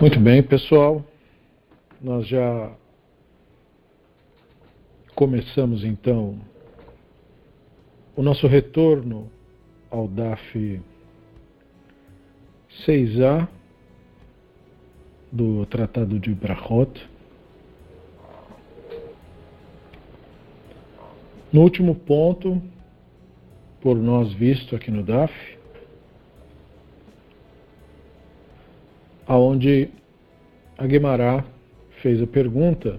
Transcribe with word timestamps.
Muito 0.00 0.20
bem, 0.20 0.40
pessoal. 0.44 1.04
Nós 2.00 2.24
já 2.28 2.72
começamos 5.12 5.82
então 5.82 6.38
o 8.14 8.22
nosso 8.22 8.46
retorno 8.46 9.28
ao 9.90 10.06
DAF 10.06 10.80
6A 12.86 13.48
do 15.32 15.66
Tratado 15.66 16.20
de 16.20 16.32
Brachot. 16.32 17.04
No 21.52 21.62
último 21.62 21.96
ponto, 21.96 22.62
por 23.80 23.96
nós 23.96 24.32
visto 24.32 24.76
aqui 24.76 24.92
no 24.92 25.02
DAF, 25.02 25.57
aonde 29.28 29.90
a 30.78 30.86
Guemará 30.86 31.44
fez 32.00 32.22
a 32.22 32.26
pergunta 32.26 32.98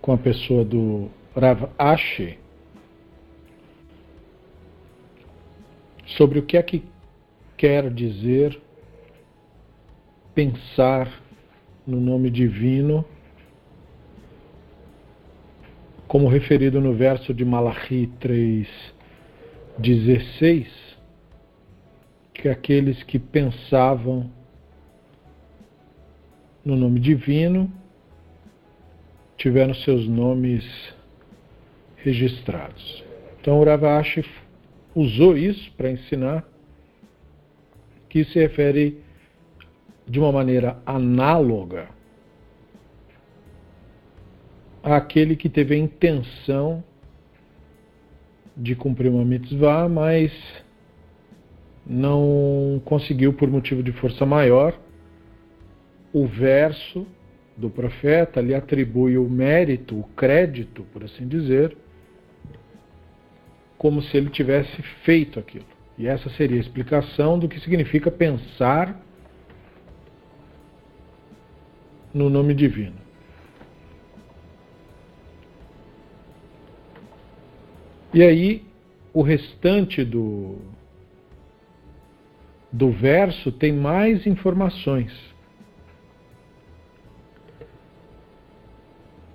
com 0.00 0.12
a 0.12 0.18
pessoa 0.18 0.64
do 0.64 1.10
Rav 1.36 1.68
Ashi 1.78 2.38
sobre 6.06 6.38
o 6.38 6.42
que 6.42 6.56
é 6.56 6.62
que 6.62 6.82
quer 7.56 7.90
dizer 7.90 8.58
pensar 10.34 11.20
no 11.86 12.00
nome 12.00 12.30
divino 12.30 13.04
como 16.08 16.28
referido 16.28 16.80
no 16.80 16.94
verso 16.94 17.34
de 17.34 17.44
Malachi 17.44 18.10
3:16, 18.20 20.81
que 22.42 22.48
aqueles 22.48 23.00
que 23.04 23.20
pensavam 23.20 24.28
no 26.64 26.74
nome 26.74 26.98
divino 26.98 27.72
tiveram 29.36 29.72
seus 29.74 30.08
nomes 30.08 30.64
registrados. 31.98 33.04
Então 33.40 33.60
o 33.60 33.64
Ravashi 33.64 34.24
usou 34.92 35.38
isso 35.38 35.70
para 35.76 35.92
ensinar 35.92 36.44
que 38.08 38.24
se 38.24 38.40
refere 38.40 39.00
de 40.08 40.18
uma 40.18 40.32
maneira 40.32 40.82
análoga 40.84 41.90
àquele 44.82 45.36
que 45.36 45.48
teve 45.48 45.76
a 45.76 45.78
intenção 45.78 46.82
de 48.56 48.74
cumprir 48.74 49.12
uma 49.12 49.24
mitzvah, 49.24 49.88
mas 49.88 50.32
não 51.86 52.80
conseguiu 52.84 53.32
por 53.32 53.48
motivo 53.48 53.82
de 53.82 53.92
força 53.92 54.24
maior. 54.24 54.78
O 56.12 56.26
verso 56.26 57.06
do 57.56 57.68
profeta 57.68 58.40
lhe 58.40 58.54
atribui 58.54 59.18
o 59.18 59.28
mérito, 59.28 59.98
o 59.98 60.04
crédito, 60.16 60.84
por 60.92 61.04
assim 61.04 61.26
dizer, 61.26 61.76
como 63.76 64.00
se 64.02 64.16
ele 64.16 64.30
tivesse 64.30 64.80
feito 65.04 65.38
aquilo. 65.38 65.66
E 65.98 66.06
essa 66.06 66.30
seria 66.30 66.56
a 66.56 66.60
explicação 66.60 67.38
do 67.38 67.48
que 67.48 67.60
significa 67.60 68.10
pensar 68.10 69.00
no 72.12 72.28
nome 72.30 72.54
divino. 72.54 72.96
E 78.14 78.22
aí, 78.22 78.66
o 79.12 79.22
restante 79.22 80.04
do, 80.04 80.58
do 82.72 82.90
verso 82.90 83.52
tem 83.52 83.72
mais 83.72 84.26
informações. 84.26 85.12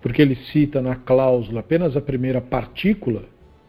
Porque 0.02 0.22
ele 0.22 0.36
cita 0.36 0.82
na 0.82 0.96
cláusula 0.96 1.60
apenas 1.60 1.96
a 1.96 2.02
primeira 2.02 2.42
partícula, 2.42 3.26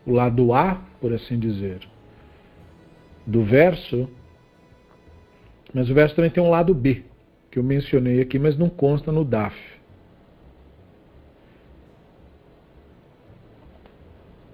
o 0.06 0.12
lado 0.12 0.54
A, 0.54 0.80
por 1.00 1.12
assim 1.12 1.38
dizer, 1.38 1.80
do 3.26 3.44
verso, 3.44 4.08
mas 5.74 5.90
o 5.90 5.94
verso 5.94 6.16
também 6.16 6.30
tem 6.30 6.42
um 6.42 6.48
lado 6.48 6.74
B, 6.74 7.04
que 7.50 7.58
eu 7.58 7.62
mencionei 7.62 8.20
aqui, 8.20 8.38
mas 8.38 8.56
não 8.56 8.70
consta 8.70 9.12
no 9.12 9.24
DAF. 9.24 9.56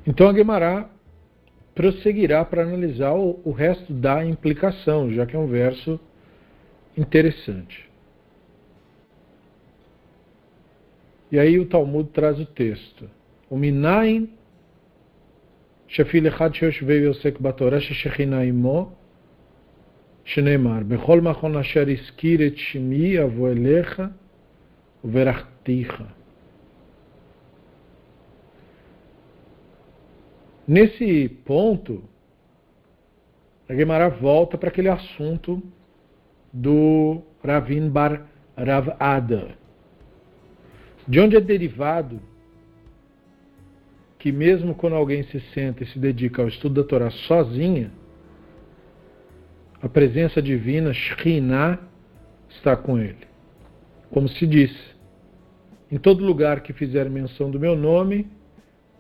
Então 0.07 0.29
a 0.29 0.33
Guemará 0.33 0.91
prosseguirá 1.75 2.45
para 2.45 2.63
analisar 2.63 3.13
o, 3.15 3.41
o 3.45 3.51
resto 3.51 3.93
da 3.93 4.25
implicação, 4.25 5.13
já 5.13 5.27
que 5.27 5.35
é 5.35 5.39
um 5.39 5.47
verso 5.47 5.99
interessante. 6.97 7.89
E 11.33 11.39
aí 11.39 11.59
o 11.59 11.67
Talmud 11.67 12.11
traz 12.11 12.39
o 12.39 12.47
texto. 12.47 13.11
O 13.51 13.57
Minain 13.57 14.29
Shafil 15.89 16.27
Echad 16.27 16.57
Shoshvei 16.57 17.05
Yosek 17.07 17.43
Batorah 17.43 17.81
Shneimar 20.25 20.85
Bechol 20.85 21.21
Machon 21.21 21.59
Asher 21.59 21.89
Iskir 21.89 22.41
Et 22.41 22.57
Uverachticha 25.03 26.14
Nesse 30.67 31.29
ponto, 31.45 32.03
a 33.69 33.75
Gemara 33.75 34.09
volta 34.09 34.57
para 34.57 34.69
aquele 34.69 34.89
assunto 34.89 35.63
do 36.53 37.23
Ravin 37.43 37.89
Bar 37.89 38.27
Rav 38.57 38.95
Ada, 38.99 39.57
de 41.07 41.21
onde 41.21 41.37
é 41.37 41.41
derivado 41.41 42.21
que 44.19 44.33
mesmo 44.33 44.75
quando 44.75 44.97
alguém 44.97 45.23
se 45.25 45.39
senta 45.53 45.83
e 45.83 45.87
se 45.87 45.99
dedica 45.99 46.41
ao 46.41 46.49
estudo 46.49 46.81
da 46.81 46.89
Torá 46.89 47.11
sozinha, 47.11 47.93
a 49.83 49.89
presença 49.89 50.41
divina, 50.41 50.95
Shekhinah, 50.95 51.79
está 52.49 52.75
com 52.75 52.99
ele. 52.99 53.19
Como 54.11 54.27
se 54.27 54.47
diz, 54.47 54.75
em 55.93 55.99
todo 55.99 56.25
lugar 56.25 56.63
que 56.63 56.73
fizer 56.73 57.11
menção 57.11 57.51
do 57.51 57.61
meu 57.61 57.77
nome, 57.77 58.27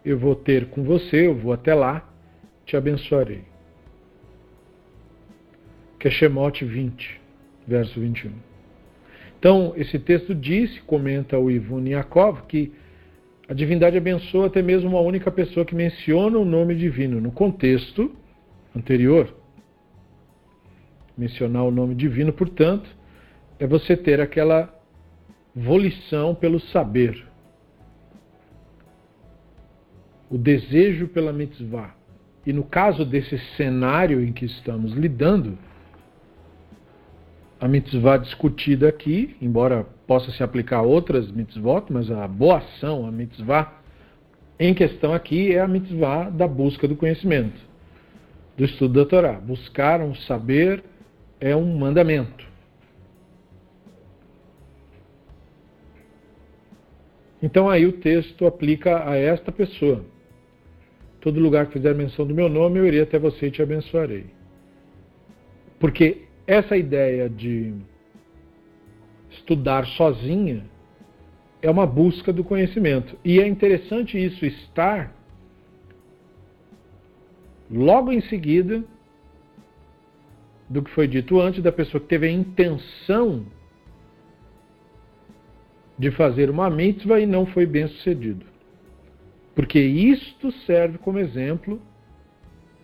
eu 0.04 0.18
vou 0.18 0.34
ter 0.34 0.66
com 0.66 0.82
você, 0.84 1.26
eu 1.26 1.34
vou 1.34 1.52
até 1.52 1.74
lá, 1.74 2.08
te 2.66 2.76
abençoarei. 2.76 3.42
Que 5.98 6.08
é 6.08 6.10
Shemot 6.10 6.64
20, 6.64 7.20
verso 7.66 7.98
21. 7.98 8.32
Então, 9.38 9.72
esse 9.76 9.98
texto 9.98 10.34
diz, 10.34 10.78
comenta 10.80 11.38
o 11.38 11.50
Ivun 11.50 11.86
Yaakov, 11.86 12.42
que 12.46 12.72
a 13.48 13.52
divindade 13.52 13.96
abençoa 13.96 14.46
até 14.46 14.62
mesmo 14.62 14.88
uma 14.88 15.00
única 15.00 15.30
pessoa 15.30 15.66
que 15.66 15.74
menciona 15.74 16.38
o 16.38 16.44
nome 16.44 16.74
divino. 16.74 17.20
No 17.20 17.30
contexto 17.30 18.10
anterior, 18.74 19.34
mencionar 21.16 21.64
o 21.64 21.70
nome 21.70 21.94
divino, 21.94 22.32
portanto, 22.32 22.88
é 23.58 23.66
você 23.66 23.96
ter 23.96 24.20
aquela 24.20 24.74
volição 25.54 26.34
pelo 26.34 26.58
saber, 26.58 27.24
o 30.34 30.38
desejo 30.38 31.06
pela 31.06 31.32
mitzvah. 31.32 31.94
E 32.44 32.52
no 32.52 32.64
caso 32.64 33.04
desse 33.04 33.38
cenário 33.56 34.20
em 34.20 34.32
que 34.32 34.44
estamos 34.44 34.92
lidando, 34.92 35.56
a 37.60 37.68
mitzvah 37.68 38.16
discutida 38.16 38.88
aqui, 38.88 39.36
embora 39.40 39.86
possa 40.08 40.32
se 40.32 40.42
aplicar 40.42 40.78
a 40.78 40.82
outras 40.82 41.30
mitzvot, 41.30 41.84
mas 41.88 42.10
a 42.10 42.26
boa 42.26 42.58
ação, 42.58 43.06
a 43.06 43.12
mitzvah 43.12 43.80
em 44.58 44.74
questão 44.74 45.14
aqui 45.14 45.54
é 45.54 45.60
a 45.60 45.68
mitzvah 45.68 46.30
da 46.30 46.48
busca 46.48 46.88
do 46.88 46.96
conhecimento, 46.96 47.60
do 48.56 48.64
estudo 48.64 49.04
da 49.04 49.08
Torá. 49.08 49.34
Buscar 49.34 50.00
um 50.00 50.16
saber 50.16 50.82
é 51.38 51.54
um 51.54 51.78
mandamento. 51.78 52.44
Então 57.40 57.70
aí 57.70 57.86
o 57.86 57.92
texto 57.92 58.46
aplica 58.46 59.08
a 59.08 59.16
esta 59.16 59.52
pessoa. 59.52 60.12
Todo 61.24 61.40
lugar 61.40 61.64
que 61.68 61.72
fizer 61.72 61.94
menção 61.94 62.26
do 62.26 62.34
meu 62.34 62.50
nome, 62.50 62.78
eu 62.78 62.86
irei 62.86 63.00
até 63.00 63.18
você 63.18 63.46
e 63.46 63.50
te 63.50 63.62
abençoarei. 63.62 64.26
Porque 65.80 66.24
essa 66.46 66.76
ideia 66.76 67.30
de 67.30 67.72
estudar 69.30 69.86
sozinha 69.86 70.66
é 71.62 71.70
uma 71.70 71.86
busca 71.86 72.30
do 72.30 72.44
conhecimento. 72.44 73.18
E 73.24 73.40
é 73.40 73.48
interessante 73.48 74.22
isso 74.22 74.44
estar 74.44 75.16
logo 77.70 78.12
em 78.12 78.20
seguida 78.20 78.84
do 80.68 80.82
que 80.82 80.90
foi 80.90 81.08
dito 81.08 81.40
antes, 81.40 81.62
da 81.62 81.72
pessoa 81.72 82.02
que 82.02 82.06
teve 82.06 82.26
a 82.26 82.30
intenção 82.30 83.46
de 85.98 86.10
fazer 86.10 86.50
uma 86.50 86.68
mitzvah 86.68 87.18
e 87.18 87.24
não 87.24 87.46
foi 87.46 87.64
bem 87.64 87.88
sucedido. 87.88 88.53
Porque 89.54 89.78
isto 89.78 90.50
serve 90.66 90.98
como 90.98 91.18
exemplo 91.18 91.80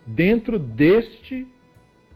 dentro 0.05 0.57
deste 0.57 1.47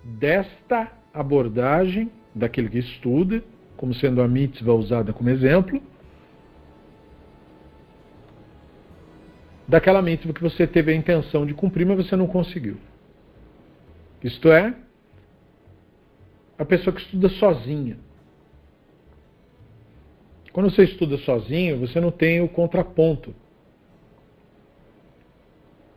desta 0.04 0.92
abordagem 1.14 2.12
daquele 2.34 2.70
que 2.70 2.78
estuda, 2.78 3.44
como 3.76 3.94
sendo 3.94 4.22
a 4.22 4.28
mitzvah 4.28 4.74
usada 4.74 5.12
como 5.12 5.30
exemplo, 5.30 5.82
daquela 9.68 10.02
mitzvah 10.02 10.34
que 10.34 10.42
você 10.42 10.68
teve 10.68 10.92
a 10.92 10.96
intenção 10.96 11.46
de 11.46 11.54
cumprir, 11.54 11.86
mas 11.86 11.98
você 11.98 12.16
não 12.16 12.28
conseguiu. 12.28 12.78
Isto 14.24 14.52
é, 14.52 14.76
a 16.58 16.66
pessoa 16.66 16.96
que 16.96 17.02
estuda 17.02 17.30
sozinha. 17.30 17.98
Quando 20.54 20.70
você 20.70 20.84
estuda 20.84 21.18
sozinho, 21.18 21.80
você 21.80 22.00
não 22.00 22.12
tem 22.12 22.42
o 22.42 22.48
contraponto, 22.48 23.36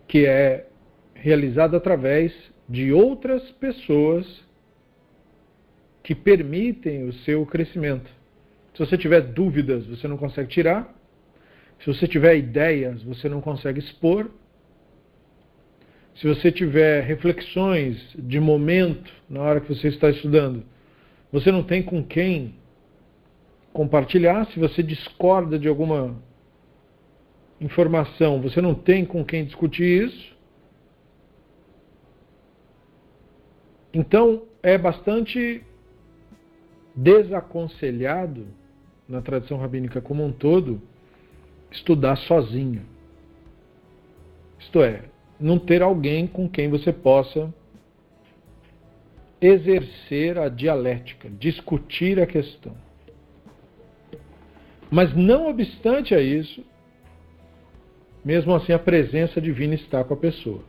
que 0.09 0.27
é 0.27 0.67
realizado 1.15 1.77
através 1.77 2.33
de 2.69 2.93
outras 2.93 3.43
pessoas 3.53 4.27
que 6.03 6.15
permitem 6.15 7.05
o 7.05 7.13
seu 7.13 7.45
crescimento. 7.45 8.11
Se 8.73 8.79
você 8.79 8.97
tiver 8.97 9.21
dúvidas, 9.21 9.87
você 9.87 10.09
não 10.09 10.17
consegue 10.17 10.49
tirar. 10.49 10.95
Se 11.81 11.87
você 11.87 12.09
tiver 12.09 12.37
ideias, 12.37 13.03
você 13.03 13.29
não 13.29 13.41
consegue 13.41 13.79
expor. 13.79 14.31
Se 16.17 16.27
você 16.27 16.51
tiver 16.51 17.03
reflexões 17.03 17.97
de 18.17 18.41
momento 18.41 19.13
na 19.29 19.43
hora 19.43 19.61
que 19.61 19.69
você 19.69 19.89
está 19.89 20.09
estudando, 20.11 20.65
você 21.31 21.53
não 21.53 21.63
tem 21.63 21.83
com 21.83 22.03
quem 22.03 22.55
compartilhar. 23.73 24.47
Se 24.47 24.59
você 24.59 24.83
discorda 24.83 25.59
de 25.59 25.69
alguma 25.69 26.17
informação, 27.61 28.41
você 28.41 28.61
não 28.61 28.75
tem 28.75 29.05
com 29.05 29.25
quem 29.25 29.45
discutir 29.45 30.07
isso. 30.07 30.37
Então, 33.93 34.43
é 34.63 34.77
bastante 34.77 35.63
desaconselhado, 36.95 38.47
na 39.09 39.23
tradição 39.23 39.59
rabínica 39.59 40.01
como 40.01 40.25
um 40.25 40.33
todo, 40.33 40.81
estudar 41.71 42.17
sozinho. 42.17 42.83
Isto 44.59 44.83
é, 44.83 45.05
não 45.41 45.59
ter 45.59 45.83
alguém 45.83 46.27
com 46.27 46.49
quem 46.49 46.69
você 46.69 46.93
possa 46.93 47.53
exercer 49.41 50.37
a 50.39 50.49
dialética, 50.49 51.31
discutir 51.31 52.21
a 52.21 52.27
questão. 52.27 52.77
Mas 54.91 55.15
não 55.15 55.49
obstante 55.49 56.15
a 56.15 56.21
isso, 56.21 56.65
mesmo 58.25 58.55
assim 58.55 58.73
a 58.73 58.79
presença 58.79 59.41
divina 59.41 59.75
está 59.75 60.03
com 60.05 60.15
a 60.15 60.17
pessoa. 60.17 60.63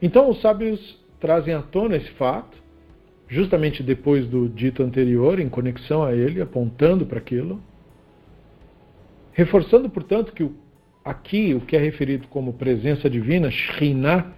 Então 0.00 0.30
os 0.30 0.40
sábios 0.40 0.98
trazem 1.18 1.54
à 1.54 1.62
tona 1.62 1.96
esse 1.96 2.10
fato, 2.12 2.56
justamente 3.28 3.82
depois 3.82 4.26
do 4.26 4.48
dito 4.48 4.82
anterior, 4.82 5.40
em 5.40 5.48
conexão 5.48 6.04
a 6.04 6.14
ele, 6.14 6.40
apontando 6.40 7.06
para 7.06 7.18
aquilo, 7.18 7.60
reforçando, 9.32 9.90
portanto, 9.90 10.32
que 10.32 10.48
aqui 11.04 11.54
o 11.54 11.60
que 11.60 11.76
é 11.76 11.78
referido 11.78 12.28
como 12.28 12.52
presença 12.52 13.08
divina, 13.08 13.50
Shrinah, 13.50 14.32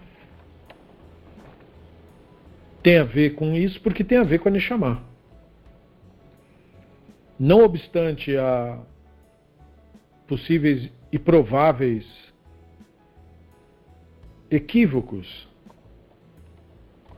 tem 2.82 2.98
a 2.98 3.04
ver 3.04 3.34
com 3.34 3.54
isso 3.54 3.80
porque 3.80 4.04
tem 4.04 4.18
a 4.18 4.24
ver 4.24 4.38
com 4.38 4.48
a 4.48 4.52
Neshama. 4.52 5.02
Não 7.38 7.62
obstante 7.62 8.36
a 8.36 8.80
possíveis 10.28 10.90
e 11.10 11.18
prováveis 11.18 12.06
equívocos 14.50 15.48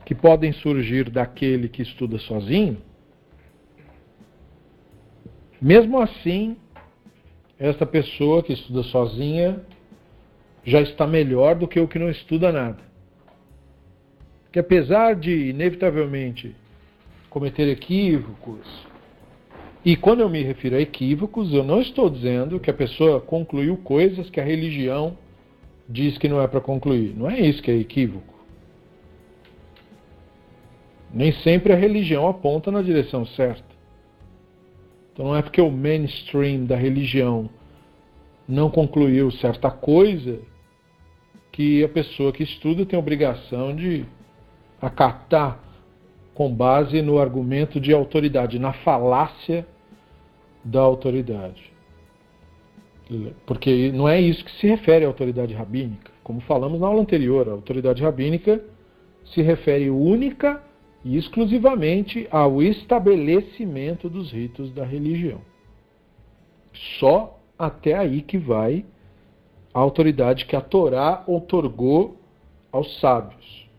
que 0.05 0.15
podem 0.15 0.51
surgir 0.53 1.09
daquele 1.09 1.69
que 1.69 1.81
estuda 1.81 2.17
sozinho, 2.17 2.81
mesmo 5.61 5.99
assim, 5.99 6.57
esta 7.59 7.85
pessoa 7.85 8.41
que 8.41 8.53
estuda 8.53 8.81
sozinha 8.83 9.63
já 10.63 10.81
está 10.81 11.05
melhor 11.05 11.55
do 11.55 11.67
que 11.67 11.79
o 11.79 11.87
que 11.87 11.99
não 11.99 12.09
estuda 12.09 12.51
nada. 12.51 12.79
Que 14.51 14.59
apesar 14.59 15.15
de, 15.15 15.49
inevitavelmente, 15.49 16.55
cometer 17.29 17.67
equívocos, 17.69 18.90
e 19.83 19.95
quando 19.95 20.19
eu 20.19 20.29
me 20.29 20.43
refiro 20.43 20.75
a 20.75 20.81
equívocos, 20.81 21.51
eu 21.53 21.63
não 21.63 21.81
estou 21.81 22.09
dizendo 22.09 22.59
que 22.59 22.69
a 22.69 22.73
pessoa 22.73 23.19
concluiu 23.19 23.77
coisas 23.77 24.29
que 24.29 24.39
a 24.39 24.43
religião 24.43 25.17
diz 25.89 26.17
que 26.19 26.29
não 26.29 26.39
é 26.39 26.47
para 26.47 26.61
concluir. 26.61 27.15
Não 27.17 27.29
é 27.29 27.39
isso 27.39 27.63
que 27.63 27.71
é 27.71 27.75
equívoco. 27.75 28.31
Nem 31.11 31.31
sempre 31.33 31.73
a 31.73 31.75
religião 31.75 32.27
aponta 32.27 32.71
na 32.71 32.81
direção 32.81 33.25
certa. 33.25 33.71
Então 35.11 35.25
não 35.25 35.35
é 35.35 35.41
porque 35.41 35.59
o 35.59 35.71
mainstream 35.71 36.65
da 36.65 36.75
religião 36.75 37.49
não 38.47 38.69
concluiu 38.69 39.31
certa 39.31 39.71
coisa 39.71 40.39
que 41.51 41.83
a 41.83 41.89
pessoa 41.89 42.31
que 42.31 42.43
estuda 42.43 42.85
tem 42.85 42.97
obrigação 42.97 43.75
de 43.75 44.05
acatar 44.81 45.59
com 46.33 46.53
base 46.53 47.01
no 47.01 47.19
argumento 47.19 47.79
de 47.79 47.91
autoridade, 47.91 48.57
na 48.57 48.71
falácia 48.71 49.67
da 50.63 50.79
autoridade. 50.79 51.71
Porque 53.45 53.91
não 53.91 54.07
é 54.07 54.21
isso 54.21 54.43
que 54.45 54.51
se 54.53 54.67
refere 54.67 55.03
à 55.03 55.07
autoridade 55.07 55.53
rabínica. 55.53 56.11
Como 56.23 56.39
falamos 56.41 56.79
na 56.79 56.87
aula 56.87 57.01
anterior, 57.01 57.47
a 57.49 57.53
autoridade 57.53 58.01
rabínica 58.01 58.63
se 59.25 59.41
refere 59.41 59.89
única 59.89 60.63
e 61.03 61.17
exclusivamente 61.17 62.27
ao 62.31 62.61
estabelecimento 62.61 64.09
dos 64.09 64.31
ritos 64.31 64.71
da 64.71 64.85
religião. 64.85 65.41
Só 66.99 67.39
até 67.57 67.95
aí 67.95 68.21
que 68.21 68.37
vai 68.37 68.85
a 69.73 69.79
autoridade 69.79 70.45
que 70.45 70.55
a 70.55 70.61
Torá 70.61 71.23
otorgou 71.27 72.17
aos 72.71 72.99
sábios. 72.99 73.69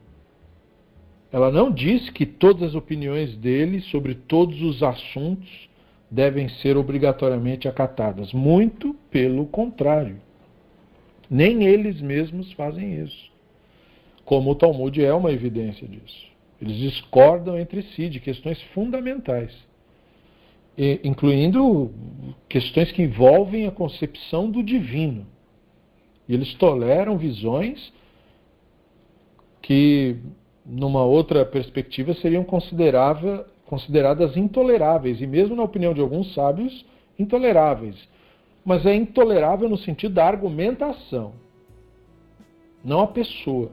Ela 1.31 1.50
não 1.50 1.70
diz 1.70 2.10
que 2.10 2.27
todas 2.27 2.62
as 2.62 2.74
opiniões 2.74 3.34
dele 3.36 3.81
sobre 3.82 4.15
todos 4.15 4.60
os 4.60 4.82
assuntos 4.82 5.70
devem 6.12 6.46
ser 6.46 6.76
obrigatoriamente 6.76 7.66
acatadas. 7.66 8.34
Muito 8.34 8.94
pelo 9.10 9.46
contrário. 9.46 10.20
Nem 11.31 11.64
eles 11.64 12.02
mesmos 12.02 12.52
fazem 12.52 13.02
isso. 13.02 13.32
Como 14.22 14.50
o 14.50 14.54
Talmud 14.54 15.02
é 15.02 15.14
uma 15.14 15.32
evidência 15.32 15.88
disso. 15.88 16.31
Eles 16.60 16.76
discordam 16.76 17.58
entre 17.58 17.82
si 17.82 18.10
de 18.10 18.20
questões 18.20 18.60
fundamentais, 18.74 19.52
incluindo 21.02 21.90
questões 22.46 22.92
que 22.92 23.02
envolvem 23.02 23.66
a 23.66 23.72
concepção 23.72 24.50
do 24.50 24.62
divino. 24.62 25.26
Eles 26.28 26.52
toleram 26.54 27.16
visões 27.16 27.92
que 29.62 30.19
numa 30.64 31.04
outra 31.04 31.44
perspectiva, 31.44 32.14
seriam 32.14 32.44
consideradas 33.72 34.36
intoleráveis, 34.36 35.22
e 35.22 35.26
mesmo 35.26 35.56
na 35.56 35.62
opinião 35.62 35.94
de 35.94 36.00
alguns 36.02 36.34
sábios, 36.34 36.84
intoleráveis. 37.19 37.96
Mas 38.62 38.84
é 38.84 38.94
intolerável 38.94 39.67
no 39.67 39.79
sentido 39.79 40.12
da 40.12 40.26
argumentação, 40.26 41.32
não 42.84 43.00
a 43.00 43.06
pessoa. 43.06 43.70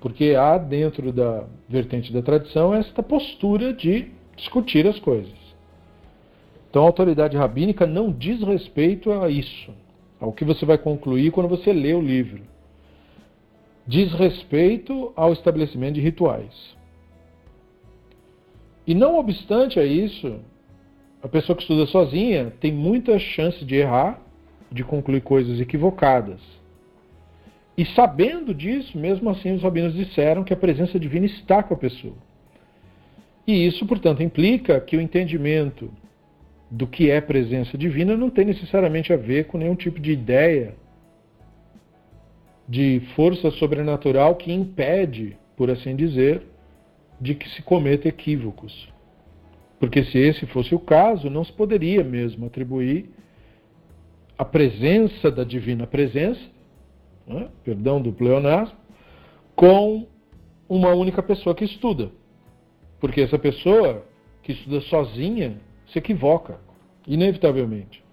Porque 0.00 0.34
há 0.34 0.56
dentro 0.56 1.12
da 1.12 1.44
vertente 1.68 2.10
da 2.10 2.22
tradição 2.22 2.74
esta 2.74 3.02
postura 3.02 3.74
de 3.74 4.10
discutir 4.34 4.86
as 4.86 4.98
coisas. 4.98 5.36
Então 6.70 6.84
a 6.84 6.86
autoridade 6.86 7.36
rabínica 7.36 7.86
não 7.86 8.10
diz 8.10 8.42
respeito 8.42 9.12
a 9.12 9.28
isso, 9.28 9.74
ao 10.18 10.32
que 10.32 10.42
você 10.42 10.64
vai 10.64 10.78
concluir 10.78 11.32
quando 11.32 11.50
você 11.50 11.70
lê 11.70 11.92
o 11.92 12.00
livro 12.00 12.56
diz 13.86 14.12
respeito 14.14 15.12
ao 15.14 15.32
estabelecimento 15.32 15.94
de 15.94 16.00
rituais. 16.00 16.75
E 18.86 18.94
não 18.94 19.18
obstante 19.18 19.80
a 19.80 19.84
isso, 19.84 20.40
a 21.22 21.28
pessoa 21.28 21.56
que 21.56 21.62
estuda 21.62 21.86
sozinha 21.86 22.52
tem 22.60 22.72
muita 22.72 23.18
chance 23.18 23.64
de 23.64 23.74
errar, 23.74 24.20
de 24.70 24.84
concluir 24.84 25.22
coisas 25.22 25.60
equivocadas. 25.60 26.40
E 27.76 27.84
sabendo 27.84 28.54
disso, 28.54 28.96
mesmo 28.96 29.28
assim 29.28 29.52
os 29.52 29.62
rabinos 29.62 29.94
disseram 29.94 30.44
que 30.44 30.52
a 30.52 30.56
presença 30.56 30.98
divina 30.98 31.26
está 31.26 31.62
com 31.62 31.74
a 31.74 31.76
pessoa. 31.76 32.14
E 33.46 33.66
isso, 33.66 33.84
portanto, 33.86 34.22
implica 34.22 34.80
que 34.80 34.96
o 34.96 35.00
entendimento 35.00 35.90
do 36.70 36.86
que 36.86 37.10
é 37.10 37.20
presença 37.20 37.76
divina 37.76 38.16
não 38.16 38.30
tem 38.30 38.44
necessariamente 38.44 39.12
a 39.12 39.16
ver 39.16 39.46
com 39.46 39.58
nenhum 39.58 39.76
tipo 39.76 40.00
de 40.00 40.12
ideia 40.12 40.74
de 42.68 43.00
força 43.14 43.50
sobrenatural 43.52 44.34
que 44.34 44.52
impede, 44.52 45.36
por 45.56 45.70
assim 45.70 45.94
dizer, 45.94 46.42
de 47.20 47.34
que 47.34 47.48
se 47.50 47.62
cometa 47.62 48.08
equívocos. 48.08 48.92
Porque 49.78 50.04
se 50.04 50.18
esse 50.18 50.46
fosse 50.46 50.74
o 50.74 50.78
caso, 50.78 51.28
não 51.28 51.44
se 51.44 51.52
poderia 51.52 52.02
mesmo 52.02 52.46
atribuir 52.46 53.10
a 54.38 54.44
presença 54.44 55.30
da 55.30 55.44
divina 55.44 55.86
presença, 55.86 56.40
né, 57.26 57.48
perdão 57.64 58.00
do 58.00 58.12
pleonasmo, 58.12 58.76
com 59.54 60.06
uma 60.68 60.90
única 60.94 61.22
pessoa 61.22 61.54
que 61.54 61.64
estuda. 61.64 62.10
Porque 63.00 63.20
essa 63.20 63.38
pessoa 63.38 64.04
que 64.42 64.52
estuda 64.52 64.80
sozinha 64.82 65.58
se 65.88 65.98
equivoca, 65.98 66.58
inevitavelmente. 67.06 68.04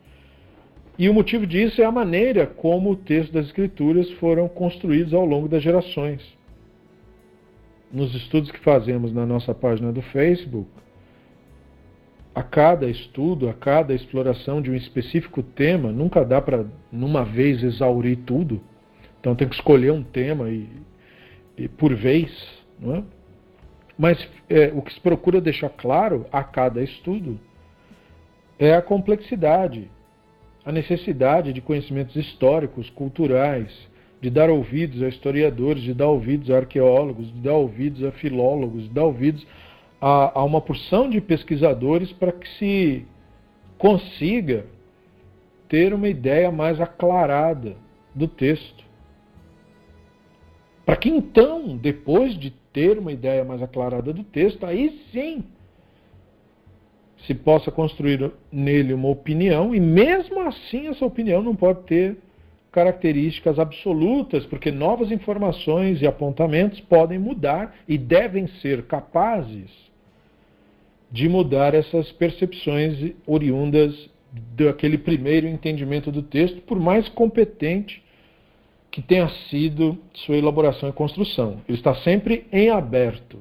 E 0.98 1.10
o 1.10 1.14
motivo 1.14 1.48
disso 1.48 1.82
é 1.82 1.86
a 1.86 1.92
maneira 1.92 2.46
como 2.46 2.92
o 2.92 2.96
texto 2.96 3.34
das 3.34 3.48
Escrituras 3.48 4.10
foram 4.14 4.48
construídos 4.48 5.14
ao 5.14 5.26
longo 5.26 5.48
das 5.48 5.64
gerações. 5.64 6.22
Nos 7.94 8.16
estudos 8.16 8.50
que 8.50 8.60
fazemos 8.62 9.14
na 9.14 9.24
nossa 9.24 9.54
página 9.54 9.92
do 9.92 10.02
Facebook, 10.02 10.68
a 12.34 12.42
cada 12.42 12.88
estudo, 12.88 13.48
a 13.48 13.54
cada 13.54 13.94
exploração 13.94 14.64
de 14.64 14.72
um 14.72 14.76
específico 14.76 15.44
tema, 15.44 15.92
nunca 15.92 16.26
dá 16.26 16.42
para, 16.42 16.66
numa 16.92 17.24
vez, 17.24 17.62
exaurir 17.62 18.18
tudo. 18.26 18.60
Então 19.20 19.36
tem 19.36 19.48
que 19.48 19.54
escolher 19.54 19.92
um 19.92 20.02
tema 20.02 20.50
e, 20.50 20.68
e 21.56 21.68
por 21.68 21.94
vez. 21.94 22.32
Não 22.80 22.96
é? 22.96 23.04
Mas 23.96 24.28
é, 24.50 24.72
o 24.74 24.82
que 24.82 24.92
se 24.92 25.00
procura 25.00 25.40
deixar 25.40 25.70
claro 25.70 26.26
a 26.32 26.44
cada 26.44 26.82
estudo 26.82 27.40
é 28.58 28.74
a 28.74 28.82
complexidade, 28.82 29.88
a 30.66 30.72
necessidade 30.72 31.54
de 31.54 31.62
conhecimentos 31.62 32.16
históricos, 32.16 32.90
culturais, 32.90 33.72
de 34.24 34.30
dar 34.30 34.50
ouvidos 34.50 35.04
a 35.04 35.10
historiadores, 35.10 35.84
de 35.84 35.94
dar 35.94 36.08
ouvidos 36.08 36.50
a 36.50 36.56
arqueólogos, 36.56 37.28
de 37.28 37.42
dar 37.42 37.56
ouvidos 37.56 38.02
a 38.06 38.12
filólogos, 38.14 38.84
de 38.84 38.90
dar 38.90 39.04
ouvidos 39.04 39.46
a, 40.00 40.40
a 40.40 40.44
uma 40.46 40.62
porção 40.62 41.10
de 41.10 41.20
pesquisadores 41.20 42.10
para 42.14 42.32
que 42.32 42.48
se 42.58 43.06
consiga 43.78 44.66
ter 45.68 45.94
uma 45.94 46.08
ideia 46.08 46.50
mais 46.50 46.80
aclarada 46.80 47.76
do 48.16 48.26
texto. 48.26 48.86
Para 50.86 50.96
que 50.96 51.10
então, 51.10 51.76
depois 51.76 52.40
de 52.40 52.52
ter 52.72 52.98
uma 52.98 53.12
ideia 53.12 53.44
mais 53.44 53.62
aclarada 53.62 54.14
do 54.14 54.24
texto, 54.24 54.66
aí 54.66 55.02
sim 55.12 55.44
se 57.28 57.34
possa 57.34 57.70
construir 57.70 58.32
nele 58.50 58.94
uma 58.94 59.10
opinião, 59.10 59.76
e 59.76 59.82
mesmo 59.82 60.40
assim 60.40 60.88
essa 60.88 61.06
opinião 61.06 61.42
não 61.42 61.58
pode 61.58 61.84
ter 61.84 62.18
características 62.74 63.60
absolutas, 63.60 64.46
porque 64.48 64.72
novas 64.72 65.12
informações 65.12 66.02
e 66.02 66.08
apontamentos 66.08 66.80
podem 66.82 67.20
mudar 67.20 67.76
e 67.88 67.98
devem 67.98 68.48
ser 68.62 68.84
capazes 68.88 69.70
de 71.12 71.30
mudar 71.30 71.76
essas 71.76 72.12
percepções 72.14 73.14
oriundas 73.28 74.10
daquele 74.56 74.98
primeiro 74.98 75.48
entendimento 75.48 76.12
do 76.12 76.24
texto, 76.24 76.62
por 76.62 76.80
mais 76.80 77.08
competente 77.10 78.04
que 78.90 79.02
tenha 79.02 79.30
sido 79.50 79.96
sua 80.26 80.38
elaboração 80.38 80.90
e 80.90 80.94
construção. 80.94 81.62
Ele 81.70 81.78
está 81.78 81.94
sempre 81.98 82.48
em 82.52 82.72
aberto, 82.72 83.38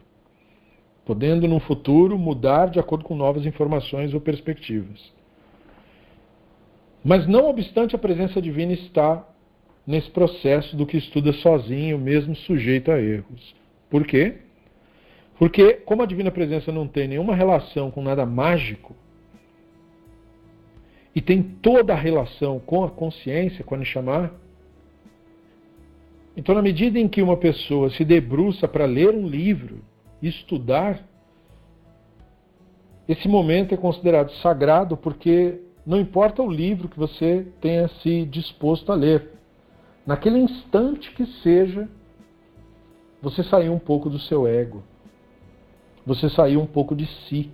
podendo 1.06 1.48
no 1.48 1.58
futuro 1.60 2.18
mudar 2.18 2.66
de 2.66 2.78
acordo 2.78 3.04
com 3.04 3.16
novas 3.16 3.46
informações 3.46 4.12
ou 4.12 4.20
perspectivas. 4.20 5.10
Mas 7.04 7.26
não 7.26 7.49
obstante 7.49 7.97
a 7.97 7.99
presença 7.99 8.40
divina 8.40 8.73
está 8.73 9.26
nesse 9.87 10.11
processo 10.11 10.76
do 10.76 10.87
que 10.87 10.97
estuda 10.97 11.32
sozinho, 11.32 11.99
mesmo 11.99 12.35
sujeito 12.37 12.90
a 12.90 13.00
erros. 13.00 13.54
Por 13.90 14.06
quê? 14.06 14.37
Porque, 15.38 15.75
como 15.75 16.02
a 16.02 16.06
divina 16.06 16.30
presença 16.30 16.71
não 16.71 16.87
tem 16.87 17.09
nenhuma 17.09 17.35
relação 17.35 17.90
com 17.90 18.02
nada 18.02 18.25
mágico, 18.25 18.94
e 21.14 21.21
tem 21.21 21.42
toda 21.42 21.92
a 21.92 21.97
relação 21.97 22.59
com 22.61 22.85
a 22.85 22.90
consciência, 22.90 23.64
a 23.68 23.76
Neshama, 23.76 24.32
então, 26.37 26.54
na 26.54 26.62
medida 26.62 26.99
em 26.99 27.09
que 27.09 27.21
uma 27.21 27.37
pessoa 27.37 27.90
se 27.90 28.04
debruça 28.04 28.66
para 28.66 28.87
ler 28.87 29.11
um 29.11 29.26
livro, 29.26 29.85
estudar, 30.23 31.06
esse 33.06 33.28
momento 33.28 33.75
é 33.75 33.76
considerado 33.76 34.30
sagrado 34.37 34.97
porque 34.97 35.61
não 35.84 35.98
importa 35.98 36.42
o 36.42 36.50
livro 36.50 36.88
que 36.88 36.98
você 36.98 37.46
tenha 37.60 37.88
se 37.88 38.24
disposto 38.24 38.92
a 38.92 38.94
ler, 38.94 39.30
naquele 40.06 40.38
instante 40.38 41.12
que 41.12 41.26
seja, 41.42 41.88
você 43.20 43.42
saiu 43.42 43.72
um 43.72 43.78
pouco 43.78 44.08
do 44.08 44.18
seu 44.18 44.46
ego. 44.46 44.82
Você 46.06 46.28
saiu 46.28 46.60
um 46.60 46.66
pouco 46.66 46.94
de 46.94 47.06
si. 47.06 47.50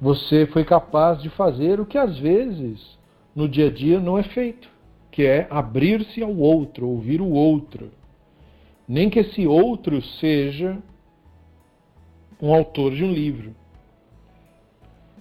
Você 0.00 0.46
foi 0.46 0.64
capaz 0.64 1.20
de 1.22 1.28
fazer 1.30 1.80
o 1.80 1.86
que 1.86 1.98
às 1.98 2.18
vezes 2.18 2.98
no 3.34 3.48
dia 3.48 3.66
a 3.66 3.70
dia 3.70 3.98
não 3.98 4.16
é 4.18 4.22
feito, 4.22 4.68
que 5.10 5.24
é 5.24 5.46
abrir-se 5.50 6.22
ao 6.22 6.36
outro, 6.36 6.88
ouvir 6.88 7.20
o 7.20 7.30
outro. 7.30 7.90
Nem 8.86 9.10
que 9.10 9.20
esse 9.20 9.46
outro 9.46 10.00
seja 10.02 10.78
um 12.40 12.54
autor 12.54 12.94
de 12.94 13.02
um 13.02 13.12
livro. 13.12 13.54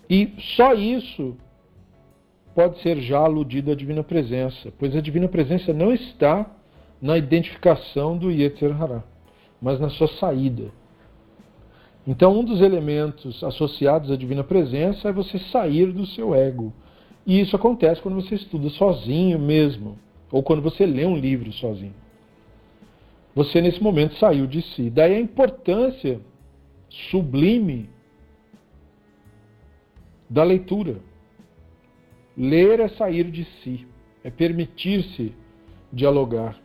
E 0.09 0.33
só 0.55 0.73
isso 0.73 1.35
pode 2.53 2.79
ser 2.81 2.99
já 3.01 3.19
aludido 3.19 3.71
à 3.71 3.75
divina 3.75 4.03
presença, 4.03 4.71
pois 4.77 4.95
a 4.95 5.01
divina 5.01 5.27
presença 5.27 5.73
não 5.73 5.91
está 5.91 6.49
na 7.01 7.17
identificação 7.17 8.17
do 8.17 8.31
Yetzer 8.31 8.81
Hará, 8.81 9.03
mas 9.61 9.79
na 9.79 9.89
sua 9.89 10.07
saída. 10.07 10.71
Então, 12.05 12.37
um 12.37 12.43
dos 12.43 12.61
elementos 12.61 13.43
associados 13.43 14.11
à 14.11 14.15
divina 14.15 14.43
presença 14.43 15.09
é 15.09 15.13
você 15.13 15.39
sair 15.39 15.91
do 15.91 16.05
seu 16.05 16.35
ego. 16.35 16.73
E 17.25 17.39
isso 17.39 17.55
acontece 17.55 18.01
quando 18.01 18.15
você 18.15 18.35
estuda 18.35 18.69
sozinho 18.69 19.39
mesmo, 19.39 19.97
ou 20.29 20.43
quando 20.43 20.61
você 20.61 20.85
lê 20.85 21.05
um 21.05 21.17
livro 21.17 21.51
sozinho. 21.53 21.93
Você, 23.33 23.61
nesse 23.61 23.81
momento, 23.81 24.15
saiu 24.15 24.45
de 24.45 24.61
si. 24.61 24.89
Daí 24.89 25.15
a 25.15 25.19
importância 25.19 26.19
sublime 27.09 27.89
da 30.33 30.43
leitura. 30.43 30.95
Ler 32.35 32.79
é 32.79 32.87
sair 32.87 33.29
de 33.29 33.45
si, 33.45 33.87
é 34.23 34.31
permitir-se 34.31 35.31
dialogar. 35.91 36.59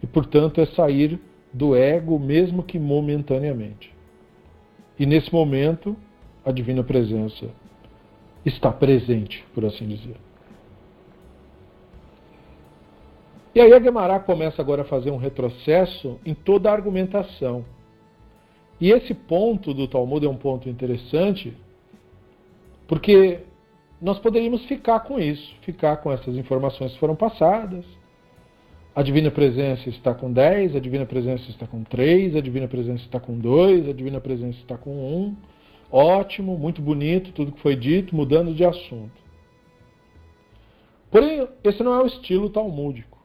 E, 0.00 0.06
portanto, 0.06 0.60
é 0.60 0.66
sair 0.66 1.18
do 1.52 1.74
ego, 1.74 2.20
mesmo 2.20 2.62
que 2.62 2.78
momentaneamente. 2.78 3.92
E 4.96 5.04
nesse 5.04 5.32
momento, 5.32 5.96
a 6.44 6.52
divina 6.52 6.84
presença 6.84 7.50
está 8.46 8.70
presente, 8.70 9.44
por 9.52 9.64
assim 9.64 9.88
dizer. 9.88 10.16
E 13.52 13.60
aí 13.60 13.72
a 13.72 13.78
Guemará 13.80 14.20
começa 14.20 14.62
agora 14.62 14.82
a 14.82 14.84
fazer 14.84 15.10
um 15.10 15.16
retrocesso 15.16 16.20
em 16.24 16.32
toda 16.32 16.70
a 16.70 16.72
argumentação. 16.72 17.64
E 18.80 18.92
esse 18.92 19.14
ponto 19.14 19.74
do 19.74 19.88
Talmud 19.88 20.24
é 20.24 20.30
um 20.30 20.36
ponto 20.36 20.68
interessante, 20.68 21.56
porque 22.90 23.42
nós 24.02 24.18
poderíamos 24.18 24.64
ficar 24.64 24.98
com 24.98 25.16
isso, 25.16 25.54
ficar 25.62 25.98
com 25.98 26.10
essas 26.10 26.36
informações 26.36 26.92
que 26.92 26.98
foram 26.98 27.14
passadas, 27.14 27.84
a 28.96 29.00
Divina 29.00 29.30
Presença 29.30 29.88
está 29.88 30.12
com 30.12 30.32
10, 30.32 30.74
a 30.74 30.80
Divina 30.80 31.06
Presença 31.06 31.48
está 31.50 31.68
com 31.68 31.84
3, 31.84 32.34
a 32.34 32.40
Divina 32.40 32.66
Presença 32.66 33.04
está 33.04 33.20
com 33.20 33.38
2, 33.38 33.88
a 33.88 33.92
Divina 33.92 34.20
Presença 34.20 34.58
está 34.58 34.76
com 34.76 34.90
1. 34.90 35.36
Ótimo, 35.92 36.58
muito 36.58 36.82
bonito 36.82 37.30
tudo 37.30 37.52
que 37.52 37.60
foi 37.60 37.76
dito, 37.76 38.16
mudando 38.16 38.52
de 38.52 38.64
assunto. 38.64 39.22
Porém, 41.12 41.46
esse 41.62 41.84
não 41.84 41.94
é 41.94 42.02
o 42.02 42.06
estilo 42.06 42.50
talmúdico. 42.50 43.24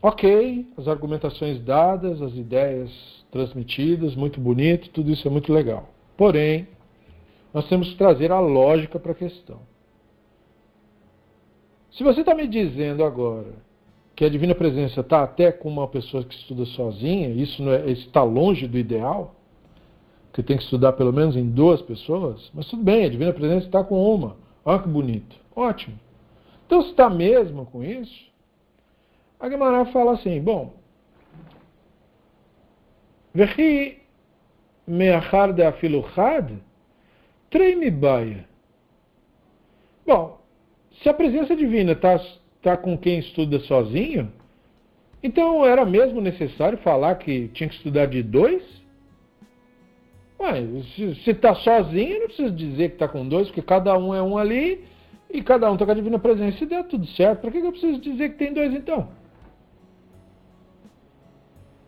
Ok, 0.00 0.66
as 0.78 0.88
argumentações 0.88 1.60
dadas, 1.62 2.22
as 2.22 2.32
ideias 2.32 2.90
transmitidas, 3.30 4.16
muito 4.16 4.40
bonito, 4.40 4.88
tudo 4.88 5.10
isso 5.10 5.28
é 5.28 5.30
muito 5.30 5.52
legal. 5.52 5.90
Porém, 6.16 6.66
nós 7.52 7.68
temos 7.68 7.90
que 7.90 7.96
trazer 7.96 8.30
a 8.30 8.40
lógica 8.40 8.98
para 8.98 9.12
a 9.12 9.14
questão. 9.14 9.60
Se 11.90 12.04
você 12.04 12.20
está 12.20 12.34
me 12.34 12.46
dizendo 12.46 13.04
agora 13.04 13.52
que 14.14 14.24
a 14.24 14.28
divina 14.28 14.54
presença 14.54 15.00
está 15.00 15.22
até 15.22 15.50
com 15.50 15.68
uma 15.68 15.88
pessoa 15.88 16.22
que 16.22 16.34
estuda 16.34 16.64
sozinha, 16.66 17.28
isso 17.30 17.68
é, 17.70 17.90
está 17.90 18.22
longe 18.22 18.66
do 18.68 18.78
ideal, 18.78 19.34
que 20.32 20.42
tem 20.42 20.56
que 20.56 20.62
estudar 20.62 20.92
pelo 20.92 21.12
menos 21.12 21.36
em 21.36 21.48
duas 21.48 21.82
pessoas, 21.82 22.50
mas 22.54 22.66
tudo 22.68 22.82
bem, 22.82 23.04
a 23.04 23.08
divina 23.08 23.32
presença 23.32 23.66
está 23.66 23.82
com 23.82 24.14
uma. 24.14 24.36
Olha 24.64 24.82
que 24.82 24.88
bonito. 24.88 25.36
Ótimo. 25.56 25.98
Então, 26.66 26.82
se 26.82 26.90
está 26.90 27.10
mesmo 27.10 27.66
com 27.66 27.82
isso, 27.82 28.30
a 29.40 29.50
Gemara 29.50 29.86
fala 29.86 30.12
assim, 30.12 30.40
bom, 30.40 30.74
Vechi 33.32 33.98
meachar 34.86 35.52
de 35.52 35.62
afiluchad, 35.62 36.50
treime 37.50 37.90
baia. 37.90 38.48
Bom, 40.06 40.40
se 41.02 41.08
a 41.08 41.14
presença 41.14 41.54
divina 41.54 41.92
está 41.92 42.16
está 42.60 42.76
com 42.76 42.96
quem 42.96 43.18
estuda 43.18 43.58
sozinho, 43.60 44.30
então 45.22 45.64
era 45.64 45.84
mesmo 45.84 46.20
necessário 46.20 46.76
falar 46.78 47.14
que 47.16 47.48
tinha 47.48 47.68
que 47.68 47.74
estudar 47.74 48.06
de 48.06 48.22
dois? 48.22 48.62
Ué, 50.38 50.62
se 51.24 51.30
está 51.30 51.54
sozinho, 51.54 52.20
não 52.20 52.26
precisa 52.26 52.50
dizer 52.50 52.88
que 52.90 52.94
está 52.96 53.08
com 53.08 53.26
dois, 53.26 53.48
porque 53.48 53.62
cada 53.62 53.96
um 53.98 54.14
é 54.14 54.22
um 54.22 54.36
ali 54.36 54.84
e 55.30 55.42
cada 55.42 55.70
um 55.70 55.74
está 55.74 55.86
com 55.86 55.92
a 55.92 55.94
divina 55.94 56.18
presença. 56.18 56.58
Se 56.58 56.66
der 56.66 56.84
tudo 56.84 57.06
certo, 57.08 57.40
para 57.40 57.50
que 57.50 57.58
eu 57.58 57.72
preciso 57.72 57.98
dizer 57.98 58.30
que 58.30 58.36
tem 58.36 58.52
dois 58.52 58.74
então? 58.74 59.08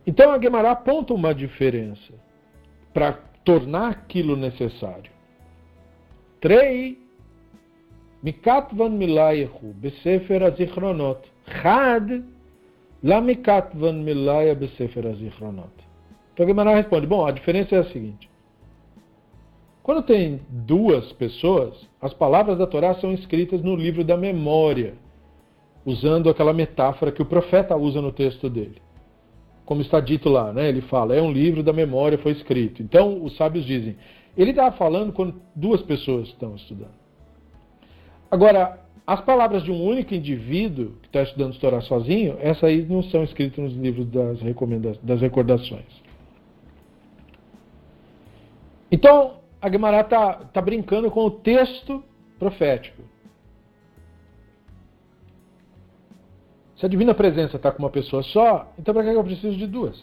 Então 0.07 0.33
a 0.33 0.41
Gemara 0.41 0.71
aponta 0.73 1.15
uma 1.15 1.35
diferença 1.35 2.13
para 2.93 3.13
tornar 3.45 3.91
aquilo 3.91 4.37
necessário. 4.37 5.12
Trei 6.43 6.99
Mikatvan 8.23 8.91
milayehu 8.91 9.73
besefer 9.83 10.43
azichronot. 10.43 11.21
Chad 11.63 12.23
la 13.03 13.21
mikatvan 13.21 14.03
milaya 14.03 14.55
besefer 14.55 15.07
azichronot. 15.07 15.73
Então 16.35 16.47
Gemara 16.47 16.75
responde, 16.75 17.07
bom, 17.07 17.27
a 17.27 17.31
diferença 17.31 17.77
é 17.77 17.79
a 17.79 17.85
seguinte. 17.85 18.29
Quando 19.83 20.03
tem 20.03 20.41
duas 20.49 21.13
pessoas, 21.15 21.75
as 22.01 22.15
palavras 22.15 22.59
da 22.59 22.67
Torá 22.67 22.95
são 22.97 23.13
escritas 23.13 23.61
no 23.63 23.75
livro 23.75 24.05
da 24.05 24.17
memória, 24.17 24.95
usando 25.85 26.31
aquela 26.31 26.53
metáfora 26.53 27.11
que 27.11 27.23
o 27.23 27.27
profeta 27.27 27.77
usa 27.77 28.01
no 28.01 28.13
texto 28.13 28.49
dele. 28.49 28.81
Como 29.65 29.81
está 29.81 29.99
dito 29.99 30.29
lá, 30.29 30.53
né? 30.53 30.69
ele 30.69 30.81
fala, 30.83 31.17
é 31.17 31.23
um 31.23 31.33
livro 31.33 31.63
da 31.63 31.73
memória, 31.73 32.19
foi 32.19 32.33
escrito. 32.33 32.83
Então 32.83 33.23
os 33.25 33.37
sábios 33.37 33.65
dizem, 33.65 33.97
ele 34.37 34.51
estava 34.51 34.75
falando 34.77 35.13
quando 35.13 35.41
duas 35.55 35.83
pessoas 35.83 36.29
estão 36.29 36.57
estudando. 36.57 36.95
Agora, 38.31 38.81
as 39.07 39.21
palavras 39.21 39.63
de 39.63 39.71
um 39.71 39.85
único 39.85 40.15
indivíduo 40.15 40.93
que 41.03 41.09
está 41.09 41.23
estudando 41.23 41.59
Torá 41.59 41.81
sozinho, 41.83 42.37
essas 42.41 42.65
aí 42.65 42.83
não 42.87 43.03
são 43.03 43.23
escritas 43.25 43.59
nos 43.59 43.75
livros 43.75 44.07
das, 44.07 44.99
das 44.99 45.21
recordações. 45.21 46.03
Então, 48.91 49.39
a 49.61 49.71
Gemara 49.71 50.01
está 50.01 50.35
tá 50.35 50.61
brincando 50.61 51.11
com 51.11 51.25
o 51.25 51.31
texto 51.31 52.03
profético. 52.39 53.03
Se 56.77 56.87
a 56.87 56.89
divina 56.89 57.15
presença 57.15 57.57
está 57.57 57.71
com 57.71 57.79
uma 57.79 57.91
pessoa 57.91 58.23
só, 58.25 58.73
então 58.79 58.93
para 58.93 59.05
que 59.05 59.11
eu 59.11 59.23
preciso 59.23 59.57
de 59.57 59.67
duas? 59.67 59.97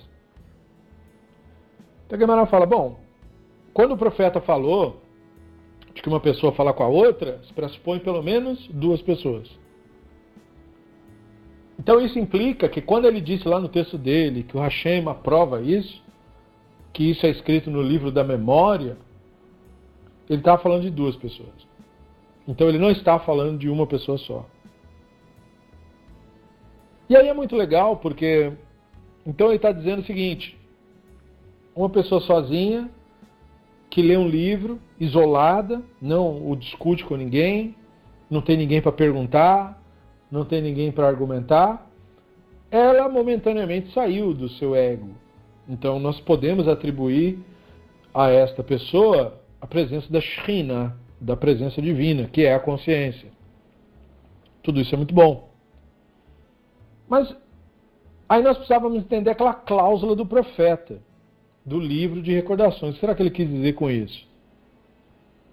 Então 2.06 2.18
a 2.18 2.20
Gemara 2.20 2.46
fala, 2.46 2.66
bom, 2.66 2.98
quando 3.74 3.94
o 3.94 3.98
profeta 3.98 4.42
falou 4.42 5.02
de 5.94 6.02
que 6.02 6.10
uma 6.10 6.20
pessoa 6.20 6.52
fala 6.54 6.74
com 6.74 6.84
a 6.84 6.88
outra, 6.88 7.42
se 7.44 7.54
pressupõe 7.54 8.00
pelo 8.00 8.22
menos 8.22 8.68
duas 8.70 9.02
pessoas. 9.02 9.50
Então 11.78 12.02
isso 12.02 12.20
implica 12.20 12.68
que 12.68 12.82
quando 12.82 13.06
ele 13.06 13.22
disse 13.22 13.48
lá 13.48 13.60
no 13.60 13.70
texto 13.70 13.98
dele 13.98 14.44
que 14.44 14.56
o 14.56 14.60
Hashem 14.60 15.08
aprova 15.08 15.62
isso, 15.62 16.04
que 16.94 17.10
isso 17.10 17.26
é 17.26 17.30
escrito 17.30 17.72
no 17.72 17.82
livro 17.82 18.12
da 18.12 18.24
memória, 18.24 18.98
ele 20.30 20.40
estava 20.40 20.62
falando 20.62 20.84
de 20.84 20.92
duas 20.92 21.16
pessoas. 21.16 21.68
Então 22.48 22.68
ele 22.68 22.78
não 22.78 22.92
está 22.92 23.18
falando 23.20 23.58
de 23.58 23.70
uma 23.70 23.88
pessoa 23.88 24.18
só. 24.18 24.46
E 27.10 27.16
aí 27.16 27.28
é 27.28 27.34
muito 27.34 27.56
legal 27.56 27.98
porque 27.98 28.52
então 29.26 29.48
ele 29.48 29.56
está 29.56 29.72
dizendo 29.72 30.02
o 30.02 30.06
seguinte: 30.06 30.58
uma 31.76 31.90
pessoa 31.90 32.22
sozinha 32.22 32.90
que 33.90 34.02
lê 34.02 34.16
um 34.18 34.28
livro 34.28 34.80
isolada, 35.00 35.82
não 36.02 36.50
o 36.50 36.56
discute 36.56 37.04
com 37.04 37.16
ninguém, 37.16 37.76
não 38.30 38.42
tem 38.42 38.56
ninguém 38.56 38.82
para 38.82 38.92
perguntar, 38.92 39.82
não 40.32 40.46
tem 40.46 40.62
ninguém 40.62 40.92
para 40.92 41.08
argumentar, 41.08 41.88
ela 42.70 43.10
momentaneamente 43.10 43.92
saiu 43.94 44.34
do 44.34 44.48
seu 44.50 44.76
ego. 44.76 45.10
Então 45.68 46.00
nós 46.00 46.20
podemos 46.22 46.68
atribuir 46.68 47.40
a 48.14 48.30
esta 48.30 48.64
pessoa 48.64 49.40
a 49.62 49.68
presença 49.68 50.12
da 50.12 50.22
Shina, 50.22 50.96
da 51.20 51.36
presença 51.36 51.82
divina, 51.82 52.28
que 52.28 52.44
é 52.46 52.54
a 52.54 52.60
consciência. 52.60 53.30
Tudo 54.64 54.80
isso 54.80 54.94
é 54.94 54.98
muito 54.98 55.14
bom. 55.14 55.50
Mas 57.08 57.36
aí 58.28 58.42
nós 58.42 58.58
precisávamos 58.58 59.00
entender 59.00 59.32
aquela 59.32 59.54
cláusula 59.54 60.16
do 60.16 60.26
profeta, 60.26 61.02
do 61.70 61.80
livro 61.80 62.22
de 62.22 62.34
recordações. 62.34 62.92
O 62.92 62.94
que 62.96 63.00
será 63.00 63.14
que 63.14 63.22
ele 63.22 63.30
quis 63.30 63.48
dizer 63.48 63.74
com 63.74 63.90
isso? 63.92 64.28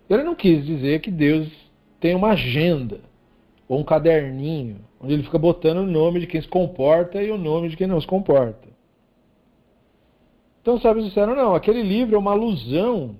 Ele 0.08 0.22
não 0.22 0.34
quis 0.34 0.64
dizer 0.64 1.00
que 1.00 1.10
Deus 1.10 1.46
tem 2.00 2.14
uma 2.14 2.30
agenda 2.30 3.00
ou 3.68 3.78
um 3.78 3.84
caderninho 3.84 4.78
onde 4.98 5.12
ele 5.12 5.22
fica 5.22 5.38
botando 5.38 5.78
o 5.78 5.86
nome 5.86 6.20
de 6.20 6.26
quem 6.26 6.40
se 6.40 6.48
comporta 6.48 7.22
e 7.22 7.30
o 7.30 7.36
nome 7.36 7.68
de 7.68 7.76
quem 7.76 7.86
não 7.86 8.00
se 8.00 8.06
comporta. 8.06 8.66
Então 10.62 10.80
sábios 10.80 11.04
disseram, 11.06 11.36
não, 11.36 11.54
aquele 11.54 11.82
livro 11.82 12.16
é 12.16 12.18
uma 12.18 12.32
alusão 12.32 13.16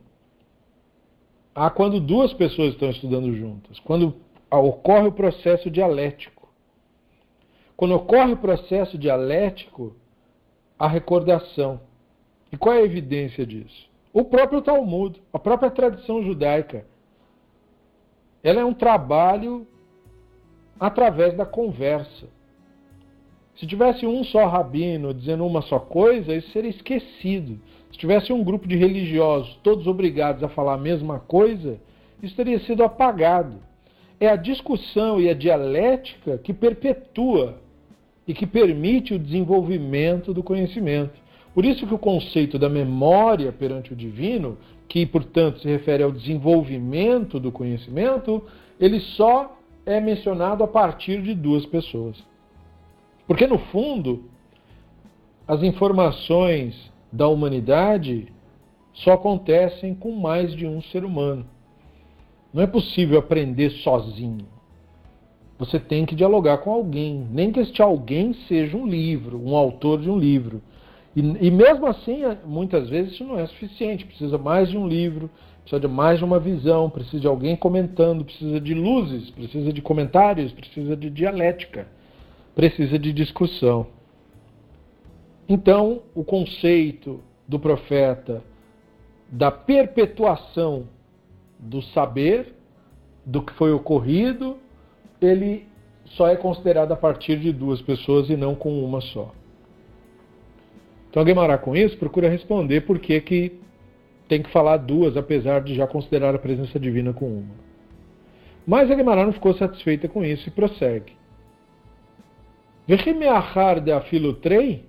a 1.54 1.68
quando 1.68 2.00
duas 2.00 2.32
pessoas 2.32 2.72
estão 2.72 2.90
estudando 2.90 3.35
juntas, 3.37 3.78
quando 3.80 4.14
ocorre 4.50 5.09
o 5.09 5.12
processo 5.12 5.70
dialético. 5.70 6.48
Quando 7.76 7.94
ocorre 7.94 8.32
o 8.32 8.38
processo 8.38 8.96
dialético, 8.96 9.94
a 10.78 10.88
recordação. 10.88 11.80
E 12.52 12.56
qual 12.56 12.74
é 12.74 12.78
a 12.78 12.85
evidência 12.85 13.44
disso? 13.46 13.88
O 14.12 14.24
próprio 14.24 14.62
Talmud, 14.62 15.20
a 15.32 15.38
própria 15.38 15.70
tradição 15.70 16.22
judaica. 16.22 16.87
Ela 18.42 18.61
é 18.61 18.64
um 18.64 18.74
trabalho 18.74 19.66
através 20.78 21.35
da 21.35 21.44
conversa. 21.44 22.28
Se 23.56 23.66
tivesse 23.66 24.06
um 24.06 24.22
só 24.22 24.46
rabino 24.46 25.14
dizendo 25.14 25.44
uma 25.46 25.62
só 25.62 25.78
coisa, 25.78 26.35
isso 26.35 26.50
seria 26.50 26.70
esquecido. 26.70 27.59
Se 27.90 27.98
tivesse 27.98 28.32
um 28.32 28.44
grupo 28.44 28.68
de 28.68 28.76
religiosos 28.76 29.59
todos 29.62 29.87
obrigados 29.87 30.42
a 30.42 30.48
falar 30.48 30.74
a 30.74 30.78
mesma 30.78 31.18
coisa, 31.18 31.80
isso 32.22 32.37
teria 32.37 32.59
sido 32.61 32.85
apagado. 32.85 33.56
É 34.20 34.28
a 34.28 34.37
discussão 34.37 35.20
e 35.20 35.28
a 35.28 35.35
dialética 35.35 36.38
que 36.38 36.52
perpetua 36.52 37.59
e 38.26 38.35
que 38.35 38.46
permite 38.46 39.14
o 39.14 39.18
desenvolvimento 39.18 40.35
do 40.35 40.42
conhecimento. 40.42 41.25
Por 41.57 41.64
isso 41.64 41.87
que 41.87 41.95
o 41.95 41.99
conceito 41.99 42.59
da 42.59 42.69
memória 42.69 43.51
perante 43.51 43.95
o 43.95 43.97
divino, 43.97 44.59
que 44.87 45.07
portanto 45.07 45.59
se 45.59 45.66
refere 45.66 46.03
ao 46.03 46.12
desenvolvimento 46.12 47.40
do 47.40 47.51
conhecimento, 47.51 48.42
ele 48.79 49.01
só 49.01 49.57
é 49.87 49.99
mencionado 49.99 50.62
a 50.62 50.69
partir 50.69 51.23
de 51.23 51.33
duas 51.33 51.64
pessoas. 51.64 52.23
Porque 53.27 53.47
no 53.47 53.57
fundo, 53.57 54.25
as 55.49 55.62
informações 55.62 56.92
da 57.11 57.27
humanidade 57.27 58.31
só 58.92 59.14
acontecem 59.14 59.95
com 59.95 60.12
mais 60.12 60.55
de 60.55 60.66
um 60.66 60.83
ser 60.83 61.07
humano. 61.07 61.47
Não 62.53 62.62
é 62.62 62.66
possível 62.66 63.19
aprender 63.19 63.71
sozinho. 63.71 64.47
Você 65.59 65.81
tem 65.81 66.05
que 66.05 66.14
dialogar 66.14 66.59
com 66.59 66.71
alguém, 66.71 67.27
nem 67.31 67.51
que 67.51 67.61
este 67.61 67.81
alguém 67.81 68.35
seja 68.47 68.77
um 68.77 68.87
livro, 68.87 69.40
um 69.42 69.57
autor 69.57 70.03
de 70.03 70.11
um 70.11 70.19
livro. 70.19 70.61
E, 71.16 71.20
e, 71.20 71.50
mesmo 71.50 71.87
assim, 71.87 72.20
muitas 72.44 72.90
vezes 72.90 73.14
isso 73.14 73.24
não 73.24 73.38
é 73.38 73.46
suficiente. 73.46 74.05
Precisa 74.05 74.37
mais 74.37 74.68
de 74.68 74.76
um 74.76 74.87
livro, 74.87 75.31
precisa 75.62 75.81
de 75.81 75.88
mais 75.88 76.18
de 76.18 76.24
uma 76.26 76.38
visão, 76.38 76.90
precisa 76.90 77.18
de 77.18 77.26
alguém 77.26 77.57
comentando, 77.57 78.22
precisa 78.22 78.61
de 78.61 78.74
luzes, 78.74 79.31
precisa 79.31 79.72
de 79.72 79.81
comentários, 79.81 80.52
precisa 80.52 80.94
de 80.94 81.09
dialética, 81.09 81.88
precisa 82.55 82.98
de 82.98 83.14
discussão. 83.14 83.87
Então, 85.48 86.02
o 86.14 86.22
conceito 86.22 87.22
do 87.48 87.59
profeta 87.59 88.42
da 89.31 89.50
perpetuação 89.50 90.85
do 91.59 91.81
saber, 91.81 92.55
do 93.24 93.40
que 93.40 93.55
foi 93.55 93.72
ocorrido, 93.72 94.59
ele 95.20 95.66
só 96.05 96.29
é 96.29 96.37
considerado 96.37 96.92
a 96.92 96.96
partir 96.96 97.40
de 97.40 97.52
duas 97.52 97.81
pessoas 97.81 98.29
e 98.29 98.37
não 98.37 98.55
com 98.55 98.85
uma 98.85 99.00
só. 99.00 99.33
Então, 101.16 101.24
Guimarães, 101.24 101.62
com 101.62 101.74
isso, 101.74 101.96
procura 101.96 102.29
responder 102.29 102.83
por 102.83 102.98
que, 102.98 103.18
que 103.22 103.59
tem 104.29 104.42
que 104.42 104.50
falar 104.50 104.76
duas, 104.76 105.16
apesar 105.16 105.62
de 105.62 105.74
já 105.74 105.87
considerar 105.87 106.35
a 106.35 106.38
presença 106.38 106.79
divina 106.79 107.14
com 107.14 107.38
uma. 107.38 107.55
Mas 108.66 108.90
a 108.90 108.94
Guimarães 108.94 109.24
não 109.24 109.33
ficou 109.33 109.55
satisfeita 109.55 110.09
com 110.09 110.22
isso 110.22 110.46
e 110.46 110.52
prossegue. 110.52 111.14
Vechimeachar 112.87 113.81
de 113.81 113.92
afilutrei 113.92 114.85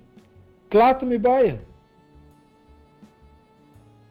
Clato 0.68 1.06
me 1.06 1.16
baia. 1.16 1.62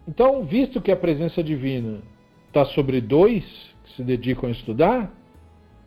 Então, 0.08 0.44
visto 0.44 0.82
que 0.82 0.92
a 0.92 0.98
presença 0.98 1.44
divina 1.44 2.00
está 2.48 2.66
sobre 2.66 3.00
dois 3.00 3.44
que 3.84 3.96
se 3.96 4.02
dedicam 4.02 4.50
a 4.50 4.54
estudar, 4.54 5.14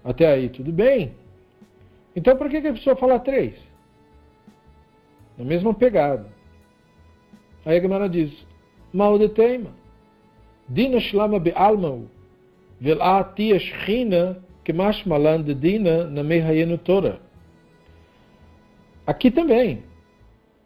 até 0.04 0.28
aí 0.28 0.48
tudo 0.48 0.70
bem. 0.70 1.12
Então, 2.14 2.36
por 2.36 2.48
que, 2.48 2.60
que 2.60 2.68
a 2.68 2.72
pessoa 2.72 2.94
fala 2.94 3.18
três? 3.18 3.69
Na 5.40 5.46
mesma 5.46 5.72
pegada. 5.72 6.26
Aí 7.64 7.78
a 7.78 7.80
Gemara 7.80 8.10
diz: 8.10 8.30
Mal 8.92 9.18
de 9.18 9.30
teima. 9.30 9.70
Dina 10.68 11.00
shlama 11.00 11.38
be'almau. 11.38 12.04
Vel'ati 12.78 13.58
shchina 13.58 14.36
kemashmalan 14.64 15.42
de 15.42 15.54
dina 15.54 16.04
na 16.04 16.22
mehayenu 16.22 16.76
Torah. 16.76 17.18
Aqui 19.06 19.30
também 19.30 19.82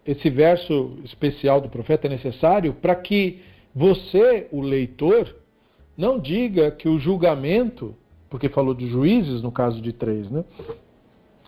esse 0.04 0.28
verso 0.28 0.98
especial 1.04 1.60
do 1.60 1.68
profeta 1.68 2.08
é 2.08 2.10
necessário 2.10 2.74
para 2.74 2.96
que 2.96 3.40
você, 3.72 4.48
o 4.50 4.60
leitor, 4.60 5.37
não 5.96 6.18
diga 6.18 6.72
que 6.72 6.88
o 6.88 6.98
julgamento, 6.98 7.94
porque 8.28 8.48
falou 8.48 8.74
de 8.74 8.88
juízes 8.88 9.40
no 9.40 9.52
caso 9.52 9.80
de 9.80 9.92
três, 9.92 10.28
né? 10.28 10.44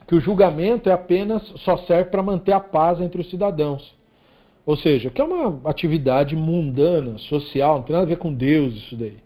Que 0.07 0.14
o 0.14 0.21
julgamento 0.21 0.88
é 0.88 0.92
apenas 0.92 1.42
só 1.64 1.77
serve 1.79 2.11
para 2.11 2.23
manter 2.23 2.53
a 2.53 2.61
paz 2.61 3.01
entre 3.01 3.21
os 3.21 3.29
cidadãos. 3.29 3.95
Ou 4.64 4.77
seja, 4.77 5.11
que 5.11 5.21
é 5.21 5.25
uma 5.25 5.61
atividade 5.69 6.35
mundana, 6.35 7.19
social, 7.19 7.77
não 7.77 7.83
tem 7.85 7.92
nada 7.95 8.05
a 8.05 8.09
ver 8.09 8.19
com 8.19 8.35
Deus 8.35 8.75
isso 8.75 8.97
daí. 8.97 9.19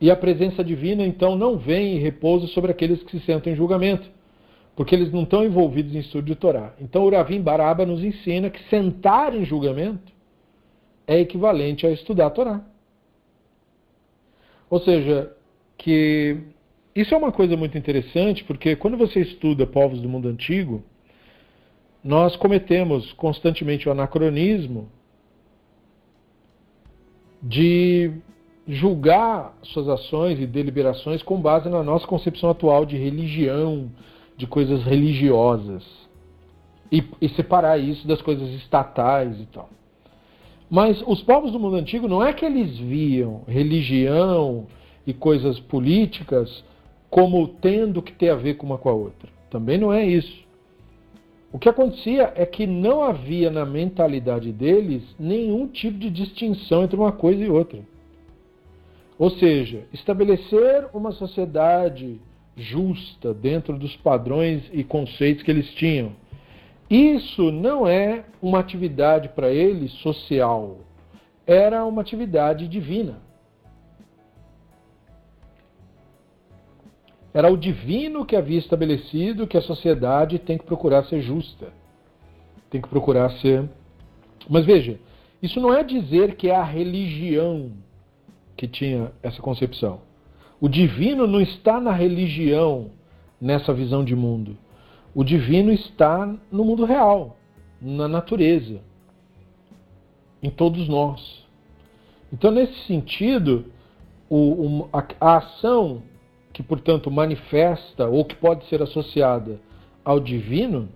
E 0.00 0.10
a 0.10 0.16
presença 0.16 0.62
divina, 0.64 1.04
então, 1.06 1.36
não 1.36 1.56
vem 1.56 1.96
e 1.96 1.98
repousa 1.98 2.48
sobre 2.48 2.72
aqueles 2.72 3.02
que 3.02 3.12
se 3.12 3.24
sentam 3.24 3.52
em 3.52 3.56
julgamento, 3.56 4.06
porque 4.74 4.94
eles 4.94 5.12
não 5.12 5.22
estão 5.22 5.44
envolvidos 5.44 5.94
em 5.94 6.00
estudo 6.00 6.24
de 6.24 6.34
Torá. 6.34 6.74
Então, 6.80 7.04
o 7.04 7.10
Ravim 7.10 7.40
Baraba 7.40 7.86
nos 7.86 8.02
ensina 8.02 8.50
que 8.50 8.62
sentar 8.68 9.34
em 9.34 9.44
julgamento 9.44 10.12
é 11.06 11.20
equivalente 11.20 11.86
a 11.86 11.90
estudar 11.92 12.26
a 12.26 12.30
Torá. 12.30 12.60
Ou 14.68 14.80
seja, 14.80 15.32
que 15.78 16.38
isso 16.94 17.14
é 17.14 17.16
uma 17.16 17.32
coisa 17.32 17.56
muito 17.56 17.76
interessante, 17.76 18.44
porque 18.44 18.76
quando 18.76 18.96
você 18.96 19.20
estuda 19.20 19.66
povos 19.66 20.00
do 20.00 20.08
mundo 20.08 20.28
antigo, 20.28 20.82
nós 22.02 22.36
cometemos 22.36 23.12
constantemente 23.14 23.88
o 23.88 23.92
anacronismo 23.92 24.88
de 27.42 28.12
julgar 28.66 29.56
suas 29.62 29.88
ações 29.88 30.38
e 30.38 30.46
deliberações 30.46 31.22
com 31.22 31.40
base 31.40 31.68
na 31.68 31.82
nossa 31.82 32.06
concepção 32.06 32.50
atual 32.50 32.86
de 32.86 32.96
religião, 32.96 33.90
de 34.36 34.46
coisas 34.46 34.82
religiosas. 34.84 35.84
E, 36.92 37.02
e, 37.20 37.28
separar 37.30 37.78
isso 37.78 38.06
das 38.06 38.22
coisas 38.22 38.48
estatais 38.50 39.40
e 39.40 39.46
tal. 39.46 39.68
Mas 40.70 41.02
os 41.06 41.22
povos 41.22 41.50
do 41.50 41.58
mundo 41.58 41.76
antigo 41.76 42.06
não 42.06 42.24
é 42.24 42.32
que 42.32 42.44
eles 42.44 42.78
viam 42.78 43.42
religião 43.48 44.66
e 45.04 45.12
coisas 45.12 45.58
políticas 45.58 46.62
como 47.14 47.46
tendo 47.46 48.02
que 48.02 48.12
ter 48.12 48.30
a 48.30 48.34
ver 48.34 48.54
com 48.54 48.66
uma 48.66 48.76
com 48.76 48.88
a 48.88 48.92
outra. 48.92 49.30
Também 49.48 49.78
não 49.78 49.92
é 49.92 50.04
isso. 50.04 50.44
O 51.52 51.60
que 51.60 51.68
acontecia 51.68 52.32
é 52.34 52.44
que 52.44 52.66
não 52.66 53.04
havia 53.04 53.52
na 53.52 53.64
mentalidade 53.64 54.50
deles 54.50 55.04
nenhum 55.16 55.68
tipo 55.68 55.96
de 55.96 56.10
distinção 56.10 56.82
entre 56.82 56.96
uma 56.96 57.12
coisa 57.12 57.40
e 57.40 57.48
outra. 57.48 57.78
Ou 59.16 59.30
seja, 59.30 59.84
estabelecer 59.92 60.88
uma 60.92 61.12
sociedade 61.12 62.20
justa 62.56 63.32
dentro 63.32 63.78
dos 63.78 63.94
padrões 63.94 64.64
e 64.72 64.82
conceitos 64.82 65.44
que 65.44 65.52
eles 65.52 65.72
tinham. 65.74 66.16
Isso 66.90 67.52
não 67.52 67.86
é 67.86 68.24
uma 68.42 68.58
atividade 68.58 69.28
para 69.28 69.52
eles 69.52 69.92
social, 70.02 70.78
era 71.46 71.84
uma 71.84 72.02
atividade 72.02 72.66
divina. 72.66 73.22
Era 77.34 77.52
o 77.52 77.56
divino 77.56 78.24
que 78.24 78.36
havia 78.36 78.60
estabelecido 78.60 79.48
que 79.48 79.56
a 79.56 79.62
sociedade 79.62 80.38
tem 80.38 80.56
que 80.56 80.64
procurar 80.64 81.04
ser 81.06 81.20
justa. 81.20 81.72
Tem 82.70 82.80
que 82.80 82.88
procurar 82.88 83.28
ser. 83.40 83.68
Mas 84.48 84.64
veja, 84.64 85.00
isso 85.42 85.60
não 85.60 85.74
é 85.74 85.82
dizer 85.82 86.36
que 86.36 86.48
é 86.48 86.54
a 86.54 86.62
religião 86.62 87.72
que 88.56 88.68
tinha 88.68 89.10
essa 89.20 89.42
concepção. 89.42 90.00
O 90.60 90.68
divino 90.68 91.26
não 91.26 91.40
está 91.40 91.80
na 91.80 91.90
religião, 91.90 92.92
nessa 93.40 93.74
visão 93.74 94.04
de 94.04 94.14
mundo. 94.14 94.56
O 95.12 95.24
divino 95.24 95.72
está 95.72 96.32
no 96.52 96.64
mundo 96.64 96.84
real, 96.84 97.36
na 97.82 98.06
natureza, 98.06 98.80
em 100.40 100.50
todos 100.50 100.88
nós. 100.88 101.44
Então, 102.32 102.52
nesse 102.52 102.78
sentido, 102.86 103.66
o, 104.30 104.88
a, 104.92 105.04
a 105.20 105.36
ação 105.38 106.02
que, 106.54 106.62
portanto, 106.62 107.10
manifesta 107.10 108.08
ou 108.08 108.24
que 108.24 108.36
pode 108.36 108.64
ser 108.68 108.80
associada 108.80 109.60
ao 110.04 110.20
divino, 110.20 110.88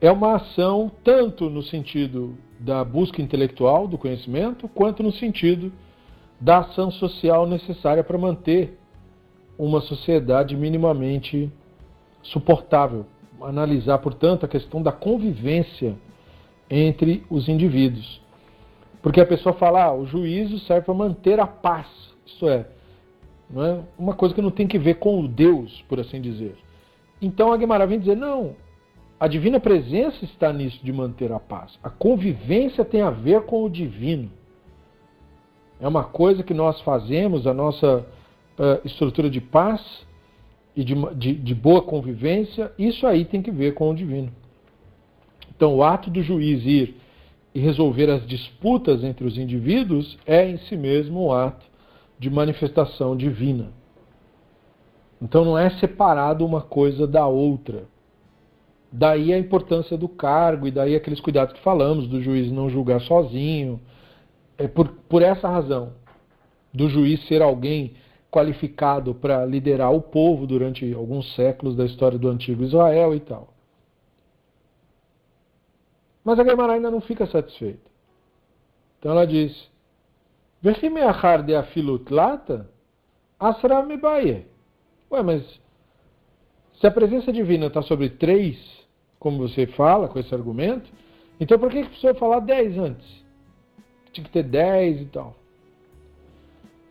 é 0.00 0.10
uma 0.10 0.34
ação 0.34 0.90
tanto 1.04 1.48
no 1.48 1.62
sentido 1.62 2.36
da 2.58 2.84
busca 2.84 3.22
intelectual 3.22 3.86
do 3.86 3.96
conhecimento, 3.96 4.68
quanto 4.68 5.04
no 5.04 5.12
sentido 5.12 5.72
da 6.40 6.58
ação 6.58 6.90
social 6.90 7.46
necessária 7.46 8.02
para 8.02 8.18
manter 8.18 8.76
uma 9.56 9.80
sociedade 9.80 10.56
minimamente 10.56 11.50
suportável. 12.20 13.06
Analisar, 13.40 13.98
portanto, 13.98 14.44
a 14.44 14.48
questão 14.48 14.82
da 14.82 14.90
convivência 14.90 15.94
entre 16.68 17.24
os 17.30 17.48
indivíduos. 17.48 18.20
Porque 19.00 19.20
a 19.20 19.26
pessoa 19.26 19.54
fala, 19.54 19.84
ah, 19.84 19.94
o 19.94 20.06
juízo 20.06 20.58
serve 20.60 20.86
para 20.86 20.94
manter 20.94 21.38
a 21.38 21.46
paz. 21.46 21.86
Isto 22.26 22.48
é, 22.48 22.66
é? 23.56 23.80
Uma 23.98 24.14
coisa 24.14 24.34
que 24.34 24.42
não 24.42 24.50
tem 24.50 24.66
que 24.66 24.78
ver 24.78 24.94
com 24.94 25.20
o 25.20 25.28
Deus, 25.28 25.84
por 25.88 26.00
assim 26.00 26.20
dizer. 26.20 26.56
Então 27.20 27.52
a 27.52 27.56
Guimarães 27.56 27.88
vem 27.88 27.98
dizer: 27.98 28.16
não, 28.16 28.56
a 29.18 29.28
divina 29.28 29.60
presença 29.60 30.24
está 30.24 30.52
nisso 30.52 30.78
de 30.82 30.92
manter 30.92 31.32
a 31.32 31.38
paz. 31.38 31.78
A 31.82 31.90
convivência 31.90 32.84
tem 32.84 33.00
a 33.00 33.10
ver 33.10 33.42
com 33.42 33.62
o 33.62 33.70
divino. 33.70 34.30
É 35.80 35.88
uma 35.88 36.04
coisa 36.04 36.42
que 36.42 36.54
nós 36.54 36.80
fazemos, 36.80 37.46
a 37.46 37.54
nossa 37.54 38.06
uh, 38.58 38.86
estrutura 38.86 39.28
de 39.28 39.40
paz 39.40 40.06
e 40.74 40.82
de, 40.82 40.94
de, 41.14 41.34
de 41.34 41.54
boa 41.54 41.82
convivência, 41.82 42.72
isso 42.78 43.06
aí 43.06 43.24
tem 43.24 43.42
que 43.42 43.50
ver 43.50 43.74
com 43.74 43.90
o 43.90 43.94
divino. 43.94 44.32
Então, 45.54 45.76
o 45.76 45.84
ato 45.84 46.10
do 46.10 46.22
juiz 46.22 46.64
ir 46.64 46.96
e 47.54 47.60
resolver 47.60 48.10
as 48.10 48.26
disputas 48.26 49.04
entre 49.04 49.24
os 49.24 49.38
indivíduos 49.38 50.18
é 50.26 50.48
em 50.48 50.56
si 50.58 50.76
mesmo 50.76 51.26
um 51.26 51.32
ato 51.32 51.64
de 52.18 52.30
manifestação 52.30 53.16
divina. 53.16 53.72
Então 55.20 55.44
não 55.44 55.58
é 55.58 55.70
separado 55.78 56.44
uma 56.44 56.60
coisa 56.60 57.06
da 57.06 57.26
outra. 57.26 57.84
Daí 58.92 59.32
a 59.32 59.38
importância 59.38 59.96
do 59.96 60.08
cargo 60.08 60.68
e 60.68 60.70
daí 60.70 60.94
aqueles 60.94 61.20
cuidados 61.20 61.54
que 61.54 61.62
falamos, 61.62 62.06
do 62.06 62.22
juiz 62.22 62.50
não 62.52 62.70
julgar 62.70 63.00
sozinho. 63.00 63.80
É 64.56 64.68
por, 64.68 64.88
por 65.08 65.22
essa 65.22 65.48
razão, 65.48 65.92
do 66.72 66.88
juiz 66.88 67.26
ser 67.26 67.42
alguém 67.42 67.94
qualificado 68.30 69.14
para 69.14 69.44
liderar 69.44 69.92
o 69.92 70.00
povo 70.00 70.46
durante 70.46 70.92
alguns 70.92 71.34
séculos 71.34 71.76
da 71.76 71.84
história 71.84 72.18
do 72.18 72.28
antigo 72.28 72.64
Israel 72.64 73.14
e 73.14 73.20
tal. 73.20 73.54
Mas 76.24 76.38
a 76.38 76.44
Gemara 76.44 76.72
ainda 76.72 76.90
não 76.90 77.00
fica 77.00 77.26
satisfeita. 77.26 77.90
Então 78.98 79.12
ela 79.12 79.26
diz: 79.26 79.70
Vechimeachar 80.64 81.42
de 81.42 81.54
afilut 81.54 82.10
lata, 82.10 82.66
asra 83.38 83.82
mebaye. 83.82 84.46
Ué, 85.10 85.22
mas 85.22 85.42
se 86.80 86.86
a 86.86 86.90
presença 86.90 87.30
divina 87.30 87.66
está 87.66 87.82
sobre 87.82 88.08
três, 88.08 88.56
como 89.18 89.46
você 89.46 89.66
fala 89.66 90.08
com 90.08 90.18
esse 90.18 90.34
argumento, 90.34 90.90
então 91.38 91.58
por 91.58 91.70
que, 91.70 91.82
que 91.82 91.90
precisa 91.90 92.14
falar 92.14 92.40
dez 92.40 92.78
antes? 92.78 93.06
Tinha 94.10 94.24
que 94.24 94.30
ter 94.30 94.44
dez 94.44 95.02
e 95.02 95.04
tal. 95.04 95.36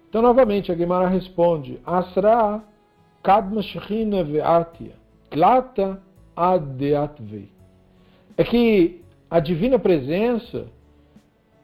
Então, 0.08 0.22
novamente, 0.22 0.72
a 0.72 0.76
Guimara 0.76 1.08
responde: 1.08 1.80
Asra 1.84 2.64
kadma 3.24 3.64
shechina 3.64 4.24
ve'atia, 4.24 4.94
tlata 5.32 6.00
ad 6.36 6.84
É 8.38 8.44
que 8.44 9.02
a 9.32 9.40
divina 9.40 9.80
presença 9.80 10.68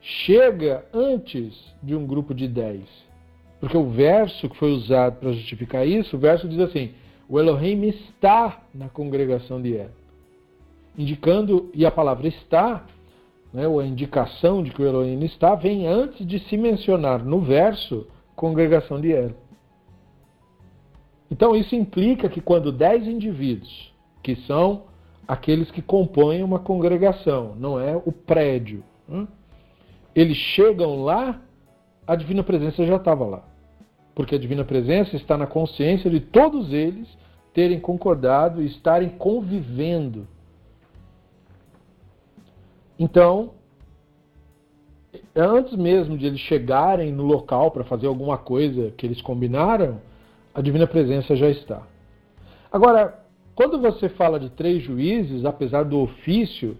chega 0.10 0.84
antes 0.94 1.54
de 1.84 1.96
um 1.96 2.06
grupo 2.06 2.34
de 2.34 2.48
dez. 2.48 2.84
Porque 3.60 3.78
o 3.78 3.90
verso 3.90 4.50
que 4.50 4.58
foi 4.58 4.72
usado 4.72 5.18
para 5.20 5.32
justificar 5.34 5.86
isso, 5.86 6.16
o 6.16 6.20
verso 6.20 6.48
diz 6.48 6.60
assim: 6.60 6.94
o 7.28 7.40
Elohim 7.40 7.84
está 7.88 8.62
na 8.74 8.90
congregação 8.90 9.62
de 9.62 9.76
El. 9.76 9.92
Indicando, 10.98 11.70
e 11.74 11.86
a 11.86 11.92
palavra 11.92 12.28
está, 12.28 12.86
né, 13.54 13.68
ou 13.68 13.80
a 13.80 13.86
indicação 13.86 14.64
de 14.64 14.72
que 14.72 14.82
o 14.82 14.86
Elohim 14.86 15.24
está, 15.26 15.56
vem 15.56 15.86
antes 15.86 16.26
de 16.26 16.40
se 16.40 16.58
mencionar 16.58 17.24
no 17.24 17.42
verso 17.42 18.08
congregação 18.36 19.00
de 19.00 19.12
El. 19.12 19.32
Então 21.30 21.56
isso 21.56 21.76
implica 21.76 22.28
que 22.28 22.42
quando 22.42 22.72
dez 22.72 23.08
indivíduos, 23.08 23.94
que 24.24 24.36
são 24.48 24.84
aqueles 25.28 25.70
que 25.70 25.82
compõem 25.82 26.42
uma 26.42 26.60
congregação, 26.60 27.56
não 27.56 27.80
é 27.80 27.96
o 27.96 28.12
prédio, 28.12 28.84
hein? 29.08 29.28
Eles 30.20 30.38
chegam 30.38 31.04
lá, 31.04 31.42
a 32.06 32.16
divina 32.16 32.44
presença 32.44 32.86
já 32.86 32.96
estava 32.96 33.26
lá. 33.26 33.44
Porque 34.16 34.36
a 34.36 34.40
divina 34.40 34.66
presença 34.66 35.16
está 35.16 35.38
na 35.38 35.48
consciência 35.48 36.10
de 36.10 36.20
todos 36.20 36.74
eles 36.74 37.08
terem 37.54 37.80
concordado 37.80 38.62
e 38.62 38.66
estarem 38.66 39.10
convivendo. 39.10 40.28
Então, 42.98 43.52
antes 45.36 45.76
mesmo 45.76 46.18
de 46.18 46.26
eles 46.26 46.40
chegarem 46.42 47.12
no 47.12 47.24
local 47.24 47.72
para 47.72 47.84
fazer 47.86 48.08
alguma 48.08 48.38
coisa 48.38 48.92
que 48.92 49.06
eles 49.06 49.22
combinaram, 49.22 50.02
a 50.54 50.62
divina 50.62 50.86
presença 50.86 51.36
já 51.36 51.50
está. 51.50 51.84
Agora, 52.72 53.24
quando 53.56 53.80
você 53.80 54.10
fala 54.10 54.40
de 54.40 54.50
três 54.50 54.84
juízes, 54.84 55.46
apesar 55.46 55.84
do 55.84 56.00
ofício 56.00 56.78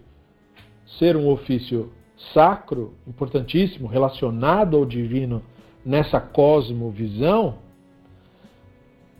ser 0.98 1.16
um 1.16 1.28
ofício 1.28 1.90
sacro, 2.32 2.94
importantíssimo, 3.06 3.88
relacionado 3.88 4.76
ao 4.76 4.84
divino 4.84 5.42
nessa 5.84 6.20
cosmovisão, 6.20 7.58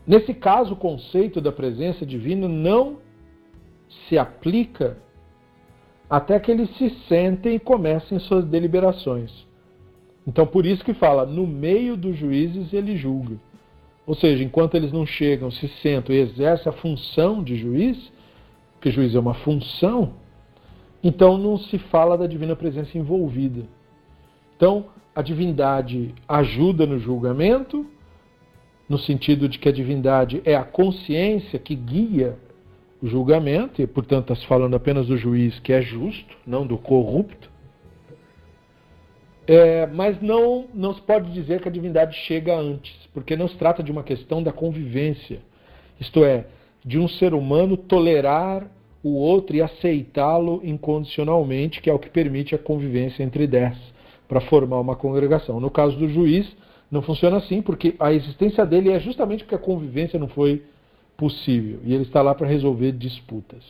nesse 0.05 0.33
caso 0.33 0.73
o 0.73 0.77
conceito 0.77 1.41
da 1.41 1.51
presença 1.51 2.05
divina 2.05 2.47
não 2.47 2.97
se 4.07 4.17
aplica 4.17 4.97
até 6.09 6.39
que 6.39 6.51
eles 6.51 6.69
se 6.77 6.89
sentem 7.07 7.55
e 7.55 7.59
comecem 7.59 8.19
suas 8.19 8.45
deliberações. 8.45 9.31
Então, 10.27 10.45
por 10.45 10.65
isso 10.65 10.83
que 10.83 10.93
fala, 10.93 11.25
no 11.25 11.47
meio 11.47 11.97
dos 11.97 12.15
juízes 12.15 12.73
ele 12.73 12.95
julga. 12.97 13.37
Ou 14.05 14.13
seja, 14.15 14.43
enquanto 14.43 14.75
eles 14.75 14.91
não 14.91 15.05
chegam, 15.05 15.49
se 15.49 15.67
sentam 15.81 16.13
e 16.13 16.19
exercem 16.19 16.69
a 16.69 16.75
função 16.75 17.43
de 17.43 17.55
juiz, 17.55 18.11
porque 18.73 18.91
juiz 18.91 19.15
é 19.15 19.19
uma 19.19 19.35
função, 19.35 20.13
então 21.03 21.37
não 21.37 21.57
se 21.57 21.77
fala 21.77 22.17
da 22.17 22.27
divina 22.27 22.55
presença 22.55 22.97
envolvida. 22.97 23.63
Então, 24.55 24.85
a 25.15 25.21
divindade 25.21 26.13
ajuda 26.27 26.85
no 26.85 26.99
julgamento, 26.99 27.85
no 28.87 28.97
sentido 28.97 29.49
de 29.49 29.57
que 29.57 29.67
a 29.67 29.71
divindade 29.71 30.41
é 30.45 30.55
a 30.55 30.63
consciência 30.63 31.57
que 31.57 31.75
guia 31.75 32.37
o 33.01 33.07
julgamento, 33.07 33.81
e 33.81 33.87
portanto 33.87 34.31
está 34.31 34.35
se 34.35 34.47
falando 34.47 34.75
apenas 34.75 35.07
do 35.07 35.17
juiz 35.17 35.59
que 35.59 35.73
é 35.73 35.81
justo, 35.81 36.37
não 36.45 36.65
do 36.65 36.77
corrupto. 36.77 37.49
É, 39.47 39.87
mas 39.87 40.21
não, 40.21 40.67
não 40.73 40.93
se 40.93 41.01
pode 41.01 41.31
dizer 41.33 41.61
que 41.61 41.67
a 41.67 41.71
divindade 41.71 42.15
chega 42.15 42.55
antes, 42.55 42.93
porque 43.13 43.35
não 43.35 43.47
se 43.47 43.57
trata 43.57 43.81
de 43.81 43.91
uma 43.91 44.03
questão 44.03 44.43
da 44.43 44.51
convivência, 44.51 45.39
isto 45.99 46.23
é, 46.23 46.45
de 46.85 46.99
um 46.99 47.07
ser 47.07 47.33
humano 47.33 47.75
tolerar 47.75 48.69
o 49.03 49.15
outro 49.15 49.55
e 49.55 49.61
aceitá-lo 49.61 50.61
incondicionalmente, 50.63 51.81
que 51.81 51.89
é 51.89 51.93
o 51.93 51.99
que 51.99 52.09
permite 52.09 52.53
a 52.53 52.57
convivência 52.57 53.23
entre 53.23 53.47
dez, 53.47 53.77
para 54.27 54.41
formar 54.41 54.79
uma 54.79 54.95
congregação. 54.95 55.59
No 55.59 55.69
caso 55.69 55.97
do 55.97 56.07
juiz, 56.07 56.55
não 56.89 57.01
funciona 57.01 57.37
assim, 57.37 57.61
porque 57.61 57.95
a 57.99 58.13
existência 58.13 58.65
dele 58.65 58.91
é 58.91 58.99
justamente 58.99 59.43
porque 59.43 59.55
a 59.55 59.59
convivência 59.59 60.19
não 60.19 60.27
foi 60.27 60.63
possível. 61.17 61.79
E 61.83 61.93
ele 61.93 62.03
está 62.03 62.21
lá 62.21 62.35
para 62.35 62.47
resolver 62.47 62.91
disputas. 62.91 63.63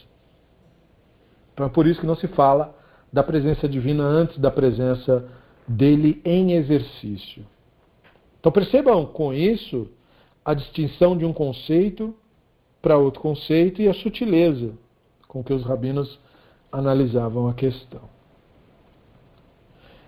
Então 1.53 1.65
é 1.65 1.69
por 1.69 1.87
isso 1.87 1.99
que 1.99 2.07
não 2.07 2.15
se 2.15 2.27
fala 2.29 2.75
da 3.11 3.23
presença 3.23 3.67
divina 3.67 4.03
antes 4.03 4.37
da 4.37 4.49
presença 4.49 5.27
dele 5.67 6.21
em 6.25 6.53
exercício. 6.53 7.45
Então 8.39 8.51
percebam 8.51 9.05
com 9.05 9.33
isso 9.33 9.87
a 10.43 10.53
distinção 10.53 11.15
de 11.15 11.23
um 11.23 11.33
conceito 11.33 12.15
para 12.81 12.97
outro 12.97 13.21
conceito 13.21 13.81
e 13.81 13.87
a 13.87 13.93
sutileza 13.93 14.73
com 15.31 15.41
que 15.41 15.53
os 15.53 15.63
rabinos 15.63 16.19
analisavam 16.69 17.47
a 17.47 17.53
questão. 17.53 18.01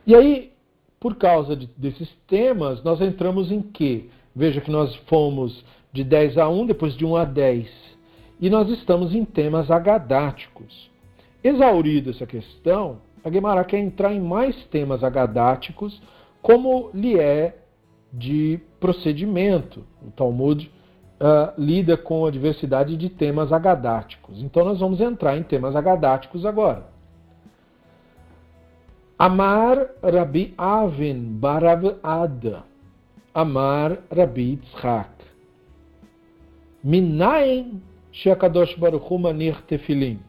E 0.05 0.13
aí, 0.13 0.51
por 0.99 1.15
causa 1.15 1.55
de, 1.55 1.65
desses 1.77 2.13
temas, 2.27 2.83
nós 2.83 2.99
entramos 2.99 3.49
em 3.49 3.61
que? 3.61 4.09
Veja 4.35 4.59
que 4.59 4.69
nós 4.69 4.93
fomos 5.07 5.63
de 5.93 6.03
10 6.03 6.37
a 6.37 6.49
1, 6.49 6.65
depois 6.65 6.93
de 6.97 7.05
1 7.05 7.15
a 7.15 7.23
10. 7.23 7.71
E 8.41 8.49
nós 8.49 8.69
estamos 8.69 9.15
em 9.15 9.23
temas 9.23 9.71
agadáticos. 9.71 10.91
Exaurida 11.41 12.11
essa 12.11 12.27
questão, 12.27 12.97
a 13.23 13.29
Guemará 13.29 13.63
quer 13.63 13.79
entrar 13.79 14.13
em 14.13 14.19
mais 14.19 14.61
temas 14.65 15.05
agadáticos, 15.05 16.01
como 16.41 16.91
lhe 16.93 17.17
é 17.17 17.63
de 18.11 18.59
procedimento. 18.77 19.85
O 20.05 20.11
Talmud 20.11 20.69
uh, 21.23 21.53
lida 21.57 21.95
com 21.95 22.25
a 22.25 22.31
diversidade 22.31 22.97
de 22.97 23.09
temas 23.09 23.53
agadáticos. 23.53 24.43
Então 24.43 24.65
nós 24.65 24.81
vamos 24.81 24.99
entrar 24.99 25.37
em 25.37 25.43
temas 25.43 25.73
agadáticos 25.73 26.45
agora. 26.45 26.91
Amar 29.17 29.87
Rabi 30.03 30.53
Avin 30.57 31.37
Barav 31.39 31.95
Ada. 32.03 32.63
Amar 33.33 33.99
Rabi 34.11 34.57
Tzchak. 34.57 35.11
Minayin 36.83 37.81
Shekadosh 38.11 38.75
Baruch 38.77 39.09
Hu 39.09 39.17
Manir 39.17 39.61
Tefilin. 39.65 40.19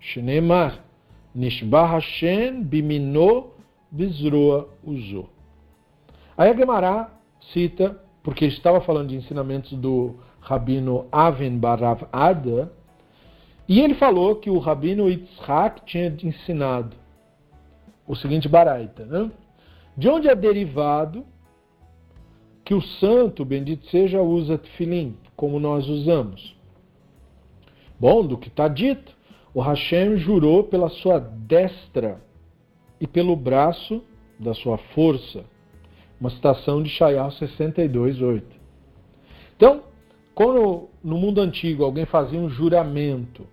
Shneimar. 0.00 0.78
Nishba 1.34 1.86
Hashem 1.86 2.62
Bimino 2.62 3.50
Bizroa 3.90 4.68
Uzo. 4.84 5.28
Aí 6.36 6.50
a 6.50 6.54
Gemara 6.54 7.10
cita, 7.52 8.00
porque 8.22 8.46
estava 8.46 8.80
falando 8.80 9.08
de 9.08 9.16
ensinamentos 9.16 9.72
do 9.72 10.16
Rabino 10.40 11.06
Aven 11.10 11.58
Barav 11.58 12.06
Ada, 12.12 12.72
e 13.68 13.80
ele 13.80 13.94
falou 13.94 14.36
que 14.36 14.50
o 14.50 14.58
Rabino 14.58 15.08
Yitzhak 15.08 15.84
tinha 15.84 16.06
ensinado 16.22 16.96
o 18.06 18.14
seguinte 18.14 18.48
baraita, 18.48 19.06
né? 19.06 19.30
De 19.96 20.08
onde 20.08 20.28
é 20.28 20.34
derivado 20.34 21.24
que 22.64 22.74
o 22.74 22.80
santo, 22.80 23.44
bendito 23.44 23.86
seja, 23.86 24.20
usa 24.22 24.58
tefilim, 24.58 25.16
como 25.36 25.58
nós 25.58 25.88
usamos? 25.88 26.56
Bom, 27.98 28.26
do 28.26 28.36
que 28.36 28.48
está 28.48 28.68
dito, 28.68 29.12
o 29.54 29.60
Hashem 29.60 30.16
jurou 30.16 30.64
pela 30.64 30.88
sua 30.88 31.18
destra 31.18 32.20
e 33.00 33.06
pelo 33.06 33.36
braço 33.36 34.02
da 34.38 34.54
sua 34.54 34.78
força. 34.78 35.44
Uma 36.22 36.30
citação 36.30 36.80
de 36.80 36.88
Shayal 36.88 37.32
62:8. 37.32 38.44
Então, 39.56 39.82
quando 40.36 40.88
no 41.02 41.18
mundo 41.18 41.40
antigo 41.40 41.82
alguém 41.82 42.04
fazia 42.04 42.38
um 42.38 42.48
juramento, 42.48 43.44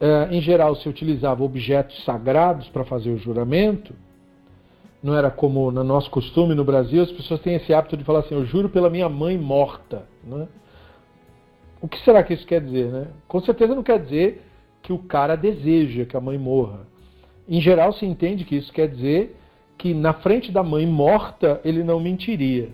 eh, 0.00 0.28
em 0.30 0.40
geral 0.40 0.74
se 0.76 0.88
utilizava 0.88 1.44
objetos 1.44 2.02
sagrados 2.02 2.66
para 2.70 2.82
fazer 2.82 3.10
o 3.10 3.18
juramento, 3.18 3.92
não 5.02 5.14
era 5.14 5.30
como 5.30 5.70
no 5.70 5.84
nosso 5.84 6.10
costume 6.10 6.54
no 6.54 6.64
Brasil, 6.64 7.02
as 7.02 7.12
pessoas 7.12 7.40
têm 7.40 7.56
esse 7.56 7.74
hábito 7.74 7.94
de 7.94 8.04
falar 8.04 8.20
assim: 8.20 8.34
Eu 8.34 8.46
juro 8.46 8.70
pela 8.70 8.88
minha 8.88 9.10
mãe 9.10 9.36
morta. 9.36 10.06
Né? 10.24 10.48
O 11.82 11.86
que 11.86 11.98
será 11.98 12.22
que 12.22 12.32
isso 12.32 12.46
quer 12.46 12.62
dizer? 12.62 12.90
Né? 12.90 13.08
Com 13.28 13.42
certeza 13.42 13.74
não 13.74 13.82
quer 13.82 14.00
dizer 14.00 14.42
que 14.80 14.94
o 14.94 14.98
cara 14.98 15.36
deseja 15.36 16.06
que 16.06 16.16
a 16.16 16.22
mãe 16.22 16.38
morra. 16.38 16.88
Em 17.46 17.60
geral, 17.60 17.92
se 17.92 18.06
entende 18.06 18.46
que 18.46 18.56
isso 18.56 18.72
quer 18.72 18.88
dizer 18.88 19.36
que 19.78 19.92
na 19.92 20.12
frente 20.14 20.50
da 20.50 20.62
mãe 20.62 20.86
morta 20.86 21.60
ele 21.64 21.82
não 21.82 22.00
mentiria. 22.00 22.70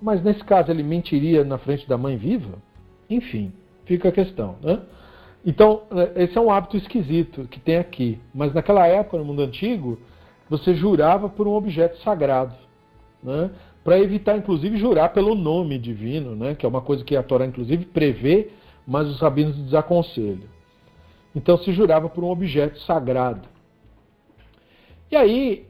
Mas 0.00 0.22
nesse 0.22 0.42
caso 0.44 0.70
ele 0.70 0.82
mentiria 0.82 1.44
na 1.44 1.58
frente 1.58 1.88
da 1.88 1.96
mãe 1.96 2.16
viva? 2.16 2.58
Enfim, 3.08 3.52
fica 3.84 4.08
a 4.08 4.12
questão. 4.12 4.56
Né? 4.62 4.80
Então, 5.44 5.82
esse 6.16 6.36
é 6.36 6.40
um 6.40 6.50
hábito 6.50 6.76
esquisito 6.76 7.46
que 7.48 7.60
tem 7.60 7.76
aqui. 7.76 8.18
Mas 8.34 8.52
naquela 8.52 8.86
época, 8.86 9.18
no 9.18 9.24
mundo 9.24 9.42
antigo, 9.42 9.98
você 10.48 10.74
jurava 10.74 11.28
por 11.28 11.46
um 11.46 11.52
objeto 11.52 11.98
sagrado. 11.98 12.54
Né? 13.22 13.50
Para 13.82 13.98
evitar, 13.98 14.36
inclusive, 14.36 14.76
jurar 14.78 15.12
pelo 15.12 15.34
nome 15.34 15.78
divino, 15.78 16.34
né? 16.34 16.54
que 16.54 16.64
é 16.64 16.68
uma 16.68 16.80
coisa 16.80 17.04
que 17.04 17.16
a 17.16 17.22
Torá, 17.22 17.46
inclusive, 17.46 17.84
prevê, 17.84 18.50
mas 18.86 19.08
os 19.08 19.20
rabinos 19.20 19.56
desaconselham. 19.56 20.54
Então 21.34 21.58
se 21.58 21.72
jurava 21.72 22.08
por 22.08 22.22
um 22.22 22.30
objeto 22.30 22.78
sagrado. 22.80 23.48
E 25.10 25.16
aí 25.16 25.66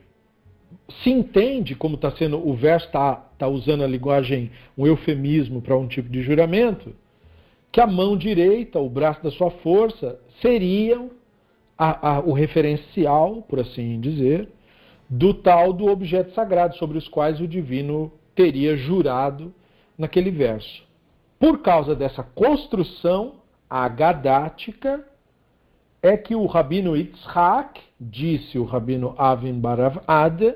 se 1.02 1.10
entende, 1.10 1.74
como 1.74 1.96
está 1.96 2.10
sendo, 2.12 2.46
o 2.46 2.54
verso 2.54 2.86
está 2.86 3.16
tá 3.38 3.48
usando 3.48 3.84
a 3.84 3.86
linguagem, 3.86 4.50
um 4.76 4.86
eufemismo 4.86 5.60
para 5.60 5.76
um 5.76 5.86
tipo 5.86 6.08
de 6.08 6.22
juramento, 6.22 6.94
que 7.72 7.80
a 7.80 7.86
mão 7.86 8.16
direita, 8.16 8.78
o 8.78 8.88
braço 8.88 9.22
da 9.22 9.30
sua 9.30 9.50
força, 9.50 10.18
seriam 10.40 11.10
a, 11.76 12.16
a, 12.16 12.20
o 12.20 12.32
referencial, 12.32 13.42
por 13.42 13.60
assim 13.60 14.00
dizer, 14.00 14.48
do 15.08 15.34
tal 15.34 15.72
do 15.72 15.86
objeto 15.86 16.32
sagrado 16.34 16.76
sobre 16.76 16.98
os 16.98 17.08
quais 17.08 17.40
o 17.40 17.48
divino 17.48 18.12
teria 18.34 18.76
jurado 18.76 19.52
naquele 19.98 20.30
verso. 20.30 20.82
Por 21.38 21.62
causa 21.62 21.94
dessa 21.94 22.22
construção 22.22 23.34
agadática, 23.68 25.04
é 26.02 26.16
que 26.16 26.34
o 26.34 26.46
rabino 26.46 26.96
Yitzhak, 26.96 27.80
disse 27.98 28.58
o 28.58 28.64
rabino 28.64 29.14
Avin 29.16 29.58
Barav 29.58 30.00
Ade, 30.06 30.54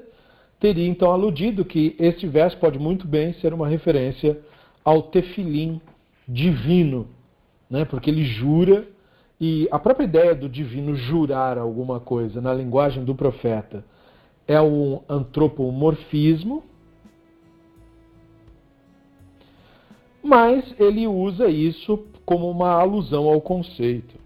teria 0.61 0.89
então 0.89 1.11
aludido 1.11 1.65
que 1.65 1.95
este 1.99 2.27
verso 2.27 2.57
pode 2.59 2.79
muito 2.79 3.07
bem 3.07 3.33
ser 3.35 3.55
uma 3.55 3.69
referência 3.69 4.39
ao 4.85 5.03
tefilim 5.03 5.81
divino, 6.27 7.09
né? 7.71 7.85
porque 7.85 8.11
ele 8.11 8.25
jura, 8.25 8.87
e 9.41 9.69
a 9.71 9.79
própria 9.79 10.05
ideia 10.05 10.35
do 10.35 10.49
divino 10.49 10.97
jurar 10.97 11.59
alguma 11.59 12.01
coisa 12.01 12.41
na 12.41 12.53
linguagem 12.53 13.05
do 13.05 13.15
profeta 13.15 13.85
é 14.47 14.61
um 14.61 15.01
antropomorfismo, 15.09 16.65
mas 20.23 20.75
ele 20.79 21.07
usa 21.07 21.49
isso 21.49 22.05
como 22.27 22.51
uma 22.51 22.73
alusão 22.73 23.29
ao 23.29 23.41
conceito. 23.41 24.17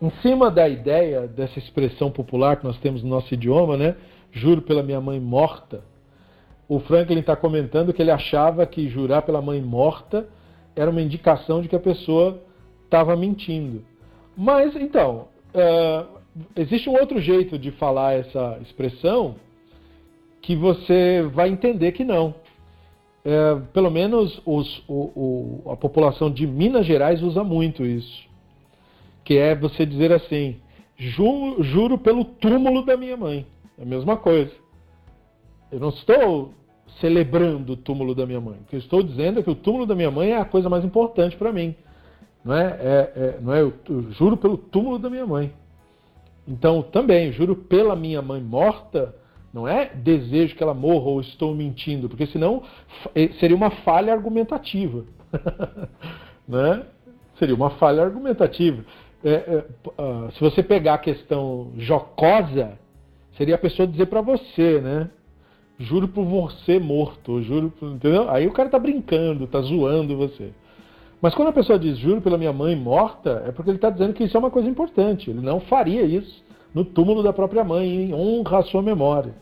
Em 0.00 0.10
cima 0.22 0.50
da 0.50 0.68
ideia 0.68 1.28
dessa 1.28 1.58
expressão 1.58 2.10
popular 2.10 2.56
que 2.56 2.64
nós 2.64 2.78
temos 2.78 3.02
no 3.02 3.08
nosso 3.08 3.32
idioma, 3.34 3.76
né? 3.76 3.94
Juro 4.32 4.62
pela 4.62 4.82
minha 4.82 5.00
mãe 5.00 5.20
morta. 5.20 5.84
O 6.68 6.80
Franklin 6.80 7.20
está 7.20 7.36
comentando 7.36 7.92
que 7.92 8.02
ele 8.02 8.10
achava 8.10 8.66
que 8.66 8.88
jurar 8.88 9.22
pela 9.22 9.40
mãe 9.40 9.60
morta 9.60 10.26
era 10.74 10.90
uma 10.90 11.02
indicação 11.02 11.60
de 11.60 11.68
que 11.68 11.76
a 11.76 11.80
pessoa 11.80 12.42
estava 12.84 13.14
mentindo. 13.14 13.84
Mas, 14.36 14.74
então, 14.74 15.28
uh, 15.54 16.18
existe 16.56 16.88
um 16.88 16.98
outro 16.98 17.20
jeito 17.20 17.58
de 17.58 17.70
falar 17.72 18.14
essa 18.14 18.58
expressão 18.62 19.36
que 20.40 20.56
você 20.56 21.22
vai 21.32 21.50
entender 21.50 21.92
que 21.92 22.04
não. 22.04 22.34
É, 23.24 23.54
pelo 23.72 23.88
menos 23.88 24.42
os, 24.44 24.82
o, 24.88 25.62
o, 25.64 25.70
a 25.70 25.76
população 25.76 26.28
de 26.28 26.44
Minas 26.44 26.84
Gerais 26.84 27.22
usa 27.22 27.44
muito 27.44 27.86
isso 27.86 28.32
que 29.24 29.36
é 29.38 29.54
você 29.54 29.86
dizer 29.86 30.12
assim: 30.12 30.56
Juro, 30.96 31.62
juro 31.62 31.98
pelo 31.98 32.24
túmulo 32.24 32.84
da 32.84 32.96
minha 32.96 33.16
mãe. 33.16 33.46
É 33.82 33.84
a 33.84 33.88
mesma 33.88 34.16
coisa. 34.16 34.52
Eu 35.72 35.80
não 35.80 35.88
estou 35.88 36.54
celebrando 37.00 37.72
o 37.72 37.76
túmulo 37.76 38.14
da 38.14 38.24
minha 38.24 38.40
mãe. 38.40 38.60
O 38.60 38.64
que 38.64 38.76
eu 38.76 38.78
estou 38.78 39.02
dizendo 39.02 39.40
é 39.40 39.42
que 39.42 39.50
o 39.50 39.56
túmulo 39.56 39.86
da 39.86 39.94
minha 39.94 40.10
mãe 40.10 40.30
é 40.30 40.36
a 40.36 40.44
coisa 40.44 40.68
mais 40.68 40.84
importante 40.84 41.36
para 41.36 41.52
mim. 41.52 41.74
Não 42.44 42.54
é? 42.54 42.64
é, 42.64 43.12
é 43.16 43.38
não 43.40 43.52
é 43.52 43.62
eu, 43.62 43.72
juro 44.12 44.36
pelo 44.36 44.56
túmulo 44.56 45.00
da 45.00 45.10
minha 45.10 45.26
mãe. 45.26 45.52
Então, 46.46 46.80
também, 46.80 47.32
juro 47.32 47.56
pela 47.56 47.96
minha 47.96 48.22
mãe 48.22 48.40
morta, 48.40 49.16
não 49.52 49.66
é 49.66 49.86
desejo 49.86 50.54
que 50.54 50.62
ela 50.62 50.74
morra 50.74 51.08
ou 51.08 51.20
estou 51.20 51.52
mentindo, 51.52 52.08
porque 52.08 52.26
senão 52.26 52.62
eh, 53.16 53.30
seria 53.40 53.56
uma 53.56 53.70
falha 53.70 54.12
argumentativa. 54.12 55.04
né? 56.46 56.86
Seria 57.36 57.54
uma 57.54 57.70
falha 57.70 58.02
argumentativa. 58.02 58.84
É, 59.24 59.32
é, 59.32 59.66
uh, 60.00 60.30
se 60.32 60.40
você 60.40 60.62
pegar 60.62 60.94
a 60.94 60.98
questão 60.98 61.72
jocosa, 61.78 62.78
seria 63.42 63.56
a 63.56 63.58
pessoa 63.58 63.88
dizer 63.88 64.06
para 64.06 64.20
você, 64.20 64.80
né? 64.80 65.10
Juro 65.76 66.06
por 66.06 66.24
você 66.24 66.78
morto, 66.78 67.42
juro 67.42 67.72
por, 67.72 67.90
entendeu? 67.90 68.30
Aí 68.30 68.46
o 68.46 68.52
cara 68.52 68.68
tá 68.68 68.78
brincando, 68.78 69.48
tá 69.48 69.60
zoando 69.60 70.16
você. 70.16 70.52
Mas 71.20 71.34
quando 71.34 71.48
a 71.48 71.52
pessoa 71.52 71.76
diz 71.76 71.98
juro 71.98 72.22
pela 72.22 72.38
minha 72.38 72.52
mãe 72.52 72.76
morta, 72.76 73.42
é 73.44 73.50
porque 73.50 73.70
ele 73.70 73.78
está 73.78 73.90
dizendo 73.90 74.14
que 74.14 74.22
isso 74.22 74.36
é 74.36 74.40
uma 74.40 74.50
coisa 74.50 74.68
importante. 74.68 75.28
Ele 75.28 75.40
não 75.40 75.58
faria 75.58 76.02
isso 76.02 76.44
no 76.72 76.84
túmulo 76.84 77.20
da 77.20 77.32
própria 77.32 77.64
mãe, 77.64 77.88
em 77.88 78.14
honra 78.14 78.58
à 78.58 78.62
sua 78.62 78.80
memória. 78.80 79.34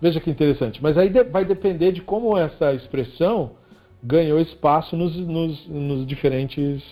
Veja 0.00 0.20
que 0.20 0.30
interessante. 0.30 0.80
Mas 0.80 0.96
aí 0.96 1.08
vai 1.24 1.44
depender 1.44 1.90
de 1.90 2.02
como 2.02 2.38
essa 2.38 2.72
expressão 2.72 3.50
ganhou 4.00 4.38
espaço 4.38 4.96
nos, 4.96 5.16
nos, 5.16 5.66
nos 5.66 6.06
diferentes 6.06 6.84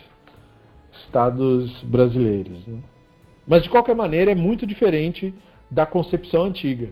estados 1.06 1.70
brasileiros. 1.84 2.66
Né? 2.66 2.80
Mas 3.46 3.62
de 3.62 3.70
qualquer 3.70 3.94
maneira 3.94 4.32
é 4.32 4.34
muito 4.34 4.66
diferente 4.66 5.34
da 5.70 5.84
concepção 5.84 6.44
antiga. 6.44 6.90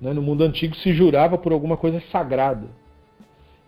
Né? 0.00 0.12
No 0.12 0.22
mundo 0.22 0.44
antigo 0.44 0.76
se 0.76 0.92
jurava 0.92 1.38
por 1.38 1.52
alguma 1.52 1.76
coisa 1.76 2.02
sagrada. 2.12 2.68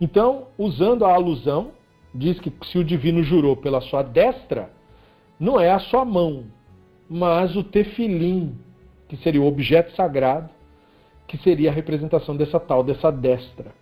Então, 0.00 0.48
usando 0.56 1.04
a 1.04 1.12
alusão, 1.12 1.72
diz 2.14 2.38
que 2.40 2.52
se 2.66 2.78
o 2.78 2.84
divino 2.84 3.22
jurou 3.22 3.56
pela 3.56 3.80
sua 3.80 4.02
destra, 4.02 4.70
não 5.38 5.58
é 5.58 5.70
a 5.70 5.78
sua 5.78 6.04
mão, 6.04 6.44
mas 7.08 7.56
o 7.56 7.64
tefilim, 7.64 8.56
que 9.08 9.16
seria 9.18 9.40
o 9.40 9.46
objeto 9.46 9.94
sagrado, 9.94 10.50
que 11.26 11.36
seria 11.38 11.70
a 11.70 11.74
representação 11.74 12.36
dessa 12.36 12.58
tal, 12.60 12.82
dessa 12.82 13.10
destra. 13.10 13.72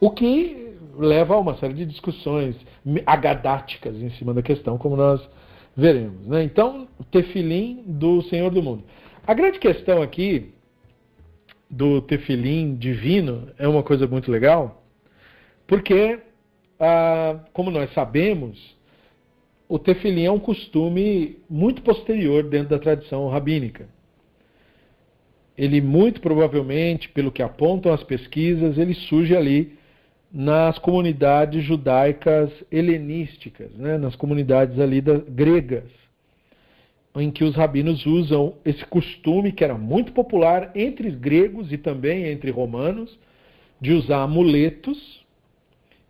O 0.00 0.10
que 0.10 0.76
leva 0.98 1.34
a 1.34 1.38
uma 1.38 1.56
série 1.56 1.74
de 1.74 1.86
discussões 1.86 2.56
agadáticas 3.04 3.96
em 3.96 4.10
cima 4.10 4.32
da 4.32 4.42
questão, 4.42 4.78
como 4.78 4.96
nós 4.96 5.20
veremos. 5.76 6.26
Né? 6.26 6.42
Então, 6.42 6.88
o 6.98 7.04
tefilim 7.04 7.84
do 7.86 8.22
Senhor 8.22 8.50
do 8.50 8.62
Mundo. 8.62 8.84
A 9.26 9.34
grande 9.34 9.58
questão 9.58 10.00
aqui 10.00 10.54
do 11.68 12.00
tefilim 12.00 12.76
divino 12.76 13.48
é 13.58 13.68
uma 13.68 13.82
coisa 13.82 14.06
muito 14.06 14.30
legal, 14.30 14.84
porque, 15.66 16.20
ah, 16.78 17.40
como 17.52 17.70
nós 17.70 17.92
sabemos, 17.92 18.76
o 19.68 19.78
tefilim 19.78 20.24
é 20.24 20.30
um 20.30 20.38
costume 20.38 21.38
muito 21.50 21.82
posterior 21.82 22.44
dentro 22.44 22.68
da 22.68 22.78
tradição 22.78 23.28
rabínica. 23.28 23.88
Ele 25.58 25.80
muito 25.80 26.20
provavelmente, 26.20 27.08
pelo 27.08 27.32
que 27.32 27.42
apontam 27.42 27.92
as 27.92 28.02
pesquisas, 28.04 28.78
ele 28.78 28.94
surge 28.94 29.34
ali 29.34 29.76
nas 30.32 30.78
comunidades 30.78 31.64
judaicas 31.64 32.50
helenísticas, 32.70 33.70
né, 33.72 33.96
nas 33.96 34.16
comunidades 34.16 34.78
ali 34.78 35.00
da, 35.00 35.18
gregas 35.18 35.84
em 37.20 37.30
que 37.30 37.44
os 37.44 37.54
rabinos 37.54 38.04
usam 38.04 38.54
esse 38.64 38.84
costume 38.84 39.52
que 39.52 39.64
era 39.64 39.76
muito 39.76 40.12
popular 40.12 40.70
entre 40.74 41.10
gregos 41.10 41.72
e 41.72 41.78
também 41.78 42.26
entre 42.26 42.50
romanos, 42.50 43.18
de 43.80 43.92
usar 43.92 44.22
amuletos, 44.22 45.24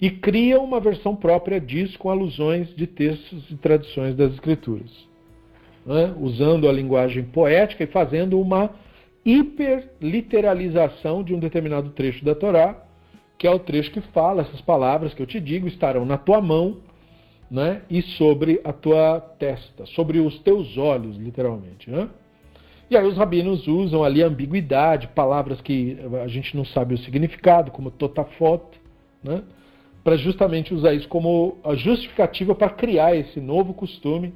e 0.01 0.11
criam 0.11 0.65
uma 0.65 0.79
versão 0.79 1.17
própria 1.17 1.61
disso 1.61 1.99
com 1.99 2.11
alusões 2.11 2.69
de 2.77 2.87
textos 2.87 3.51
e 3.51 3.57
tradições 3.57 4.15
das 4.15 4.33
escrituras. 4.35 4.91
Né? 5.87 6.15
Usando 6.21 6.69
a 6.69 6.73
linguagem 6.73 7.25
poética 7.25 7.85
e 7.85 7.87
fazendo 7.87 8.39
uma 8.39 8.71
hiperliteralização 9.25 11.25
de 11.25 11.35
um 11.35 11.39
determinado 11.39 11.91
trecho 11.91 12.25
da 12.25 12.35
Torá, 12.35 12.86
que 13.39 13.47
é 13.47 13.51
o 13.51 13.59
trecho 13.59 13.91
que 13.91 14.01
fala 14.01 14.43
essas 14.43 14.61
palavras 14.61 15.13
que 15.13 15.23
eu 15.23 15.27
te 15.27 15.41
digo 15.41 15.69
estarão 15.69 16.05
na 16.05 16.17
tua 16.17 16.41
mão 16.41 16.79
né? 17.51 17.83
e 17.89 18.03
sobre 18.03 18.61
a 18.65 18.73
tua 18.73 19.21
testa, 19.21 19.87
sobre 19.87 20.19
os 20.19 20.39
teus 20.41 20.77
olhos, 20.77 21.17
literalmente. 21.17 21.91
Né? 21.91 22.09
E 22.91 22.97
aí 22.97 23.07
os 23.07 23.17
rabinos 23.17 23.67
usam 23.67 24.03
ali 24.03 24.23
ambiguidade, 24.23 25.09
palavras 25.09 25.61
que 25.61 25.99
a 26.23 26.29
gente 26.29 26.57
não 26.57 26.65
sabe 26.65 26.95
o 26.95 26.99
significado, 26.99 27.71
como 27.71 27.91
totafot, 27.91 28.63
né? 29.23 29.43
para 30.03 30.17
justamente 30.17 30.73
usar 30.73 30.95
isso 30.95 31.09
como 31.09 31.59
a 31.65 31.75
justificativa 31.75 32.55
para 32.55 32.71
criar 32.71 33.17
esse 33.17 33.41
novo 33.41 33.75
costume, 33.75 34.33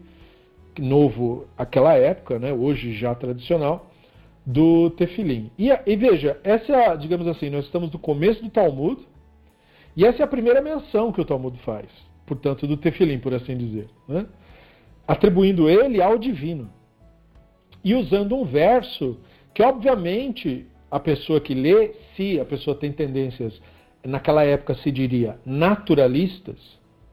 novo 0.78 1.46
aquela 1.56 1.94
época, 1.94 2.38
né? 2.38 2.52
hoje 2.52 2.92
já 2.94 3.14
tradicional, 3.14 3.89
do 4.44 4.90
tefilim. 4.90 5.50
E, 5.59 5.70
e 5.87 5.96
veja, 5.96 6.40
essa 6.42 6.72
é, 6.72 6.96
digamos 6.96 7.26
assim, 7.26 7.50
nós 7.50 7.64
estamos 7.64 7.90
no 7.92 7.98
começo 7.98 8.42
do 8.42 8.50
Talmud, 8.50 9.00
e 9.96 10.05
essa 10.05 10.22
é 10.22 10.24
a 10.24 10.29
primeira 10.29 10.61
menção 10.61 11.12
que 11.12 11.20
o 11.20 11.24
Talmud 11.24 11.59
faz 11.61 11.88
portanto, 12.31 12.64
do 12.64 12.76
tefilim, 12.76 13.18
por 13.18 13.35
assim 13.35 13.57
dizer, 13.57 13.88
né? 14.07 14.24
atribuindo 15.07 15.68
ele 15.68 16.00
ao 16.00 16.16
divino. 16.16 16.70
E 17.83 17.92
usando 17.92 18.37
um 18.37 18.44
verso 18.44 19.18
que, 19.53 19.61
obviamente, 19.64 20.64
a 20.88 21.00
pessoa 21.00 21.40
que 21.40 21.55
lê, 21.55 21.92
se 22.14 22.38
a 22.38 22.44
pessoa 22.44 22.76
tem 22.76 22.92
tendências, 22.92 23.61
naquela 24.05 24.44
época 24.44 24.76
se 24.76 24.92
diria 24.92 25.40
naturalistas, 25.44 26.57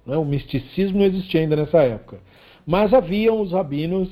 né? 0.06 0.16
o 0.16 0.24
misticismo 0.24 1.00
não 1.00 1.06
existia 1.06 1.42
ainda 1.42 1.56
nessa 1.56 1.82
época, 1.82 2.20
mas 2.64 2.94
haviam 2.94 3.42
os 3.42 3.54
rabinos 3.54 4.08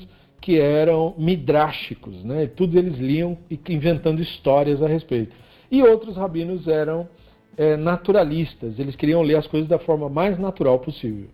que 0.46 0.60
eram 0.60 1.16
midráshicos, 1.18 2.24
né? 2.24 2.46
tudo 2.46 2.78
eles 2.78 3.00
liam 3.00 3.36
inventando 3.68 4.22
histórias 4.22 4.80
a 4.80 4.88
respeito. 4.88 5.36
E 5.72 5.82
outros 5.82 6.16
rabinos 6.16 6.68
eram 6.68 7.10
é, 7.58 7.76
naturalistas, 7.76 8.78
eles 8.78 8.96
queriam 8.96 9.24
ler 9.24 9.38
as 9.38 9.48
coisas 9.48 9.68
da 9.68 9.80
forma 9.80 10.08
mais 10.08 10.38
natural 10.38 10.78
possível. 10.78 11.30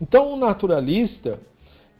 Então, 0.00 0.32
o 0.32 0.36
naturalista, 0.36 1.40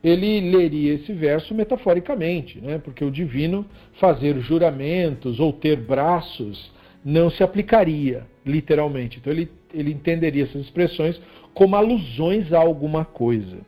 ele 0.04 0.52
leria 0.56 0.94
esse 0.94 1.12
verso 1.12 1.52
metaforicamente, 1.52 2.60
né? 2.60 2.78
porque 2.78 3.04
o 3.04 3.10
divino 3.10 3.66
fazer 3.94 4.38
juramentos 4.38 5.40
ou 5.40 5.52
ter 5.52 5.74
braços 5.74 6.70
não 7.04 7.28
se 7.28 7.42
aplicaria 7.42 8.24
literalmente. 8.46 9.18
Então, 9.18 9.32
ele, 9.32 9.50
ele 9.74 9.90
entenderia 9.90 10.44
essas 10.44 10.62
expressões 10.62 11.20
como 11.52 11.74
alusões 11.74 12.52
a 12.52 12.60
alguma 12.60 13.04
coisa. 13.04 13.58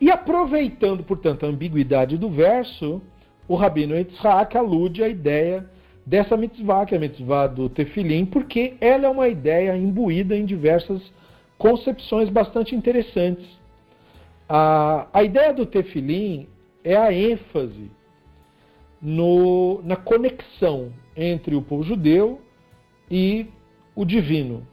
E 0.00 0.10
aproveitando, 0.10 1.02
portanto, 1.02 1.46
a 1.46 1.48
ambiguidade 1.48 2.18
do 2.18 2.28
verso, 2.28 3.00
o 3.48 3.54
Rabino 3.54 3.96
Yitzhak 3.96 4.56
alude 4.56 5.02
à 5.02 5.08
ideia 5.08 5.68
dessa 6.04 6.36
mitzvah, 6.36 6.86
que 6.86 6.94
é 6.94 6.98
a 6.98 7.00
mitzvah 7.00 7.46
do 7.46 7.68
tefilim, 7.68 8.26
porque 8.26 8.74
ela 8.80 9.06
é 9.06 9.08
uma 9.08 9.28
ideia 9.28 9.76
imbuída 9.76 10.36
em 10.36 10.44
diversas 10.44 11.02
concepções 11.58 12.28
bastante 12.28 12.74
interessantes. 12.74 13.46
A, 14.48 15.08
a 15.12 15.24
ideia 15.24 15.52
do 15.52 15.66
tefilim 15.66 16.46
é 16.84 16.96
a 16.96 17.12
ênfase 17.12 17.90
no, 19.02 19.80
na 19.82 19.96
conexão 19.96 20.92
entre 21.16 21.56
o 21.56 21.62
povo 21.62 21.82
judeu 21.82 22.40
e 23.10 23.46
o 23.94 24.04
divino, 24.04 24.66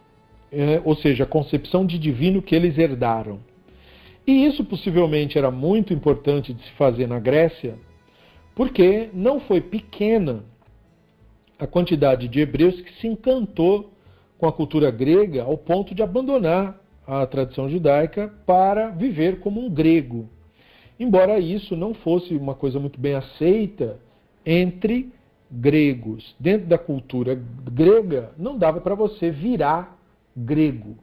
é, 0.52 0.82
ou 0.84 0.96
seja, 0.96 1.24
a 1.24 1.28
concepção 1.28 1.86
de 1.86 1.98
divino 1.98 2.42
que 2.42 2.54
eles 2.54 2.78
herdaram. 2.78 3.40
E 4.26 4.46
isso 4.46 4.64
possivelmente 4.64 5.38
era 5.38 5.52
muito 5.52 5.94
importante 5.94 6.54
de 6.54 6.64
se 6.64 6.72
fazer 6.72 7.08
na 7.08 7.20
Grécia, 7.20 7.76
porque 8.56 9.10
não 9.14 9.40
foi 9.42 9.60
pequena 9.60 10.44
a 11.60 11.68
quantidade 11.68 12.28
de 12.28 12.40
hebreus 12.40 12.80
que 12.82 12.94
se 13.00 13.08
encantou 13.08 13.92
com 14.38 14.48
a 14.48 14.54
cultura 14.54 14.92
grega 14.92 15.44
ao 15.44 15.58
ponto 15.58 15.94
de 15.94 16.02
abandonar 16.02 16.80
a 17.06 17.26
tradição 17.26 17.70
judaica 17.70 18.34
para 18.46 18.90
viver 18.90 19.40
como 19.40 19.64
um 19.64 19.70
grego. 19.70 20.30
Embora 21.00 21.40
isso 21.40 21.76
não 21.76 21.94
fosse 21.94 22.36
uma 22.36 22.54
coisa 22.54 22.80
muito 22.80 23.00
bem 23.00 23.14
aceita 23.14 24.00
entre 24.46 25.12
gregos. 25.52 26.36
Dentro 26.40 26.68
da 26.68 26.78
cultura 26.78 27.40
grega, 27.72 28.32
não 28.38 28.58
dava 28.58 28.80
para 28.80 28.96
você 28.96 29.30
virar 29.30 29.98
grego. 30.36 30.98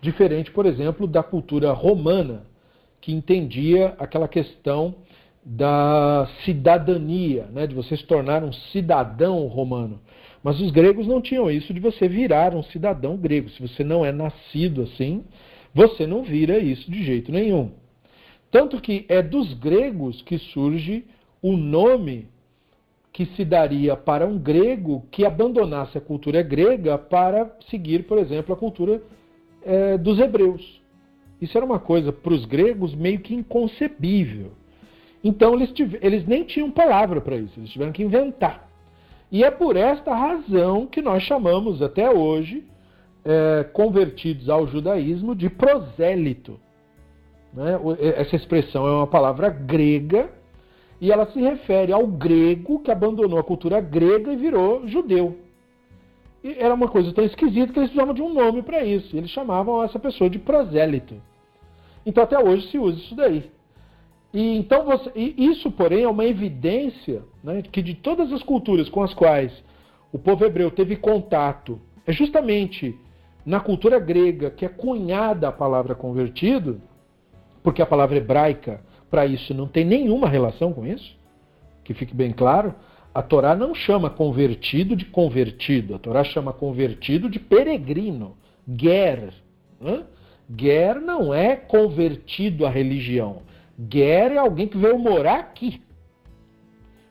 Diferente, 0.00 0.50
por 0.50 0.66
exemplo, 0.66 1.06
da 1.06 1.22
cultura 1.22 1.72
romana, 1.72 2.44
que 3.06 3.12
entendia 3.12 3.94
aquela 4.00 4.26
questão 4.26 4.96
da 5.44 6.28
cidadania, 6.44 7.44
né, 7.52 7.64
de 7.64 7.72
você 7.72 7.96
se 7.96 8.04
tornar 8.04 8.42
um 8.42 8.52
cidadão 8.52 9.46
romano. 9.46 10.00
Mas 10.42 10.60
os 10.60 10.72
gregos 10.72 11.06
não 11.06 11.22
tinham 11.22 11.48
isso 11.48 11.72
de 11.72 11.78
você 11.78 12.08
virar 12.08 12.52
um 12.52 12.64
cidadão 12.64 13.16
grego. 13.16 13.48
Se 13.50 13.62
você 13.62 13.84
não 13.84 14.04
é 14.04 14.10
nascido 14.10 14.82
assim, 14.82 15.24
você 15.72 16.04
não 16.04 16.24
vira 16.24 16.58
isso 16.58 16.90
de 16.90 17.04
jeito 17.04 17.30
nenhum. 17.30 17.70
Tanto 18.50 18.80
que 18.80 19.06
é 19.08 19.22
dos 19.22 19.54
gregos 19.54 20.20
que 20.22 20.36
surge 20.38 21.04
o 21.40 21.56
nome 21.56 22.26
que 23.12 23.26
se 23.36 23.44
daria 23.44 23.94
para 23.94 24.26
um 24.26 24.36
grego 24.36 25.06
que 25.12 25.24
abandonasse 25.24 25.96
a 25.96 26.00
cultura 26.00 26.42
grega 26.42 26.98
para 26.98 27.56
seguir, 27.70 28.02
por 28.02 28.18
exemplo, 28.18 28.52
a 28.52 28.58
cultura 28.58 29.00
é, 29.64 29.96
dos 29.96 30.18
hebreus. 30.18 30.84
Isso 31.40 31.56
era 31.56 31.64
uma 31.64 31.78
coisa 31.78 32.12
para 32.12 32.32
os 32.32 32.44
gregos 32.44 32.94
meio 32.94 33.20
que 33.20 33.34
inconcebível. 33.34 34.52
Então 35.22 35.54
eles, 35.54 35.72
eles 36.00 36.26
nem 36.26 36.44
tinham 36.44 36.70
palavra 36.70 37.20
para 37.20 37.36
isso, 37.36 37.58
eles 37.58 37.70
tiveram 37.70 37.92
que 37.92 38.02
inventar. 38.02 38.68
E 39.30 39.42
é 39.42 39.50
por 39.50 39.76
esta 39.76 40.14
razão 40.14 40.86
que 40.86 41.02
nós 41.02 41.22
chamamos 41.24 41.82
até 41.82 42.10
hoje 42.10 42.64
é, 43.24 43.64
convertidos 43.72 44.48
ao 44.48 44.66
judaísmo 44.66 45.34
de 45.34 45.50
prosélito. 45.50 46.60
Né? 47.52 47.78
Essa 48.16 48.36
expressão 48.36 48.86
é 48.86 48.92
uma 48.92 49.06
palavra 49.06 49.48
grega 49.48 50.30
e 51.00 51.10
ela 51.10 51.26
se 51.26 51.40
refere 51.40 51.92
ao 51.92 52.06
grego 52.06 52.78
que 52.78 52.90
abandonou 52.90 53.38
a 53.38 53.44
cultura 53.44 53.80
grega 53.80 54.32
e 54.32 54.36
virou 54.36 54.86
judeu. 54.86 55.36
Era 56.58 56.74
uma 56.74 56.88
coisa 56.88 57.12
tão 57.12 57.24
esquisita 57.24 57.72
que 57.72 57.78
eles 57.78 57.90
precisavam 57.90 58.14
de 58.14 58.22
um 58.22 58.32
nome 58.32 58.62
para 58.62 58.84
isso. 58.84 59.16
Eles 59.16 59.30
chamavam 59.30 59.82
essa 59.82 59.98
pessoa 59.98 60.28
de 60.30 60.38
prosélito. 60.38 61.20
Então 62.04 62.22
até 62.22 62.38
hoje 62.38 62.68
se 62.68 62.78
usa 62.78 62.98
isso 62.98 63.14
daí. 63.14 63.50
E 64.32 64.56
então 64.56 64.84
você, 64.84 65.10
e 65.14 65.34
isso, 65.46 65.70
porém, 65.70 66.04
é 66.04 66.08
uma 66.08 66.24
evidência 66.24 67.22
né, 67.42 67.62
que 67.62 67.80
de 67.80 67.94
todas 67.94 68.32
as 68.32 68.42
culturas 68.42 68.88
com 68.88 69.02
as 69.02 69.14
quais 69.14 69.52
o 70.12 70.18
povo 70.18 70.44
hebreu 70.44 70.70
teve 70.70 70.96
contato, 70.96 71.80
é 72.06 72.12
justamente 72.12 72.94
na 73.44 73.60
cultura 73.60 73.98
grega 73.98 74.50
que 74.50 74.64
é 74.64 74.68
cunhada 74.68 75.48
a 75.48 75.52
palavra 75.52 75.94
convertido, 75.94 76.80
porque 77.62 77.80
a 77.80 77.86
palavra 77.86 78.16
hebraica 78.16 78.80
para 79.10 79.24
isso 79.24 79.54
não 79.54 79.66
tem 79.66 79.84
nenhuma 79.84 80.28
relação 80.28 80.72
com 80.72 80.86
isso, 80.86 81.16
que 81.84 81.94
fique 81.94 82.14
bem 82.14 82.32
claro. 82.32 82.74
A 83.16 83.22
Torá 83.22 83.56
não 83.56 83.74
chama 83.74 84.10
convertido 84.10 84.94
de 84.94 85.06
convertido, 85.06 85.94
a 85.94 85.98
Torá 85.98 86.22
chama 86.22 86.52
convertido 86.52 87.30
de 87.30 87.38
peregrino, 87.38 88.36
ger. 88.78 89.32
Né? 89.80 90.04
Ger 90.54 91.00
não 91.00 91.32
é 91.32 91.56
convertido 91.56 92.66
à 92.66 92.68
religião. 92.68 93.40
Ger 93.90 94.32
é 94.32 94.36
alguém 94.36 94.68
que 94.68 94.76
veio 94.76 94.98
morar 94.98 95.38
aqui. 95.38 95.80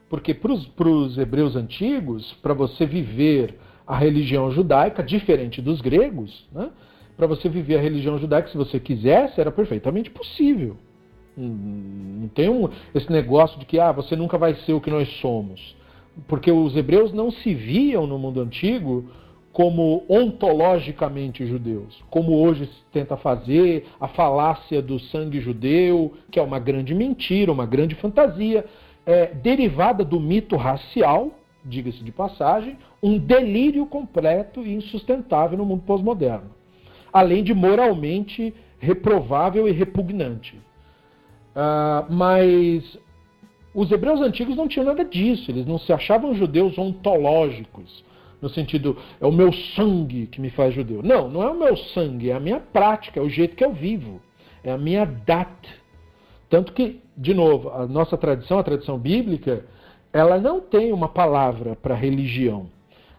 Porque 0.07 0.31
para 0.31 0.51
os 0.51 1.17
hebreus 1.17 1.55
antigos, 1.55 2.33
para 2.33 2.53
você 2.53 2.85
viver 2.85 3.55
a 3.87 3.97
religião 3.97 4.51
judaica, 4.51 5.01
diferente 5.01 5.59
dos 5.59 5.81
gregos, 5.81 6.47
né? 6.51 6.69
para 7.17 7.25
você 7.25 7.49
viver 7.49 7.79
a 7.79 7.81
religião 7.81 8.19
judaica, 8.19 8.49
se 8.49 8.57
você 8.57 8.79
quisesse, 8.79 9.41
era 9.41 9.49
perfeitamente 9.51 10.11
possível. 10.11 10.77
Não 11.35 12.27
tem 12.27 12.47
um, 12.47 12.69
esse 12.93 13.11
negócio 13.11 13.57
de 13.59 13.65
que 13.65 13.79
ah, 13.79 13.91
você 13.91 14.15
nunca 14.15 14.37
vai 14.37 14.53
ser 14.53 14.73
o 14.73 14.79
que 14.79 14.91
nós 14.91 15.09
somos. 15.19 15.75
Porque 16.27 16.51
os 16.51 16.75
hebreus 16.75 17.13
não 17.13 17.31
se 17.31 17.53
viam 17.53 18.07
no 18.07 18.17
mundo 18.17 18.41
antigo 18.41 19.05
como 19.51 20.03
ontologicamente 20.09 21.45
judeus, 21.45 22.03
como 22.09 22.33
hoje 22.33 22.65
se 22.65 22.83
tenta 22.91 23.15
fazer 23.15 23.85
a 24.01 24.07
falácia 24.07 24.81
do 24.81 24.99
sangue 24.99 25.39
judeu, 25.39 26.13
que 26.29 26.37
é 26.37 26.41
uma 26.41 26.59
grande 26.59 26.93
mentira, 26.93 27.53
uma 27.53 27.65
grande 27.65 27.95
fantasia, 27.95 28.65
é, 29.05 29.27
derivada 29.27 30.03
do 30.03 30.19
mito 30.19 30.57
racial, 30.57 31.31
diga-se 31.63 32.03
de 32.03 32.11
passagem, 32.11 32.77
um 33.01 33.17
delírio 33.17 33.85
completo 33.85 34.61
e 34.61 34.73
insustentável 34.73 35.57
no 35.57 35.65
mundo 35.65 35.83
pós-moderno, 35.85 36.49
além 37.13 37.41
de 37.41 37.53
moralmente 37.53 38.53
reprovável 38.77 39.67
e 39.69 39.71
repugnante. 39.71 40.59
Uh, 41.55 42.13
mas 42.13 42.97
os 43.75 43.91
hebreus 43.91 44.21
antigos 44.21 44.55
não 44.55 44.67
tinham 44.67 44.85
nada 44.85 45.03
disso, 45.03 45.51
eles 45.51 45.65
não 45.65 45.77
se 45.77 45.91
achavam 45.91 46.33
judeus 46.33 46.77
ontológicos, 46.77 48.03
no 48.41 48.49
sentido, 48.49 48.97
é 49.19 49.25
o 49.25 49.31
meu 49.31 49.51
sangue 49.75 50.27
que 50.27 50.39
me 50.39 50.49
faz 50.49 50.73
judeu. 50.73 51.01
Não, 51.01 51.27
não 51.29 51.43
é 51.43 51.49
o 51.49 51.57
meu 51.57 51.75
sangue, 51.75 52.29
é 52.29 52.33
a 52.33 52.39
minha 52.39 52.59
prática, 52.59 53.19
é 53.19 53.23
o 53.23 53.29
jeito 53.29 53.55
que 53.55 53.65
eu 53.65 53.73
vivo, 53.73 54.21
é 54.63 54.71
a 54.71 54.77
minha 54.77 55.05
dat. 55.05 55.49
Tanto 56.49 56.71
que, 56.73 57.01
de 57.17 57.33
novo, 57.33 57.69
a 57.69 57.87
nossa 57.87 58.17
tradição, 58.17 58.59
a 58.59 58.63
tradição 58.63 58.97
bíblica, 58.97 59.65
ela 60.13 60.37
não 60.39 60.61
tem 60.61 60.93
uma 60.93 61.09
palavra 61.09 61.75
para 61.75 61.95
religião. 61.95 62.67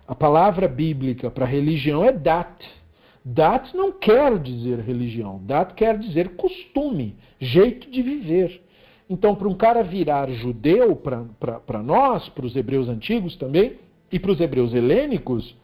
A 0.07 0.15
palavra 0.15 0.69
bíblica 0.69 1.31
para 1.31 1.45
religião 1.45 2.05
é 2.05 2.13
dat. 2.13 2.65
Dat 3.25 3.77
não 3.77 3.91
quer 3.91 4.39
dizer 4.39 4.79
religião, 4.79 5.41
dat 5.43 5.75
quer 5.75 5.99
dizer 5.99 6.37
costume, 6.37 7.17
jeito 7.41 7.91
de 7.91 8.01
viver. 8.01 8.63
Então, 9.09 9.35
para 9.35 9.49
um 9.49 9.55
cara 9.55 9.83
virar 9.83 10.31
judeu, 10.31 10.97
para 10.97 11.83
nós, 11.83 12.29
para 12.31 12.45
os 12.45 12.57
hebreus 12.57 12.89
antigos 12.89 13.37
também, 13.37 13.79
e 14.11 14.19
para 14.19 14.31
os 14.31 14.41
hebreus 14.41 14.75
helênicos, 14.75 15.55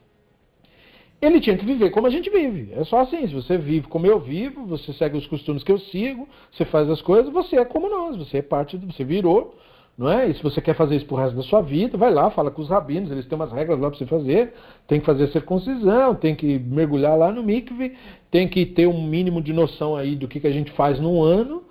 ele 1.20 1.40
tinha 1.40 1.56
que 1.56 1.64
viver 1.64 1.90
como 1.90 2.06
a 2.06 2.10
gente 2.10 2.30
vive. 2.30 2.72
É 2.72 2.84
só 2.84 3.00
assim, 3.00 3.26
se 3.26 3.34
você 3.34 3.56
vive 3.56 3.86
como 3.88 4.06
eu 4.06 4.18
vivo, 4.20 4.66
você 4.66 4.92
segue 4.92 5.16
os 5.16 5.26
costumes 5.26 5.62
que 5.62 5.72
eu 5.72 5.78
sigo, 5.78 6.28
você 6.50 6.64
faz 6.64 6.88
as 6.88 7.00
coisas, 7.00 7.32
você 7.32 7.56
é 7.56 7.64
como 7.64 7.88
nós, 7.88 8.16
você 8.16 8.38
é 8.38 8.42
parte, 8.42 8.76
do, 8.76 8.92
você 8.92 9.04
virou 9.04 9.54
não 9.96 10.10
é? 10.10 10.28
E 10.28 10.34
se 10.34 10.42
você 10.42 10.60
quer 10.60 10.74
fazer 10.74 10.96
isso 10.96 11.06
pro 11.06 11.16
resto 11.16 11.36
da 11.36 11.42
sua 11.42 11.60
vida, 11.60 11.98
vai 11.98 12.12
lá, 12.12 12.30
fala 12.30 12.50
com 12.50 12.62
os 12.62 12.68
rabinos, 12.68 13.10
eles 13.10 13.26
têm 13.26 13.36
umas 13.36 13.52
regras 13.52 13.78
lá 13.78 13.90
para 13.90 13.98
você 13.98 14.06
fazer. 14.06 14.54
Tem 14.86 15.00
que 15.00 15.06
fazer 15.06 15.24
a 15.24 15.28
circuncisão, 15.28 16.14
tem 16.14 16.34
que 16.34 16.58
mergulhar 16.58 17.16
lá 17.16 17.30
no 17.30 17.42
mikve, 17.42 17.94
tem 18.30 18.48
que 18.48 18.64
ter 18.64 18.86
um 18.86 19.06
mínimo 19.06 19.42
de 19.42 19.52
noção 19.52 19.94
aí 19.94 20.16
do 20.16 20.26
que, 20.26 20.40
que 20.40 20.46
a 20.46 20.52
gente 20.52 20.70
faz 20.72 20.98
num 20.98 21.22
ano. 21.22 21.62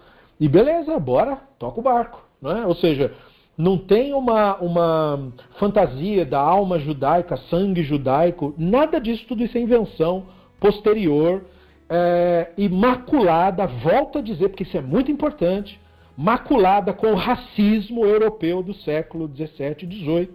E 0.41 0.49
beleza, 0.49 0.97
bora, 0.97 1.37
toca 1.59 1.79
o 1.79 1.83
barco. 1.83 2.19
Não 2.41 2.51
é? 2.51 2.65
Ou 2.65 2.73
seja, 2.73 3.13
não 3.55 3.77
tem 3.77 4.11
uma, 4.11 4.55
uma 4.55 5.31
fantasia 5.59 6.25
da 6.25 6.39
alma 6.39 6.79
judaica, 6.79 7.37
sangue 7.37 7.83
judaico, 7.83 8.51
nada 8.57 8.99
disso, 8.99 9.23
tudo 9.27 9.43
isso 9.43 9.55
é 9.55 9.61
invenção 9.61 10.25
posterior, 10.59 11.43
é, 11.87 12.53
imaculada, 12.57 13.67
volto 13.67 14.17
a 14.17 14.21
dizer, 14.21 14.49
porque 14.49 14.63
isso 14.63 14.75
é 14.75 14.81
muito 14.81 15.11
importante, 15.11 15.79
maculada 16.17 16.91
com 16.91 17.11
o 17.11 17.15
racismo 17.15 18.03
europeu 18.03 18.63
do 18.63 18.73
século 18.73 19.29
XVII 19.31 19.75
e 19.83 19.85
XVIII, 19.85 20.29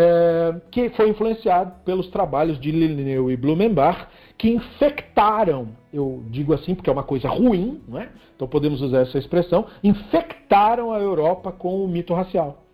é, 0.00 0.60
que 0.70 0.88
foi 0.90 1.10
influenciado 1.10 1.72
pelos 1.84 2.06
trabalhos 2.08 2.58
de 2.58 2.70
Linneu 2.70 3.30
e 3.30 3.36
Blumenbach, 3.36 4.06
que 4.38 4.48
infectaram, 4.48 5.68
eu 5.92 6.22
digo 6.28 6.54
assim 6.54 6.74
porque 6.74 6.88
é 6.88 6.92
uma 6.92 7.02
coisa 7.02 7.28
ruim, 7.28 7.82
é? 7.94 8.08
então 8.34 8.48
podemos 8.48 8.80
usar 8.80 9.00
essa 9.00 9.18
expressão, 9.18 9.66
infectaram 9.84 10.90
a 10.90 10.98
Europa 10.98 11.52
com 11.52 11.84
o 11.84 11.88
mito 11.88 12.14
racial, 12.14 12.64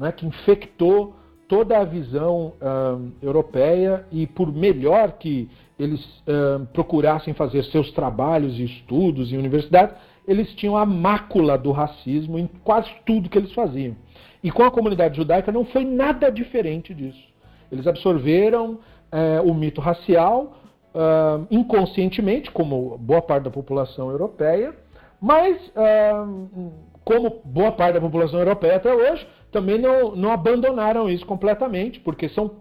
é? 0.00 0.12
que 0.12 0.24
infectou 0.24 1.16
toda 1.48 1.78
a 1.78 1.84
visão 1.84 2.52
uh, 2.60 3.10
europeia 3.20 4.06
e 4.12 4.26
por 4.26 4.52
melhor 4.52 5.12
que 5.12 5.48
eles 5.78 6.04
uh, 6.04 6.64
procurassem 6.72 7.34
fazer 7.34 7.64
seus 7.64 7.90
trabalhos 7.90 8.56
e 8.60 8.64
estudos 8.64 9.32
em 9.32 9.38
universidades, 9.38 9.96
eles 10.28 10.54
tinham 10.54 10.76
a 10.76 10.84
mácula 10.84 11.56
do 11.56 11.72
racismo 11.72 12.38
em 12.38 12.46
quase 12.62 12.90
tudo 13.06 13.30
que 13.30 13.38
eles 13.38 13.52
faziam. 13.54 13.96
E 14.42 14.50
com 14.50 14.62
a 14.62 14.70
comunidade 14.70 15.16
judaica 15.16 15.50
não 15.50 15.64
foi 15.64 15.84
nada 15.84 16.30
diferente 16.30 16.94
disso. 16.94 17.22
Eles 17.70 17.86
absorveram 17.86 18.78
é, 19.10 19.40
o 19.40 19.52
mito 19.52 19.80
racial 19.80 20.56
uh, 20.94 21.46
inconscientemente, 21.50 22.50
como 22.50 22.96
boa 22.98 23.20
parte 23.20 23.44
da 23.44 23.50
população 23.50 24.10
europeia, 24.10 24.74
mas, 25.20 25.56
uh, 25.68 26.72
como 27.04 27.40
boa 27.44 27.72
parte 27.72 27.94
da 27.94 28.00
população 28.00 28.38
europeia 28.38 28.76
até 28.76 28.94
hoje, 28.94 29.26
também 29.50 29.78
não, 29.78 30.14
não 30.14 30.30
abandonaram 30.30 31.08
isso 31.10 31.26
completamente, 31.26 31.98
porque 32.00 32.28
são, 32.28 32.52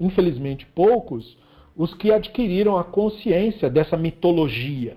infelizmente, 0.00 0.66
poucos 0.66 1.36
os 1.76 1.92
que 1.92 2.10
adquiriram 2.10 2.78
a 2.78 2.84
consciência 2.84 3.68
dessa 3.68 3.96
mitologia 3.96 4.96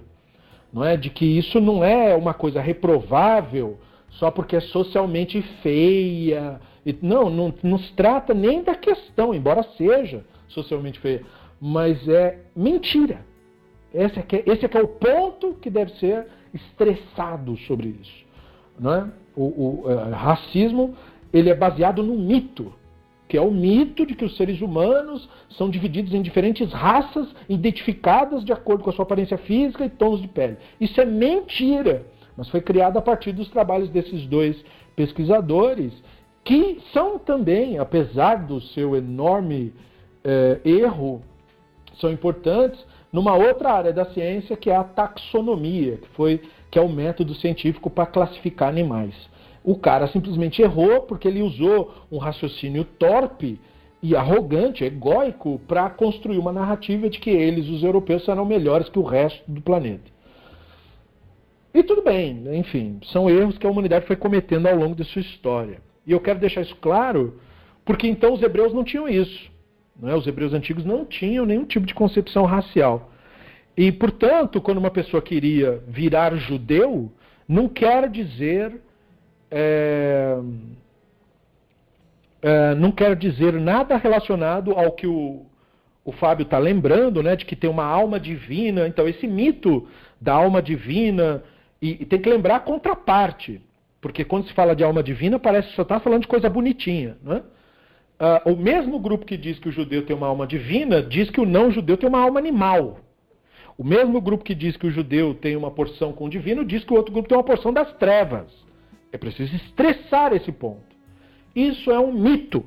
não 0.72 0.84
é? 0.84 0.96
De 0.96 1.10
que 1.10 1.26
isso 1.26 1.60
não 1.60 1.84
é 1.84 2.16
uma 2.16 2.34
coisa 2.34 2.62
reprovável 2.62 3.78
só 4.12 4.32
porque 4.32 4.55
é 4.55 4.60
socialmente 4.60 5.41
feia. 5.62 6.60
Não, 7.01 7.30
não, 7.30 7.53
não 7.62 7.78
se 7.78 7.91
trata 7.93 8.34
nem 8.34 8.64
da 8.64 8.76
questão, 8.76 9.34
embora 9.34 9.64
seja 9.78 10.26
socialmente 10.47 10.99
feia, 10.99 11.24
mas 11.62 12.07
é 12.07 12.39
mentira. 12.55 13.26
Esse 13.93 14.20
é, 14.20 14.22
que, 14.22 14.36
é, 14.38 14.43
esse 14.45 14.66
é, 14.66 14.68
que 14.68 14.78
é 14.78 14.82
o 14.82 14.88
ponto 14.88 15.53
que 15.62 15.70
deve 15.70 15.91
ser 15.93 16.28
estressado 16.53 17.57
sobre 17.57 17.89
isso. 18.01 18.26
Não 18.80 18.93
é? 18.93 19.12
o, 19.36 19.43
o, 19.43 19.82
o 19.86 19.91
é, 19.91 20.14
racismo 20.14 20.95
ele 21.32 21.49
é 21.49 21.55
baseado 21.55 22.01
no 22.03 22.16
mito 22.16 22.74
que 23.30 23.38
é 23.38 23.41
o 23.41 23.51
mito 23.51 24.07
de 24.07 24.16
que 24.16 24.26
os 24.26 24.36
seres 24.36 24.60
humanos 24.60 25.30
são 25.51 25.70
divididos 25.70 26.16
em 26.16 26.22
diferentes 26.22 26.74
raças 26.74 27.28
identificadas 27.47 28.43
de 28.43 28.51
acordo 28.51 28.84
com 28.84 28.89
a 28.89 28.93
sua 28.93 29.03
aparência 29.03 29.38
física 29.38 29.86
e 29.86 29.89
tons 29.89 30.20
de 30.20 30.28
pele. 30.28 30.57
Isso 30.82 30.99
é 30.99 31.05
mentira, 31.05 32.07
mas 32.40 32.48
foi 32.48 32.62
criado 32.62 32.96
a 32.98 33.02
partir 33.02 33.34
dos 33.34 33.50
trabalhos 33.50 33.90
desses 33.90 34.26
dois 34.26 34.56
pesquisadores, 34.96 35.92
que 36.42 36.80
são 36.94 37.20
também, 37.20 37.78
apesar 37.78 38.48
do 38.48 38.62
seu 38.62 38.96
enorme 38.96 39.74
eh, 40.24 40.62
erro, 40.64 41.22
são 42.00 42.10
importantes 42.10 42.80
numa 43.12 43.36
outra 43.36 43.74
área 43.74 43.92
da 43.92 44.06
ciência 44.06 44.56
que 44.56 44.70
é 44.70 44.76
a 44.78 44.86
taxonomia, 44.86 45.98
que 45.98 46.08
foi 46.12 46.42
que 46.72 46.80
é 46.80 46.82
o 46.82 46.88
método 46.88 47.36
científico 47.36 47.90
para 47.90 48.06
classificar 48.06 48.70
animais. 48.70 49.14
O 49.62 49.76
cara 49.76 50.08
simplesmente 50.08 50.62
errou 50.62 51.02
porque 51.02 51.28
ele 51.28 51.42
usou 51.42 51.94
um 52.10 52.20
raciocínio 52.20 52.86
torpe 52.86 53.60
e 54.02 54.16
arrogante, 54.16 54.86
egóico, 54.86 55.60
para 55.68 55.90
construir 55.90 56.38
uma 56.38 56.54
narrativa 56.54 57.10
de 57.10 57.20
que 57.20 57.32
eles, 57.32 57.68
os 57.68 57.84
europeus, 57.84 58.24
serão 58.24 58.46
melhores 58.46 58.88
que 58.88 58.98
o 58.98 59.04
resto 59.04 59.44
do 59.46 59.60
planeta. 59.60 60.18
E 61.74 61.84
tudo 61.84 62.01
bem, 62.01 62.43
enfim, 62.57 62.99
são 63.11 63.30
erros 63.30 63.57
que 63.57 63.67
a 63.67 63.70
humanidade 63.70 64.07
foi 64.07 64.15
cometendo 64.15 64.67
ao 64.67 64.76
longo 64.76 64.95
de 64.95 65.03
sua 65.03 65.22
história. 65.22 65.80
E 66.05 66.11
eu 66.11 66.20
quero 66.20 66.39
deixar 66.39 66.61
isso 66.61 66.76
claro, 66.78 67.39
porque 67.86 68.07
então 68.07 68.34
os 68.34 68.41
hebreus 68.41 68.74
não 68.74 68.84
tinham 68.84 69.07
isso. 69.07 69.51
Né? 69.99 70.15
Os 70.15 70.26
hebreus 70.26 70.53
antigos 70.53 70.86
não 70.86 71.05
tinham 71.05 71.45
nenhum 71.45 71.65
tipo 71.65 71.86
de 71.86 71.93
concepção 71.93 72.45
racial. 72.45 73.11
E, 73.78 73.91
portanto, 73.91 74.59
quando 74.59 74.78
uma 74.78 74.91
pessoa 74.91 75.22
queria 75.22 75.82
virar 75.88 76.36
judeu, 76.36 77.11
não 77.47 77.67
quer 77.67 78.09
dizer. 78.09 78.82
É, 79.51 80.38
é, 82.41 82.76
não 82.76 82.91
quer 82.91 83.15
dizer 83.15 83.53
nada 83.53 83.97
relacionado 83.97 84.72
ao 84.72 84.91
que 84.91 85.07
o, 85.07 85.45
o 86.05 86.11
Fábio 86.11 86.43
está 86.43 86.57
lembrando, 86.57 87.22
né, 87.22 87.36
de 87.36 87.45
que 87.45 87.55
tem 87.55 87.70
uma 87.70 87.84
alma 87.84 88.20
divina. 88.20 88.88
Então, 88.88 89.07
esse 89.07 89.28
mito 89.28 89.88
da 90.20 90.34
alma 90.34 90.61
divina, 90.61 91.43
e, 91.82 91.91
e, 92.01 92.05
tem 92.05 92.19
que 92.19 92.30
lembrar 92.30 92.57
a 92.57 92.59
contraparte, 92.59 93.61
porque 94.01 94.25
quando 94.25 94.47
se 94.47 94.53
fala 94.53 94.75
de 94.75 94.84
alma 94.84 95.01
divina, 95.01 95.39
parece 95.39 95.69
que 95.69 95.75
só 95.75 95.84
está 95.84 95.99
falando 95.99 96.21
de 96.21 96.27
coisa 96.27 96.49
bonitinha. 96.49 97.17
Não 97.23 97.34
é? 97.34 97.43
Uh, 98.19 98.53
o 98.53 98.55
mesmo 98.57 98.99
grupo 98.99 99.25
que 99.25 99.38
diz 99.38 99.57
que 99.59 99.69
o 99.69 99.71
judeu 99.71 100.05
tem 100.05 100.15
uma 100.15 100.27
alma 100.27 100.45
divina, 100.45 101.01
diz 101.01 101.30
que 101.30 101.39
o 101.39 101.45
não 101.45 101.71
judeu 101.71 101.95
tem 101.95 102.09
uma 102.09 102.19
alma 102.19 102.38
animal. 102.38 102.99
O 103.77 103.84
mesmo 103.84 104.19
grupo 104.19 104.43
que 104.43 104.53
diz 104.53 104.75
que 104.75 104.88
o 104.88 104.91
judeu 104.91 105.34
tem 105.34 105.55
uma 105.55 105.71
porção 105.71 106.11
com 106.11 106.25
o 106.25 106.30
divino, 106.30 106.65
diz 106.65 106.84
que 106.84 106.91
o 106.91 106.97
outro 106.97 107.13
grupo 107.13 107.30
tem 107.30 107.38
uma 107.38 107.43
porção 107.45 107.71
das 107.71 107.93
trevas. 107.93 108.47
É 109.09 109.17
preciso 109.17 109.55
estressar 109.55 110.34
esse 110.34 110.51
ponto. 110.51 110.84
Isso 111.55 111.89
é 111.89 111.97
um 111.97 112.11
mito. 112.11 112.65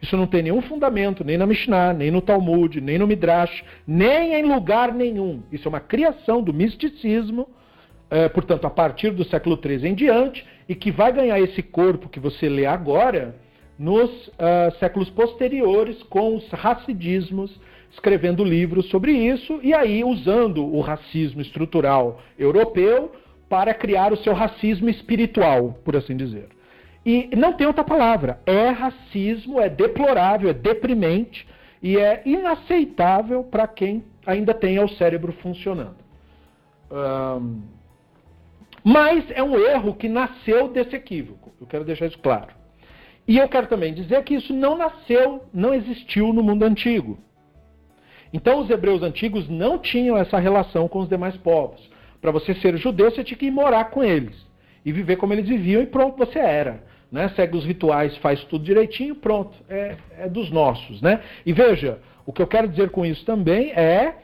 Isso 0.00 0.16
não 0.16 0.26
tem 0.26 0.42
nenhum 0.42 0.62
fundamento, 0.62 1.24
nem 1.24 1.36
na 1.36 1.46
Mishnah, 1.46 1.92
nem 1.92 2.10
no 2.10 2.20
Talmud, 2.20 2.80
nem 2.80 2.98
no 2.98 3.06
Midrash, 3.06 3.64
nem 3.86 4.34
em 4.34 4.42
lugar 4.42 4.92
nenhum. 4.92 5.42
Isso 5.50 5.66
é 5.66 5.68
uma 5.68 5.80
criação 5.80 6.42
do 6.42 6.52
misticismo, 6.52 7.48
é, 8.12 8.28
portanto, 8.28 8.66
a 8.66 8.70
partir 8.70 9.10
do 9.10 9.24
século 9.24 9.58
III 9.64 9.88
em 9.88 9.94
diante, 9.94 10.46
e 10.68 10.74
que 10.74 10.90
vai 10.90 11.10
ganhar 11.10 11.40
esse 11.40 11.62
corpo 11.62 12.10
que 12.10 12.20
você 12.20 12.46
lê 12.46 12.66
agora 12.66 13.34
nos 13.78 14.10
uh, 14.28 14.70
séculos 14.78 15.08
posteriores 15.08 16.02
com 16.04 16.36
os 16.36 16.46
racidismos 16.50 17.58
escrevendo 17.90 18.44
livros 18.44 18.90
sobre 18.90 19.12
isso 19.12 19.58
e 19.62 19.72
aí 19.72 20.04
usando 20.04 20.62
o 20.62 20.82
racismo 20.82 21.40
estrutural 21.40 22.20
europeu 22.38 23.12
para 23.48 23.72
criar 23.72 24.12
o 24.12 24.16
seu 24.18 24.34
racismo 24.34 24.90
espiritual, 24.90 25.78
por 25.82 25.96
assim 25.96 26.14
dizer. 26.14 26.48
E 27.04 27.30
não 27.34 27.54
tem 27.54 27.66
outra 27.66 27.82
palavra. 27.82 28.40
É 28.44 28.68
racismo, 28.68 29.58
é 29.58 29.70
deplorável, 29.70 30.50
é 30.50 30.54
deprimente 30.54 31.48
e 31.82 31.96
é 31.96 32.20
inaceitável 32.26 33.42
para 33.42 33.66
quem 33.66 34.04
ainda 34.26 34.52
tem 34.52 34.78
o 34.78 34.88
cérebro 34.90 35.32
funcionando. 35.42 35.96
Um, 36.90 37.62
mas 38.84 39.24
é 39.30 39.42
um 39.42 39.56
erro 39.56 39.94
que 39.94 40.08
nasceu 40.08 40.68
desse 40.68 40.96
equívoco. 40.96 41.52
Eu 41.60 41.66
quero 41.66 41.84
deixar 41.84 42.06
isso 42.06 42.18
claro. 42.18 42.48
E 43.26 43.38
eu 43.38 43.48
quero 43.48 43.68
também 43.68 43.94
dizer 43.94 44.22
que 44.24 44.34
isso 44.34 44.52
não 44.52 44.76
nasceu, 44.76 45.44
não 45.54 45.72
existiu 45.72 46.32
no 46.32 46.42
mundo 46.42 46.64
antigo. 46.64 47.18
Então 48.32 48.60
os 48.60 48.70
hebreus 48.70 49.02
antigos 49.02 49.48
não 49.48 49.78
tinham 49.78 50.16
essa 50.16 50.38
relação 50.38 50.88
com 50.88 51.00
os 51.00 51.08
demais 51.08 51.36
povos. 51.36 51.90
Para 52.20 52.30
você 52.30 52.54
ser 52.54 52.76
judeu, 52.76 53.10
você 53.10 53.22
tinha 53.22 53.36
que 53.36 53.46
ir 53.46 53.50
morar 53.50 53.90
com 53.90 54.02
eles 54.02 54.34
e 54.84 54.92
viver 54.92 55.16
como 55.16 55.32
eles 55.32 55.48
viviam 55.48 55.82
e 55.82 55.86
pronto, 55.86 56.16
você 56.16 56.38
era. 56.38 56.82
Né? 57.10 57.28
Segue 57.36 57.56
os 57.56 57.64
rituais, 57.64 58.16
faz 58.18 58.42
tudo 58.44 58.64
direitinho, 58.64 59.14
pronto, 59.14 59.54
é, 59.68 59.96
é 60.18 60.28
dos 60.28 60.50
nossos. 60.50 61.00
Né? 61.02 61.20
E 61.44 61.52
veja, 61.52 61.98
o 62.24 62.32
que 62.32 62.40
eu 62.40 62.46
quero 62.46 62.68
dizer 62.68 62.90
com 62.90 63.04
isso 63.04 63.24
também 63.24 63.70
é 63.72 64.14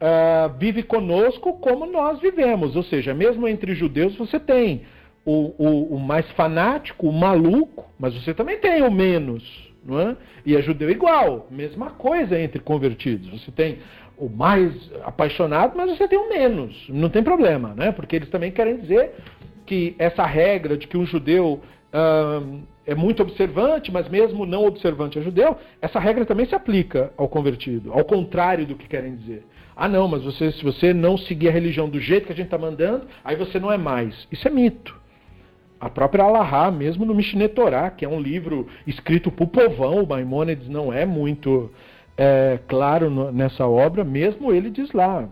uh, 0.00 0.58
vive 0.58 0.82
conosco 0.82 1.54
como 1.54 1.86
nós 1.86 2.20
vivemos. 2.20 2.76
Ou 2.76 2.82
seja, 2.82 3.14
mesmo 3.14 3.46
entre 3.48 3.74
judeus 3.74 4.16
você 4.16 4.38
tem 4.38 4.82
o, 5.24 5.54
o, 5.58 5.96
o 5.96 6.00
mais 6.00 6.30
fanático, 6.32 7.08
o 7.08 7.12
maluco, 7.12 7.84
mas 7.98 8.14
você 8.14 8.32
também 8.32 8.58
tem 8.58 8.82
o 8.82 8.90
menos 8.90 9.66
não 9.86 10.00
é? 10.00 10.16
E 10.44 10.56
é 10.56 10.62
judeu 10.62 10.90
igual, 10.90 11.46
mesma 11.50 11.90
coisa 11.90 12.38
entre 12.38 12.60
convertidos. 12.60 13.40
Você 13.40 13.52
tem 13.52 13.78
o 14.18 14.28
mais 14.28 14.72
apaixonado, 15.04 15.74
mas 15.76 15.96
você 15.96 16.08
tem 16.08 16.18
o 16.18 16.28
menos. 16.28 16.86
Não 16.88 17.08
tem 17.08 17.22
problema, 17.22 17.74
né? 17.74 17.92
Porque 17.92 18.16
eles 18.16 18.28
também 18.28 18.50
querem 18.50 18.78
dizer 18.78 19.12
que 19.64 19.94
essa 19.98 20.24
regra 20.24 20.76
de 20.76 20.86
que 20.86 20.96
um 20.96 21.06
judeu 21.06 21.60
hum, 22.42 22.62
é 22.84 22.94
muito 22.94 23.22
observante, 23.22 23.92
mas 23.92 24.08
mesmo 24.08 24.44
não 24.44 24.64
observante 24.64 25.18
é 25.18 25.22
judeu, 25.22 25.56
essa 25.80 25.98
regra 25.98 26.24
também 26.24 26.46
se 26.46 26.54
aplica 26.54 27.12
ao 27.16 27.28
convertido, 27.28 27.92
ao 27.92 28.04
contrário 28.04 28.66
do 28.66 28.74
que 28.74 28.88
querem 28.88 29.16
dizer. 29.16 29.44
Ah, 29.76 29.88
não, 29.88 30.08
mas 30.08 30.22
você, 30.22 30.50
se 30.52 30.64
você 30.64 30.94
não 30.94 31.18
seguir 31.18 31.48
a 31.48 31.52
religião 31.52 31.88
do 31.88 32.00
jeito 32.00 32.26
que 32.26 32.32
a 32.32 32.36
gente 32.36 32.46
está 32.46 32.56
mandando, 32.56 33.06
aí 33.22 33.36
você 33.36 33.60
não 33.60 33.70
é 33.70 33.76
mais. 33.76 34.26
Isso 34.32 34.48
é 34.48 34.50
mito 34.50 34.96
a 35.80 35.90
própria 35.90 36.24
Allahá, 36.24 36.70
mesmo 36.70 37.04
no 37.04 37.14
Mishneh 37.14 37.48
Torah, 37.48 37.90
que 37.90 38.04
é 38.04 38.08
um 38.08 38.20
livro 38.20 38.66
escrito 38.86 39.30
por 39.30 39.48
povão, 39.48 40.02
o 40.02 40.06
Maimônides 40.06 40.68
não 40.68 40.92
é 40.92 41.04
muito 41.04 41.70
é, 42.16 42.58
claro 42.66 43.10
no, 43.10 43.30
nessa 43.30 43.66
obra, 43.66 44.02
mesmo 44.02 44.52
ele 44.52 44.70
diz 44.70 44.90
lá, 44.92 45.28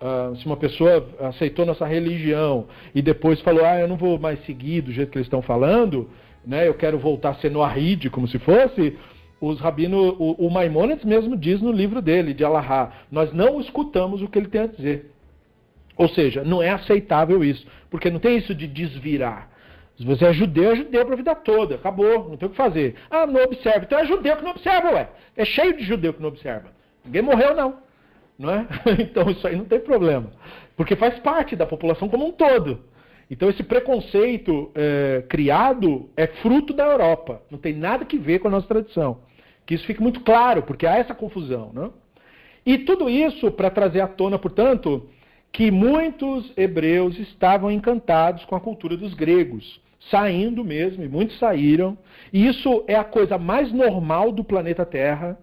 uh, 0.00 0.36
se 0.36 0.46
uma 0.46 0.56
pessoa 0.56 1.06
aceitou 1.20 1.66
nossa 1.66 1.84
religião 1.84 2.66
e 2.94 3.02
depois 3.02 3.40
falou, 3.40 3.64
ah, 3.64 3.80
eu 3.80 3.88
não 3.88 3.96
vou 3.96 4.18
mais 4.18 4.44
seguir 4.44 4.82
do 4.82 4.92
jeito 4.92 5.10
que 5.10 5.18
eles 5.18 5.26
estão 5.26 5.42
falando, 5.42 6.08
né, 6.46 6.66
eu 6.66 6.74
quero 6.74 6.98
voltar 6.98 7.30
a 7.30 7.34
ser 7.34 7.50
Noahide, 7.50 8.08
como 8.08 8.28
se 8.28 8.38
fosse, 8.38 8.96
os 9.40 9.60
rabinos, 9.60 10.16
o, 10.18 10.46
o 10.46 11.06
mesmo 11.06 11.36
diz 11.36 11.60
no 11.60 11.70
livro 11.70 12.02
dele, 12.02 12.34
de 12.34 12.44
Allahá, 12.44 12.92
nós 13.10 13.32
não 13.32 13.60
escutamos 13.60 14.22
o 14.22 14.28
que 14.28 14.38
ele 14.38 14.48
tem 14.48 14.62
a 14.62 14.66
dizer. 14.66 15.12
Ou 15.96 16.08
seja, 16.08 16.44
não 16.44 16.62
é 16.62 16.70
aceitável 16.70 17.42
isso, 17.42 17.66
porque 17.90 18.10
não 18.10 18.20
tem 18.20 18.36
isso 18.36 18.54
de 18.54 18.66
desvirar. 18.66 19.50
Se 19.96 20.04
você 20.04 20.26
é 20.26 20.32
judeu, 20.32 20.70
é 20.70 20.76
judeu 20.76 21.04
para 21.04 21.14
a 21.14 21.16
vida 21.16 21.34
toda. 21.34 21.74
Acabou, 21.74 22.28
não 22.28 22.36
tem 22.36 22.46
o 22.46 22.50
que 22.50 22.56
fazer. 22.56 22.94
Ah, 23.10 23.26
não 23.26 23.42
observa. 23.42 23.84
Então 23.84 23.98
é 23.98 24.06
judeu 24.06 24.36
que 24.36 24.44
não 24.44 24.52
observa, 24.52 24.92
ué. 24.92 25.08
É 25.36 25.44
cheio 25.44 25.76
de 25.76 25.82
judeu 25.82 26.14
que 26.14 26.22
não 26.22 26.28
observa. 26.28 26.68
Ninguém 27.04 27.22
morreu, 27.22 27.54
não. 27.54 27.78
Não 28.38 28.50
é? 28.50 28.66
Então 29.00 29.28
isso 29.28 29.44
aí 29.46 29.56
não 29.56 29.64
tem 29.64 29.80
problema. 29.80 30.30
Porque 30.76 30.94
faz 30.94 31.18
parte 31.18 31.56
da 31.56 31.66
população 31.66 32.08
como 32.08 32.26
um 32.26 32.30
todo. 32.30 32.80
Então 33.28 33.50
esse 33.50 33.64
preconceito 33.64 34.70
é, 34.74 35.24
criado 35.28 36.08
é 36.16 36.28
fruto 36.28 36.72
da 36.72 36.86
Europa. 36.86 37.42
Não 37.50 37.58
tem 37.58 37.74
nada 37.74 38.04
que 38.04 38.16
ver 38.16 38.38
com 38.38 38.46
a 38.46 38.52
nossa 38.52 38.68
tradição. 38.68 39.18
Que 39.68 39.74
isso 39.74 39.84
fique 39.84 40.00
muito 40.00 40.20
claro, 40.20 40.62
porque 40.62 40.86
há 40.86 40.96
essa 40.96 41.14
confusão. 41.14 41.70
Não? 41.74 41.92
E 42.64 42.78
tudo 42.78 43.10
isso 43.10 43.50
para 43.50 43.68
trazer 43.68 44.00
à 44.00 44.08
tona, 44.08 44.38
portanto, 44.38 45.10
que 45.52 45.70
muitos 45.70 46.50
hebreus 46.56 47.18
estavam 47.18 47.70
encantados 47.70 48.46
com 48.46 48.56
a 48.56 48.60
cultura 48.60 48.96
dos 48.96 49.12
gregos 49.12 49.78
saindo 50.10 50.64
mesmo, 50.64 51.04
e 51.04 51.08
muitos 51.08 51.38
saíram. 51.38 51.98
E 52.32 52.46
isso 52.46 52.82
é 52.86 52.94
a 52.94 53.04
coisa 53.04 53.36
mais 53.36 53.70
normal 53.70 54.32
do 54.32 54.42
planeta 54.42 54.86
Terra, 54.86 55.38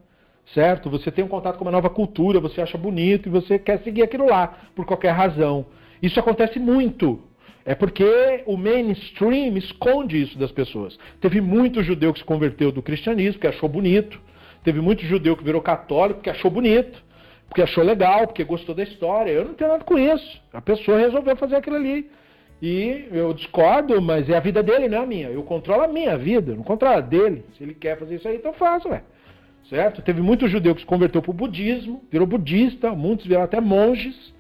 certo? 0.56 0.90
Você 0.90 1.12
tem 1.12 1.24
um 1.24 1.28
contato 1.28 1.58
com 1.58 1.66
uma 1.66 1.72
nova 1.72 1.92
cultura, 1.92 2.40
você 2.40 2.62
acha 2.62 2.80
bonito 2.80 3.30
e 3.30 3.32
você 3.32 3.60
quer 3.60 3.84
seguir 3.84 4.02
aquilo 4.02 4.26
lá, 4.26 4.58
por 4.74 4.88
qualquer 4.88 5.12
razão. 5.12 5.68
Isso 6.02 6.20
acontece 6.20 6.58
muito. 6.58 7.22
É 7.66 7.74
porque 7.74 8.44
o 8.46 8.56
mainstream 8.56 9.58
esconde 9.58 10.22
isso 10.22 10.38
das 10.38 10.52
pessoas. 10.52 10.98
Teve 11.20 11.42
muito 11.42 11.82
judeu 11.82 12.14
que 12.14 12.20
se 12.20 12.26
converteu 12.26 12.72
do 12.72 12.84
cristianismo, 12.84 13.42
que 13.42 13.48
achou 13.48 13.68
bonito. 13.68 14.22
Teve 14.64 14.80
muito 14.80 15.04
judeu 15.04 15.36
que 15.36 15.44
virou 15.44 15.62
católico, 15.62 16.22
que 16.22 16.30
achou 16.30 16.52
bonito. 16.52 17.04
Porque 17.50 17.64
achou 17.64 17.84
legal, 17.84 18.28
porque 18.28 18.44
gostou 18.44 18.76
da 18.76 18.84
história. 18.84 19.32
Eu 19.32 19.46
não 19.46 19.54
tenho 19.56 19.72
nada 19.72 19.84
com 19.84 19.98
isso. 19.98 20.42
A 20.54 20.62
pessoa 20.62 21.00
resolveu 21.00 21.36
fazer 21.36 21.56
aquilo 21.56 21.76
ali. 21.76 22.08
E 22.62 23.08
eu 23.12 23.34
discordo, 23.34 24.00
mas 24.00 24.30
é 24.30 24.38
a 24.38 24.40
vida 24.40 24.62
dele, 24.62 24.88
não 24.88 25.00
é 25.00 25.02
a 25.02 25.06
minha. 25.06 25.30
Eu 25.30 25.42
controlo 25.44 25.84
a 25.84 25.88
minha 25.88 26.16
vida, 26.18 26.56
não 26.56 26.64
controlo 26.64 26.98
a 26.98 27.02
dele. 27.02 27.44
Se 27.58 27.64
ele 27.64 27.74
quer 27.74 27.98
fazer 27.98 28.16
isso 28.16 28.28
aí, 28.28 28.36
então 28.36 28.54
faça, 28.54 28.88
ué. 28.88 29.04
Certo? 29.70 30.04
Teve 30.04 30.22
muito 30.22 30.48
judeu 30.48 30.76
que 30.76 30.82
se 30.82 30.88
converteu 30.88 31.22
para 31.22 31.32
o 31.32 31.34
budismo, 31.34 32.04
virou 32.12 32.28
budista, 32.28 32.92
muitos 32.92 33.26
viraram 33.26 33.46
até 33.46 33.60
monges, 33.60 34.35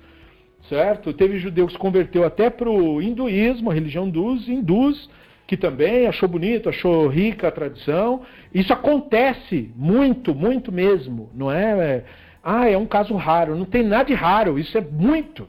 certo? 0.70 1.13
Teve 1.13 1.39
judeu 1.39 1.68
que 1.68 1.74
se 1.74 1.80
converteu 1.80 2.24
até 2.24 2.49
para 2.49 2.70
o 2.70 3.01
hinduísmo, 3.01 3.72
a 3.72 3.74
religião 3.74 4.09
dos 4.09 4.47
hindus, 4.47 5.09
que 5.47 5.55
também 5.55 6.07
achou 6.07 6.28
bonito, 6.28 6.70
achou 6.70 7.07
rica 7.07 7.47
a 7.47 7.51
tradição. 7.51 8.22
Isso 8.53 8.74
acontece 8.74 9.72
muito, 9.76 10.34
muito 10.34 10.72
mesmo, 10.72 11.30
não 11.34 11.51
é? 11.51 12.03
ah, 12.43 12.70
é 12.70 12.78
um 12.78 12.86
caso 12.86 13.16
raro. 13.16 13.55
Não 13.55 13.66
tem 13.66 13.84
nada 13.84 14.05
de 14.05 14.13
raro, 14.13 14.59
isso 14.59 14.78
é 14.78 14.82
muito. 14.82 15.47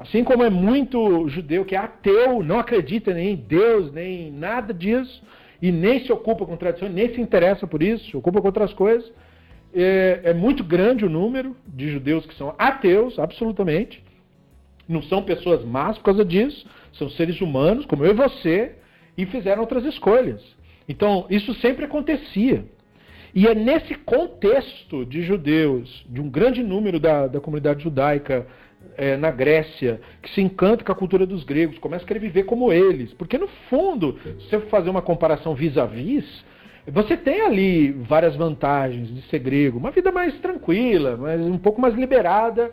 Assim 0.00 0.24
como 0.24 0.42
é 0.42 0.50
muito 0.50 1.28
judeu 1.28 1.64
que 1.64 1.76
é 1.76 1.78
ateu, 1.78 2.42
não 2.42 2.58
acredita 2.58 3.14
nem 3.14 3.34
em 3.34 3.36
Deus, 3.36 3.92
nem 3.92 4.28
em 4.28 4.32
nada 4.32 4.74
disso, 4.74 5.22
e 5.60 5.70
nem 5.70 6.04
se 6.04 6.12
ocupa 6.12 6.44
com 6.44 6.56
tradição, 6.56 6.88
nem 6.88 7.14
se 7.14 7.20
interessa 7.20 7.68
por 7.68 7.80
isso, 7.84 8.10
se 8.10 8.16
ocupa 8.16 8.40
com 8.40 8.48
outras 8.48 8.72
coisas. 8.72 9.12
É, 9.72 10.20
é 10.24 10.34
muito 10.34 10.64
grande 10.64 11.04
o 11.04 11.08
número 11.08 11.56
de 11.66 11.88
judeus 11.88 12.26
que 12.26 12.34
são 12.34 12.52
ateus, 12.58 13.16
absolutamente. 13.16 14.02
Não 14.88 15.02
são 15.02 15.22
pessoas 15.22 15.64
más 15.64 15.96
por 15.98 16.04
causa 16.04 16.24
disso, 16.24 16.66
são 16.94 17.08
seres 17.10 17.40
humanos, 17.40 17.86
como 17.86 18.04
eu 18.04 18.12
e 18.12 18.14
você, 18.14 18.72
e 19.16 19.26
fizeram 19.26 19.60
outras 19.60 19.84
escolhas. 19.84 20.42
Então, 20.88 21.26
isso 21.30 21.54
sempre 21.54 21.84
acontecia. 21.84 22.64
E 23.34 23.46
é 23.46 23.54
nesse 23.54 23.94
contexto 23.94 25.06
de 25.06 25.22
judeus, 25.22 26.04
de 26.08 26.20
um 26.20 26.28
grande 26.28 26.62
número 26.62 27.00
da, 27.00 27.26
da 27.26 27.40
comunidade 27.40 27.82
judaica 27.82 28.46
é, 28.96 29.16
na 29.16 29.30
Grécia, 29.30 30.00
que 30.20 30.30
se 30.30 30.42
encanta 30.42 30.84
com 30.84 30.92
a 30.92 30.94
cultura 30.94 31.24
dos 31.24 31.44
gregos, 31.44 31.78
começa 31.78 32.04
a 32.04 32.06
querer 32.06 32.20
viver 32.20 32.42
como 32.42 32.72
eles. 32.72 33.14
Porque, 33.14 33.38
no 33.38 33.48
fundo, 33.70 34.18
se 34.22 34.50
você 34.50 34.60
fazer 34.66 34.90
uma 34.90 35.00
comparação 35.00 35.54
vis-a-vis, 35.54 36.24
-vis, 36.24 36.44
você 36.92 37.16
tem 37.16 37.40
ali 37.40 37.92
várias 37.92 38.34
vantagens 38.34 39.08
de 39.14 39.22
ser 39.28 39.38
grego. 39.38 39.78
Uma 39.78 39.92
vida 39.92 40.10
mais 40.10 40.34
tranquila, 40.40 41.16
mas 41.16 41.40
um 41.40 41.58
pouco 41.58 41.80
mais 41.80 41.94
liberada 41.94 42.70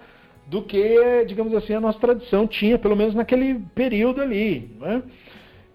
do 0.49 0.63
que, 0.63 1.25
digamos 1.25 1.53
assim, 1.53 1.73
a 1.73 1.79
nossa 1.79 1.99
tradição 1.99 2.47
tinha, 2.47 2.77
pelo 2.79 2.95
menos 2.95 3.13
naquele 3.13 3.59
período 3.75 4.19
ali. 4.19 4.71
Né? 4.79 5.03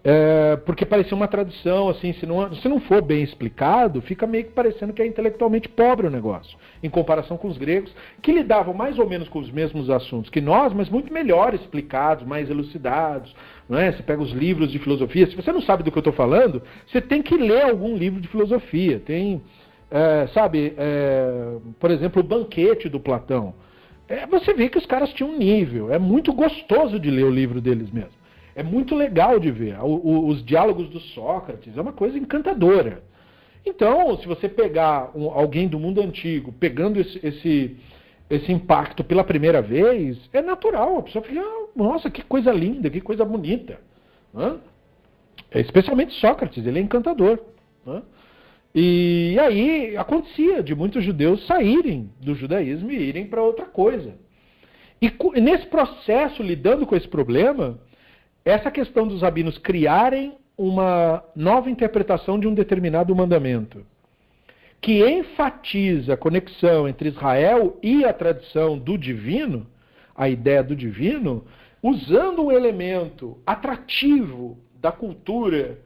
É, 0.03 0.57
porque 0.57 0.85
parecia 0.85 1.17
uma 1.17 1.27
tradição, 1.27 1.89
assim, 1.89 2.13
se 2.13 2.27
não, 2.27 2.53
se 2.53 2.67
não 2.67 2.79
for 2.79 3.01
bem 3.01 3.23
explicado, 3.23 4.01
fica 4.01 4.27
meio 4.27 4.43
que 4.43 4.51
parecendo 4.51 4.93
que 4.93 5.01
é 5.01 5.07
intelectualmente 5.07 5.67
pobre 5.67 6.05
o 6.05 6.11
negócio, 6.11 6.55
em 6.83 6.89
comparação 6.89 7.37
com 7.37 7.47
os 7.47 7.57
gregos, 7.57 7.91
que 8.21 8.31
lidavam 8.31 8.71
mais 8.71 8.99
ou 8.99 9.09
menos 9.09 9.27
com 9.29 9.39
os 9.39 9.49
mesmos 9.49 9.89
assuntos 9.89 10.29
que 10.29 10.39
nós, 10.39 10.73
mas 10.73 10.89
muito 10.89 11.11
melhor 11.11 11.55
explicados, 11.55 12.23
mais 12.23 12.51
elucidados. 12.51 13.33
Não 13.67 13.79
é? 13.79 13.91
Você 13.91 14.03
pega 14.03 14.21
os 14.21 14.31
livros 14.31 14.71
de 14.71 14.77
filosofia, 14.77 15.25
se 15.25 15.35
você 15.35 15.51
não 15.51 15.61
sabe 15.61 15.81
do 15.81 15.91
que 15.91 15.97
eu 15.97 16.01
estou 16.01 16.13
falando, 16.13 16.61
você 16.85 17.01
tem 17.01 17.23
que 17.23 17.35
ler 17.35 17.63
algum 17.63 17.95
livro 17.95 18.21
de 18.21 18.27
filosofia. 18.27 18.99
Tem, 19.03 19.41
é, 19.89 20.27
sabe, 20.33 20.75
é, 20.77 21.55
por 21.79 21.89
exemplo, 21.89 22.21
o 22.21 22.23
Banquete 22.23 22.89
do 22.89 22.99
Platão. 22.99 23.55
É, 24.07 24.25
você 24.27 24.53
vê 24.53 24.69
que 24.69 24.77
os 24.77 24.85
caras 24.85 25.11
tinham 25.13 25.31
um 25.31 25.37
nível, 25.37 25.91
é 25.91 25.97
muito 25.97 26.31
gostoso 26.31 26.99
de 26.99 27.09
ler 27.09 27.25
o 27.25 27.31
livro 27.31 27.59
deles 27.59 27.91
mesmo. 27.91 28.13
É 28.55 28.63
muito 28.63 28.95
legal 28.95 29.39
de 29.39 29.51
ver. 29.51 29.77
O, 29.81 29.85
o, 29.85 30.27
os 30.27 30.43
diálogos 30.45 30.89
do 30.89 30.99
Sócrates 30.99 31.75
é 31.77 31.81
uma 31.81 31.91
coisa 31.91 32.17
encantadora. 32.17 33.03
Então, 33.65 34.17
se 34.19 34.27
você 34.27 34.47
pegar 34.47 35.11
um, 35.15 35.29
alguém 35.29 35.67
do 35.67 35.79
mundo 35.79 36.01
antigo, 36.01 36.53
pegando 36.53 36.99
esse, 36.99 37.19
esse, 37.25 37.75
esse, 38.29 38.51
impacto 38.51 39.03
pela 39.03 39.23
primeira 39.23 39.61
vez, 39.61 40.17
é 40.31 40.41
natural. 40.41 40.99
A 40.99 41.03
pessoa 41.03 41.25
fica, 41.25 41.41
nossa, 41.75 42.09
que 42.09 42.21
coisa 42.21 42.51
linda, 42.51 42.89
que 42.89 43.01
coisa 43.01 43.25
bonita. 43.25 43.79
É, 45.51 45.59
especialmente 45.59 46.13
Sócrates, 46.13 46.65
ele 46.65 46.79
é 46.79 46.81
encantador. 46.81 47.39
E 48.77 49.37
aí 49.39 49.95
acontecia 49.95 50.61
de 50.61 50.75
muitos 50.75 51.01
judeus 51.01 51.47
saírem 51.47 52.11
do 52.19 52.35
judaísmo 52.35 52.91
e 52.91 52.97
irem 52.97 53.25
para 53.25 53.41
outra 53.41 53.65
coisa. 53.65 54.13
E 55.01 55.09
nesse 55.39 55.65
processo, 55.67 56.43
lidando 56.43 56.85
com 56.85 56.93
esse 56.93 57.07
problema, 57.07 57.79
essa 58.43 58.69
questão 58.69 59.07
dos 59.07 59.21
rabinos 59.21 59.57
criarem 59.57 60.33
uma 60.57 61.23
nova 61.33 61.69
interpretação 61.69 62.37
de 62.37 62.47
um 62.47 62.53
determinado 62.53 63.15
mandamento, 63.15 63.85
que 64.81 65.07
enfatiza 65.07 66.13
a 66.13 66.17
conexão 66.17 66.85
entre 66.85 67.07
Israel 67.07 67.79
e 67.81 68.03
a 68.03 68.11
tradição 68.11 68.77
do 68.77 68.97
divino, 68.97 69.65
a 70.13 70.27
ideia 70.27 70.61
do 70.61 70.75
divino, 70.75 71.45
usando 71.81 72.43
um 72.43 72.51
elemento 72.51 73.37
atrativo 73.45 74.57
da 74.81 74.91
cultura 74.91 75.79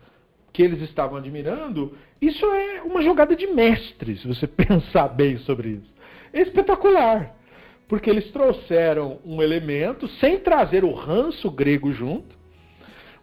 que 0.60 0.64
eles 0.64 0.82
estavam 0.82 1.18
admirando, 1.18 1.93
isso 2.22 2.45
é 2.45 2.82
uma 2.82 3.01
jogada 3.01 3.34
de 3.34 3.47
mestre, 3.47 4.18
se 4.18 4.28
você 4.28 4.43
pensar 4.45 5.07
bem 5.07 5.38
sobre 5.38 5.70
isso. 5.70 5.89
É 6.34 6.41
espetacular, 6.41 7.34
porque 7.88 8.10
eles 8.10 8.30
trouxeram 8.32 9.20
um 9.26 9.41
elemento 9.41 10.05
sem 10.20 10.38
trazer 10.38 10.84
o 10.84 10.91
ranço 10.91 11.49
grego 11.49 11.93
junto, 11.93 12.36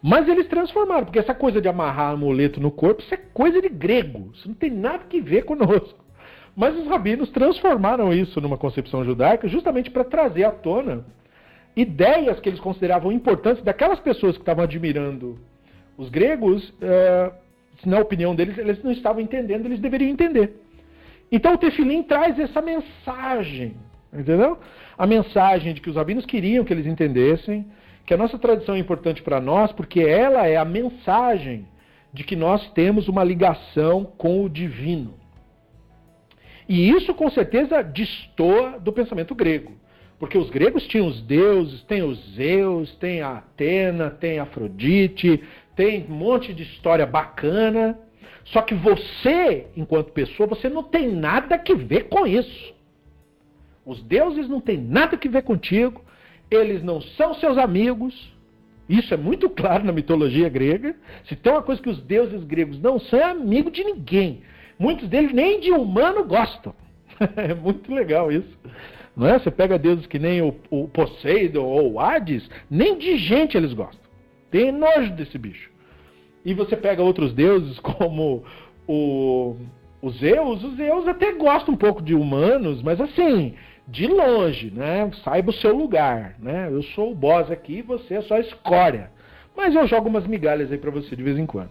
mas 0.03 0.27
eles 0.27 0.49
transformaram, 0.49 1.05
porque 1.05 1.19
essa 1.19 1.35
coisa 1.35 1.61
de 1.61 1.69
amarrar 1.69 2.13
amuleto 2.13 2.59
no 2.59 2.71
corpo, 2.71 3.03
isso 3.03 3.13
é 3.13 3.19
coisa 3.19 3.61
de 3.61 3.69
grego. 3.69 4.31
Isso 4.33 4.49
não 4.49 4.55
tem 4.55 4.71
nada 4.71 5.05
que 5.05 5.21
ver 5.21 5.45
conosco. 5.45 6.03
Mas 6.57 6.75
os 6.75 6.87
rabinos 6.87 7.29
transformaram 7.29 8.15
isso 8.15 8.41
numa 8.41 8.57
concepção 8.57 9.05
judaica 9.05 9.47
justamente 9.47 9.91
para 9.91 10.05
trazer 10.05 10.45
à 10.45 10.51
tona 10.51 11.05
ideias 11.77 12.41
que 12.41 12.49
eles 12.49 12.61
consideravam 12.61 13.13
importantes 13.13 13.63
daquelas 13.63 14.01
pessoas 14.01 14.37
que 14.37 14.43
estavam 14.43 14.65
admirando 14.65 15.39
os 15.97 16.09
gregos, 16.09 16.73
é, 16.81 17.33
na 17.85 18.01
opinião 18.01 18.35
deles, 18.35 18.57
eles 18.59 18.83
não 18.83 18.91
estavam 18.91 19.21
entendendo, 19.21 19.67
eles 19.67 19.81
deveriam 19.81 20.11
entender. 20.11 20.55
Então 21.31 21.55
o 21.55 21.59
Tefilim 21.59 22.03
traz 22.03 22.39
essa 22.39 22.63
mensagem, 22.63 23.77
entendeu? 24.13 24.59
A 24.97 25.07
mensagem 25.07 25.75
de 25.75 25.81
que 25.81 25.91
os 25.91 25.97
rabinos 25.97 26.25
queriam 26.25 26.65
que 26.65 26.73
eles 26.73 26.87
entendessem, 26.87 27.67
que 28.05 28.15
a 28.15 28.17
nossa 28.17 28.39
tradição 28.39 28.75
é 28.75 28.79
importante 28.79 29.23
para 29.23 29.41
nós 29.41 29.73
porque 29.73 30.01
ela 30.01 30.47
é 30.47 30.57
a 30.57 30.65
mensagem 30.65 31.67
de 32.13 32.25
que 32.25 32.37
nós 32.37 32.71
temos 32.71 33.09
uma 33.09 33.25
ligação 33.25 34.05
com 34.05 34.45
o 34.45 34.49
divino. 34.49 35.15
E 36.69 36.89
isso 36.91 37.15
com 37.15 37.31
certeza 37.31 37.83
destoa 37.83 38.79
do 38.79 38.93
pensamento 38.93 39.35
grego. 39.35 39.73
Porque 40.19 40.39
os 40.39 40.49
gregos 40.49 40.87
tinham 40.87 41.07
os 41.07 41.21
deuses, 41.21 41.83
tem 41.83 42.03
os 42.03 42.19
Zeus, 42.35 42.95
tem 42.97 43.21
a 43.21 43.37
Atena, 43.37 44.11
tem 44.11 44.39
a 44.39 44.45
Afrodite, 44.45 45.43
tem 45.77 46.07
um 46.09 46.15
monte 46.15 46.53
de 46.53 46.65
história 46.65 47.07
bacana. 47.07 47.97
Só 48.47 48.63
que 48.63 48.75
você, 48.75 49.67
enquanto 49.77 50.13
pessoa, 50.13 50.49
você 50.49 50.69
não 50.69 50.83
tem 50.83 51.13
nada 51.13 51.59
que 51.59 51.75
ver 51.75 52.09
com 52.09 52.27
isso. 52.27 52.75
Os 53.85 54.03
deuses 54.03 54.49
não 54.49 54.61
têm 54.61 54.79
nada 54.79 55.17
que 55.17 55.29
ver 55.29 55.43
contigo 55.43 56.05
eles 56.51 56.83
não 56.83 57.01
são 57.01 57.35
seus 57.35 57.59
amigos. 57.59 58.33
Isso 58.89 59.13
é 59.13 59.17
muito 59.17 59.51
claro 59.51 59.85
na 59.85 59.93
mitologia 59.93 60.49
grega. 60.49 60.95
Se 61.25 61.35
tem 61.35 61.53
uma 61.53 61.63
coisa 61.63 61.83
que 61.83 61.91
os 61.91 62.01
deuses 62.03 62.45
gregos 62.45 62.81
não 62.81 63.01
são, 63.01 63.19
é 63.19 63.25
amigo 63.25 63.71
de 63.71 63.83
ninguém. 63.83 64.43
Muitos 64.79 65.09
deles 65.09 65.33
nem 65.33 65.61
de 65.61 65.73
humano 65.73 66.25
gostam. 66.25 66.75
é 67.37 67.55
muito 67.55 67.93
legal 67.93 68.31
isso. 68.31 68.57
Não 69.17 69.27
é? 69.27 69.39
Você 69.39 69.51
pega 69.51 69.79
deuses 69.79 70.07
que 70.07 70.19
nem 70.19 70.43
o, 70.43 70.55
o 70.71 70.87
Poseidon 70.87 71.65
ou 71.65 71.95
o 71.95 72.01
Hades, 72.01 72.49
nem 72.71 72.97
de 72.97 73.17
gente 73.17 73.57
eles 73.57 73.73
gostam. 73.73 74.06
Tem 74.51 74.73
nojo 74.73 75.13
desse 75.13 75.37
bicho. 75.39 75.71
E 76.45 76.55
você 76.55 76.77
pega 76.77 77.03
outros 77.03 77.33
deuses 77.33 77.79
como 77.81 78.45
o, 78.87 79.57
o 80.01 80.11
Zeus, 80.11 80.63
os 80.63 80.77
Zeus 80.77 81.09
até 81.09 81.33
gostam 81.33 81.75
um 81.75 81.77
pouco 81.77 82.03
de 82.03 82.15
humanos, 82.15 82.83
mas 82.83 83.01
assim, 83.01 83.55
de 83.89 84.07
longe, 84.07 84.71
né? 84.71 85.11
Saiba 85.25 85.51
o 85.51 85.55
seu 85.55 85.75
lugar, 85.75 86.37
né? 86.39 86.69
Eu 86.71 86.83
sou 86.83 87.13
o 87.13 87.15
boss 87.15 87.51
aqui, 87.51 87.83
você 87.83 88.15
é 88.15 88.23
só 88.23 88.39
escória. 88.39 89.11
Mas 89.57 89.75
eu 89.75 89.87
jogo 89.87 90.09
umas 90.09 90.27
migalhas 90.27 90.71
aí 90.71 90.79
para 90.79 90.91
você 90.91 91.17
de 91.17 91.23
vez 91.23 91.39
em 91.39 91.47
quando. 91.47 91.71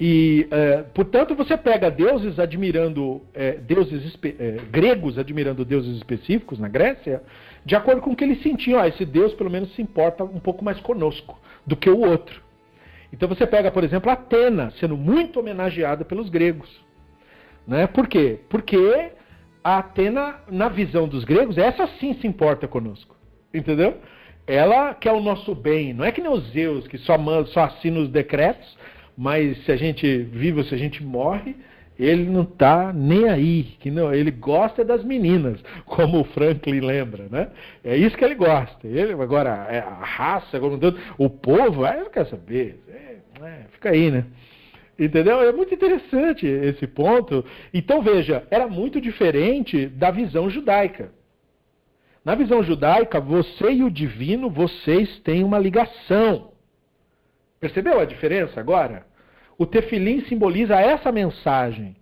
E, 0.00 0.48
é, 0.50 0.82
portanto, 0.82 1.36
você 1.36 1.56
pega 1.56 1.90
deuses 1.90 2.38
admirando 2.40 3.22
é, 3.32 3.52
deuses 3.52 4.18
é, 4.24 4.58
gregos 4.70 5.18
admirando 5.18 5.64
deuses 5.64 5.96
específicos 5.96 6.58
na 6.58 6.68
Grécia, 6.68 7.22
de 7.64 7.74
acordo 7.74 8.00
com 8.00 8.10
o 8.10 8.16
que 8.16 8.24
eles 8.24 8.42
sentiam. 8.42 8.78
Ah, 8.78 8.88
esse 8.88 9.04
deus 9.04 9.32
pelo 9.34 9.50
menos 9.50 9.74
se 9.74 9.82
importa 9.82 10.24
um 10.24 10.40
pouco 10.40 10.64
mais 10.64 10.78
conosco 10.80 11.38
do 11.66 11.76
que 11.76 11.88
o 11.88 12.00
outro. 12.00 12.42
Então 13.12 13.28
você 13.28 13.46
pega, 13.46 13.70
por 13.70 13.84
exemplo, 13.84 14.10
Atena 14.10 14.72
sendo 14.80 14.96
muito 14.96 15.38
homenageada 15.40 16.04
pelos 16.04 16.28
gregos. 16.28 16.68
Né? 17.66 17.86
Por 17.86 18.08
quê? 18.08 18.40
Porque 18.48 19.12
a 19.62 19.78
Atena, 19.78 20.40
na 20.50 20.68
visão 20.68 21.08
dos 21.08 21.24
gregos, 21.24 21.56
essa 21.56 21.86
sim 22.00 22.14
se 22.14 22.26
importa 22.26 22.68
conosco. 22.68 23.16
Entendeu? 23.52 23.98
Ela 24.46 24.92
quer 24.94 25.12
o 25.12 25.20
nosso 25.20 25.54
bem. 25.54 25.94
Não 25.94 26.04
é 26.04 26.12
que 26.12 26.20
nem 26.20 26.30
os 26.30 26.50
Zeus, 26.50 26.86
que 26.86 26.98
só, 26.98 27.16
só 27.46 27.64
assina 27.64 28.00
os 28.00 28.10
decretos, 28.10 28.76
mas 29.16 29.64
se 29.64 29.72
a 29.72 29.76
gente 29.76 30.18
vive 30.18 30.58
ou 30.58 30.64
se 30.64 30.74
a 30.74 30.78
gente 30.78 31.02
morre, 31.02 31.56
ele 31.98 32.24
não 32.24 32.42
está 32.42 32.92
nem 32.92 33.28
aí. 33.28 33.62
Que 33.78 33.90
não, 33.90 34.12
ele 34.12 34.30
gosta 34.30 34.84
das 34.84 35.04
meninas, 35.04 35.60
como 35.86 36.20
o 36.20 36.24
Franklin 36.24 36.80
lembra, 36.80 37.26
né? 37.30 37.50
É 37.82 37.96
isso 37.96 38.16
que 38.16 38.24
ele 38.24 38.34
gosta. 38.34 38.86
Ele, 38.86 39.12
agora, 39.12 39.66
é 39.70 39.78
a 39.78 40.04
raça, 40.04 40.58
o 41.18 41.30
povo, 41.30 41.84
aí 41.84 42.00
não 42.00 42.10
quer 42.10 42.26
saber. 42.26 42.80
É, 42.88 43.16
é, 43.44 43.66
fica 43.72 43.90
aí, 43.90 44.10
né? 44.10 44.24
Entendeu? 44.98 45.40
É 45.40 45.52
muito 45.52 45.74
interessante 45.74 46.46
esse 46.46 46.86
ponto. 46.86 47.44
Então, 47.72 48.00
veja, 48.00 48.46
era 48.50 48.68
muito 48.68 49.00
diferente 49.00 49.86
da 49.86 50.10
visão 50.10 50.48
judaica. 50.48 51.12
Na 52.24 52.34
visão 52.34 52.62
judaica, 52.62 53.20
você 53.20 53.70
e 53.72 53.82
o 53.82 53.90
divino, 53.90 54.48
vocês 54.48 55.18
têm 55.20 55.44
uma 55.44 55.58
ligação. 55.58 56.52
Percebeu 57.60 58.00
a 58.00 58.04
diferença 58.04 58.58
agora? 58.58 59.06
O 59.58 59.66
tefilim 59.66 60.20
simboliza 60.22 60.80
essa 60.80 61.12
mensagem. 61.12 61.96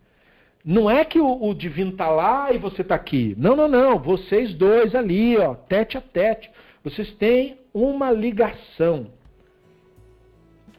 Não 0.65 0.91
é 0.91 1.05
que 1.05 1.19
o, 1.19 1.45
o 1.45 1.55
divino 1.55 1.91
está 1.91 2.09
lá 2.09 2.53
e 2.53 2.59
você 2.59 2.83
está 2.83 2.95
aqui. 2.95 3.35
Não, 3.37 3.57
não, 3.57 3.69
não. 3.69 3.99
Vocês 3.99 4.55
dois 4.55 4.95
ali, 4.95 5.37
ó, 5.37 5.55
tete 5.55 5.99
a 5.99 6.01
tete. 6.01 6.51
Vocês 6.85 7.11
têm 7.15 7.59
uma 7.75 8.11
ligação. 8.11 9.09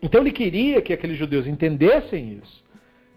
Então 0.02 0.20
ele 0.20 0.32
queria 0.32 0.82
que 0.82 0.92
aqueles 0.92 1.18
judeus 1.18 1.48
entendessem 1.48 2.42
isso, 2.44 2.62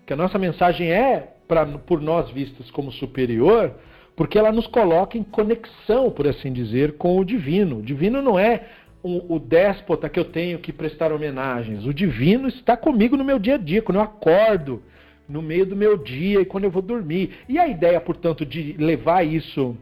que 0.07 0.13
a 0.13 0.17
nossa 0.17 0.39
mensagem 0.39 0.93
é, 0.93 1.35
pra, 1.49 1.67
por 1.67 2.01
nós 2.01 2.31
vistos 2.31 2.71
como 2.71 2.93
superior, 2.93 3.75
porque 4.15 4.39
ela 4.39 4.53
nos 4.53 4.69
coloca 4.69 5.19
em 5.19 5.25
conexão, 5.25 6.13
por 6.13 6.29
assim 6.29 6.53
dizer, 6.53 6.97
com 6.97 7.19
o 7.19 7.25
divino. 7.25 7.79
O 7.79 7.83
divino 7.83 8.23
não 8.23 8.39
é 8.39 8.69
o, 9.07 9.37
o 9.37 9.39
déspota 9.39 10.09
que 10.09 10.19
eu 10.19 10.25
tenho 10.25 10.59
que 10.59 10.73
prestar 10.73 11.13
homenagens. 11.13 11.87
O 11.87 11.95
divino 11.95 12.49
está 12.49 12.77
comigo 12.77 13.17
no 13.17 13.25
meu 13.25 13.39
dia 13.39 13.55
a 13.55 13.59
dia, 13.59 13.81
quando 13.81 13.97
eu 13.97 14.03
acordo, 14.03 14.83
no 15.29 15.41
meio 15.41 15.65
do 15.65 15.77
meu 15.77 15.97
dia 15.97 16.41
e 16.41 16.45
quando 16.45 16.65
eu 16.65 16.71
vou 16.71 16.83
dormir. 16.83 17.31
E 17.49 17.57
a 17.57 17.69
ideia, 17.69 18.01
portanto, 18.01 18.45
de 18.45 18.73
levar 18.73 19.23
isso 19.23 19.77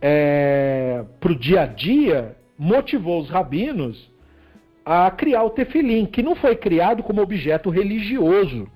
é, 0.00 1.04
para 1.20 1.32
o 1.32 1.38
dia 1.38 1.62
a 1.62 1.66
dia 1.66 2.34
motivou 2.58 3.20
os 3.20 3.28
rabinos 3.28 4.10
a 4.84 5.10
criar 5.10 5.44
o 5.44 5.50
tefilim, 5.50 6.06
que 6.06 6.22
não 6.22 6.34
foi 6.34 6.56
criado 6.56 7.02
como 7.02 7.20
objeto 7.20 7.68
religioso. 7.68 8.66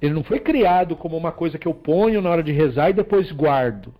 Ele 0.00 0.14
não 0.14 0.24
foi 0.24 0.40
criado 0.40 0.96
como 0.96 1.14
uma 1.14 1.30
coisa 1.30 1.58
que 1.58 1.68
eu 1.68 1.74
ponho 1.74 2.22
na 2.22 2.30
hora 2.30 2.42
de 2.42 2.52
rezar 2.52 2.88
e 2.88 2.94
depois 2.94 3.30
guardo. 3.30 3.94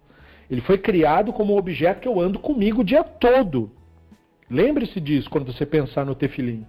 Ele 0.51 0.61
foi 0.61 0.79
criado 0.79 1.33
como 1.33 1.55
um 1.55 1.59
objeto 1.59 2.01
que 2.01 2.09
eu 2.09 2.19
ando 2.21 2.39
comigo 2.39 2.81
o 2.81 2.85
dia 2.85 3.05
todo. 3.05 3.71
Lembre-se 4.51 5.01
disso 5.01 5.31
quando 5.31 5.53
você 5.53 5.65
pensar 5.65 6.05
no 6.05 6.15
tefilim. 6.15 6.67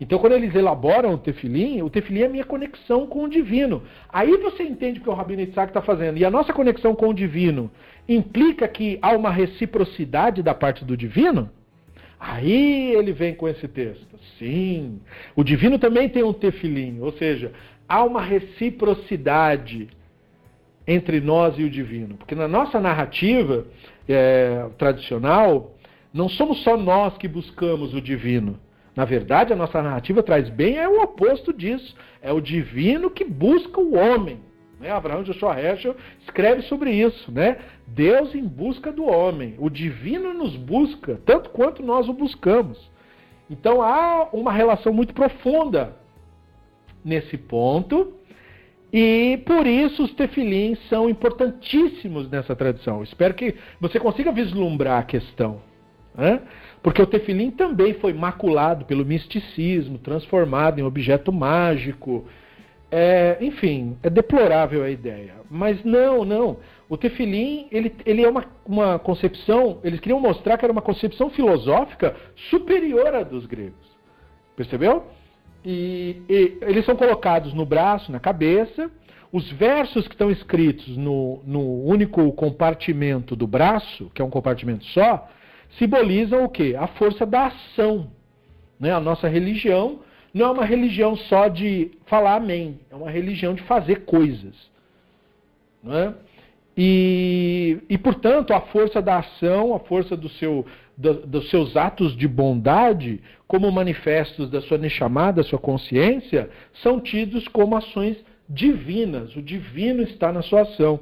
Então, 0.00 0.18
quando 0.18 0.34
eles 0.34 0.54
elaboram 0.54 1.14
o 1.14 1.18
tefilim, 1.18 1.80
o 1.82 1.88
tefilim 1.88 2.20
é 2.20 2.26
a 2.26 2.28
minha 2.28 2.44
conexão 2.44 3.06
com 3.06 3.24
o 3.24 3.28
divino. 3.28 3.82
Aí 4.10 4.36
você 4.36 4.62
entende 4.62 5.00
o 5.00 5.02
que 5.02 5.08
o 5.08 5.14
Rabino 5.14 5.42
Isaac 5.42 5.70
está 5.70 5.80
fazendo. 5.80 6.18
E 6.18 6.24
a 6.24 6.30
nossa 6.30 6.52
conexão 6.52 6.94
com 6.94 7.08
o 7.08 7.14
divino 7.14 7.70
implica 8.06 8.68
que 8.68 8.98
há 9.00 9.12
uma 9.12 9.30
reciprocidade 9.30 10.42
da 10.42 10.54
parte 10.54 10.84
do 10.84 10.96
divino? 10.96 11.50
Aí 12.20 12.92
ele 12.94 13.12
vem 13.12 13.34
com 13.34 13.48
esse 13.48 13.66
texto. 13.66 14.18
Sim, 14.38 15.00
o 15.34 15.42
divino 15.42 15.78
também 15.78 16.08
tem 16.08 16.22
um 16.22 16.32
tefilim, 16.32 17.00
ou 17.00 17.12
seja, 17.12 17.52
há 17.88 18.04
uma 18.04 18.20
reciprocidade 18.20 19.88
entre 20.86 21.20
nós 21.20 21.58
e 21.58 21.64
o 21.64 21.70
divino. 21.70 22.16
Porque 22.16 22.34
na 22.34 22.46
nossa 22.46 22.80
narrativa 22.80 23.66
é, 24.08 24.68
tradicional, 24.78 25.74
não 26.12 26.28
somos 26.28 26.62
só 26.62 26.76
nós 26.76 27.16
que 27.18 27.28
buscamos 27.28 27.94
o 27.94 28.00
divino. 28.00 28.58
Na 28.94 29.04
verdade, 29.04 29.52
a 29.52 29.56
nossa 29.56 29.82
narrativa 29.82 30.22
traz 30.22 30.48
bem 30.48 30.78
é 30.78 30.88
o 30.88 31.02
oposto 31.02 31.52
disso. 31.52 31.94
É 32.22 32.32
o 32.32 32.40
divino 32.40 33.10
que 33.10 33.24
busca 33.24 33.78
o 33.78 33.94
homem. 33.94 34.40
Né? 34.80 34.90
Abraão 34.90 35.22
Joshua 35.22 35.60
Heschel 35.60 35.94
escreve 36.22 36.62
sobre 36.62 36.90
isso. 36.92 37.30
Né? 37.30 37.58
Deus 37.86 38.34
em 38.34 38.44
busca 38.44 38.90
do 38.90 39.04
homem. 39.04 39.54
O 39.58 39.68
divino 39.68 40.32
nos 40.32 40.56
busca, 40.56 41.20
tanto 41.26 41.50
quanto 41.50 41.82
nós 41.82 42.08
o 42.08 42.14
buscamos. 42.14 42.90
Então 43.50 43.82
há 43.82 44.28
uma 44.32 44.52
relação 44.52 44.92
muito 44.92 45.12
profunda 45.12 45.94
nesse 47.04 47.36
ponto. 47.36 48.14
E 48.98 49.36
por 49.44 49.66
isso 49.66 50.04
os 50.04 50.14
tefilins 50.14 50.78
são 50.88 51.06
importantíssimos 51.10 52.30
nessa 52.30 52.56
tradição. 52.56 53.02
Espero 53.02 53.34
que 53.34 53.54
você 53.78 54.00
consiga 54.00 54.32
vislumbrar 54.32 55.00
a 55.00 55.02
questão. 55.02 55.60
Né? 56.14 56.40
Porque 56.82 57.02
o 57.02 57.06
tefilim 57.06 57.50
também 57.50 57.92
foi 57.92 58.14
maculado 58.14 58.86
pelo 58.86 59.04
misticismo, 59.04 59.98
transformado 59.98 60.78
em 60.78 60.82
objeto 60.82 61.30
mágico. 61.30 62.24
É, 62.90 63.36
enfim, 63.42 63.98
é 64.02 64.08
deplorável 64.08 64.82
a 64.82 64.88
ideia. 64.88 65.34
Mas 65.50 65.84
não, 65.84 66.24
não. 66.24 66.56
O 66.88 66.96
tefilim, 66.96 67.68
ele, 67.70 67.94
ele 68.06 68.24
é 68.24 68.28
uma, 68.30 68.46
uma 68.64 68.98
concepção, 68.98 69.78
eles 69.84 70.00
queriam 70.00 70.18
mostrar 70.18 70.56
que 70.56 70.64
era 70.64 70.72
uma 70.72 70.80
concepção 70.80 71.28
filosófica 71.28 72.16
superior 72.48 73.14
à 73.14 73.22
dos 73.22 73.44
gregos. 73.44 73.94
Percebeu? 74.56 75.04
E, 75.66 76.22
e, 76.28 76.58
eles 76.62 76.84
são 76.84 76.94
colocados 76.94 77.52
no 77.52 77.66
braço, 77.66 78.12
na 78.12 78.20
cabeça. 78.20 78.88
Os 79.32 79.50
versos 79.50 80.06
que 80.06 80.14
estão 80.14 80.30
escritos 80.30 80.96
no, 80.96 81.42
no 81.44 81.82
único 81.84 82.30
compartimento 82.32 83.34
do 83.34 83.48
braço, 83.48 84.08
que 84.14 84.22
é 84.22 84.24
um 84.24 84.30
compartimento 84.30 84.84
só, 84.86 85.28
simbolizam 85.76 86.44
o 86.44 86.48
quê? 86.48 86.76
A 86.78 86.86
força 86.86 87.26
da 87.26 87.46
ação. 87.46 88.08
Né? 88.78 88.92
A 88.92 89.00
nossa 89.00 89.26
religião 89.26 89.98
não 90.32 90.46
é 90.46 90.50
uma 90.50 90.64
religião 90.64 91.16
só 91.16 91.48
de 91.48 91.90
falar 92.06 92.36
amém, 92.36 92.78
é 92.88 92.94
uma 92.94 93.10
religião 93.10 93.52
de 93.52 93.62
fazer 93.62 94.04
coisas. 94.04 94.54
É? 95.88 96.12
E, 96.76 97.78
e, 97.88 97.98
portanto, 97.98 98.52
a 98.52 98.60
força 98.60 99.00
da 99.00 99.18
ação, 99.18 99.74
a 99.74 99.80
força 99.80 100.16
do 100.16 100.28
seu, 100.28 100.64
do, 100.96 101.26
dos 101.26 101.50
seus 101.50 101.76
atos 101.76 102.16
de 102.16 102.26
bondade, 102.26 103.20
como 103.46 103.70
manifestos 103.70 104.50
da 104.50 104.60
sua 104.62 104.78
nechamada, 104.78 105.42
da 105.42 105.48
sua 105.48 105.58
consciência, 105.58 106.48
são 106.82 107.00
tidos 107.00 107.46
como 107.48 107.76
ações 107.76 108.16
divinas. 108.48 109.36
O 109.36 109.42
divino 109.42 110.02
está 110.02 110.32
na 110.32 110.42
sua 110.42 110.62
ação. 110.62 111.00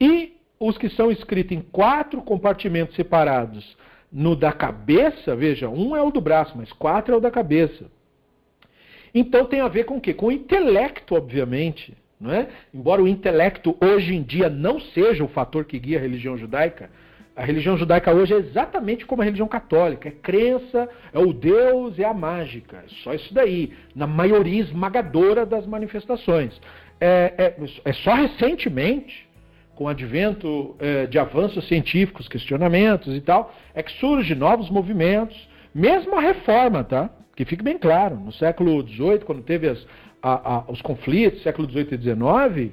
E 0.00 0.34
os 0.58 0.76
que 0.76 0.88
são 0.90 1.10
escritos 1.10 1.56
em 1.56 1.60
quatro 1.60 2.20
compartimentos 2.22 2.96
separados, 2.96 3.76
no 4.12 4.34
da 4.34 4.52
cabeça, 4.52 5.36
veja, 5.36 5.68
um 5.68 5.94
é 5.94 6.02
o 6.02 6.10
do 6.10 6.20
braço, 6.20 6.54
mas 6.56 6.72
quatro 6.72 7.14
é 7.14 7.16
o 7.16 7.20
da 7.20 7.30
cabeça. 7.30 7.86
Então 9.14 9.44
tem 9.44 9.60
a 9.60 9.68
ver 9.68 9.84
com 9.84 9.96
o 9.96 10.00
quê? 10.00 10.12
Com 10.12 10.26
o 10.26 10.32
intelecto, 10.32 11.14
obviamente. 11.14 11.96
Não 12.20 12.32
é? 12.32 12.48
Embora 12.74 13.02
o 13.02 13.08
intelecto 13.08 13.74
hoje 13.80 14.14
em 14.14 14.22
dia 14.22 14.50
não 14.50 14.78
seja 14.78 15.24
o 15.24 15.28
fator 15.28 15.64
que 15.64 15.78
guia 15.78 15.98
a 15.98 16.02
religião 16.02 16.36
judaica, 16.36 16.90
a 17.40 17.44
religião 17.44 17.74
judaica 17.78 18.12
hoje 18.12 18.34
é 18.34 18.36
exatamente 18.36 19.06
como 19.06 19.22
a 19.22 19.24
religião 19.24 19.48
católica: 19.48 20.08
é 20.08 20.12
crença, 20.12 20.86
é 21.10 21.18
o 21.18 21.32
Deus, 21.32 21.98
é 21.98 22.04
a 22.04 22.12
mágica. 22.12 22.84
É 22.84 22.88
só 23.02 23.14
isso 23.14 23.32
daí, 23.32 23.72
na 23.96 24.06
maioria 24.06 24.60
esmagadora 24.60 25.46
das 25.46 25.66
manifestações. 25.66 26.60
É, 27.00 27.32
é, 27.38 27.64
é 27.82 27.92
só 27.94 28.12
recentemente, 28.12 29.26
com 29.74 29.84
o 29.84 29.88
advento 29.88 30.76
é, 30.78 31.06
de 31.06 31.18
avanços 31.18 31.66
científicos, 31.66 32.28
questionamentos 32.28 33.16
e 33.16 33.22
tal, 33.22 33.54
é 33.74 33.82
que 33.82 33.92
surgem 33.92 34.36
novos 34.36 34.68
movimentos, 34.68 35.48
mesmo 35.74 36.18
a 36.18 36.20
reforma, 36.20 36.84
tá? 36.84 37.08
Que 37.34 37.46
fique 37.46 37.64
bem 37.64 37.78
claro, 37.78 38.16
no 38.16 38.32
século 38.32 38.86
XVIII, 38.86 39.20
quando 39.20 39.40
teve 39.40 39.66
as, 39.66 39.86
a, 40.22 40.56
a, 40.56 40.64
os 40.70 40.82
conflitos, 40.82 41.42
século 41.42 41.66
XVIII 41.66 41.94
e 41.94 42.02
XIX, 42.02 42.72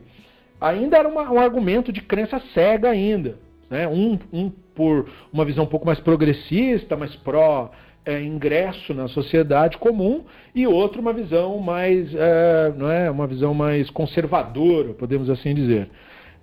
ainda 0.59 0.97
era 0.97 1.07
uma, 1.07 1.31
um 1.31 1.39
argumento 1.39 1.93
de 1.93 2.01
crença 2.01 2.41
cega 2.53 2.89
ainda. 2.89 3.46
Né? 3.69 3.87
Um, 3.87 4.17
um 4.31 4.49
por 4.73 5.07
uma 5.33 5.43
visão 5.43 5.63
um 5.63 5.67
pouco 5.67 5.85
mais 5.85 5.99
progressista, 5.99 6.95
mais 6.95 7.15
pró 7.17 7.71
é, 8.05 8.21
ingresso 8.21 8.93
na 8.93 9.07
sociedade 9.07 9.77
comum, 9.77 10.23
e 10.55 10.65
outro 10.65 11.01
uma 11.01 11.11
visão 11.11 11.57
mais, 11.59 12.13
é, 12.15 12.73
não 12.77 12.89
é, 12.89 13.11
uma 13.11 13.27
visão 13.27 13.53
mais 13.53 13.89
conservadora, 13.89 14.93
podemos 14.93 15.29
assim 15.29 15.53
dizer. 15.53 15.89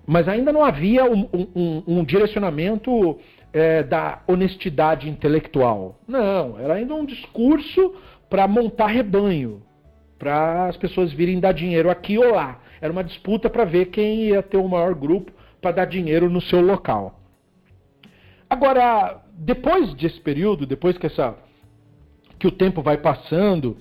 Mas 0.05 0.27
ainda 0.27 0.53
não 0.53 0.63
havia 0.63 1.05
um, 1.05 1.27
um, 1.33 1.83
um 1.87 2.03
direcionamento 2.03 3.17
é, 3.51 3.81
da 3.81 4.21
honestidade 4.27 5.09
intelectual. 5.09 5.97
Não, 6.07 6.59
era 6.59 6.75
ainda 6.75 6.93
um 6.93 7.05
discurso 7.05 7.95
para 8.29 8.47
montar 8.47 8.87
rebanho, 8.87 9.63
para 10.19 10.67
as 10.67 10.77
pessoas 10.77 11.11
virem 11.11 11.39
dar 11.39 11.53
dinheiro 11.53 11.89
aqui 11.89 12.17
ou 12.17 12.31
lá. 12.35 12.59
Era 12.79 12.91
uma 12.91 13.03
disputa 13.03 13.49
para 13.49 13.65
ver 13.65 13.85
quem 13.85 14.25
ia 14.25 14.43
ter 14.43 14.57
o 14.57 14.67
maior 14.67 14.93
grupo 14.93 15.31
para 15.65 15.77
dar 15.77 15.85
dinheiro 15.85 16.29
no 16.29 16.41
seu 16.41 16.61
local. 16.61 17.19
Agora, 18.47 19.19
depois 19.33 19.95
desse 19.95 20.21
período, 20.21 20.63
depois 20.67 20.95
que, 20.95 21.07
essa, 21.07 21.35
que 22.37 22.45
o 22.45 22.51
tempo 22.51 22.83
vai 22.83 22.97
passando, 22.97 23.75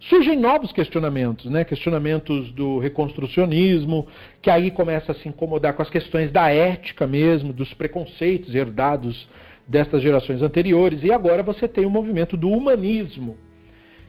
surgem 0.00 0.38
novos 0.38 0.72
questionamentos, 0.72 1.50
né? 1.50 1.64
questionamentos 1.64 2.50
do 2.52 2.78
reconstrucionismo, 2.78 4.06
que 4.40 4.48
aí 4.48 4.70
começa 4.70 5.12
a 5.12 5.14
se 5.14 5.28
incomodar 5.28 5.74
com 5.74 5.82
as 5.82 5.90
questões 5.90 6.32
da 6.32 6.48
ética 6.48 7.06
mesmo, 7.06 7.52
dos 7.52 7.74
preconceitos 7.74 8.54
herdados 8.54 9.28
destas 9.68 10.00
gerações 10.00 10.40
anteriores, 10.40 11.04
e 11.04 11.12
agora 11.12 11.42
você 11.42 11.68
tem 11.68 11.84
o 11.84 11.90
movimento 11.90 12.38
do 12.38 12.48
humanismo, 12.48 13.36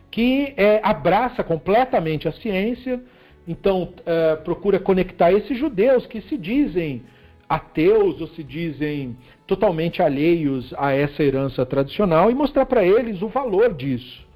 que 0.10 0.54
é, 0.56 0.80
abraça 0.82 1.44
completamente 1.44 2.30
a 2.30 2.32
ciência, 2.32 3.04
então 3.48 3.94
é, 4.06 4.36
procura 4.36 4.80
conectar 4.80 5.32
esses 5.32 5.58
judeus 5.58 6.06
que 6.06 6.22
se 6.22 6.38
dizem 6.38 7.04
ateus 7.48 8.20
ou 8.20 8.28
se 8.28 8.44
dizem 8.44 9.16
totalmente 9.46 10.02
alheios 10.02 10.74
a 10.78 10.92
essa 10.92 11.24
herança 11.24 11.66
tradicional 11.66 12.30
e 12.30 12.36
mostrar 12.36 12.66
para 12.66 12.86
eles 12.86 13.22
o 13.22 13.30
valor 13.30 13.74
disso. 13.74 14.28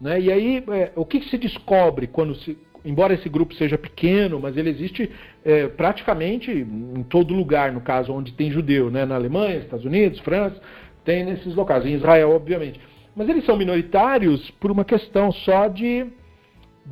Né? 0.00 0.20
E 0.20 0.32
aí, 0.32 0.64
é, 0.68 0.92
o 0.94 1.04
que, 1.04 1.20
que, 1.20 1.28
se 1.28 1.38
descobre 1.38 2.06
quando 2.06 2.34
se. 2.36 2.56
Embora 2.84 3.12
esse 3.12 3.28
grupo 3.28 3.54
seja 3.54 3.76
pequeno, 3.76 4.38
mas 4.38 4.56
ele 4.56 4.70
existe 4.70 5.10
é, 5.44 5.66
praticamente 5.66 6.50
em 6.50 7.02
todo 7.02 7.34
lugar, 7.34 7.72
no 7.72 7.80
caso 7.80 8.12
onde 8.12 8.32
tem 8.32 8.52
judeu, 8.52 8.88
né? 8.88 9.04
na 9.04 9.16
Alemanha, 9.16 9.58
Estados 9.58 9.84
Unidos, 9.84 10.20
França, 10.20 10.60
tem 11.04 11.24
nesses 11.24 11.54
locais, 11.56 11.84
em 11.84 11.94
Israel, 11.94 12.30
obviamente. 12.30 12.80
Mas 13.16 13.28
eles 13.28 13.44
são 13.44 13.56
minoritários 13.56 14.48
por 14.52 14.70
uma 14.70 14.84
questão 14.84 15.32
só 15.32 15.66
de, 15.66 16.06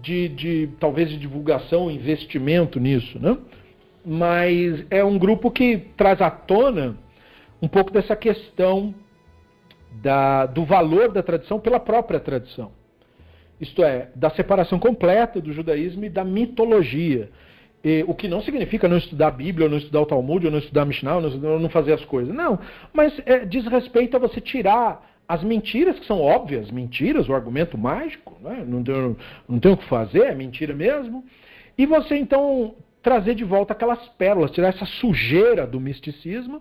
de, 0.03 0.29
de 0.29 0.69
talvez 0.79 1.09
de 1.09 1.17
divulgação, 1.17 1.91
investimento 1.91 2.79
nisso, 2.79 3.19
né? 3.19 3.37
Mas 4.05 4.85
é 4.91 5.05
um 5.05 5.19
grupo 5.19 5.51
que 5.51 5.79
traz 5.97 6.21
à 6.21 6.31
tona 6.31 6.97
um 7.61 7.67
pouco 7.67 7.91
dessa 7.91 8.15
questão 8.15 8.95
da, 10.03 10.47
do 10.47 10.65
valor 10.65 11.11
da 11.11 11.23
tradição 11.23 11.59
pela 11.59 11.81
própria 11.81 12.21
tradição. 12.21 12.71
Isto 13.61 13.83
é, 13.83 14.11
da 14.15 14.31
separação 14.31 14.79
completa 14.79 15.41
do 15.41 15.53
judaísmo 15.53 16.05
e 16.05 16.11
da 16.11 16.25
mitologia. 16.25 17.31
E, 17.83 18.05
o 18.07 18.15
que 18.15 18.29
não 18.29 18.43
significa 18.43 18.87
não 18.87 18.99
estudar 18.99 19.29
a 19.29 19.31
Bíblia, 19.31 19.67
ou 19.67 19.71
não 19.71 19.79
estudar 19.79 20.03
o 20.03 20.07
Talmud, 20.07 20.45
ou 20.45 20.53
não 20.53 20.59
estudar 20.59 20.83
a 20.83 20.85
Mishnah, 20.85 21.17
ou 21.17 21.59
não, 21.59 21.69
fazer 21.71 21.95
as 21.95 22.05
coisas. 22.05 22.35
Não, 22.35 22.59
mas 22.93 23.19
é, 23.25 23.45
diz 23.45 23.67
respeito 23.67 24.17
a 24.17 24.21
você 24.21 24.41
tirar 24.41 25.16
as 25.29 25.43
mentiras 25.43 25.99
que 25.99 26.07
são 26.07 26.21
óbvias, 26.21 26.71
mentiras, 26.71 27.29
o 27.29 27.35
argumento 27.35 27.77
mágico, 27.77 28.37
né? 28.41 28.65
não, 28.67 28.83
tem, 28.83 29.17
não 29.49 29.59
tem 29.59 29.73
o 29.73 29.77
que 29.77 29.89
fazer, 29.89 30.27
é 30.27 30.35
mentira 30.35 30.75
mesmo. 30.75 31.25
E 31.77 31.85
você 31.85 32.17
então 32.17 32.75
trazer 33.03 33.35
de 33.35 33.45
volta 33.45 33.73
aquelas 33.73 34.01
pérolas, 34.19 34.51
tirar 34.51 34.69
essa 34.69 34.85
sujeira 34.85 35.67
do 35.67 35.81
misticismo 35.81 36.61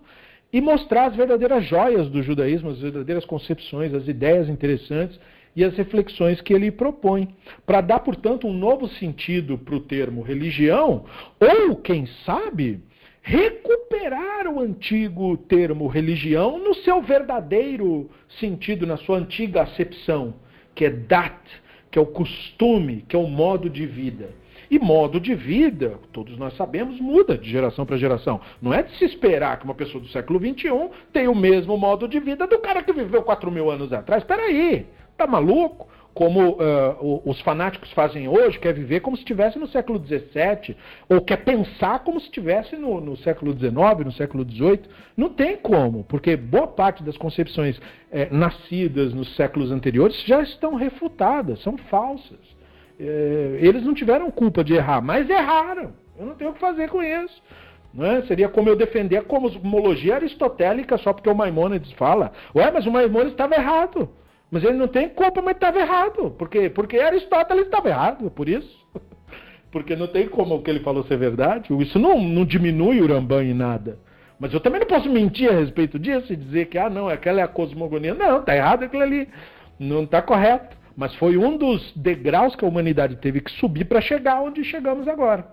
e 0.51 0.61
mostrar 0.61 1.05
as 1.05 1.15
verdadeiras 1.15 1.65
joias 1.65 2.07
do 2.09 2.21
judaísmo, 2.21 2.69
as 2.69 2.79
verdadeiras 2.79 3.25
concepções, 3.25 3.93
as 3.93 4.07
ideias 4.07 4.47
interessantes 4.47 5.19
e 5.55 5.63
as 5.63 5.75
reflexões 5.75 6.41
que 6.41 6.53
ele 6.53 6.69
propõe, 6.69 7.29
para 7.65 7.81
dar, 7.81 7.99
portanto, 7.99 8.45
um 8.45 8.53
novo 8.53 8.87
sentido 8.87 9.57
para 9.57 9.75
o 9.75 9.79
termo 9.79 10.21
religião, 10.21 11.05
ou, 11.39 11.77
quem 11.77 12.05
sabe, 12.25 12.81
recuperar 13.25 14.47
o 14.47 14.59
antigo 14.59 15.35
termo 15.35 15.87
religião 15.87 16.59
no 16.59 16.75
seu 16.75 17.01
verdadeiro 17.01 18.07
sentido, 18.39 18.85
na 18.85 18.97
sua 18.97 19.17
antiga 19.17 19.63
acepção, 19.63 20.35
que 20.75 20.85
é 20.85 20.91
dat, 20.91 21.35
que 21.89 21.97
é 21.97 22.01
o 22.01 22.05
costume, 22.05 23.03
que 23.09 23.15
é 23.15 23.19
o 23.19 23.27
modo 23.27 23.67
de 23.67 23.87
vida. 23.87 24.29
E 24.69 24.77
modo 24.77 25.19
de 25.19 25.33
vida, 25.33 25.99
todos 26.13 26.37
nós 26.37 26.55
sabemos, 26.55 26.99
muda 26.99 27.35
de 27.35 27.49
geração 27.49 27.83
para 27.83 27.97
geração. 27.97 28.39
Não 28.61 28.71
é 28.71 28.83
de 28.83 28.95
se 28.95 29.05
esperar 29.05 29.57
que 29.57 29.65
uma 29.65 29.73
pessoa 29.73 30.03
do 30.03 30.09
século 30.09 30.39
XXI 30.39 30.91
tenha 31.11 31.31
o 31.31 31.35
mesmo 31.35 31.75
modo 31.77 32.07
de 32.07 32.19
vida 32.19 32.45
do 32.45 32.59
cara 32.59 32.83
que 32.83 32.93
viveu 32.93 33.23
4 33.23 33.51
mil 33.51 33.71
anos 33.71 33.91
atrás. 33.91 34.21
Espera 34.21 34.43
aí, 34.43 34.85
tá 35.17 35.25
maluco? 35.25 35.87
Como 36.15 36.51
uh, 36.51 37.21
os 37.25 37.41
fanáticos 37.41 37.91
fazem 37.91 38.25
hoje, 38.29 38.57
quer 38.57 38.73
viver 38.73 39.01
como 39.01 39.17
se 39.17 39.23
estivesse 39.23 39.59
no 39.59 39.67
século 39.67 39.99
XVII, 39.99 40.73
ou 41.09 41.19
quer 41.19 41.43
pensar 41.43 41.99
como 42.05 42.21
se 42.21 42.27
estivesse 42.27 42.77
no, 42.77 43.01
no, 43.01 43.17
século 43.17 43.51
XIX, 43.51 43.75
no 44.05 44.11
século 44.13 44.49
XVIII. 44.49 44.83
Não 45.17 45.29
tem 45.29 45.57
como, 45.57 46.05
porque 46.05 46.37
boa 46.37 46.67
parte 46.67 47.03
das 47.03 47.17
concepções 47.17 47.77
eh, 48.09 48.29
nascidas 48.31 49.13
nos 49.13 49.35
séculos 49.35 49.73
anteriores 49.73 50.23
já 50.23 50.41
estão 50.41 50.75
refutadas, 50.75 51.61
são 51.61 51.77
falsas. 51.77 52.39
Eh, 52.97 53.59
eles 53.59 53.83
não 53.83 53.93
tiveram 53.93 54.31
culpa 54.31 54.63
de 54.63 54.73
errar, 54.73 55.01
mas 55.01 55.29
erraram. 55.29 55.91
Eu 56.17 56.27
não 56.27 56.35
tenho 56.35 56.51
o 56.51 56.53
que 56.53 56.61
fazer 56.61 56.87
com 56.87 57.03
isso. 57.03 57.43
É? 57.99 58.21
Seria 58.21 58.47
como 58.47 58.69
eu 58.69 58.77
defender 58.77 59.17
a 59.17 59.23
cosmologia 59.23 60.15
aristotélica 60.15 60.97
só 60.97 61.11
porque 61.11 61.29
o 61.29 61.35
Maimônides 61.35 61.91
fala. 61.93 62.31
Ué, 62.55 62.71
mas 62.71 62.85
o 62.85 62.91
Maimônides 62.91 63.33
estava 63.33 63.55
errado. 63.55 64.09
Mas 64.49 64.63
ele 64.63 64.77
não 64.77 64.87
tem 64.87 65.09
culpa, 65.09 65.41
mas 65.41 65.55
estava 65.55 65.79
errado. 65.79 66.31
Por 66.31 66.49
quê? 66.49 66.69
Porque 66.69 66.99
Aristóteles 66.99 67.65
estava 67.65 67.89
errado, 67.89 68.29
por 68.31 68.47
isso. 68.47 68.85
Porque 69.71 69.95
não 69.95 70.07
tem 70.07 70.27
como 70.29 70.55
o 70.55 70.61
que 70.61 70.69
ele 70.69 70.79
falou 70.79 71.03
ser 71.03 71.17
verdade. 71.17 71.73
Isso 71.81 71.99
não, 71.99 72.21
não 72.21 72.45
diminui 72.45 73.01
o 73.01 73.07
Rambam 73.07 73.41
em 73.41 73.53
nada. 73.53 73.99
Mas 74.39 74.53
eu 74.53 74.59
também 74.59 74.79
não 74.79 74.87
posso 74.87 75.09
mentir 75.09 75.49
a 75.49 75.53
respeito 75.53 75.99
disso 75.99 76.31
e 76.31 76.35
dizer 76.35 76.67
que, 76.67 76.77
ah, 76.77 76.89
não, 76.89 77.09
aquela 77.09 77.41
é 77.41 77.43
a 77.43 77.47
cosmogonia. 77.47 78.13
Não, 78.13 78.39
está 78.39 78.55
errado 78.55 78.83
aquilo 78.83 79.03
ali. 79.03 79.27
Não 79.77 80.03
está 80.03 80.21
correto. 80.21 80.77
Mas 80.95 81.13
foi 81.15 81.35
um 81.35 81.57
dos 81.57 81.91
degraus 81.93 82.55
que 82.55 82.63
a 82.63 82.67
humanidade 82.67 83.17
teve 83.17 83.41
que 83.41 83.51
subir 83.51 83.85
para 83.85 83.99
chegar 83.99 84.41
onde 84.41 84.63
chegamos 84.63 85.07
agora. 85.07 85.45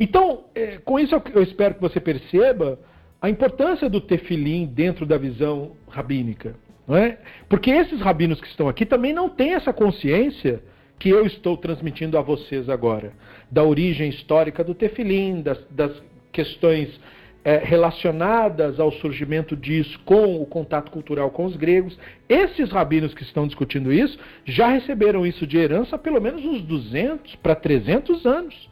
Então, 0.00 0.44
é, 0.54 0.78
com 0.78 0.98
isso 0.98 1.20
eu 1.34 1.42
espero 1.42 1.74
que 1.74 1.80
você 1.80 2.00
perceba 2.00 2.78
a 3.20 3.28
importância 3.28 3.90
do 3.90 4.00
tefilim 4.00 4.64
dentro 4.64 5.04
da 5.04 5.18
visão 5.18 5.72
rabínica. 5.90 6.54
É? 6.88 7.18
Porque 7.48 7.70
esses 7.70 8.00
rabinos 8.00 8.40
que 8.40 8.46
estão 8.46 8.68
aqui 8.68 8.86
também 8.86 9.12
não 9.12 9.28
têm 9.28 9.52
essa 9.52 9.74
consciência 9.74 10.62
que 10.98 11.10
eu 11.10 11.26
estou 11.26 11.56
transmitindo 11.56 12.16
a 12.18 12.22
vocês 12.22 12.68
agora, 12.68 13.12
da 13.50 13.62
origem 13.62 14.08
histórica 14.08 14.64
do 14.64 14.74
tefilim, 14.74 15.42
das, 15.42 15.62
das 15.70 16.02
questões 16.32 16.98
é, 17.44 17.58
relacionadas 17.58 18.80
ao 18.80 18.90
surgimento 18.90 19.56
disso 19.56 19.98
com 20.04 20.40
o 20.42 20.46
contato 20.46 20.90
cultural 20.90 21.30
com 21.30 21.44
os 21.44 21.56
gregos. 21.56 21.98
Esses 22.28 22.70
rabinos 22.70 23.14
que 23.14 23.22
estão 23.22 23.46
discutindo 23.46 23.92
isso 23.92 24.18
já 24.44 24.68
receberam 24.68 25.24
isso 25.24 25.46
de 25.46 25.56
herança 25.56 25.96
há 25.96 25.98
pelo 25.98 26.20
menos 26.20 26.44
uns 26.44 26.62
200 26.62 27.36
para 27.36 27.54
300 27.54 28.26
anos. 28.26 28.68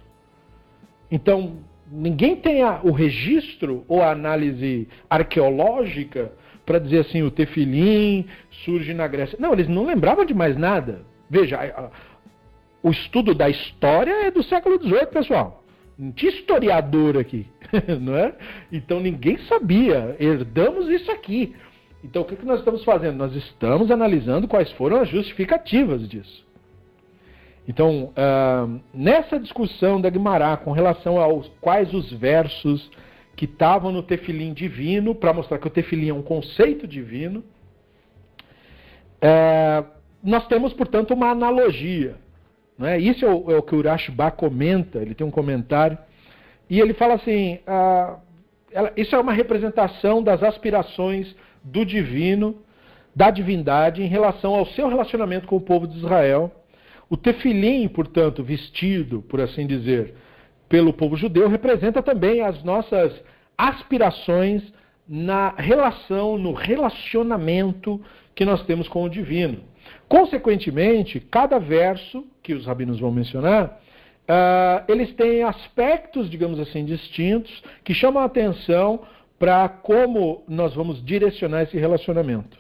Então, 1.11 1.59
ninguém 1.91 2.37
tem 2.37 2.63
a, 2.63 2.81
o 2.83 2.91
registro 2.91 3.85
ou 3.89 4.03
a 4.03 4.11
análise 4.11 4.89
arqueológica 5.09 6.33
para 6.67 6.81
dizer 6.81 6.99
assim, 6.99 7.23
o 7.23 7.31
tefilim 7.31 8.27
surge 8.65 8.93
na 8.93 9.07
Grécia. 9.07 9.39
Não, 9.41 9.53
eles 9.53 9.69
não 9.69 9.87
lembravam 9.87 10.25
de 10.25 10.35
mais 10.35 10.57
nada. 10.57 11.03
Veja, 11.31 11.59
o 12.83 12.91
estudo 12.91 13.35
da 13.35 13.49
história 13.49 14.27
é 14.27 14.31
do 14.31 14.43
século 14.43 14.77
XVIII, 14.83 15.07
pessoal. 15.07 15.63
Não 15.97 16.13
tinha 16.13 16.33
historiador 16.33 17.17
aqui, 17.17 17.47
não 18.01 18.17
é? 18.17 18.35
Então 18.71 19.01
ninguém 19.01 19.39
sabia. 19.49 20.17
Herdamos 20.19 20.89
isso 20.89 21.11
aqui. 21.11 21.55
Então 22.05 22.23
o 22.23 22.25
que, 22.25 22.37
que 22.37 22.45
nós 22.45 22.59
estamos 22.59 22.85
fazendo? 22.85 23.17
Nós 23.17 23.35
estamos 23.35 23.91
analisando 23.91 24.49
quais 24.49 24.71
foram 24.73 25.01
as 25.01 25.09
justificativas 25.09 26.07
disso. 26.09 26.45
Então, 27.69 28.13
uh, 28.13 28.81
nessa 28.95 29.41
discussão 29.41 30.01
da 30.01 30.09
Guimarães 30.09 30.61
com 30.61 30.71
relação 30.71 31.19
aos 31.19 31.49
quais 31.61 31.93
os 31.93 32.13
versos 32.13 32.89
que 33.37 33.45
estavam 33.45 33.93
no 33.93 34.03
tefilim 34.03 34.55
divino, 34.55 35.15
para 35.15 35.33
mostrar 35.33 35.59
que 35.59 35.67
o 35.67 35.71
tefilim 35.71 36.09
é 36.09 36.15
um 36.15 36.23
conceito 36.23 36.89
divino. 36.89 37.45
É, 39.21 39.85
nós 40.25 40.47
temos, 40.49 40.73
portanto, 40.73 41.13
uma 41.13 41.29
analogia. 41.29 42.17
Né? 42.79 42.99
Isso 42.99 43.25
é 43.25 43.29
o, 43.29 43.51
é 43.51 43.59
o 43.59 43.63
que 43.63 43.75
o 43.75 43.79
Urashba 43.79 44.31
comenta, 44.31 44.99
ele 44.99 45.15
tem 45.15 45.27
um 45.27 45.31
comentário, 45.31 45.99
e 46.69 46.81
ele 46.81 46.95
fala 46.95 47.15
assim: 47.15 47.59
ah, 47.67 48.19
ela, 48.73 48.93
isso 48.97 49.15
é 49.15 49.19
uma 49.19 49.33
representação 49.33 50.23
das 50.23 50.43
aspirações 50.43 51.35
do 51.63 51.85
divino, 51.85 52.57
da 53.15 53.31
divindade, 53.31 54.03
em 54.03 54.07
relação 54.07 54.55
ao 54.55 54.67
seu 54.67 54.89
relacionamento 54.89 55.47
com 55.47 55.57
o 55.57 55.61
povo 55.61 55.87
de 55.87 55.99
Israel. 55.99 56.51
O 57.09 57.17
tefilim, 57.17 57.87
portanto, 57.87 58.43
vestido, 58.43 59.23
por 59.23 59.41
assim 59.41 59.67
dizer, 59.67 60.15
pelo 60.69 60.93
povo 60.93 61.17
judeu 61.17 61.49
representa 61.49 62.03
também 62.03 62.41
as 62.41 62.63
nossas 62.63 63.13
aspirações 63.57 64.63
na 65.09 65.51
relação, 65.57 66.37
no 66.37 66.53
relacionamento 66.53 68.01
que 68.35 68.45
nós 68.45 68.63
temos 68.65 68.89
com 68.89 69.05
o 69.05 69.09
divino. 69.09 69.61
Consequentemente, 70.09 71.21
cada 71.21 71.59
verso 71.59 72.25
que 72.43 72.53
os 72.53 72.67
rabinos 72.67 72.99
vão 72.99 73.13
mencionar, 73.13 73.81
uh, 74.29 74.85
eles 74.89 75.13
têm 75.15 75.43
aspectos, 75.43 76.29
digamos 76.29 76.59
assim, 76.59 76.85
distintos 76.85 77.63
que 77.85 77.95
chamam 77.95 78.23
a 78.23 78.27
atenção 78.27 79.01
para 79.39 79.69
como 79.69 80.43
nós 80.49 80.75
vamos 80.75 81.05
direcionar 81.05 81.63
esse 81.63 81.77
relacionamento. 81.77 82.57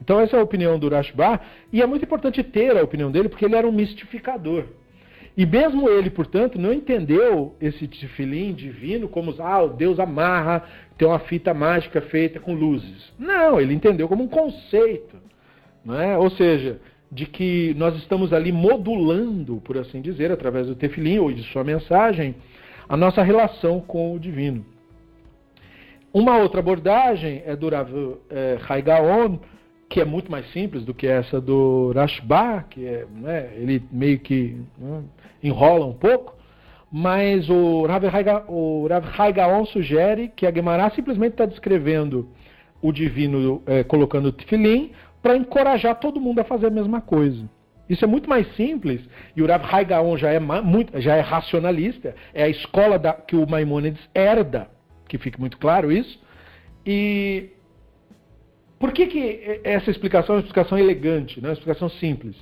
Então 0.00 0.20
essa 0.20 0.36
é 0.36 0.40
a 0.40 0.42
opinião 0.42 0.78
do 0.78 0.88
Rashba, 0.88 1.40
e 1.72 1.82
é 1.82 1.86
muito 1.86 2.04
importante 2.04 2.42
ter 2.42 2.76
a 2.76 2.82
opinião 2.82 3.10
dele, 3.10 3.28
porque 3.28 3.44
ele 3.44 3.56
era 3.56 3.66
um 3.66 3.72
mistificador. 3.72 4.64
E 5.38 5.46
mesmo 5.46 5.88
ele, 5.88 6.10
portanto, 6.10 6.58
não 6.58 6.72
entendeu 6.72 7.54
esse 7.60 7.86
tefilim 7.86 8.52
divino 8.52 9.06
como, 9.06 9.32
ah, 9.38 9.62
o 9.62 9.68
Deus 9.68 10.00
amarra, 10.00 10.64
tem 10.98 11.06
uma 11.06 11.20
fita 11.20 11.54
mágica 11.54 12.00
feita 12.00 12.40
com 12.40 12.52
luzes. 12.52 13.12
Não, 13.16 13.60
ele 13.60 13.72
entendeu 13.72 14.08
como 14.08 14.24
um 14.24 14.28
conceito. 14.28 15.16
Não 15.84 15.94
é? 15.94 16.18
Ou 16.18 16.28
seja, 16.28 16.80
de 17.08 17.24
que 17.24 17.72
nós 17.78 17.94
estamos 17.98 18.32
ali 18.32 18.50
modulando, 18.50 19.60
por 19.60 19.78
assim 19.78 20.00
dizer, 20.00 20.32
através 20.32 20.66
do 20.66 20.74
tefilim 20.74 21.20
ou 21.20 21.30
de 21.30 21.44
sua 21.52 21.62
mensagem, 21.62 22.34
a 22.88 22.96
nossa 22.96 23.22
relação 23.22 23.80
com 23.80 24.16
o 24.16 24.18
divino. 24.18 24.66
Uma 26.12 26.36
outra 26.38 26.58
abordagem 26.58 27.44
é 27.46 27.54
do 27.54 27.68
Rav 27.68 27.92
é, 28.28 28.58
Haigaon, 28.68 29.38
que 29.88 30.00
é 30.00 30.04
muito 30.04 30.30
mais 30.30 30.50
simples 30.52 30.84
do 30.84 30.92
que 30.92 31.06
essa 31.06 31.40
do 31.40 31.92
Rashba, 31.92 32.64
que 32.68 32.84
é, 32.84 33.06
né, 33.10 33.50
ele 33.56 33.82
meio 33.90 34.18
que 34.18 34.60
né, 34.76 35.02
enrola 35.42 35.86
um 35.86 35.94
pouco, 35.94 36.36
mas 36.90 37.48
o 37.48 37.86
Rav, 37.86 38.04
o 38.48 38.86
Rav 38.86 39.06
Haigaon 39.18 39.64
sugere 39.66 40.28
que 40.28 40.46
a 40.46 40.52
Gemara 40.52 40.90
simplesmente 40.90 41.32
está 41.32 41.46
descrevendo 41.46 42.28
o 42.80 42.92
divino 42.92 43.62
é, 43.66 43.82
colocando 43.82 44.26
o 44.26 44.32
tefilim 44.32 44.92
para 45.22 45.36
encorajar 45.36 45.98
todo 45.98 46.20
mundo 46.20 46.38
a 46.40 46.44
fazer 46.44 46.66
a 46.66 46.70
mesma 46.70 47.00
coisa. 47.00 47.48
Isso 47.88 48.04
é 48.04 48.08
muito 48.08 48.28
mais 48.28 48.46
simples, 48.54 49.00
e 49.34 49.42
o 49.42 49.46
Rav 49.46 49.64
Haigaon 49.64 50.18
já 50.18 50.30
é, 50.30 50.38
muito, 50.38 51.00
já 51.00 51.16
é 51.16 51.20
racionalista, 51.20 52.14
é 52.34 52.44
a 52.44 52.48
escola 52.48 52.98
da, 52.98 53.14
que 53.14 53.34
o 53.34 53.48
Maimonides 53.48 54.02
herda, 54.14 54.68
que 55.08 55.16
fique 55.16 55.40
muito 55.40 55.56
claro 55.56 55.90
isso, 55.90 56.20
e 56.84 57.50
por 58.78 58.92
que, 58.92 59.06
que 59.06 59.60
essa 59.64 59.90
explicação 59.90 60.34
é 60.34 60.38
uma 60.38 60.44
explicação 60.44 60.78
elegante, 60.78 61.40
né? 61.40 61.48
uma 61.48 61.54
explicação 61.54 61.88
simples? 61.88 62.36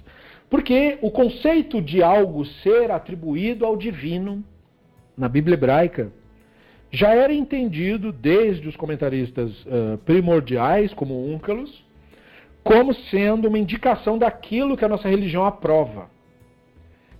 Porque 0.50 0.98
o 1.00 1.10
conceito 1.10 1.80
de 1.80 2.02
algo 2.02 2.44
ser 2.62 2.90
atribuído 2.90 3.64
ao 3.64 3.76
divino 3.76 4.44
na 5.16 5.28
Bíblia 5.28 5.54
hebraica 5.54 6.12
já 6.90 7.14
era 7.14 7.32
entendido 7.32 8.12
desde 8.12 8.68
os 8.68 8.76
comentaristas 8.76 9.50
uh, 9.64 9.98
primordiais, 10.04 10.94
como 10.94 11.26
Úncalos, 11.26 11.84
como 12.62 12.94
sendo 12.94 13.48
uma 13.48 13.58
indicação 13.58 14.18
daquilo 14.18 14.76
que 14.76 14.84
a 14.84 14.88
nossa 14.88 15.08
religião 15.08 15.44
aprova. 15.44 16.10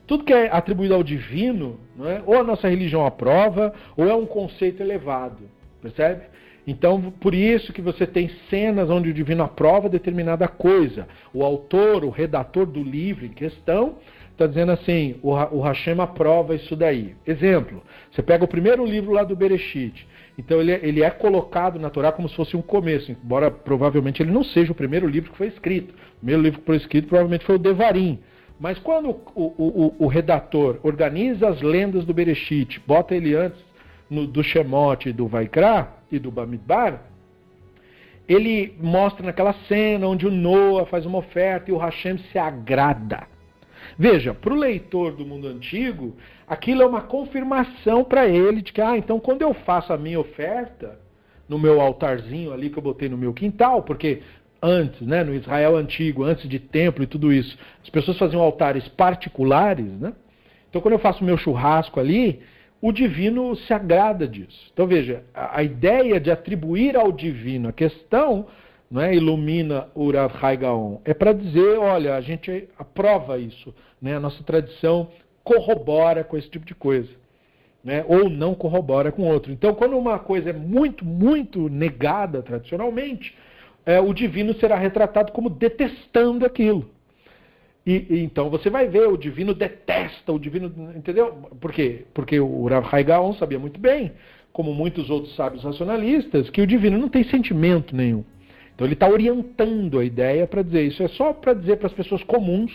tudo 0.07 0.25
que 0.25 0.33
é 0.33 0.49
atribuído 0.51 0.95
ao 0.95 1.03
divino, 1.03 1.81
é? 2.01 2.23
ou 2.25 2.39
a 2.39 2.45
nossa 2.45 2.69
religião 2.69 3.05
aprova, 3.05 3.75
ou 3.97 4.09
é 4.09 4.15
um 4.15 4.27
conceito 4.27 4.81
elevado, 4.81 5.49
percebe? 5.83 6.27
Então, 6.67 7.13
por 7.21 7.33
isso 7.33 7.73
que 7.73 7.81
você 7.81 8.07
tem 8.07 8.29
cenas 8.51 8.91
onde 8.91 9.11
o 9.11 9.15
divino 9.15 9.45
aprova 9.45 9.89
determinada 9.89 10.49
coisa. 10.49 11.07
O 11.33 11.45
autor, 11.45 12.05
o 12.05 12.11
redator 12.11 12.67
do 12.67 12.83
livro 12.83 13.25
em 13.25 13.31
questão, 13.31 13.99
está 14.33 14.47
dizendo 14.47 14.73
assim: 14.73 15.15
o, 15.23 15.31
o 15.31 15.61
Hashem 15.61 16.01
aprova 16.01 16.57
isso 16.57 16.75
daí. 16.75 17.15
Exemplo: 17.25 17.83
você 18.11 18.21
pega 18.21 18.45
o 18.45 18.49
primeiro 18.49 18.85
livro 18.85 19.13
lá 19.13 19.23
do 19.23 19.37
Bereshit. 19.37 20.07
Então, 20.39 20.61
ele, 20.61 20.73
é, 20.73 20.81
ele 20.83 21.03
é 21.03 21.11
colocado 21.11 21.79
na 21.79 21.89
Torá 21.89 22.11
como 22.13 22.29
se 22.29 22.35
fosse 22.35 22.57
um 22.57 22.63
começo, 22.63 23.11
embora 23.11 23.51
provavelmente 23.51 24.23
ele 24.23 24.33
não 24.33 24.45
seja 24.45 24.73
o 24.73 24.75
primeiro 24.75 25.07
livro 25.07 25.31
que 25.31 25.39
foi 25.39 25.47
escrito. 25.47 25.95
O 26.17 26.19
primeiro 26.19 26.43
livro 26.43 26.61
que 26.61 26.67
foi 26.67 26.77
escrito 26.77 27.09
provavelmente 27.09 27.45
foi 27.45 27.55
o 27.55 27.61
Devarim. 27.61 28.19
Mas 28.59 28.79
quando 28.79 29.11
o, 29.11 29.21
o, 29.35 29.95
o, 29.99 30.05
o 30.05 30.07
redator 30.07 30.79
organiza 30.83 31.49
as 31.49 31.61
lendas 31.61 32.05
do 32.05 32.15
Bereshit, 32.15 32.81
bota 32.87 33.15
ele 33.15 33.35
antes 33.35 33.66
no, 34.11 34.27
do 34.27 34.43
Shemot 34.43 35.09
e 35.09 35.13
do 35.13 35.27
Vaikra 35.27 35.89
e 36.11 36.19
do 36.19 36.31
Bamidbar, 36.31 37.03
ele 38.29 38.75
mostra 38.81 39.25
naquela 39.25 39.55
cena 39.69 40.07
onde 40.07 40.27
o 40.27 40.31
Noah 40.31 40.87
faz 40.87 41.07
uma 41.07 41.19
oferta 41.19 41.71
e 41.71 41.75
o 41.75 41.79
Hashem 41.79 42.19
se 42.31 42.39
agrada. 42.39 43.27
Veja, 43.99 44.35
para 44.35 44.53
o 44.53 44.57
leitor 44.57 45.13
do 45.13 45.25
mundo 45.25 45.47
antigo, 45.47 46.17
aquilo 46.47 46.83
é 46.83 46.87
uma 46.87 47.03
confirmação 47.03 48.03
para 48.03 48.27
ele 48.27 48.63
de 48.63 48.73
que, 48.73 48.81
ah, 48.81 48.97
então 48.97 49.21
quando 49.21 49.43
eu 49.43 49.55
faço 49.55 49.93
a 49.93 49.97
minha 49.97 50.19
oferta, 50.19 50.99
no 51.49 51.59
meu 51.59 51.81
altarzinho 51.81 52.53
ali 52.53 52.71
que 52.71 52.79
eu 52.79 52.83
botei 52.83 53.09
no 53.09 53.17
meu 53.17 53.33
quintal, 53.33 53.83
porque 53.83 54.23
antes, 54.61 55.01
né, 55.03 55.23
no 55.23 55.35
Israel 55.35 55.77
antigo, 55.77 56.25
antes 56.25 56.49
de 56.49 56.59
templo 56.59 57.05
e 57.05 57.07
tudo 57.07 57.33
isso, 57.33 57.57
as 57.83 57.89
pessoas 57.89 58.19
faziam 58.19 58.43
altares 58.43 58.89
particulares, 58.89 59.87
né? 60.01 60.13
Então 60.69 60.81
quando 60.81 60.95
eu 60.95 60.99
faço 60.99 61.23
o 61.23 61.27
meu 61.27 61.37
churrasco 61.37 62.01
ali, 62.01 62.43
o 62.81 62.93
divino 62.93 63.55
se 63.57 63.73
agrada 63.73 64.27
disso. 64.27 64.71
Então 64.73 64.87
veja, 64.87 65.25
a, 65.35 65.59
a 65.59 65.63
ideia 65.63 66.21
de 66.21 66.31
atribuir 66.31 66.97
ao 66.97 67.11
divino 67.11 67.69
a 67.69 67.73
questão 67.73 68.47
não 68.91 69.03
é, 69.03 69.15
ilumina 69.15 69.89
o 69.95 70.11
Rav 70.11 70.57
Gaon, 70.57 70.99
é 71.05 71.13
para 71.13 71.33
dizer, 71.33 71.79
olha, 71.79 72.15
a 72.15 72.21
gente 72.21 72.69
aprova 72.79 73.39
isso, 73.39 73.75
né, 74.01 74.17
a 74.17 74.21
nossa 74.21 74.43
tradição 74.45 75.09
corrobora 75.43 76.23
com 76.25 76.37
esse 76.37 76.49
tipo 76.49 76.65
de 76.65 76.75
coisa. 76.75 77.11
Né, 77.83 78.05
ou 78.09 78.29
não 78.29 78.53
corrobora 78.53 79.13
com 79.13 79.23
outro. 79.23 79.53
Então, 79.53 79.73
quando 79.73 79.97
uma 79.97 80.19
coisa 80.19 80.51
é 80.51 80.53
muito, 80.53 81.05
muito 81.05 81.69
negada 81.69 82.43
tradicionalmente, 82.43 83.33
é, 83.85 84.01
o 84.01 84.13
divino 84.13 84.53
será 84.55 84.77
retratado 84.77 85.31
como 85.31 85.49
detestando 85.49 86.45
aquilo. 86.45 86.91
E, 87.87 88.07
e, 88.11 88.25
então 88.25 88.51
você 88.51 88.69
vai 88.69 88.89
ver, 88.89 89.07
o 89.07 89.17
divino 89.17 89.55
detesta, 89.55 90.33
o 90.33 90.39
divino. 90.39 90.73
Entendeu? 90.97 91.33
Por 91.61 91.73
quê? 91.73 92.05
Porque 92.13 92.41
o 92.41 92.67
Rav 92.67 92.87
Hai 92.91 93.05
Gaon 93.05 93.33
sabia 93.35 93.59
muito 93.59 93.79
bem, 93.79 94.13
como 94.53 94.75
muitos 94.75 95.09
outros 95.09 95.35
sábios 95.37 95.63
racionalistas, 95.63 96.51
que 96.51 96.61
o 96.61 96.67
divino 96.67 96.99
não 96.99 97.09
tem 97.09 97.23
sentimento 97.25 97.95
nenhum. 97.95 98.25
Então 98.75 98.87
ele 98.87 98.95
está 98.95 99.09
orientando 99.09 99.99
a 100.01 100.05
ideia 100.05 100.47
para 100.47 100.63
dizer 100.63 100.83
isso. 100.83 101.03
É 101.03 101.09
só 101.09 101.33
para 101.33 101.55
dizer 101.55 101.77
para 101.77 101.87
as 101.87 101.93
pessoas 101.93 102.23
comuns 102.25 102.73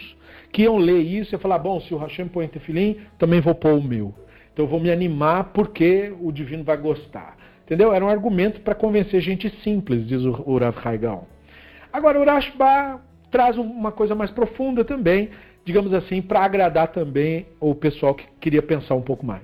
que 0.52 0.64
iam 0.64 0.78
ler 0.78 1.02
isso 1.02 1.36
e 1.36 1.38
falar: 1.38 1.60
bom, 1.60 1.82
se 1.82 1.94
o 1.94 1.98
Hashem 1.98 2.30
põe 2.30 2.48
tefilim, 2.48 2.98
também 3.20 3.42
vou 3.42 3.54
pôr 3.54 3.74
o 3.74 3.84
meu. 3.84 4.14
Então 4.54 4.66
eu 4.66 4.70
vou 4.70 4.80
me 4.80 4.90
animar 4.90 5.52
porque 5.54 6.14
o 6.22 6.32
divino 6.32 6.64
vai 6.64 6.78
gostar. 6.78 7.38
Entendeu? 7.66 7.94
Era 7.94 8.04
um 8.04 8.10
argumento 8.10 8.62
para 8.62 8.76
convencer 8.76 9.22
gente 9.22 9.50
simples, 9.64 10.08
diz 10.08 10.24
o 10.24 10.58
Rav 10.58 10.78
Hai 10.84 10.98
Gaon. 10.98 11.24
Agora, 11.94 12.20
o 12.20 12.26
Rashba 12.26 13.02
traz 13.32 13.58
uma 13.58 13.92
coisa 13.92 14.14
mais 14.14 14.30
profunda 14.30 14.84
também, 14.84 15.30
digamos 15.64 15.94
assim, 15.94 16.22
para 16.22 16.42
agradar 16.42 16.90
também 16.90 17.48
o 17.60 17.74
pessoal 17.74 18.14
que 18.14 18.26
queria 18.40 18.62
pensar 18.62 18.96
um 18.96 19.02
pouco 19.02 19.26
mais. 19.26 19.44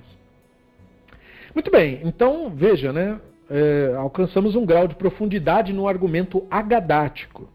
Muito 1.55 1.71
bem, 1.71 2.01
então 2.03 2.51
veja, 2.53 2.93
né? 2.93 3.19
É, 3.49 3.95
alcançamos 3.97 4.55
um 4.55 4.65
grau 4.65 4.88
de 4.88 4.95
profundidade 4.95 5.71
no 5.71 5.88
argumento 5.88 6.45
agadático. 6.51 7.49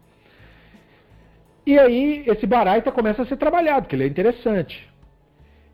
E 1.65 1.79
aí 1.79 2.23
esse 2.27 2.45
Baraita 2.45 2.91
começa 2.91 3.21
a 3.21 3.25
ser 3.25 3.37
trabalhado, 3.37 3.87
que 3.87 3.95
ele 3.95 4.03
é 4.03 4.07
interessante. 4.07 4.89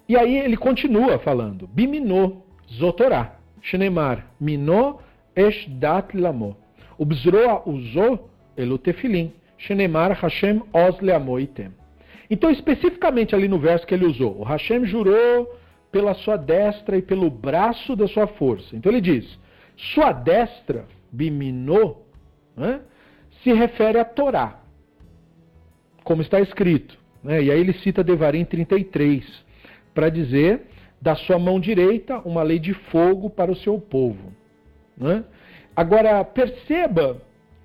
E 0.08 0.18
aí 0.18 0.38
ele 0.38 0.58
continua 0.58 1.18
falando, 1.20 1.68
Biminô, 1.68 2.38
Zotorá, 2.72 3.36
Shenemar, 3.62 4.28
Minô, 4.40 5.00
Eshdat 5.36 6.16
Lamo. 6.16 6.56
Ubzroa 6.98 7.64
usou 7.66 8.30
elutefilim. 8.58 9.32
Shenemar 9.60 10.14
Hashem 10.14 10.62
Osle 10.74 11.12
Amoitem. 11.12 11.70
Então, 12.30 12.50
especificamente 12.50 13.36
ali 13.36 13.48
no 13.48 13.60
verso 13.60 13.86
que 13.86 13.94
ele 13.94 14.06
usou, 14.06 14.40
o 14.40 14.44
Hashem 14.44 14.86
jurou 14.86 15.60
pela 15.92 16.14
sua 16.14 16.38
destra 16.38 16.98
e 16.98 17.02
pelo 17.02 17.30
braço 17.30 17.96
da 17.96 18.08
sua 18.08 18.28
força. 18.28 18.76
Então 18.76 18.92
ele 18.92 19.02
diz, 19.02 19.40
sua 19.76 20.12
destra, 20.12 20.86
biminô, 21.12 21.98
né, 22.56 22.82
se 23.44 23.52
refere 23.54 24.00
a 24.00 24.06
Torá, 24.06 24.60
como 26.04 26.22
está 26.22 26.40
escrito. 26.40 26.98
Né, 27.24 27.44
e 27.44 27.52
aí 27.52 27.60
ele 27.60 27.74
cita 27.74 28.04
Devarim 28.04 28.46
33, 28.46 29.26
para 29.94 30.10
dizer, 30.10 30.68
da 31.02 31.16
sua 31.16 31.40
mão 31.40 31.60
direita, 31.60 32.20
uma 32.20 32.44
lei 32.44 32.60
de 32.60 32.74
fogo 32.74 33.30
para 33.30 33.52
o 33.52 33.56
seu 33.56 33.80
povo. 33.80 34.32
Né? 34.96 35.24
Agora, 35.76 36.24
perceba 36.24 37.20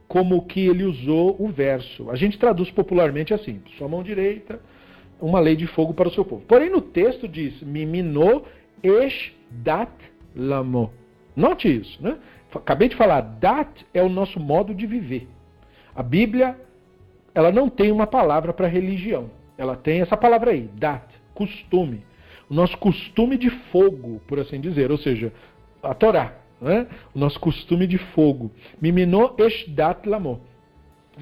como 0.09 0.47
que 0.47 0.67
ele 0.67 0.85
usou 0.85 1.37
o 1.39 1.49
verso. 1.49 2.11
A 2.11 2.17
gente 2.17 2.39
traduz 2.39 2.71
popularmente 2.71 3.33
assim: 3.33 3.63
sua 3.79 3.89
mão 3.89 4.03
direita, 4.03 4.61
uma 5.21 5.41
lei 5.41 5.57
de 5.57 5.67
fogo 5.67 5.95
para 5.95 6.09
o 6.09 6.13
seu 6.13 6.25
povo. 6.25 6.43
Porém, 6.47 6.71
no 6.71 6.81
texto 6.81 7.27
diz: 7.27 7.61
Mimino 7.63 8.45
esh 8.83 9.33
dat 9.51 9.93
lamo. 10.35 10.93
Note 11.37 11.69
isso, 11.81 12.03
né? 12.03 12.19
Acabei 12.55 12.89
de 12.89 12.95
falar, 12.95 13.21
dat 13.21 13.85
é 13.93 14.03
o 14.03 14.09
nosso 14.09 14.39
modo 14.39 14.73
de 14.73 14.87
viver. 14.87 15.27
A 15.95 16.03
Bíblia, 16.03 16.57
ela 17.35 17.51
não 17.51 17.69
tem 17.69 17.91
uma 17.91 18.07
palavra 18.07 18.53
para 18.53 18.69
religião. 18.69 19.29
Ela 19.59 19.75
tem 19.75 20.01
essa 20.01 20.17
palavra 20.17 20.53
aí, 20.53 20.69
dat, 20.75 21.05
costume. 21.35 22.05
O 22.49 22.55
nosso 22.55 22.79
costume 22.79 23.37
de 23.37 23.51
fogo, 23.51 24.21
por 24.29 24.39
assim 24.39 24.61
dizer, 24.61 24.93
ou 24.93 24.99
seja, 24.99 25.33
a 25.83 25.95
Torá 25.95 26.44
né? 26.65 26.87
o 27.15 27.19
nosso 27.19 27.39
costume 27.39 27.87
de 27.87 27.99
fogo. 27.99 28.51
Mimino 28.81 29.35
eshdat 29.39 30.09
lamo. 30.09 30.41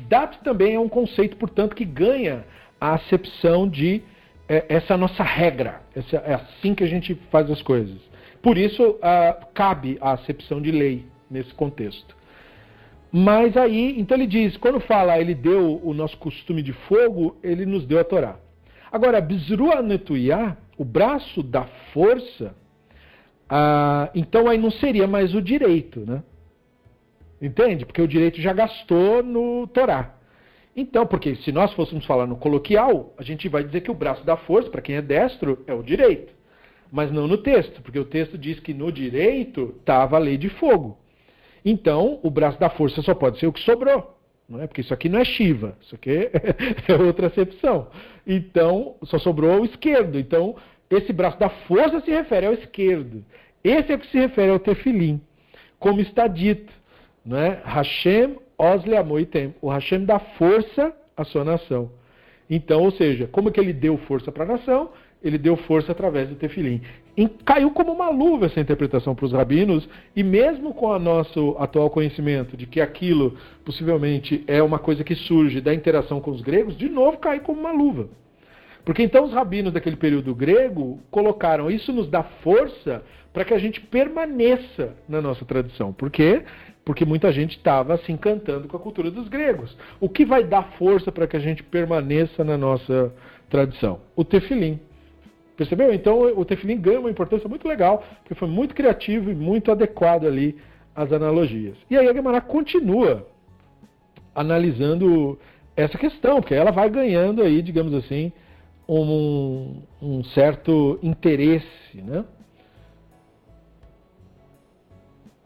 Dat 0.09 0.39
também 0.43 0.75
é 0.75 0.81
um 0.81 0.89
conceito, 0.89 1.37
portanto, 1.37 1.77
que 1.77 1.85
ganha 1.85 2.47
a 2.81 2.95
acepção 2.95 3.69
de 3.69 4.03
é, 4.49 4.65
essa 4.69 4.97
nossa 4.97 5.23
regra. 5.23 5.83
Essa, 5.95 6.17
é 6.17 6.35
assim 6.35 6.75
que 6.75 6.83
a 6.83 6.87
gente 6.87 7.15
faz 7.31 7.51
as 7.51 7.61
coisas. 7.61 7.99
Por 8.41 8.59
isso, 8.59 8.99
cabe 9.55 9.99
a 10.01 10.13
acepção 10.13 10.61
de 10.61 10.73
lei 10.73 11.07
nesse 11.31 11.55
contexto. 11.55 12.17
Mas 13.13 13.57
aí, 13.57 14.01
então 14.01 14.17
ele 14.17 14.27
diz, 14.27 14.57
quando 14.57 14.81
fala 14.81 15.19
ele 15.19 15.35
deu 15.35 15.81
o 15.85 15.95
nosso 15.95 16.17
costume 16.17 16.63
de 16.63 16.73
fogo, 16.73 17.37
ele 17.43 17.65
nos 17.65 17.87
deu 17.87 18.01
a 18.01 18.05
Torá. 18.05 18.37
Agora, 18.91 19.21
Bizrua 19.21 19.81
Netuyá, 19.81 20.57
o 20.77 20.85
braço 20.85 21.43
da 21.43 21.65
força, 21.93 22.55
ah, 23.55 24.09
então 24.15 24.49
aí 24.49 24.57
não 24.57 24.71
seria 24.71 25.07
mais 25.07 25.35
o 25.35 25.43
direito, 25.43 26.01
né? 26.01 26.23
Entende? 27.41 27.85
Porque 27.85 28.01
o 28.01 28.09
direito 28.09 28.41
já 28.41 28.51
gastou 28.55 29.23
no 29.23 29.67
Torá. 29.67 30.15
Então, 30.75 31.07
porque 31.07 31.35
se 31.37 31.53
nós 31.53 31.71
fôssemos 31.75 32.07
falar 32.07 32.27
no 32.27 32.37
coloquial, 32.37 33.13
a 33.19 33.23
gente 33.23 33.51
vai 33.51 33.63
dizer 33.63 33.83
que 33.83 33.91
o 33.91 33.95
braço 33.95 34.25
da 34.25 34.39
força, 34.39 34.71
para 34.71 34.81
quem 34.81 34.97
é 34.97 35.03
destro, 35.03 35.63
é 35.67 35.75
o 35.75 35.83
direito. 35.83 36.33
Mas 36.91 37.13
não 37.13 37.29
no 37.29 37.37
texto, 37.37 37.83
porque 37.83 37.99
o 37.99 38.07
texto 38.07 38.39
diz 38.39 38.59
que 38.59 38.73
no 38.73 38.91
direito 38.91 39.75
estava 39.81 40.17
a 40.17 40.19
lei 40.19 40.39
de 40.39 40.49
fogo. 40.49 40.97
Então, 41.63 42.21
o 42.23 42.31
braço 42.31 42.59
da 42.59 42.71
força 42.71 43.03
só 43.03 43.15
pode 43.15 43.39
ser 43.39 43.49
o 43.49 43.53
que 43.53 43.61
sobrou. 43.61 44.19
Não 44.49 44.63
é? 44.63 44.67
Porque 44.67 44.81
isso 44.81 44.95
aqui 44.95 45.11
não 45.11 45.19
é 45.19 45.25
Shiva, 45.27 45.77
isso 45.83 45.95
aqui 45.95 46.31
é 46.89 46.95
outra 46.95 47.27
acepção. 47.27 47.89
Então, 48.27 48.97
só 49.03 49.19
sobrou 49.19 49.61
o 49.61 49.65
esquerdo. 49.67 50.19
Então, 50.19 50.57
esse 50.97 51.13
braço 51.13 51.39
da 51.39 51.49
força 51.49 52.01
se 52.01 52.11
refere 52.11 52.47
ao 52.47 52.55
esquerdo. 52.55 53.25
Esse 53.63 53.93
é 53.93 53.95
o 53.95 53.99
que 53.99 54.11
se 54.11 54.19
refere 54.19 54.51
ao 54.51 54.59
tefilim. 54.59 55.21
Como 55.79 56.01
está 56.01 56.27
dito, 56.27 56.73
né? 57.25 57.61
Hashem 57.65 58.37
osle 58.59 58.97
amoitem. 58.97 59.55
O 59.61 59.69
Hashem 59.69 60.05
dá 60.05 60.19
força 60.19 60.95
à 61.17 61.25
sua 61.25 61.45
nação. 61.45 61.91
Então, 62.49 62.83
ou 62.83 62.91
seja, 62.93 63.27
como 63.27 63.51
que 63.51 63.59
ele 63.59 63.73
deu 63.73 63.97
força 63.99 64.31
para 64.31 64.45
a 64.45 64.49
nação? 64.49 64.91
Ele 65.23 65.39
deu 65.39 65.57
força 65.57 65.93
através 65.93 66.29
do 66.29 66.35
tefilim. 66.35 66.81
E 67.17 67.29
caiu 67.29 67.71
como 67.71 67.93
uma 67.93 68.11
luva 68.11 68.47
essa 68.47 68.61
interpretação 68.61 69.15
para 69.15 69.27
os 69.27 69.33
rabinos, 69.33 69.89
e 70.17 70.23
mesmo 70.23 70.75
com 70.75 70.87
o 70.87 70.99
nosso 70.99 71.57
atual 71.59 71.89
conhecimento 71.91 72.57
de 72.57 72.67
que 72.67 72.81
aquilo 72.81 73.37
possivelmente 73.65 74.43
é 74.47 74.63
uma 74.63 74.79
coisa 74.79 75.05
que 75.05 75.15
surge 75.15 75.61
da 75.61 75.73
interação 75.73 76.21
com 76.21 76.31
os 76.31 76.41
gregos, 76.41 76.77
de 76.77 76.89
novo 76.89 77.19
cai 77.19 77.41
como 77.41 77.61
uma 77.61 77.73
luva. 77.73 78.09
Porque 78.85 79.03
então 79.03 79.25
os 79.25 79.33
rabinos 79.33 79.73
daquele 79.73 79.97
período 79.97 80.35
grego 80.35 81.01
colocaram 81.11 81.71
isso 81.71 81.93
nos 81.93 82.09
dá 82.09 82.23
força 82.23 83.03
para 83.33 83.45
que 83.45 83.55
a 83.55 83.59
gente 83.59 83.81
permaneça 83.81 84.95
na 85.09 85.21
nossa 85.21 85.45
tradição. 85.45 85.93
Por 85.93 86.11
quê? 86.11 86.43
Porque 86.85 87.05
muita 87.05 87.33
gente 87.33 87.57
estava 87.57 87.97
se 87.99 88.11
encantando 88.11 88.69
com 88.69 88.77
a 88.77 88.81
cultura 88.81 89.11
dos 89.11 89.29
gregos. 89.29 89.77
O 90.01 90.09
que 90.09 90.25
vai 90.25 90.45
dar 90.45 90.73
força 90.79 91.13
para 91.13 91.27
que 91.27 91.37
a 91.37 91.41
gente 91.41 91.63
permaneça 91.63 92.43
na 92.43 92.59
nossa 92.59 93.15
tradição? 93.49 94.01
O 94.17 94.25
tefilim. 94.25 94.81
Percebeu? 95.57 95.93
Então 95.95 96.21
o 96.37 96.45
tefilim 96.45 96.81
ganha 96.81 96.99
uma 96.99 97.11
importância 97.11 97.49
muito 97.49 97.69
legal, 97.69 98.05
porque 98.23 98.35
foi 98.35 98.49
muito 98.49 98.75
criativo 98.75 99.31
e 99.31 99.35
muito 99.35 99.71
adequado 99.71 100.27
ali 100.27 100.57
às 100.95 101.13
analogias. 101.13 101.77
E 101.89 101.97
aí 101.97 102.09
a 102.09 102.13
Gemara 102.13 102.41
continua 102.41 103.27
analisando 104.35 105.39
essa 105.77 105.97
questão, 105.97 106.41
porque 106.41 106.55
ela 106.55 106.71
vai 106.71 106.91
ganhando 106.91 107.43
aí, 107.43 107.63
digamos 107.63 107.95
assim, 107.95 108.33
um, 108.89 109.83
um 110.01 110.25
certo 110.25 110.99
interesse, 111.03 111.97
né? 112.03 112.25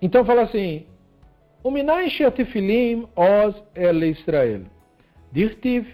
Então 0.00 0.24
fala 0.24 0.42
assim, 0.42 0.86
Uminai 1.64 2.08
sheatifilim 2.10 3.06
oz 3.16 3.56
el 3.74 4.04
Israel. 4.04 4.62
Dirtiv, 5.32 5.86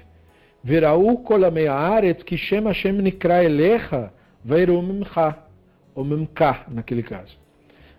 veraú 0.63 1.17
kol 1.25 1.45
haaretz 1.45 2.23
ki 2.25 2.37
shem 2.37 2.67
Hashem 2.67 3.01
nikra 3.01 3.43
elecha, 3.43 4.13
veiru 4.45 4.83
mimcha, 4.83 5.39
ou 5.95 6.05
mimka, 6.05 6.67
naquele 6.69 7.03
caso. 7.03 7.35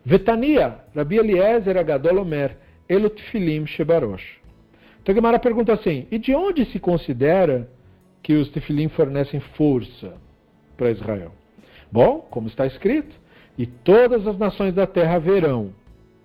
Vetania, 0.05 0.79
Rabi 0.95 1.17
Eliezer 1.17 1.77
Agadol 1.77 2.19
Omer, 2.19 2.57
elo 2.87 3.09
tefilim 3.09 3.65
shebarosh. 3.65 4.39
Então 5.01 5.15
Gemara 5.15 5.39
pergunta 5.39 5.73
assim, 5.73 6.07
e 6.11 6.19
de 6.19 6.35
onde 6.35 6.65
se 6.65 6.79
considera 6.79 7.67
que 8.23 8.33
os 8.33 8.49
tefilim 8.49 8.87
fornecem 8.87 9.39
força 9.39 10.15
para 10.75 10.89
Israel? 10.89 11.31
Bom, 11.91 12.25
como 12.31 12.47
está 12.47 12.65
escrito, 12.65 13.15
e 13.57 13.67
todas 13.67 14.25
as 14.25 14.37
nações 14.39 14.73
da 14.73 14.87
terra 14.87 15.19
verão 15.19 15.71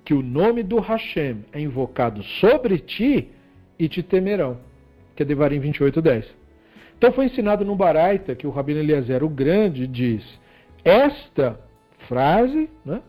que 0.04 0.14
o 0.14 0.22
nome 0.22 0.62
do 0.62 0.78
Hashem 0.78 1.44
é 1.52 1.60
invocado 1.60 2.22
sobre 2.40 2.78
ti 2.78 3.28
e 3.78 3.86
te 3.86 4.02
temerão. 4.02 4.56
Que 5.14 5.22
é 5.22 5.26
Devarim 5.26 5.60
28:10. 5.60 6.24
Então 6.96 7.12
foi 7.12 7.26
ensinado 7.26 7.64
no 7.64 7.76
Baraita 7.76 8.34
que 8.34 8.46
o 8.46 8.50
Rabino 8.50 8.80
Eliezer 8.80 9.22
o 9.22 9.28
Grande 9.28 9.86
diz: 9.86 10.24
esta 10.82 11.60
frase 12.08 12.70
né, 12.84 13.02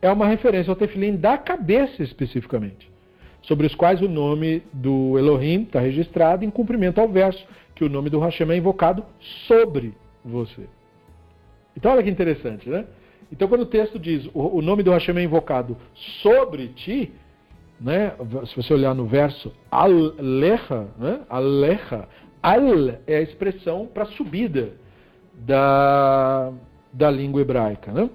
é 0.00 0.10
uma 0.10 0.26
referência 0.26 0.70
ao 0.70 0.76
tefilim 0.76 1.16
da 1.16 1.36
cabeça 1.36 2.02
especificamente, 2.02 2.90
sobre 3.42 3.66
os 3.66 3.74
quais 3.74 4.00
o 4.00 4.08
nome 4.08 4.62
do 4.72 5.18
Elohim 5.18 5.62
está 5.62 5.80
registrado 5.80 6.44
em 6.44 6.50
cumprimento 6.50 7.00
ao 7.00 7.08
verso, 7.08 7.44
que 7.74 7.84
o 7.84 7.88
nome 7.88 8.10
do 8.10 8.20
Hashem 8.20 8.50
é 8.50 8.56
invocado 8.56 9.04
sobre 9.46 9.94
você. 10.24 10.68
Então 11.76 11.92
olha 11.92 12.02
que 12.02 12.10
interessante, 12.10 12.68
né? 12.68 12.86
Então, 13.32 13.48
quando 13.48 13.62
o 13.62 13.66
texto 13.66 13.98
diz 13.98 14.26
o, 14.32 14.58
o 14.58 14.62
nome 14.62 14.82
do 14.82 14.92
Hashem 14.92 15.16
é 15.16 15.22
invocado 15.22 15.76
sobre 16.22 16.68
ti, 16.68 17.12
né? 17.80 18.12
se 18.46 18.54
você 18.54 18.72
olhar 18.72 18.94
no 18.94 19.06
verso 19.06 19.52
Alecha, 19.70 20.86
né? 20.98 21.20
Alecha, 21.28 22.08
Al 22.42 22.62
é 23.06 23.16
a 23.16 23.22
expressão 23.22 23.86
para 23.86 24.04
subida 24.04 24.72
da, 25.32 26.52
da 26.92 27.10
língua 27.10 27.40
hebraica. 27.40 27.90
Né? 27.90 28.08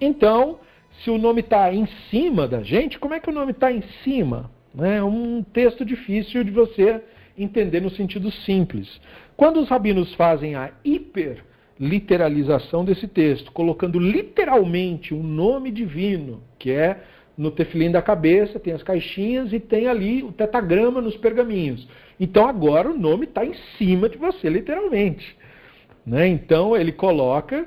Então, 0.00 0.58
se 1.02 1.10
o 1.10 1.18
nome 1.18 1.40
está 1.40 1.72
em 1.74 1.86
cima 2.10 2.46
da 2.46 2.62
gente, 2.62 2.98
como 2.98 3.14
é 3.14 3.20
que 3.20 3.28
o 3.28 3.34
nome 3.34 3.52
está 3.52 3.72
em 3.72 3.82
cima? 4.02 4.50
É 4.78 5.02
um 5.02 5.42
texto 5.42 5.84
difícil 5.84 6.42
de 6.44 6.50
você 6.50 7.02
entender 7.36 7.80
no 7.80 7.90
sentido 7.90 8.30
simples. 8.30 9.00
Quando 9.36 9.60
os 9.60 9.68
rabinos 9.68 10.14
fazem 10.14 10.54
a 10.54 10.70
hiper 10.84 11.44
literalização 11.78 12.84
desse 12.84 13.08
texto, 13.08 13.50
colocando 13.52 13.98
literalmente 13.98 15.12
um 15.12 15.22
nome 15.22 15.70
divino, 15.70 16.42
que 16.58 16.70
é 16.70 17.00
no 17.36 17.50
tefilim 17.50 17.90
da 17.90 18.00
cabeça, 18.00 18.60
tem 18.60 18.72
as 18.72 18.82
caixinhas 18.82 19.52
e 19.52 19.58
tem 19.58 19.88
ali 19.88 20.22
o 20.22 20.30
tetagrama 20.30 21.00
nos 21.00 21.16
pergaminhos. 21.16 21.86
Então 22.18 22.46
agora 22.46 22.90
o 22.90 22.96
nome 22.96 23.24
está 23.24 23.44
em 23.44 23.54
cima 23.76 24.08
de 24.08 24.16
você, 24.16 24.48
literalmente. 24.48 25.36
Né? 26.06 26.28
Então 26.28 26.76
ele 26.76 26.92
coloca 26.92 27.66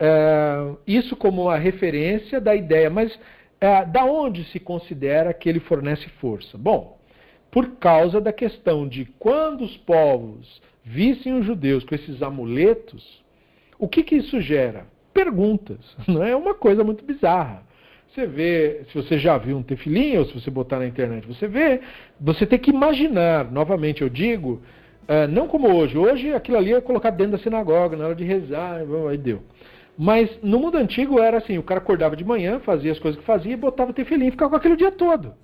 é, 0.00 0.72
isso 0.86 1.14
como 1.14 1.48
a 1.48 1.56
referência 1.56 2.40
da 2.40 2.54
ideia, 2.54 2.88
mas 2.88 3.18
é, 3.60 3.84
da 3.84 4.04
onde 4.04 4.44
se 4.44 4.58
considera 4.58 5.34
que 5.34 5.48
ele 5.48 5.60
fornece 5.60 6.08
força? 6.20 6.56
Bom, 6.56 6.98
por 7.52 7.72
causa 7.72 8.18
da 8.18 8.32
questão 8.32 8.88
de 8.88 9.04
quando 9.18 9.62
os 9.62 9.76
povos 9.76 10.60
vissem 10.82 11.38
os 11.38 11.44
judeus 11.44 11.84
com 11.84 11.94
esses 11.94 12.22
amuletos, 12.22 13.22
o 13.78 13.86
que, 13.86 14.02
que 14.02 14.16
isso 14.16 14.40
gera? 14.40 14.86
Perguntas. 15.12 15.78
Não 16.08 16.24
é 16.24 16.34
uma 16.34 16.54
coisa 16.54 16.82
muito 16.82 17.04
bizarra. 17.04 17.62
Você 18.08 18.26
vê, 18.26 18.84
se 18.88 18.94
você 18.94 19.18
já 19.18 19.36
viu 19.36 19.56
um 19.56 19.62
tefilim, 19.62 20.16
ou 20.16 20.24
se 20.24 20.32
você 20.32 20.50
botar 20.50 20.78
na 20.78 20.86
internet, 20.86 21.26
você 21.26 21.46
vê, 21.46 21.80
você 22.18 22.46
tem 22.46 22.58
que 22.58 22.70
imaginar, 22.70 23.50
novamente 23.50 24.02
eu 24.02 24.08
digo, 24.08 24.62
uh, 25.08 25.26
não 25.30 25.46
como 25.46 25.74
hoje. 25.74 25.96
Hoje 25.96 26.34
aquilo 26.34 26.58
ali 26.58 26.72
é 26.72 26.80
colocado 26.80 27.16
dentro 27.16 27.32
da 27.32 27.38
sinagoga, 27.38 27.96
na 27.96 28.06
hora 28.06 28.14
de 28.14 28.24
rezar, 28.24 28.80
aí 29.08 29.18
deu. 29.18 29.42
Mas 29.96 30.30
no 30.42 30.58
mundo 30.58 30.76
antigo 30.76 31.18
era 31.18 31.38
assim, 31.38 31.58
o 31.58 31.62
cara 31.62 31.80
acordava 31.80 32.16
de 32.16 32.24
manhã, 32.24 32.60
fazia 32.60 32.92
as 32.92 32.98
coisas 32.98 33.20
que 33.20 33.26
fazia, 33.26 33.56
botava 33.56 33.90
o 33.90 33.94
tefilim 33.94 34.28
e 34.28 34.30
ficava 34.30 34.50
com 34.50 34.56
aquele 34.56 34.74
o 34.74 34.78
dia 34.78 34.92
todo. 34.92 35.34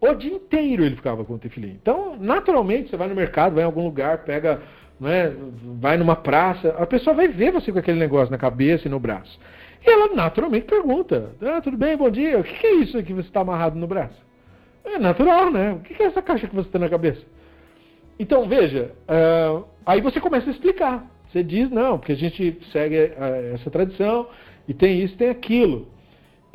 O 0.00 0.14
dia 0.14 0.32
inteiro 0.32 0.84
ele 0.84 0.96
ficava 0.96 1.24
com 1.24 1.34
o 1.34 1.38
tefilim. 1.38 1.76
Então, 1.80 2.16
naturalmente, 2.18 2.90
você 2.90 2.96
vai 2.96 3.08
no 3.08 3.14
mercado, 3.14 3.54
vai 3.54 3.64
em 3.64 3.66
algum 3.66 3.84
lugar, 3.84 4.18
pega 4.24 4.60
né, 5.00 5.34
vai 5.80 5.96
numa 5.96 6.16
praça, 6.16 6.70
a 6.78 6.86
pessoa 6.86 7.14
vai 7.14 7.28
ver 7.28 7.52
você 7.52 7.70
com 7.72 7.78
aquele 7.78 7.98
negócio 7.98 8.30
na 8.30 8.38
cabeça 8.38 8.88
e 8.88 8.90
no 8.90 8.98
braço. 8.98 9.38
E 9.84 9.90
ela 9.90 10.14
naturalmente 10.14 10.66
pergunta: 10.66 11.30
ah, 11.40 11.60
tudo 11.60 11.76
bem, 11.76 11.96
bom 11.96 12.10
dia, 12.10 12.38
o 12.38 12.44
que 12.44 12.66
é 12.66 12.74
isso 12.76 13.02
que 13.02 13.12
você 13.12 13.28
está 13.28 13.40
amarrado 13.40 13.78
no 13.78 13.86
braço? 13.86 14.26
É 14.84 14.98
natural, 14.98 15.50
né? 15.50 15.72
O 15.72 15.80
que 15.80 16.02
é 16.02 16.06
essa 16.06 16.22
caixa 16.22 16.46
que 16.46 16.54
você 16.54 16.68
tem 16.68 16.80
na 16.80 16.88
cabeça? 16.88 17.22
Então, 18.18 18.48
veja, 18.48 18.92
uh, 19.08 19.64
aí 19.86 20.00
você 20.00 20.20
começa 20.20 20.48
a 20.48 20.52
explicar. 20.52 21.06
Você 21.30 21.42
diz, 21.42 21.70
não, 21.70 21.98
porque 21.98 22.12
a 22.12 22.16
gente 22.16 22.58
segue 22.72 22.96
uh, 22.96 23.54
essa 23.54 23.70
tradição 23.70 24.26
e 24.66 24.74
tem 24.74 25.00
isso, 25.02 25.16
tem 25.16 25.28
aquilo. 25.28 25.86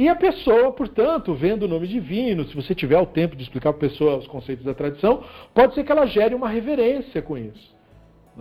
E 0.04 0.10
a 0.10 0.16
pessoa, 0.18 0.70
portanto, 0.74 1.34
vendo 1.34 1.64
o 1.64 1.68
nome 1.70 1.88
divino, 1.88 2.44
se 2.44 2.54
você 2.54 2.76
tiver 2.76 3.00
o 3.00 3.06
tempo 3.06 3.38
de 3.38 3.44
explicar 3.44 3.72
para 3.72 3.88
a 3.88 3.90
pessoa 3.90 4.18
os 4.18 4.28
conceitos 4.28 4.66
da 4.66 4.74
tradição, 4.74 5.24
pode 5.54 5.74
ser 5.74 5.86
que 5.86 5.92
ela 5.94 6.06
gere 6.06 6.36
uma 6.36 6.50
reverência 6.50 7.22
com 7.22 7.38
isso. 7.38 7.74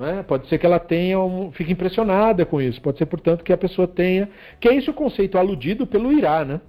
É? 0.01 0.25
Pode 0.25 0.49
ser 0.49 0.59
que 0.59 0.67
ela 0.67 0.81
tenha 0.81 1.21
um, 1.21 1.53
fique 1.53 1.71
impressionada 1.71 2.45
com 2.45 2.61
isso. 2.61 2.83
Pode 2.83 2.99
ser, 2.99 3.07
portanto, 3.07 3.45
que 3.45 3.53
a 3.53 3.57
pessoa 3.57 3.87
tenha. 3.87 4.29
Que 4.59 4.71
é 4.71 4.75
esse 4.75 4.91
o 4.91 4.93
conceito 4.93 5.39
aludido 5.39 5.87
pelo 5.87 6.13
Irá, 6.13 6.45
né? 6.45 6.61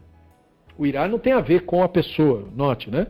O 0.78 0.86
Irá 0.86 1.08
não 1.08 1.18
tem 1.18 1.34
a 1.34 1.42
ver 1.42 1.62
com 1.62 1.82
a 1.82 1.90
pessoa, 1.90 2.48
note, 2.56 2.92
né? 2.92 3.08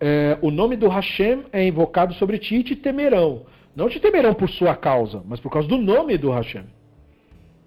É, 0.00 0.36
o 0.42 0.50
nome 0.50 0.74
do 0.74 0.88
Hashem 0.88 1.44
é 1.52 1.64
invocado 1.64 2.14
sobre 2.14 2.36
ti 2.36 2.56
e 2.56 2.64
te 2.64 2.74
temerão. 2.74 3.46
Não 3.76 3.88
te 3.88 4.00
temerão 4.00 4.34
por 4.34 4.50
sua 4.50 4.74
causa, 4.74 5.22
mas 5.24 5.38
por 5.38 5.52
causa 5.52 5.68
do 5.68 5.78
nome 5.78 6.18
do 6.18 6.32
Hashem. 6.32 6.64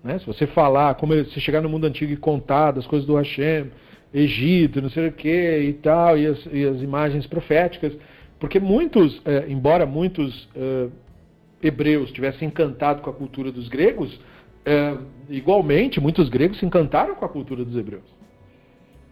Né? 0.06 0.20
Se 0.20 0.26
você 0.28 0.46
falar, 0.46 0.94
como 0.96 1.16
se 1.26 1.42
chegar 1.42 1.62
no 1.62 1.68
mundo 1.68 1.88
antigo 1.88 2.14
e 2.14 2.16
contar 2.16 2.72
das 2.72 2.86
coisas 2.86 3.08
do 3.08 3.16
Hashem, 3.16 3.72
Egito, 4.14 4.80
não 4.80 4.90
sei 4.90 5.08
o 5.08 5.12
que 5.12 5.58
e 5.60 5.74
tal, 5.74 6.16
e 6.16 6.28
as, 6.28 6.46
e 6.54 6.64
as 6.64 6.80
imagens 6.82 7.26
proféticas, 7.26 7.92
porque 8.40 8.60
muitos, 8.60 9.20
é, 9.26 9.46
embora 9.50 9.86
muitos 9.86 10.48
é, 10.56 10.88
hebreus 11.62 12.12
tivessem 12.12 12.48
encantado 12.48 13.02
com 13.02 13.10
a 13.10 13.14
cultura 13.14 13.52
dos 13.52 13.68
gregos, 13.68 14.18
é, 14.64 14.96
igualmente 15.28 16.00
muitos 16.00 16.30
gregos 16.30 16.60
se 16.60 16.66
encantaram 16.66 17.16
com 17.16 17.26
a 17.26 17.30
cultura 17.30 17.66
dos 17.66 17.76
hebreus. 17.76 18.16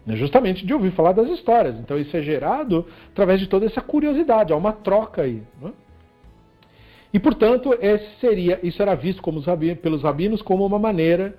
Né, 0.05 0.15
justamente 0.15 0.65
de 0.65 0.73
ouvir 0.73 0.91
falar 0.91 1.13
das 1.13 1.29
histórias. 1.29 1.75
Então 1.79 1.97
isso 1.97 2.15
é 2.15 2.21
gerado 2.21 2.85
através 3.11 3.39
de 3.39 3.47
toda 3.47 3.65
essa 3.65 3.81
curiosidade, 3.81 4.53
há 4.53 4.55
uma 4.55 4.73
troca 4.73 5.23
aí. 5.23 5.41
Né? 5.59 5.71
E 7.13 7.19
portanto, 7.19 7.69
seria, 8.19 8.59
isso 8.63 8.81
era 8.81 8.95
visto 8.95 9.21
rabinos, 9.45 9.77
pelos 9.79 10.01
rabinos 10.01 10.41
como 10.41 10.65
uma 10.65 10.79
maneira 10.79 11.35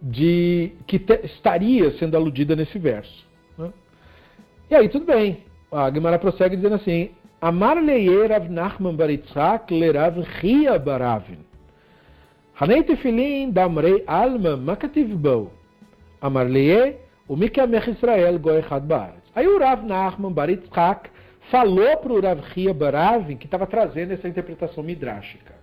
de 0.00 0.72
que 0.86 0.98
te, 0.98 1.20
estaria 1.24 1.90
sendo 1.98 2.16
aludida 2.16 2.56
nesse 2.56 2.78
verso. 2.78 3.26
Né? 3.58 3.70
E 4.70 4.74
aí 4.74 4.88
tudo 4.88 5.04
bem. 5.04 5.44
A 5.70 5.90
Guimara 5.90 6.18
prossegue 6.18 6.56
dizendo 6.56 6.76
assim: 6.76 7.10
Amar 7.40 7.82
leye 7.82 8.26
Rav 8.26 8.48
Nachman 8.48 8.94
bar 8.94 9.10
Yitzhak 9.10 9.70
le 9.70 9.92
Rav 9.92 10.24
Chia 10.40 10.78
baravin. 10.78 11.38
Hanei 12.54 12.82
tefilin 12.82 13.52
damrei 13.52 14.02
alma 14.06 14.56
makativ 14.56 15.14
bo. 15.14 15.52
Amar 16.22 16.48
leye 16.48 16.96
o 17.28 17.36
Mikamech 17.36 17.90
Israel 17.90 18.38
go 18.38 18.50
echad 18.50 18.86
baaretz. 18.86 19.22
Aí 19.34 19.46
o 19.46 19.58
Rav 19.58 19.84
Nachman 19.84 20.32
bar 20.32 20.48
Yitzhak 20.48 21.10
falou 21.50 21.96
para 21.96 22.12
o 22.12 22.20
Rav 22.20 22.40
baravin 22.74 23.36
que 23.36 23.46
estava 23.46 23.66
trazendo 23.66 24.12
essa 24.12 24.28
interpretação 24.28 24.82
midrástica. 24.82 25.54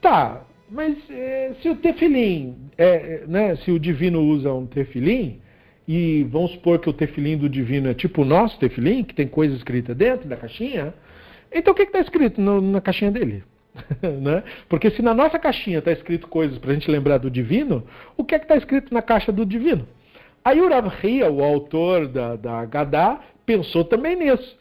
Tá, 0.00 0.42
mas 0.70 0.96
é, 1.10 1.54
se 1.60 1.68
o 1.68 1.76
tefilim, 1.76 2.56
é, 2.76 3.24
né, 3.26 3.56
se 3.56 3.70
o 3.70 3.78
divino 3.78 4.20
usa 4.22 4.52
um 4.52 4.66
tefilim, 4.66 5.40
e 5.86 6.22
vamos 6.24 6.52
supor 6.52 6.78
que 6.78 6.88
o 6.88 6.92
tefilim 6.92 7.36
do 7.38 7.48
divino 7.48 7.88
é 7.88 7.94
tipo 7.94 8.22
o 8.22 8.24
nosso 8.24 8.58
tefilim, 8.58 9.02
que 9.02 9.14
tem 9.14 9.26
coisa 9.26 9.56
escrita 9.56 9.94
dentro 9.94 10.28
da 10.28 10.36
caixinha, 10.36 10.94
então 11.50 11.72
o 11.72 11.76
que 11.76 11.82
está 11.82 12.00
escrito 12.00 12.40
no, 12.40 12.60
na 12.60 12.80
caixinha 12.80 13.10
dele? 13.10 13.42
né? 14.02 14.42
Porque 14.68 14.90
se 14.90 15.02
na 15.02 15.14
nossa 15.14 15.38
caixinha 15.38 15.78
está 15.78 15.92
escrito 15.92 16.28
coisas 16.28 16.58
para 16.58 16.70
a 16.70 16.74
gente 16.74 16.90
lembrar 16.90 17.18
do 17.18 17.30
divino, 17.30 17.84
o 18.16 18.24
que 18.24 18.34
é 18.34 18.38
está 18.38 18.56
escrito 18.56 18.92
na 18.92 19.02
caixa 19.02 19.32
do 19.32 19.46
divino? 19.46 19.86
Aí 20.44 20.60
o 20.60 20.68
Rav 20.68 20.86
o 21.32 21.42
autor 21.42 22.08
da, 22.08 22.36
da 22.36 22.64
Gadá, 22.64 23.20
pensou 23.44 23.84
também 23.84 24.16
nisso. 24.16 24.56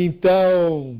Então, 0.00 0.96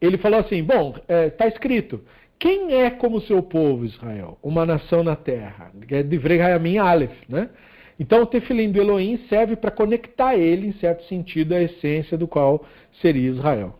ele 0.00 0.16
falou 0.16 0.40
assim: 0.40 0.62
bom, 0.62 0.94
está 1.28 1.44
é, 1.44 1.48
escrito 1.48 2.02
quem 2.38 2.72
é 2.72 2.88
como 2.88 3.20
seu 3.20 3.42
povo, 3.42 3.84
Israel? 3.84 4.38
Uma 4.42 4.64
nação 4.64 5.04
na 5.04 5.14
terra. 5.14 5.70
É 5.90 6.02
de 6.02 6.16
Vrehayamin 6.16 6.78
Aleph, 6.78 7.28
né? 7.28 7.50
Então 7.98 8.22
o 8.22 8.26
tefilim 8.26 8.72
do 8.72 8.80
Elohim 8.80 9.18
serve 9.28 9.56
para 9.56 9.70
conectar 9.70 10.34
ele, 10.34 10.68
em 10.68 10.72
certo 10.72 11.04
sentido, 11.04 11.54
à 11.54 11.60
essência 11.60 12.16
do 12.16 12.26
qual 12.26 12.64
seria 13.02 13.28
Israel. 13.28 13.78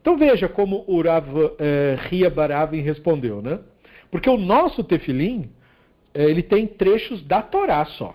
Então 0.00 0.16
veja 0.16 0.48
como 0.48 0.82
o 0.88 1.02
eh, 1.58 1.96
Ria 2.08 2.30
Baravin 2.30 2.80
respondeu, 2.80 3.42
né? 3.42 3.58
Porque 4.10 4.30
o 4.30 4.38
nosso 4.38 4.82
tefilim, 4.82 5.50
eh, 6.14 6.24
ele 6.24 6.42
tem 6.42 6.66
trechos 6.66 7.22
da 7.22 7.42
Torá 7.42 7.84
só. 7.84 8.14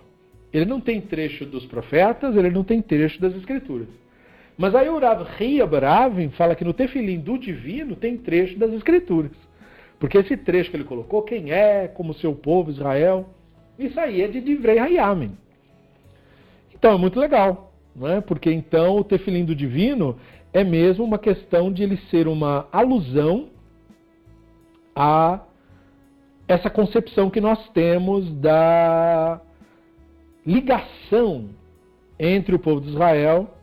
Ele 0.51 0.65
não 0.65 0.81
tem 0.81 0.99
trecho 0.99 1.45
dos 1.45 1.67
profetas, 1.67 2.35
ele 2.35 2.49
não 2.49 2.63
tem 2.63 2.81
trecho 2.81 3.21
das 3.21 3.35
escrituras. 3.35 3.87
Mas 4.59 4.75
aí 4.75 4.89
o 4.89 4.99
Rav 4.99 5.23
Ria 5.37 5.65
Baravin 5.65 6.31
fala 6.31 6.53
que 6.53 6.65
no 6.65 6.73
tefilim 6.73 7.17
do 7.17 7.39
divino 7.39 7.95
tem 7.95 8.17
trecho 8.17 8.59
das 8.59 8.73
escrituras. 8.73 9.31
Porque 9.97 10.17
esse 10.17 10.35
trecho 10.35 10.69
que 10.69 10.75
ele 10.75 10.83
colocou, 10.83 11.21
quem 11.21 11.49
é 11.49 11.87
como 11.87 12.13
seu 12.15 12.35
povo 12.35 12.69
Israel, 12.69 13.29
isso 13.79 13.97
aí 13.97 14.21
é 14.21 14.27
de 14.27 14.41
Divrei 14.41 14.77
Hayamin. 14.77 15.31
Então 16.75 16.91
é 16.91 16.97
muito 16.97 17.17
legal, 17.21 17.71
não 17.95 18.05
é? 18.09 18.19
porque 18.19 18.51
então 18.51 18.97
o 18.97 19.03
tefilim 19.05 19.45
do 19.45 19.55
divino 19.55 20.19
é 20.51 20.61
mesmo 20.61 21.05
uma 21.05 21.17
questão 21.17 21.71
de 21.71 21.83
ele 21.83 21.95
ser 22.11 22.27
uma 22.27 22.67
alusão 22.69 23.47
a 24.93 25.39
essa 26.49 26.69
concepção 26.69 27.29
que 27.29 27.39
nós 27.39 27.69
temos 27.69 28.29
da 28.33 29.39
ligação 30.45 31.47
entre 32.19 32.53
o 32.53 32.59
povo 32.59 32.81
de 32.81 32.89
Israel 32.89 33.55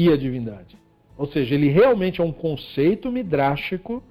e 0.00 0.10
a 0.10 0.16
divindade. 0.16 0.78
Ou 1.18 1.26
seja, 1.26 1.54
ele 1.54 1.68
realmente 1.68 2.22
é 2.22 2.24
um 2.24 2.32
conceito 2.32 3.12
midrástico 3.12 4.02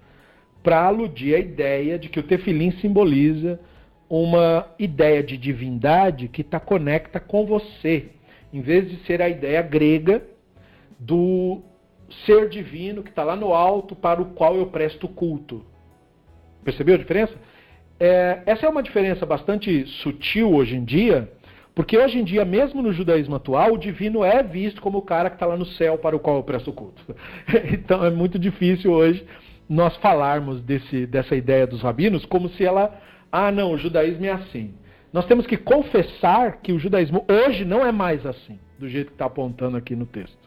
para 0.61 0.84
aludir 0.84 1.34
à 1.34 1.40
ideia 1.40 1.98
de 1.98 2.10
que 2.10 2.20
o 2.20 2.24
tefilim 2.24 2.70
simboliza 2.74 3.60
uma 4.07 4.68
ideia 4.78 5.24
de 5.24 5.36
divindade 5.36 6.28
que 6.28 6.41
está 6.41 6.60
conecta 6.60 7.20
com 7.20 7.44
você, 7.44 8.10
em 8.53 8.61
vez 8.61 8.88
de 8.88 8.98
ser 9.06 9.20
a 9.20 9.30
ideia 9.30 9.64
grega 9.64 10.22
do 10.99 11.61
ser 12.26 12.49
divino 12.49 13.02
que 13.02 13.10
está 13.10 13.24
lá 13.24 13.36
no 13.36 13.52
alto 13.52 13.95
para 13.95 14.22
o 14.22 14.26
qual 14.26 14.56
eu 14.56 14.68
presto 14.68 15.07
culto. 15.07 15.66
Percebeu 16.64 16.95
a 16.95 16.99
diferença? 16.99 17.34
É, 17.99 18.44
essa 18.45 18.68
é 18.68 18.70
uma 18.70 18.84
diferença 18.84 19.26
bastante 19.26 19.88
sutil 19.88 20.53
hoje 20.53 20.76
em 20.76 20.84
dia, 20.84 21.32
porque 21.76 21.98
hoje 21.98 22.20
em 22.20 22.24
dia, 22.24 22.44
mesmo 22.44 22.82
no 22.82 22.91
judaísmo 22.91 23.36
atual, 23.36 23.74
o 23.74 23.78
divino 23.78 24.24
é 24.24 24.44
visto 24.44 24.82
como 24.82 24.98
o 24.98 25.02
cara 25.02 25.30
que 25.30 25.36
está 25.36 25.46
lá 25.46 25.56
no 25.56 25.66
céu 25.66 25.98
para 25.98 26.16
o 26.16 26.20
qual 26.20 26.38
eu 26.38 26.44
presto 26.44 26.74
culto. 26.74 27.02
Então 27.72 28.04
é 28.04 28.10
muito 28.10 28.38
difícil 28.38 28.91
hoje 28.91 29.26
nós 29.70 29.96
falarmos 29.98 30.62
desse, 30.62 31.06
dessa 31.06 31.36
ideia 31.36 31.68
dos 31.68 31.82
rabinos 31.82 32.26
como 32.26 32.50
se 32.50 32.66
ela, 32.66 33.00
ah, 33.32 33.52
não, 33.52 33.72
o 33.72 33.78
judaísmo 33.78 34.26
é 34.26 34.32
assim. 34.32 34.74
Nós 35.14 35.26
temos 35.26 35.46
que 35.46 35.58
confessar 35.58 36.58
que 36.62 36.74
o 36.74 36.80
judaísmo 36.80 37.26
hoje 37.28 37.64
não 37.66 37.86
é 37.86 37.91
mais 37.91 38.26
assim, 38.26 38.60
do 38.78 38.90
jeito 38.90 39.08
que 39.08 39.14
está 39.14 39.26
apontando 39.26 39.78
aqui 39.78 39.96
no 39.96 40.06
texto. 40.06 40.38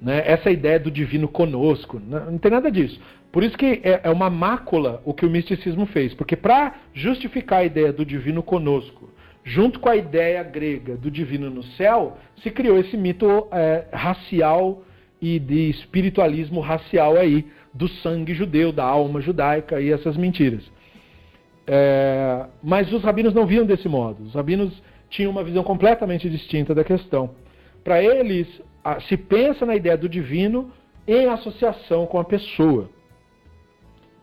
Né? 0.00 0.22
Essa 0.24 0.50
ideia 0.50 0.78
do 0.78 0.90
divino 0.90 1.28
conosco, 1.28 2.00
não, 2.00 2.18
né? 2.20 2.30
não 2.30 2.38
tem 2.38 2.50
nada 2.50 2.70
disso. 2.70 3.00
Por 3.30 3.44
isso 3.44 3.56
que 3.56 3.80
é, 3.84 4.00
é 4.04 4.10
uma 4.10 4.30
mácula 4.30 5.02
o 5.04 5.12
que 5.12 5.26
o 5.26 5.30
misticismo 5.30 5.86
fez, 5.86 6.14
porque 6.14 6.36
para 6.36 6.74
justificar 6.94 7.60
a 7.60 7.64
ideia 7.64 7.92
do 7.92 8.04
divino 8.04 8.42
conosco, 8.42 9.10
junto 9.44 9.80
com 9.80 9.88
a 9.88 9.96
ideia 9.96 10.42
grega 10.42 10.96
do 10.96 11.10
divino 11.10 11.50
no 11.50 11.62
céu, 11.62 12.16
se 12.42 12.50
criou 12.50 12.78
esse 12.78 12.96
mito 12.96 13.46
é, 13.50 13.86
racial 13.92 14.82
e 15.20 15.38
de 15.38 15.70
espiritualismo 15.70 16.60
racial 16.60 17.16
aí, 17.16 17.46
do 17.72 17.88
sangue 17.88 18.34
judeu, 18.34 18.72
da 18.72 18.84
alma 18.84 19.20
judaica 19.20 19.80
e 19.80 19.92
essas 19.92 20.16
mentiras. 20.16 20.62
É, 21.66 22.46
mas 22.62 22.92
os 22.92 23.02
rabinos 23.02 23.32
não 23.32 23.46
viam 23.46 23.64
desse 23.64 23.88
modo. 23.88 24.24
Os 24.24 24.34
rabinos 24.34 24.72
tinham 25.08 25.30
uma 25.30 25.44
visão 25.44 25.62
completamente 25.62 26.28
distinta 26.28 26.74
da 26.74 26.82
questão. 26.82 27.30
Para 27.84 28.02
eles, 28.02 28.48
se 29.08 29.16
pensa 29.16 29.64
na 29.64 29.76
ideia 29.76 29.96
do 29.96 30.08
divino 30.08 30.70
em 31.06 31.26
associação 31.26 32.06
com 32.06 32.18
a 32.18 32.24
pessoa, 32.24 32.88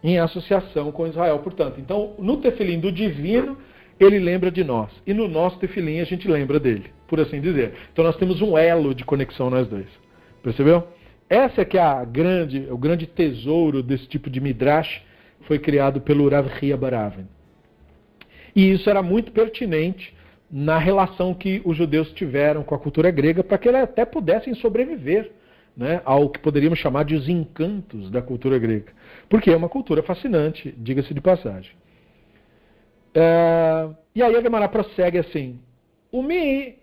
em 0.04 0.20
associação 0.20 0.92
com 0.92 1.08
Israel, 1.08 1.40
portanto. 1.40 1.80
Então, 1.80 2.14
no 2.20 2.38
tefilim 2.38 2.80
do 2.80 2.92
divino, 2.92 3.58
ele 4.00 4.20
lembra 4.20 4.52
de 4.52 4.64
nós. 4.64 4.92
E 5.06 5.14
no 5.14 5.28
nosso 5.28 5.58
tefilim, 5.60 6.00
a 6.00 6.06
gente 6.06 6.28
lembra 6.28 6.60
dele, 6.60 6.86
por 7.08 7.20
assim 7.20 7.42
dizer. 7.42 7.74
Então, 7.92 8.06
nós 8.06 8.16
temos 8.18 8.42
um 8.42 8.58
elo 8.58 8.94
de 8.94 9.04
conexão 9.04 9.50
nós 9.50 9.68
dois. 9.68 9.88
Percebeu? 10.44 10.88
Essa 11.30 11.62
é 11.62 11.66
que 11.66 11.78
é 11.78 11.82
a 11.82 12.06
grande, 12.06 12.68
o 12.70 12.78
grande 12.78 13.06
tesouro 13.06 13.84
desse 13.84 14.08
tipo 14.08 14.30
de 14.30 14.40
midrash 14.40 15.02
foi 15.42 15.60
criado 15.60 16.00
pelo 16.02 16.30
Rav 16.30 16.48
Baravin. 16.80 17.28
E 18.56 18.72
isso 18.72 18.90
era 18.90 19.04
muito 19.04 19.32
pertinente 19.32 20.16
na 20.50 20.78
relação 20.78 21.34
que 21.34 21.62
os 21.66 21.76
judeus 21.76 22.12
tiveram 22.14 22.64
com 22.64 22.74
a 22.74 22.80
cultura 22.80 23.12
grega 23.12 23.44
para 23.44 23.58
que 23.58 23.68
eles 23.68 23.82
até 23.82 24.06
pudessem 24.06 24.54
sobreviver 24.56 25.32
né, 25.76 26.02
ao 26.06 26.30
que 26.30 26.40
poderíamos 26.40 26.80
chamar 26.80 27.04
de 27.04 27.14
os 27.14 27.28
encantos 27.30 28.10
da 28.10 28.22
cultura 28.22 28.58
grega. 28.58 28.92
Porque 29.30 29.52
é 29.52 29.56
uma 29.56 29.70
cultura 29.70 30.02
fascinante, 30.02 30.74
diga-se 30.78 31.14
de 31.14 31.22
passagem. 31.22 31.72
É, 33.20 33.90
e 34.14 34.22
aí 34.22 34.36
a 34.36 34.42
Gemara 34.42 34.70
prossegue 34.70 35.18
assim: 35.18 35.60
Umi 36.12 36.78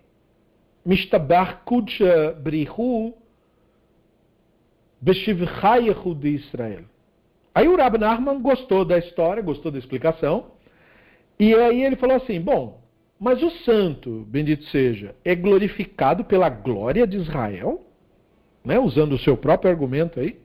mishtabach 0.85 1.63
kudsha 1.63 2.33
brihu 2.33 3.13
Beshivchayehu 4.99 6.13
de 6.13 6.29
Israel. 6.31 6.83
Aí 7.53 7.69
o 7.69 7.77
Rab 7.77 7.97
Nachman 7.97 8.41
gostou 8.41 8.83
da 8.83 8.97
história, 8.97 9.41
gostou 9.41 9.71
da 9.71 9.79
explicação, 9.79 10.47
e 11.39 11.55
aí 11.55 11.85
ele 11.85 11.95
falou 11.95 12.17
assim: 12.17 12.41
bom, 12.41 12.81
mas 13.17 13.41
o 13.41 13.49
santo, 13.63 14.25
bendito 14.27 14.65
seja, 14.65 15.15
é 15.23 15.33
glorificado 15.35 16.25
pela 16.25 16.49
glória 16.49 17.07
de 17.07 17.15
Israel? 17.15 17.81
Né, 18.61 18.77
usando 18.77 19.13
o 19.13 19.19
seu 19.19 19.37
próprio 19.37 19.71
argumento 19.71 20.19
aí. 20.19 20.37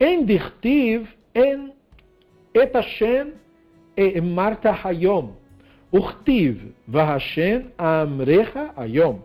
Endirtiv 0.00 1.06
en 1.34 1.72
et 2.54 2.72
Hashem 3.97 4.17
e 4.17 4.21
Marta 4.21 4.71
Hayom. 4.71 5.33
Urtiv 5.91 6.73
vahashem 6.87 7.71
amrecha 7.77 8.71
Hayom. 8.77 9.19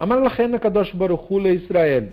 Amar 0.00 0.18
lachen 0.20 0.54
HaKadosh 0.58 0.94
Baruch 0.94 1.28
Hu 1.28 1.46
Israel. 1.46 2.04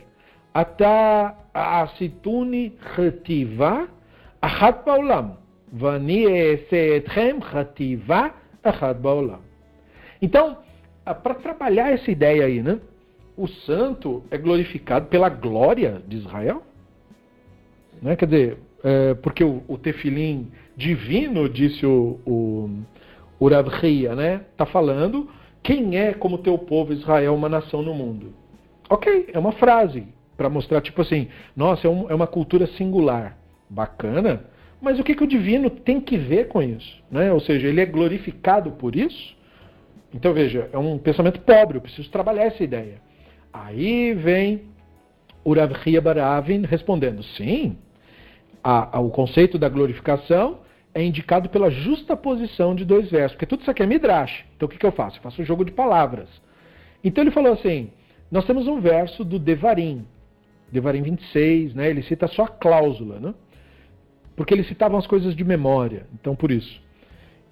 אתה 0.61 1.29
עשיתוני 1.53 2.69
חטיבה 2.81 3.79
אחת 4.41 4.85
בעולם, 4.85 5.25
ואני 5.73 6.27
אעשה 6.27 6.97
אתכם 6.97 7.37
חטיבה 7.41 8.27
אחת 8.63 8.95
בעולם. 8.95 9.39
Então, 10.21 10.55
para 11.13 11.35
trabalhar 11.35 11.91
essa 11.91 12.09
ideia 12.09 12.45
aí, 12.45 12.63
né? 12.63 12.79
O 13.37 13.47
santo 13.47 14.23
é 14.31 14.37
glorificado 14.37 15.07
pela 15.07 15.27
glória 15.29 16.01
de 16.07 16.17
Israel? 16.17 16.63
Né? 18.01 18.15
Quer 18.15 18.25
dizer, 18.25 18.57
é, 18.82 19.14
porque 19.14 19.44
o, 19.44 19.62
o 19.68 19.76
tefilim 19.76 20.50
divino, 20.76 21.48
disse 21.48 21.84
o, 21.84 22.18
o, 22.26 22.70
o 23.38 23.48
né? 24.14 24.42
Está 24.52 24.66
falando 24.66 25.28
quem 25.62 25.98
é 25.98 26.12
como 26.14 26.38
teu 26.38 26.56
povo 26.56 26.92
Israel, 26.92 27.34
uma 27.34 27.48
nação 27.48 27.82
no 27.82 27.94
mundo. 27.94 28.32
Ok, 28.88 29.28
é 29.32 29.38
uma 29.38 29.52
frase 29.52 30.06
para 30.36 30.48
mostrar, 30.48 30.80
tipo 30.80 31.02
assim, 31.02 31.28
nossa, 31.54 31.86
é, 31.86 31.90
um, 31.90 32.10
é, 32.10 32.14
uma 32.14 32.26
cultura 32.26 32.66
singular. 32.66 33.36
Bacana, 33.72 34.46
mas 34.80 34.98
o 34.98 35.04
que, 35.04 35.14
que 35.14 35.22
o 35.22 35.28
divino 35.28 35.70
tem 35.70 36.00
que 36.00 36.16
ver 36.16 36.48
com 36.48 36.60
isso? 36.60 37.00
Né? 37.08 37.32
Ou 37.32 37.38
seja, 37.38 37.68
ele 37.68 37.80
é 37.80 37.86
glorificado 37.86 38.72
por 38.72 38.96
isso? 38.96 39.36
Então 40.12 40.32
veja, 40.32 40.68
é 40.72 40.78
um 40.78 40.98
pensamento 40.98 41.40
pobre, 41.40 41.76
eu 41.76 41.80
preciso 41.80 42.10
trabalhar 42.10 42.46
essa 42.46 42.64
ideia. 42.64 43.00
Aí 43.52 44.12
vem 44.14 44.62
Rav 45.46 45.72
Baravin 46.02 46.62
respondendo, 46.62 47.22
sim, 47.22 47.76
a, 48.62 48.98
a, 48.98 49.00
o 49.00 49.10
conceito 49.10 49.58
da 49.58 49.68
glorificação 49.68 50.58
é 50.94 51.02
indicado 51.02 51.48
pela 51.48 51.70
justa 51.70 52.16
posição 52.16 52.74
de 52.74 52.84
dois 52.84 53.10
versos, 53.10 53.32
porque 53.32 53.46
tudo 53.46 53.60
isso 53.60 53.70
aqui 53.70 53.82
é 53.82 53.86
midrash. 53.86 54.44
Então 54.56 54.66
o 54.66 54.70
que, 54.70 54.78
que 54.78 54.86
eu 54.86 54.92
faço? 54.92 55.18
Eu 55.18 55.22
faço 55.22 55.40
um 55.40 55.44
jogo 55.44 55.64
de 55.64 55.72
palavras. 55.72 56.28
Então 57.02 57.22
ele 57.22 57.30
falou 57.30 57.52
assim, 57.52 57.90
nós 58.30 58.44
temos 58.44 58.66
um 58.66 58.80
verso 58.80 59.24
do 59.24 59.38
Devarim, 59.38 60.06
Devarim 60.70 61.02
26, 61.02 61.74
né? 61.74 61.90
ele 61.90 62.02
cita 62.02 62.26
só 62.26 62.44
a 62.44 62.48
cláusula, 62.48 63.18
né? 63.18 63.34
porque 64.36 64.54
eles 64.54 64.66
citavam 64.66 64.98
as 64.98 65.06
coisas 65.06 65.34
de 65.34 65.44
memória, 65.44 66.06
então 66.14 66.34
por 66.34 66.50
isso. 66.50 66.80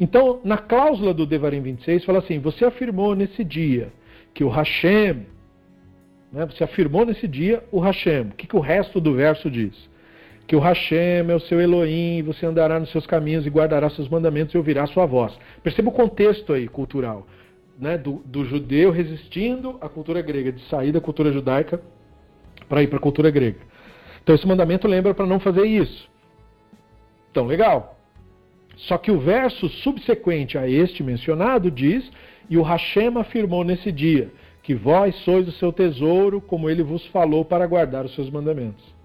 Então, 0.01 0.41
na 0.45 0.57
cláusula 0.57 1.13
do 1.13 1.27
Devarim 1.27 1.61
26, 1.61 2.05
fala 2.05 2.21
assim: 2.21 2.39
Você 2.39 2.65
afirmou 2.65 3.15
nesse 3.17 3.43
dia 3.43 3.93
que 4.33 4.45
o 4.45 4.49
Hashem, 4.49 5.27
né, 6.33 6.47
você 6.47 6.63
afirmou 6.63 7.05
nesse 7.05 7.27
dia 7.27 7.65
o 7.73 7.81
Hashem. 7.81 8.29
O 8.29 8.35
que, 8.37 8.47
que 8.47 8.57
o 8.57 8.61
resto 8.61 9.01
do 9.01 9.15
verso 9.15 9.51
diz? 9.51 9.88
Que 10.49 10.57
o 10.57 10.59
Hashem 10.59 11.31
é 11.31 11.35
o 11.35 11.41
seu 11.41 11.61
Elohim, 11.61 12.23
você 12.23 12.45
andará 12.45 12.81
nos 12.81 12.91
seus 12.91 13.07
caminhos 13.07 13.47
e 13.47 13.51
guardará 13.51 13.89
seus 13.91 14.09
mandamentos 14.09 14.55
e 14.55 14.59
ouvirá 14.59 14.87
sua 14.87 15.07
voz. 15.07 15.39
Perceba 15.63 15.91
o 15.91 15.93
contexto 15.93 16.53
aí 16.55 16.67
cultural 16.67 17.27
né, 17.79 17.97
do, 17.97 18.23
do 18.25 18.45
judeu 18.45 18.91
resistindo 18.91 19.79
à 19.81 19.89
cultura 19.89 20.21
grega, 20.21 20.51
de 20.51 20.63
sair 20.69 20.91
da 20.91 21.01
cultura 21.01 21.31
judaica 21.31 21.81
para 22.69 22.83
ir 22.83 22.89
para 22.89 22.99
a 22.99 23.01
cultura 23.01 23.31
grega. 23.31 23.61
Então 24.23 24.35
esse 24.35 24.47
mandamento 24.47 24.89
lembra 24.89 25.15
para 25.15 25.27
não 25.27 25.39
fazer 25.39 25.65
isso. 25.65 26.09
Então, 27.31 27.47
legal. 27.47 27.97
Só 28.77 28.97
que 28.97 29.11
o 29.11 29.19
verso 29.19 29.69
subsequente 29.69 30.57
a 30.57 30.69
este 30.69 31.03
mencionado 31.03 31.71
diz: 31.71 32.11
E 32.49 32.57
o 32.57 32.63
Hashem 32.63 33.17
afirmou 33.17 33.65
nesse 33.65 33.93
dia, 33.93 34.31
que 34.63 34.75
vós 34.75 35.15
sois 35.25 35.47
o 35.47 35.53
seu 35.53 35.73
tesouro, 35.73 36.41
como 36.41 36.69
ele 36.69 36.83
vos 36.83 37.05
falou 37.07 37.45
para 37.45 37.67
guardar 37.67 38.05
os 38.05 38.15
seus 38.15 38.31
mandamentos. 38.31 38.98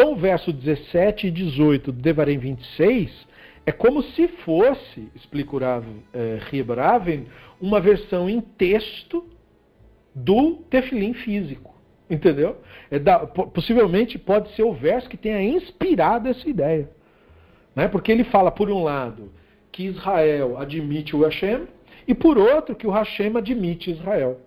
Então, 0.00 0.14
o 0.14 0.16
verso 0.16 0.50
17 0.50 1.26
e 1.26 1.30
18 1.30 1.92
do 1.92 2.00
Devarim 2.00 2.38
26 2.38 3.28
é 3.66 3.70
como 3.70 4.02
se 4.02 4.28
fosse, 4.28 5.10
explica 5.14 5.82
eh, 6.14 6.38
uma 7.60 7.78
versão 7.82 8.26
em 8.26 8.40
texto 8.40 9.26
do 10.14 10.52
tefilim 10.70 11.12
físico. 11.12 11.74
Entendeu? 12.08 12.56
É 12.90 12.98
da, 12.98 13.18
possivelmente 13.26 14.18
pode 14.18 14.50
ser 14.54 14.62
o 14.62 14.72
verso 14.72 15.06
que 15.06 15.18
tenha 15.18 15.42
inspirado 15.42 16.30
essa 16.30 16.48
ideia. 16.48 16.88
Né? 17.76 17.86
Porque 17.86 18.10
ele 18.10 18.24
fala, 18.24 18.50
por 18.50 18.70
um 18.70 18.82
lado, 18.82 19.30
que 19.70 19.84
Israel 19.84 20.56
admite 20.56 21.14
o 21.14 21.24
Hashem, 21.24 21.68
e 22.08 22.14
por 22.14 22.38
outro, 22.38 22.74
que 22.74 22.86
o 22.86 22.90
Hashem 22.90 23.36
admite 23.36 23.90
Israel. 23.90 24.40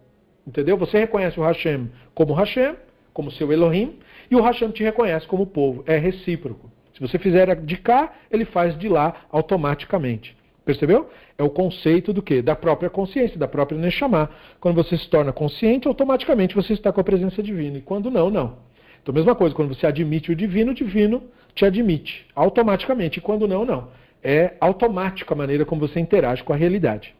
Entendeu? 0.47 0.77
Você 0.77 0.97
reconhece 0.97 1.39
o 1.39 1.43
Hashem 1.43 1.91
como 2.15 2.33
Hashem, 2.33 2.75
como 3.13 3.29
seu 3.29 3.53
Elohim, 3.53 3.99
e 4.33 4.35
o 4.35 4.41
Hashem 4.41 4.71
te 4.71 4.83
reconhece 4.83 5.27
como 5.27 5.45
povo. 5.45 5.83
É 5.85 5.95
recíproco. 5.95 6.71
Se 6.95 6.99
você 6.99 7.19
fizer 7.19 7.55
de 7.57 7.77
cá, 7.77 8.13
ele 8.31 8.45
faz 8.45 8.75
de 8.75 8.89
lá 8.89 9.27
automaticamente. 9.31 10.35
Percebeu? 10.65 11.07
É 11.37 11.43
o 11.43 11.51
conceito 11.51 12.11
do 12.11 12.19
quê? 12.19 12.41
Da 12.41 12.55
própria 12.55 12.89
consciência, 12.89 13.37
da 13.37 13.47
própria 13.47 13.77
Neshama. 13.77 14.31
Quando 14.59 14.75
você 14.75 14.97
se 14.97 15.07
torna 15.07 15.31
consciente, 15.31 15.87
automaticamente 15.87 16.55
você 16.55 16.73
está 16.73 16.91
com 16.91 16.99
a 16.99 17.03
presença 17.03 17.43
divina. 17.43 17.77
E 17.77 17.81
quando 17.81 18.09
não, 18.09 18.31
não. 18.31 18.57
Então, 19.03 19.13
mesma 19.13 19.35
coisa, 19.35 19.53
quando 19.53 19.75
você 19.75 19.85
admite 19.85 20.31
o 20.31 20.35
divino, 20.35 20.71
o 20.71 20.75
divino 20.75 21.21
te 21.53 21.63
admite 21.63 22.25
automaticamente. 22.33 23.19
E 23.19 23.21
quando 23.21 23.47
não, 23.47 23.63
não. 23.63 23.89
É 24.23 24.53
automática 24.59 25.35
a 25.35 25.37
maneira 25.37 25.63
como 25.63 25.87
você 25.87 25.99
interage 25.99 26.43
com 26.43 26.53
a 26.53 26.55
realidade. 26.55 27.13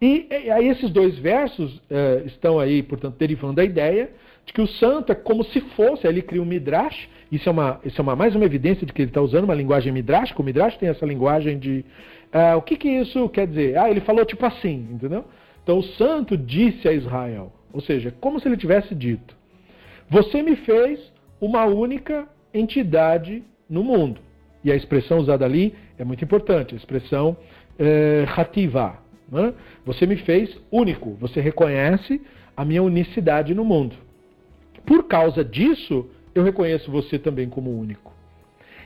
E, 0.00 0.26
aí 0.50 0.68
esses 0.68 0.90
dois 0.90 1.18
versos 1.18 1.80
eh, 1.88 2.22
estão 2.26 2.58
aí, 2.58 2.82
portanto, 2.82 3.16
derivando 3.16 3.54
da 3.54 3.64
ideia 3.64 4.10
de 4.44 4.52
que 4.52 4.60
o 4.60 4.66
santo 4.66 5.12
é 5.12 5.14
como 5.14 5.44
se 5.44 5.60
fosse, 5.60 6.06
aí 6.06 6.12
ele 6.12 6.22
cria 6.22 6.42
um 6.42 6.44
midrash, 6.44 7.08
isso 7.32 7.48
é, 7.48 7.52
uma, 7.52 7.80
isso 7.84 8.00
é 8.00 8.02
uma, 8.02 8.14
mais 8.14 8.34
uma 8.34 8.44
evidência 8.44 8.86
de 8.86 8.92
que 8.92 9.02
ele 9.02 9.10
está 9.10 9.20
usando 9.20 9.44
uma 9.44 9.54
linguagem 9.54 9.92
midrash, 9.92 10.34
o 10.36 10.42
midrash 10.42 10.76
tem 10.76 10.88
essa 10.88 11.06
linguagem 11.06 11.58
de... 11.58 11.84
Uh, 12.32 12.56
o 12.56 12.62
que, 12.62 12.76
que 12.76 12.88
isso 12.88 13.28
quer 13.28 13.46
dizer? 13.46 13.78
Ah, 13.78 13.88
ele 13.88 14.00
falou 14.00 14.24
tipo 14.24 14.44
assim, 14.44 14.88
entendeu? 14.90 15.24
Então 15.62 15.78
o 15.78 15.82
santo 15.82 16.36
disse 16.36 16.86
a 16.86 16.92
Israel, 16.92 17.52
ou 17.72 17.80
seja, 17.80 18.12
como 18.20 18.38
se 18.38 18.46
ele 18.46 18.56
tivesse 18.56 18.94
dito, 18.94 19.34
você 20.10 20.42
me 20.42 20.56
fez 20.56 21.00
uma 21.40 21.64
única 21.64 22.28
entidade 22.52 23.42
no 23.68 23.82
mundo. 23.82 24.20
E 24.62 24.70
a 24.70 24.76
expressão 24.76 25.18
usada 25.18 25.44
ali 25.44 25.74
é 25.98 26.04
muito 26.04 26.24
importante, 26.24 26.74
a 26.74 26.76
expressão 26.76 27.36
é, 27.78 28.24
hativá. 28.36 28.98
Né? 29.28 29.54
Você 29.84 30.06
me 30.06 30.16
fez 30.16 30.56
único, 30.70 31.14
você 31.14 31.40
reconhece 31.40 32.20
a 32.56 32.64
minha 32.64 32.82
unicidade 32.82 33.54
no 33.54 33.64
mundo. 33.64 33.96
Por 34.86 35.04
causa 35.04 35.44
disso, 35.44 36.08
eu 36.34 36.42
reconheço 36.42 36.90
você 36.90 37.18
também 37.18 37.48
como 37.48 37.70
único. 37.70 38.12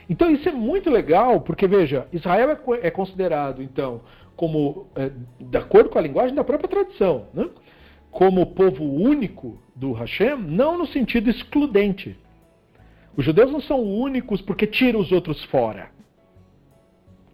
Então 0.09 0.31
isso 0.31 0.49
é 0.49 0.51
muito 0.51 0.89
legal, 0.89 1.41
porque 1.41 1.67
veja, 1.67 2.07
Israel 2.11 2.51
é, 2.51 2.87
é 2.87 2.91
considerado, 2.91 3.61
então, 3.61 4.01
como, 4.35 4.87
é, 4.95 5.11
de 5.39 5.57
acordo 5.57 5.89
com 5.89 5.99
a 5.99 6.01
linguagem 6.01 6.35
da 6.35 6.43
própria 6.43 6.69
tradição, 6.69 7.27
né? 7.33 7.47
como 8.09 8.45
povo 8.47 8.83
único 8.83 9.61
do 9.75 9.91
Hashem, 9.91 10.35
não 10.37 10.77
no 10.77 10.87
sentido 10.87 11.29
excludente. 11.29 12.17
Os 13.15 13.23
judeus 13.23 13.51
não 13.51 13.61
são 13.61 13.81
únicos 13.81 14.41
porque 14.41 14.65
tiram 14.65 14.99
os 14.99 15.11
outros 15.11 15.43
fora. 15.45 15.91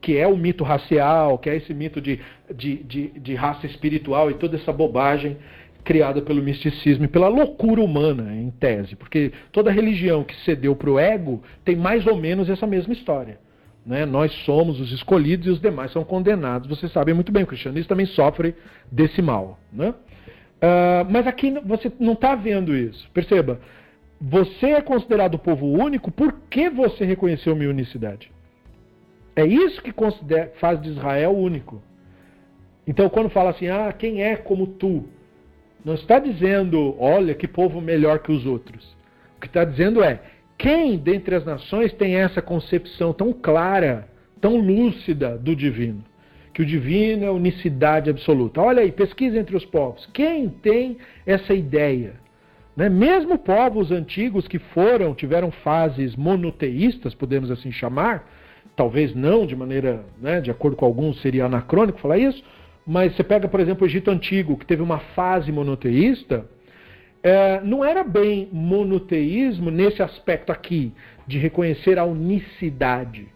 Que 0.05 0.15
é 0.15 0.27
o 0.27 0.37
mito 0.37 0.63
racial, 0.63 1.39
que 1.39 1.49
é 1.49 1.55
esse 1.55 1.73
mito 1.73 1.99
de, 1.99 2.19
de, 2.53 2.75
de, 2.83 3.07
de 3.19 3.33
raça 3.33 3.65
espiritual 3.65 4.29
e 4.29 4.35
toda 4.35 4.55
essa 4.55 4.71
bobagem 4.71 5.35
criada 5.83 6.21
pelo 6.21 6.43
misticismo 6.43 7.05
e 7.05 7.07
pela 7.07 7.27
loucura 7.27 7.81
humana, 7.81 8.35
em 8.35 8.51
tese. 8.51 8.95
Porque 8.95 9.31
toda 9.51 9.71
religião 9.71 10.23
que 10.23 10.35
cedeu 10.43 10.75
para 10.75 10.91
o 10.91 10.99
ego 10.99 11.41
tem 11.63 11.75
mais 11.75 12.05
ou 12.05 12.15
menos 12.15 12.51
essa 12.51 12.67
mesma 12.67 12.93
história. 12.93 13.39
Né? 13.83 14.05
Nós 14.05 14.31
somos 14.45 14.79
os 14.79 14.91
escolhidos 14.91 15.47
e 15.47 15.49
os 15.49 15.59
demais 15.59 15.91
são 15.91 16.03
condenados. 16.03 16.69
Vocês 16.69 16.91
sabem 16.91 17.15
muito 17.15 17.31
bem, 17.31 17.41
o 17.41 17.47
cristianismo 17.47 17.89
também 17.89 18.05
sofre 18.05 18.53
desse 18.91 19.23
mal. 19.23 19.59
Né? 19.73 19.89
Uh, 19.89 21.09
mas 21.09 21.25
aqui 21.25 21.51
você 21.65 21.91
não 21.99 22.13
está 22.13 22.35
vendo 22.35 22.77
isso. 22.77 23.09
Perceba, 23.11 23.59
você 24.21 24.67
é 24.67 24.81
considerado 24.81 25.39
povo 25.39 25.65
único 25.65 26.11
porque 26.11 26.69
você 26.69 27.05
reconheceu 27.05 27.55
minha 27.55 27.71
unicidade. 27.71 28.34
É 29.35 29.45
isso 29.45 29.81
que 29.81 29.93
faz 30.59 30.81
de 30.81 30.89
Israel 30.89 31.31
único. 31.31 31.81
Então, 32.87 33.09
quando 33.09 33.29
fala 33.29 33.49
assim, 33.49 33.67
ah, 33.67 33.91
quem 33.91 34.23
é 34.23 34.35
como 34.35 34.67
tu? 34.67 35.05
Não 35.83 35.95
está 35.95 36.19
dizendo, 36.19 36.95
olha, 36.99 37.35
que 37.35 37.47
povo 37.47 37.81
melhor 37.81 38.19
que 38.19 38.31
os 38.31 38.45
outros. 38.45 38.95
O 39.37 39.41
que 39.41 39.47
está 39.47 39.65
dizendo 39.65 40.03
é, 40.03 40.19
quem 40.57 40.97
dentre 40.97 41.35
as 41.35 41.45
nações 41.45 41.91
tem 41.93 42.15
essa 42.15 42.41
concepção 42.41 43.11
tão 43.11 43.33
clara, 43.33 44.07
tão 44.39 44.55
lúcida 44.55 45.37
do 45.37 45.55
divino? 45.55 46.03
Que 46.53 46.61
o 46.61 46.65
divino 46.65 47.25
é 47.25 47.29
unicidade 47.29 48.09
absoluta. 48.09 48.61
Olha 48.61 48.81
aí, 48.81 48.91
pesquisa 48.91 49.37
entre 49.37 49.57
os 49.57 49.65
povos. 49.65 50.07
Quem 50.13 50.47
tem 50.47 50.97
essa 51.25 51.53
ideia? 51.53 52.13
Né? 52.75 52.87
Mesmo 52.87 53.37
povos 53.37 53.91
antigos 53.91 54.47
que 54.47 54.59
foram, 54.59 55.13
tiveram 55.13 55.51
fases 55.51 56.15
monoteístas, 56.15 57.13
podemos 57.13 57.51
assim 57.51 57.71
chamar, 57.71 58.25
talvez 58.75 59.15
não 59.15 59.45
de 59.45 59.55
maneira, 59.55 60.05
né, 60.21 60.41
de 60.41 60.51
acordo 60.51 60.75
com 60.75 60.85
alguns 60.85 61.21
seria 61.21 61.45
anacrônico 61.45 61.99
falar 61.99 62.17
isso, 62.17 62.43
mas 62.85 63.15
você 63.15 63.23
pega, 63.23 63.47
por 63.47 63.59
exemplo, 63.59 63.83
o 63.83 63.89
Egito 63.89 64.11
Antigo, 64.11 64.57
que 64.57 64.65
teve 64.65 64.81
uma 64.81 64.99
fase 64.99 65.51
monoteísta, 65.51 66.45
é, 67.23 67.59
não 67.61 67.83
era 67.83 68.03
bem 68.03 68.47
monoteísmo 68.51 69.71
nesse 69.71 70.03
aspecto 70.03 70.51
aqui, 70.51 70.93
de 71.25 71.39
reconhecer 71.39 71.97
a 71.97 72.05
unicidade, 72.05 73.27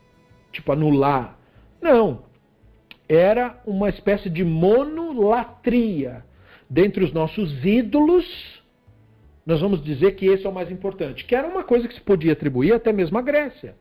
tipo 0.52 0.72
anular. 0.72 1.40
Não. 1.82 2.24
Era 3.08 3.60
uma 3.66 3.90
espécie 3.90 4.30
de 4.30 4.44
monolatria. 4.44 6.24
Dentre 6.70 7.04
os 7.04 7.12
nossos 7.12 7.66
ídolos, 7.66 8.62
nós 9.44 9.60
vamos 9.60 9.84
dizer 9.84 10.12
que 10.12 10.28
esse 10.28 10.46
é 10.46 10.50
o 10.50 10.54
mais 10.54 10.70
importante, 10.70 11.26
que 11.26 11.34
era 11.34 11.48
uma 11.48 11.64
coisa 11.64 11.88
que 11.88 11.96
se 11.96 12.02
podia 12.02 12.34
atribuir 12.34 12.74
até 12.74 12.94
mesmo 12.94 13.18
à 13.18 13.22
Grécia. 13.24 13.74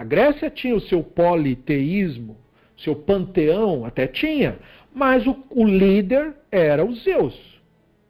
A 0.00 0.04
Grécia 0.04 0.48
tinha 0.48 0.74
o 0.74 0.80
seu 0.80 1.02
politeísmo, 1.02 2.34
seu 2.78 2.96
panteão, 2.96 3.84
até 3.84 4.06
tinha, 4.06 4.56
mas 4.94 5.26
o, 5.26 5.36
o 5.50 5.62
líder 5.62 6.32
era 6.50 6.82
o 6.82 6.94
Zeus. 6.94 7.38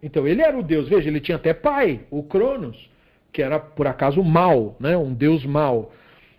Então 0.01 0.25
ele 0.25 0.41
era 0.41 0.57
o 0.57 0.63
deus, 0.63 0.89
veja, 0.89 1.09
ele 1.09 1.19
tinha 1.19 1.35
até 1.35 1.53
pai, 1.53 2.03
o 2.09 2.23
Cronos, 2.23 2.89
que 3.33 3.43
era 3.43 3.59
por 3.59 3.89
acaso 3.89 4.23
mal, 4.23 4.77
né, 4.79 4.97
um 4.97 5.13
deus 5.13 5.45
mal. 5.45 5.91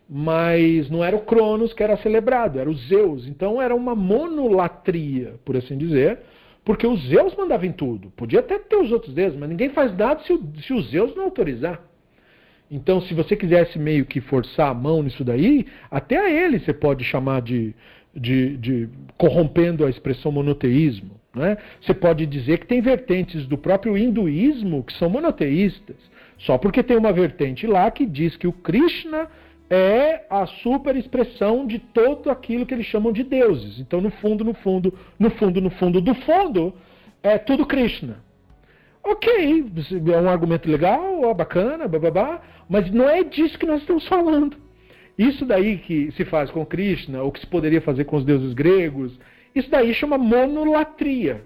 Mas 0.09 0.89
não 0.89 1.03
era 1.03 1.17
o 1.17 1.25
Cronos 1.25 1.73
que 1.73 1.83
era 1.83 1.97
celebrado, 1.97 2.57
era 2.57 2.69
o 2.69 2.73
Zeus. 2.73 3.27
Então 3.27 3.61
era 3.61 3.75
uma 3.75 3.93
monolatria, 3.93 5.33
por 5.43 5.57
assim 5.57 5.77
dizer, 5.77 6.19
porque 6.63 6.87
os 6.87 7.09
Zeus 7.09 7.35
mandavam 7.35 7.65
em 7.65 7.73
tudo. 7.73 8.09
Podia 8.11 8.39
até 8.39 8.57
ter 8.57 8.77
os 8.77 8.89
outros 8.89 9.13
deuses, 9.13 9.37
mas 9.37 9.49
ninguém 9.49 9.67
faz 9.67 9.93
nada 9.97 10.23
se, 10.23 10.31
o, 10.31 10.41
se 10.61 10.71
os 10.71 10.89
Zeus 10.91 11.13
não 11.13 11.25
autorizar. 11.25 11.90
Então, 12.71 13.01
se 13.01 13.13
você 13.13 13.35
quisesse 13.35 13.77
meio 13.77 14.05
que 14.05 14.21
forçar 14.21 14.71
a 14.71 14.73
mão 14.73 15.03
nisso 15.03 15.25
daí, 15.25 15.67
até 15.91 16.17
a 16.17 16.31
ele 16.31 16.57
você 16.57 16.71
pode 16.71 17.03
chamar 17.03 17.41
de, 17.41 17.75
de, 18.15 18.55
de 18.55 18.89
corrompendo 19.17 19.85
a 19.85 19.89
expressão 19.89 20.31
monoteísmo. 20.31 21.11
Né? 21.35 21.57
Você 21.81 21.93
pode 21.93 22.25
dizer 22.25 22.59
que 22.59 22.67
tem 22.67 22.79
vertentes 22.79 23.45
do 23.45 23.57
próprio 23.57 23.97
hinduísmo 23.97 24.83
que 24.85 24.93
são 24.93 25.09
monoteístas, 25.09 25.97
só 26.37 26.57
porque 26.57 26.81
tem 26.81 26.95
uma 26.95 27.11
vertente 27.11 27.67
lá 27.67 27.91
que 27.91 28.05
diz 28.05 28.37
que 28.37 28.47
o 28.47 28.53
Krishna 28.53 29.27
é 29.69 30.25
a 30.29 30.45
super 30.45 30.95
expressão 30.95 31.67
de 31.67 31.77
todo 31.77 32.29
aquilo 32.29 32.65
que 32.65 32.73
eles 32.73 32.85
chamam 32.85 33.11
de 33.11 33.23
deuses. 33.23 33.79
Então, 33.79 33.99
no 33.99 34.11
fundo, 34.11 34.45
no 34.45 34.53
fundo, 34.53 34.97
no 35.19 35.29
fundo, 35.31 35.61
no 35.61 35.69
fundo 35.71 35.99
do 35.99 36.15
fundo, 36.15 36.73
é 37.21 37.37
tudo 37.37 37.65
Krishna. 37.65 38.30
Ok, 39.03 39.65
é 40.13 40.17
um 40.19 40.29
argumento 40.29 40.69
legal, 40.69 41.33
bacana, 41.33 41.87
bababá, 41.87 42.41
mas 42.69 42.91
não 42.91 43.09
é 43.09 43.23
disso 43.23 43.57
que 43.57 43.65
nós 43.65 43.81
estamos 43.81 44.07
falando. 44.07 44.55
Isso 45.17 45.45
daí 45.45 45.77
que 45.77 46.11
se 46.11 46.23
faz 46.25 46.49
com 46.51 46.65
Krishna, 46.65 47.21
ou 47.21 47.31
que 47.31 47.39
se 47.39 47.47
poderia 47.47 47.81
fazer 47.81 48.05
com 48.05 48.17
os 48.17 48.25
deuses 48.25 48.53
gregos, 48.53 49.17
isso 49.55 49.69
daí 49.69 49.93
chama 49.93 50.17
monolatria. 50.17 51.43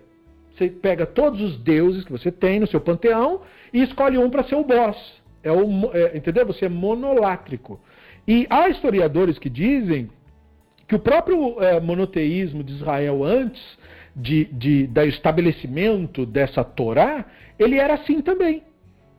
Você 0.55 0.69
pega 0.69 1.05
todos 1.05 1.41
os 1.41 1.57
deuses 1.59 2.05
que 2.05 2.11
você 2.11 2.31
tem 2.31 2.59
no 2.59 2.67
seu 2.67 2.79
panteão 2.79 3.41
e 3.73 3.81
escolhe 3.81 4.17
um 4.17 4.29
para 4.29 4.43
ser 4.43 4.55
o 4.55 4.63
boss. 4.63 4.97
É 5.43 5.51
o, 5.51 5.91
é, 5.93 6.17
entendeu? 6.17 6.45
Você 6.45 6.65
é 6.65 6.69
monolátrico. 6.69 7.79
E 8.27 8.47
há 8.49 8.69
historiadores 8.69 9.37
que 9.37 9.49
dizem 9.49 10.09
que 10.87 10.95
o 10.95 10.99
próprio 10.99 11.61
é, 11.61 11.79
monoteísmo 11.79 12.63
de 12.63 12.73
Israel 12.73 13.23
antes 13.23 13.61
de, 14.15 14.45
de, 14.45 14.87
do 14.87 15.01
estabelecimento 15.01 16.25
dessa 16.25 16.63
Torá, 16.63 17.25
ele 17.59 17.77
era 17.77 17.95
assim 17.95 18.21
também. 18.21 18.63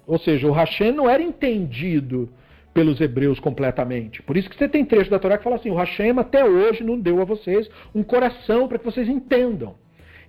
Ou 0.06 0.18
seja, 0.18 0.46
o 0.46 0.52
Hashem 0.52 0.92
não 0.92 1.08
era 1.08 1.22
entendido 1.22 2.30
pelos 2.72 3.00
hebreus 3.00 3.40
completamente. 3.40 4.22
Por 4.22 4.36
isso 4.36 4.48
que 4.48 4.56
você 4.56 4.68
tem 4.68 4.84
trecho 4.84 5.10
da 5.10 5.18
Torá 5.18 5.36
que 5.36 5.44
fala 5.44 5.56
assim: 5.56 5.70
o 5.70 5.74
Hashem 5.74 6.18
até 6.18 6.44
hoje 6.44 6.84
não 6.84 6.98
deu 6.98 7.20
a 7.20 7.24
vocês 7.24 7.68
um 7.94 8.02
coração 8.02 8.68
para 8.68 8.78
que 8.78 8.84
vocês 8.84 9.08
entendam. 9.08 9.74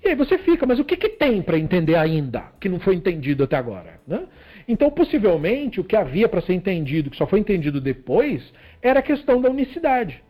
E 0.03 0.09
aí 0.09 0.15
você 0.15 0.37
fica, 0.37 0.65
mas 0.65 0.79
o 0.79 0.85
que, 0.85 0.95
que 0.95 1.09
tem 1.09 1.41
para 1.41 1.57
entender 1.57 1.95
ainda 1.95 2.45
que 2.59 2.69
não 2.69 2.79
foi 2.79 2.95
entendido 2.95 3.43
até 3.43 3.57
agora? 3.57 3.99
Né? 4.07 4.25
Então, 4.67 4.91
possivelmente, 4.91 5.79
o 5.79 5.83
que 5.83 5.95
havia 5.95 6.29
para 6.29 6.41
ser 6.41 6.53
entendido, 6.53 7.09
que 7.09 7.17
só 7.17 7.25
foi 7.25 7.39
entendido 7.39 7.81
depois, 7.81 8.53
era 8.81 8.99
a 8.99 9.03
questão 9.03 9.41
da 9.41 9.49
unicidade. 9.49 10.21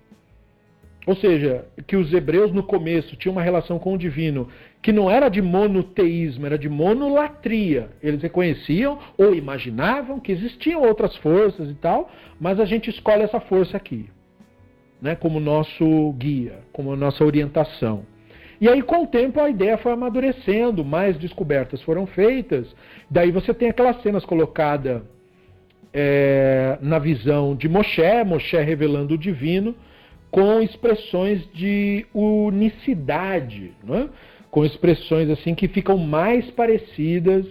Ou 1.08 1.16
seja, 1.16 1.64
que 1.88 1.96
os 1.96 2.14
hebreus 2.14 2.52
no 2.52 2.62
começo 2.62 3.16
tinham 3.16 3.32
uma 3.32 3.42
relação 3.42 3.80
com 3.80 3.94
o 3.94 3.98
divino 3.98 4.50
que 4.82 4.92
não 4.92 5.10
era 5.10 5.30
de 5.30 5.42
monoteísmo, 5.42 6.46
era 6.46 6.58
de 6.58 6.68
monolatria. 6.68 7.88
Eles 8.04 8.22
reconheciam 8.22 9.00
ou 9.18 9.34
imaginavam 9.34 10.20
que 10.20 10.34
existiam 10.34 10.82
outras 10.82 11.16
forças 11.16 11.70
e 11.70 11.76
tal, 11.76 12.12
mas 12.38 12.60
a 12.60 12.66
gente 12.66 12.90
escolhe 12.90 13.24
essa 13.24 13.40
força 13.40 13.78
aqui, 13.78 14.10
né, 15.02 15.16
como 15.16 15.40
nosso 15.40 16.12
guia, 16.18 16.60
como 16.74 16.94
nossa 16.98 17.24
orientação. 17.24 18.06
E 18.60 18.68
aí, 18.68 18.82
com 18.82 19.04
o 19.04 19.08
tempo, 19.08 19.40
a 19.40 19.50
ideia 19.50 19.78
foi 19.78 19.94
amadurecendo, 19.94 20.84
mais 20.84 21.18
descobertas 21.18 21.82
foram 21.84 22.06
feitas. 22.06 22.68
Daí 23.10 23.32
você 23.32 23.54
tem 23.54 23.70
aquelas 23.70 24.02
cenas 24.02 24.26
colocadas 24.26 25.04
é, 25.94 26.78
na 26.82 27.00
visão 27.00 27.56
de 27.56 27.70
Moshe, 27.70 28.02
Moshe 28.26 28.58
revelando 28.58 29.14
o 29.14 29.18
divino, 29.18 29.74
com 30.38 30.62
expressões 30.62 31.52
de 31.52 32.06
unicidade, 32.14 33.74
é? 33.90 34.08
com 34.52 34.64
expressões 34.64 35.32
assim 35.32 35.56
que 35.56 35.68
ficam 35.68 35.98
mais 35.98 36.48
parecidas 36.52 37.44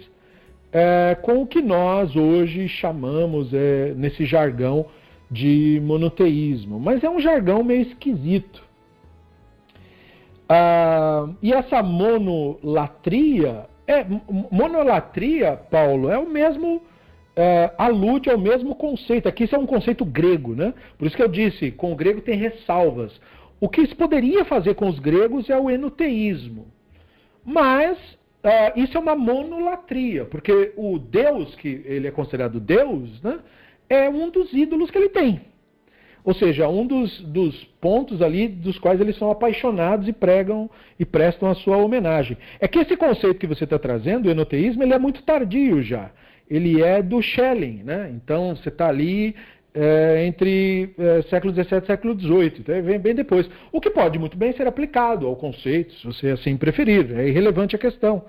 é, 0.73 1.17
com 1.21 1.43
o 1.43 1.47
que 1.49 1.61
nós 1.61 2.15
hoje 2.15 2.69
chamamos 2.69 3.53
é, 3.53 3.93
nesse 3.97 4.25
jargão 4.25 4.87
de 5.29 5.83
monoteísmo. 5.83 6.79
Mas 6.79 7.03
é 7.03 7.11
um 7.11 7.19
jargão 7.19 7.65
meio 7.65 7.83
esquisito. 7.83 8.63
Ah, 10.49 11.29
e 11.43 11.53
essa 11.53 11.83
monolatria, 11.83 13.67
é, 13.85 14.07
monolatria, 14.49 15.57
Paulo, 15.57 16.09
é 16.09 16.17
o 16.17 16.31
mesmo 16.31 16.83
é, 17.37 17.71
alude 17.77 18.31
ao 18.31 18.39
mesmo 18.39 18.75
conceito. 18.75 19.29
Aqui 19.29 19.45
isso 19.45 19.55
é 19.55 19.59
um 19.59 19.67
conceito 19.67 20.05
grego, 20.05 20.55
né? 20.55 20.73
Por 20.99 21.07
isso 21.07 21.15
que 21.15 21.23
eu 21.23 21.29
disse, 21.29 21.71
com 21.71 21.93
o 21.93 21.97
grego 21.97 22.23
tem 22.23 22.37
ressalvas. 22.37 23.13
O 23.61 23.69
que 23.69 23.87
se 23.87 23.95
poderia 23.95 24.45
fazer 24.47 24.75
com 24.75 24.89
os 24.89 24.99
gregos 24.99 25.51
é 25.51 25.59
o 25.59 25.71
enoteísmo. 25.71 26.67
Mas 27.45 27.99
uh, 28.43 28.73
isso 28.75 28.97
é 28.97 29.01
uma 29.01 29.15
monolatria, 29.15 30.25
porque 30.25 30.73
o 30.77 30.99
Deus, 30.99 31.55
que 31.57 31.83
ele 31.85 32.09
é 32.09 32.11
considerado 32.11 32.59
Deus, 32.59 33.23
né, 33.23 33.39
é 33.89 34.09
um 34.09 34.31
dos 34.31 34.53
ídolos 34.53 34.91
que 34.91 34.99
ele 34.99 35.11
tem. 35.11 35.43
Ou 36.25 36.35
seja, 36.35 36.69
um 36.69 36.85
dos, 36.85 37.21
dos, 37.21 37.65
pontos 37.81 38.21
ali 38.21 38.49
dos 38.49 38.79
quais 38.81 39.01
eles 39.01 39.17
são 39.17 39.31
apaixonados 39.31 40.09
e 40.09 40.13
pregam 40.13 40.69
e 40.99 41.05
prestam 41.05 41.49
a 41.49 41.55
sua 41.55 41.77
homenagem. 41.77 42.37
É 42.59 42.67
que 42.67 42.81
esse 42.81 42.97
conceito 42.97 43.39
que 43.39 43.47
você 43.47 43.63
está 43.63 43.79
trazendo, 43.79 44.27
o 44.27 44.31
enoteísmo, 44.31 44.83
ele 44.83 44.93
é 44.93 44.99
muito 44.99 45.23
tardio 45.23 45.83
já 45.83 46.11
ele 46.49 46.83
é 46.83 47.03
do 47.03 47.21
Schelling, 47.21 47.83
né? 47.85 48.11
Então 48.15 48.55
você 48.55 48.69
está 48.69 48.89
ali 48.89 49.35
é, 49.75 50.25
entre 50.27 50.95
é, 50.99 51.23
século 51.23 51.53
XVII 51.53 51.79
e 51.83 51.87
século 51.87 52.19
XVIII, 52.19 52.55
então 52.61 52.83
vem 52.83 52.99
bem 52.99 53.15
depois. 53.15 53.49
O 53.71 53.81
que 53.81 53.91
pode 53.91 54.19
muito 54.19 54.37
bem 54.37 54.53
ser 54.53 54.67
aplicado 54.67 55.27
ao 55.27 55.37
conceito, 55.37 55.93
se 55.95 56.07
você 56.07 56.29
assim 56.31 56.57
preferir, 56.57 57.13
é 57.19 57.29
irrelevante 57.29 57.77
a 57.77 57.79
questão. 57.79 58.25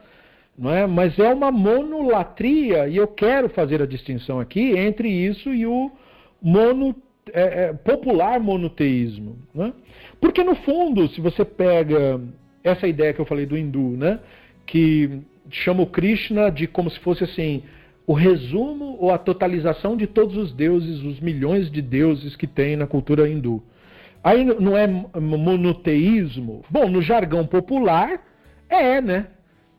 Não 0.57 0.73
é? 0.73 0.88
Mas 0.88 1.18
é 1.19 1.31
uma 1.31 1.52
monolatria, 1.52 2.88
e 2.88 2.98
eu 2.98 3.07
quero 3.07 3.48
fazer 3.49 3.81
a 3.81 3.85
distinção 3.85 4.39
aqui 4.39 4.76
entre 4.76 5.07
isso 5.07 5.53
e 5.53 5.68
o 5.68 5.91
mono, 6.41 6.95
é, 7.31 7.65
é 7.65 7.73
popular 7.73 8.39
monoteísmo. 8.39 9.38
Né? 9.53 9.72
Porque, 10.19 10.44
no 10.44 10.56
fundo, 10.56 11.07
se 11.10 11.22
você 11.22 11.45
pega 11.45 12.19
essa 12.64 12.88
ideia 12.88 13.14
que 13.14 13.22
eu 13.22 13.26
falei 13.26 13.45
do 13.45 13.56
hindu, 13.56 13.95
né? 13.95 14.19
que 14.65 15.22
chama 15.49 15.84
o 15.84 15.88
Krishna 15.88 16.49
de 16.49 16.68
como 16.68 16.89
se 16.89 16.99
fosse 16.99 17.23
assim 17.23 17.61
o 18.08 18.14
resumo 18.14 18.96
ou 19.00 19.12
a 19.12 19.18
totalização 19.18 19.98
de 19.98 20.08
todos 20.08 20.38
os 20.38 20.54
deuses, 20.54 21.04
os 21.04 21.20
milhões 21.20 21.70
de 21.70 21.82
deuses 21.82 22.38
que 22.38 22.48
tem 22.48 22.78
na 22.78 22.88
cultura 22.88 23.30
hindu. 23.30 23.62
Aí 24.24 24.46
não 24.46 24.78
é 24.78 24.88
monoteísmo? 24.88 26.64
Bom, 26.70 26.90
no 26.90 27.02
jargão 27.02 27.46
popular 27.46 28.22
é, 28.70 29.02
né? 29.02 29.28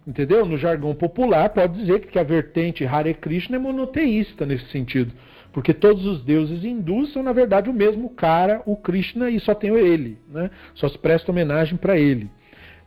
Entendeu? 0.07 0.45
No 0.45 0.59
jargão 0.59 0.95
popular 0.95 1.49
pode 1.51 1.79
dizer 1.79 2.01
que 2.01 2.19
a 2.19 2.23
vertente 2.23 2.87
Hare 2.87 3.15
Krishna 3.15 3.57
é 3.57 3.59
monoteísta 3.59 4.45
nesse 4.45 4.67
sentido. 4.67 5.13
Porque 5.51 5.73
todos 5.73 6.05
os 6.05 6.23
deuses 6.23 6.63
hindus 6.63 7.13
são, 7.13 7.23
na 7.23 7.33
verdade, 7.33 7.71
o 7.71 7.75
mesmo 7.75 8.11
cara, 8.11 8.63
o 8.67 8.77
Krishna, 8.77 9.31
e 9.31 9.41
só 9.41 9.55
tem 9.55 9.75
ele. 9.75 10.19
Né? 10.29 10.51
Só 10.75 10.89
se 10.89 10.99
presta 10.99 11.33
homenagem 11.33 11.77
para 11.79 11.99
ele. 11.99 12.31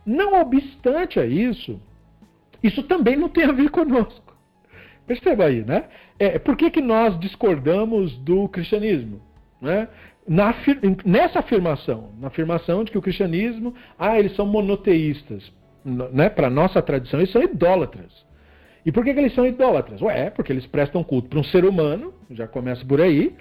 Não 0.06 0.40
obstante 0.40 1.18
a 1.18 1.26
isso, 1.26 1.80
isso 2.62 2.82
também 2.84 3.16
não 3.16 3.28
tem 3.28 3.44
a 3.44 3.52
ver 3.52 3.70
conosco. 3.70 4.31
Perceba 5.06 5.46
aí, 5.46 5.64
né? 5.64 5.84
É, 6.18 6.38
por 6.38 6.56
que, 6.56 6.70
que 6.70 6.80
nós 6.80 7.18
discordamos 7.18 8.16
do 8.18 8.48
cristianismo? 8.48 9.20
Né? 9.60 9.88
Na, 10.26 10.54
nessa 11.04 11.40
afirmação, 11.40 12.10
na 12.20 12.28
afirmação 12.28 12.84
de 12.84 12.92
que 12.92 12.98
o 12.98 13.02
cristianismo, 13.02 13.74
ah, 13.98 14.18
eles 14.18 14.34
são 14.36 14.46
monoteístas. 14.46 15.52
Né? 15.84 16.28
Para 16.28 16.48
nossa 16.48 16.80
tradição, 16.80 17.20
eles 17.20 17.32
são 17.32 17.42
idólatras. 17.42 18.12
E 18.84 18.90
por 18.90 19.04
que, 19.04 19.12
que 19.12 19.20
eles 19.20 19.34
são 19.34 19.46
idólatras? 19.46 20.00
Ué, 20.00 20.30
porque 20.30 20.52
eles 20.52 20.66
prestam 20.66 21.04
culto 21.04 21.28
para 21.28 21.38
um 21.38 21.44
ser 21.44 21.64
humano, 21.64 22.12
já 22.30 22.46
começa 22.46 22.84
por 22.84 23.00
aí, 23.00 23.34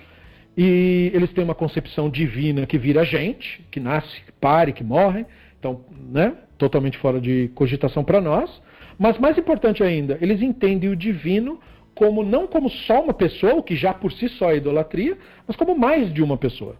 e 0.55 1.11
eles 1.13 1.31
têm 1.33 1.43
uma 1.43 1.55
concepção 1.55 2.09
divina 2.09 2.65
que 2.65 2.77
vira 2.77 3.03
gente, 3.03 3.65
que 3.71 3.79
nasce, 3.79 4.21
que 4.21 4.31
pare, 4.33 4.73
que 4.73 4.83
morre, 4.83 5.25
então, 5.57 5.85
né, 6.09 6.35
totalmente 6.57 6.97
fora 6.97 7.19
de 7.21 7.49
cogitação 7.55 8.03
para 8.03 8.19
nós. 8.19 8.61
Mas 9.01 9.17
mais 9.17 9.35
importante 9.35 9.81
ainda, 9.83 10.15
eles 10.21 10.43
entendem 10.43 10.87
o 10.87 10.95
divino 10.95 11.59
como 11.95 12.21
não 12.21 12.45
como 12.45 12.69
só 12.69 13.01
uma 13.01 13.15
pessoa, 13.15 13.55
o 13.55 13.63
que 13.63 13.75
já 13.75 13.95
por 13.95 14.11
si 14.11 14.29
só 14.29 14.51
é 14.51 14.57
idolatria, 14.57 15.17
mas 15.47 15.55
como 15.55 15.75
mais 15.75 16.13
de 16.13 16.21
uma 16.21 16.37
pessoa. 16.37 16.75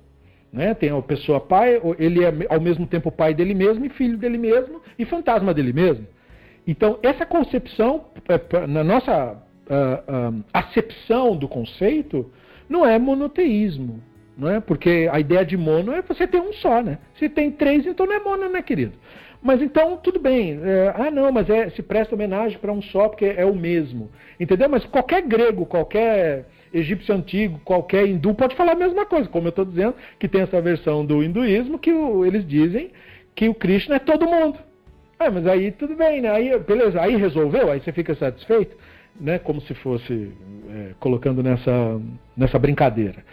Né? 0.54 0.76
Tem 0.76 0.92
a 0.92 1.02
pessoa 1.02 1.40
pai, 1.40 1.82
ele 1.98 2.24
é 2.24 2.32
ao 2.48 2.62
mesmo 2.62 2.86
tempo 2.86 3.12
pai 3.12 3.34
dele 3.34 3.56
mesmo 3.56 3.84
e 3.86 3.90
filho 3.90 4.20
dele 4.20 4.38
mesmo 4.38 4.84
e 5.00 5.04
fantasma 5.04 5.52
dele 5.52 5.74
mesmo. 5.74 6.06
Então, 6.68 7.00
essa 7.02 7.26
concepção, 7.26 8.06
é, 8.30 8.68
na 8.68 8.84
nossa 8.84 9.34
uh, 9.34 10.32
uh, 10.32 10.44
acepção 10.54 11.36
do 11.36 11.48
conceito, 11.48 12.32
não 12.70 12.86
é 12.86 13.00
monoteísmo. 13.00 14.00
Não 14.38 14.48
é? 14.48 14.60
Porque 14.60 15.10
a 15.12 15.20
ideia 15.20 15.44
de 15.44 15.58
mono 15.58 15.92
é 15.92 16.04
você 16.04 16.28
ter 16.28 16.40
um 16.40 16.54
só. 16.54 16.84
Né? 16.84 17.00
Se 17.18 17.28
tem 17.28 17.50
três, 17.50 17.88
então 17.88 18.06
não 18.06 18.14
é 18.14 18.20
mono, 18.20 18.48
né, 18.48 18.62
querido? 18.62 18.94
Mas 19.42 19.62
então, 19.62 19.98
tudo 19.98 20.20
bem. 20.20 20.60
É, 20.64 20.94
ah, 20.96 21.10
não, 21.10 21.32
mas 21.32 21.50
é, 21.50 21.70
se 21.72 21.82
presta 21.82 22.14
homenagem 22.14 22.60
para 22.60 22.72
um 22.72 22.82
só 22.82 23.10
porque 23.10 23.26
é 23.26 23.46
o 23.46 23.56
mesmo. 23.56 24.10
Entendeu? 24.40 24.70
Mas 24.70 24.86
qualquer 24.86 25.24
grego, 25.24 25.66
qualquer 25.66 26.46
egípcio 26.74 27.14
antigo, 27.14 27.60
qualquer 27.66 28.08
hindu 28.08 28.34
pode 28.34 28.56
falar 28.56 28.74
a 28.74 28.76
mesma 28.76 29.06
coisa. 29.06 29.28
Como 29.28 29.48
eu 29.48 29.50
estou 29.50 29.66
dizendo, 29.66 29.96
que 30.20 30.28
tem 30.28 30.42
essa 30.42 30.62
versão 30.62 31.06
do 31.06 31.24
hinduísmo 31.24 31.80
que 31.80 31.92
o, 31.92 32.26
eles 32.26 32.48
dizem 32.48 32.92
que 33.34 33.50
o 33.50 33.56
Krishna 33.56 33.96
é 33.96 34.00
todo 34.00 34.30
mundo. 34.30 34.60
Ah, 35.18 35.32
mas 35.32 35.46
aí 35.48 35.72
tudo 35.72 35.96
bem, 35.96 36.22
né? 36.22 36.30
Aí, 36.30 36.58
beleza, 36.60 37.02
aí 37.02 37.16
resolveu, 37.16 37.72
aí 37.72 37.80
você 37.80 37.92
fica 37.92 38.14
satisfeito, 38.16 38.76
né? 39.20 39.40
Como 39.40 39.62
se 39.62 39.74
fosse 39.76 40.32
é, 40.70 40.92
colocando 41.00 41.42
nessa, 41.42 42.00
nessa 42.38 42.60
brincadeira. 42.60 43.24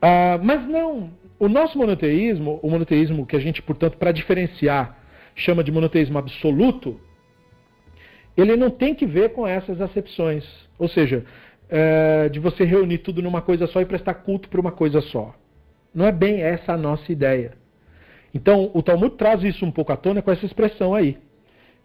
Ah, 0.00 0.38
mas 0.42 0.66
não, 0.68 1.10
o 1.38 1.48
nosso 1.48 1.78
monoteísmo, 1.78 2.58
o 2.62 2.70
monoteísmo 2.70 3.26
que 3.26 3.36
a 3.36 3.40
gente, 3.40 3.62
portanto, 3.62 3.96
para 3.96 4.12
diferenciar 4.12 5.01
chama 5.34 5.64
de 5.64 5.72
monoteísmo 5.72 6.18
absoluto, 6.18 7.00
ele 8.36 8.56
não 8.56 8.70
tem 8.70 8.94
que 8.94 9.06
ver 9.06 9.30
com 9.30 9.46
essas 9.46 9.80
acepções. 9.80 10.44
Ou 10.78 10.88
seja, 10.88 11.24
é, 11.68 12.28
de 12.28 12.38
você 12.38 12.64
reunir 12.64 12.98
tudo 12.98 13.22
numa 13.22 13.40
coisa 13.40 13.66
só 13.66 13.80
e 13.80 13.86
prestar 13.86 14.14
culto 14.14 14.48
para 14.48 14.60
uma 14.60 14.72
coisa 14.72 15.00
só. 15.00 15.34
Não 15.94 16.06
é 16.06 16.12
bem 16.12 16.40
essa 16.40 16.72
a 16.72 16.76
nossa 16.76 17.12
ideia. 17.12 17.52
Então, 18.34 18.70
o 18.72 18.82
Talmud 18.82 19.16
traz 19.16 19.42
isso 19.42 19.64
um 19.64 19.70
pouco 19.70 19.92
à 19.92 19.96
tona 19.96 20.22
com 20.22 20.30
essa 20.30 20.46
expressão 20.46 20.94
aí. 20.94 21.18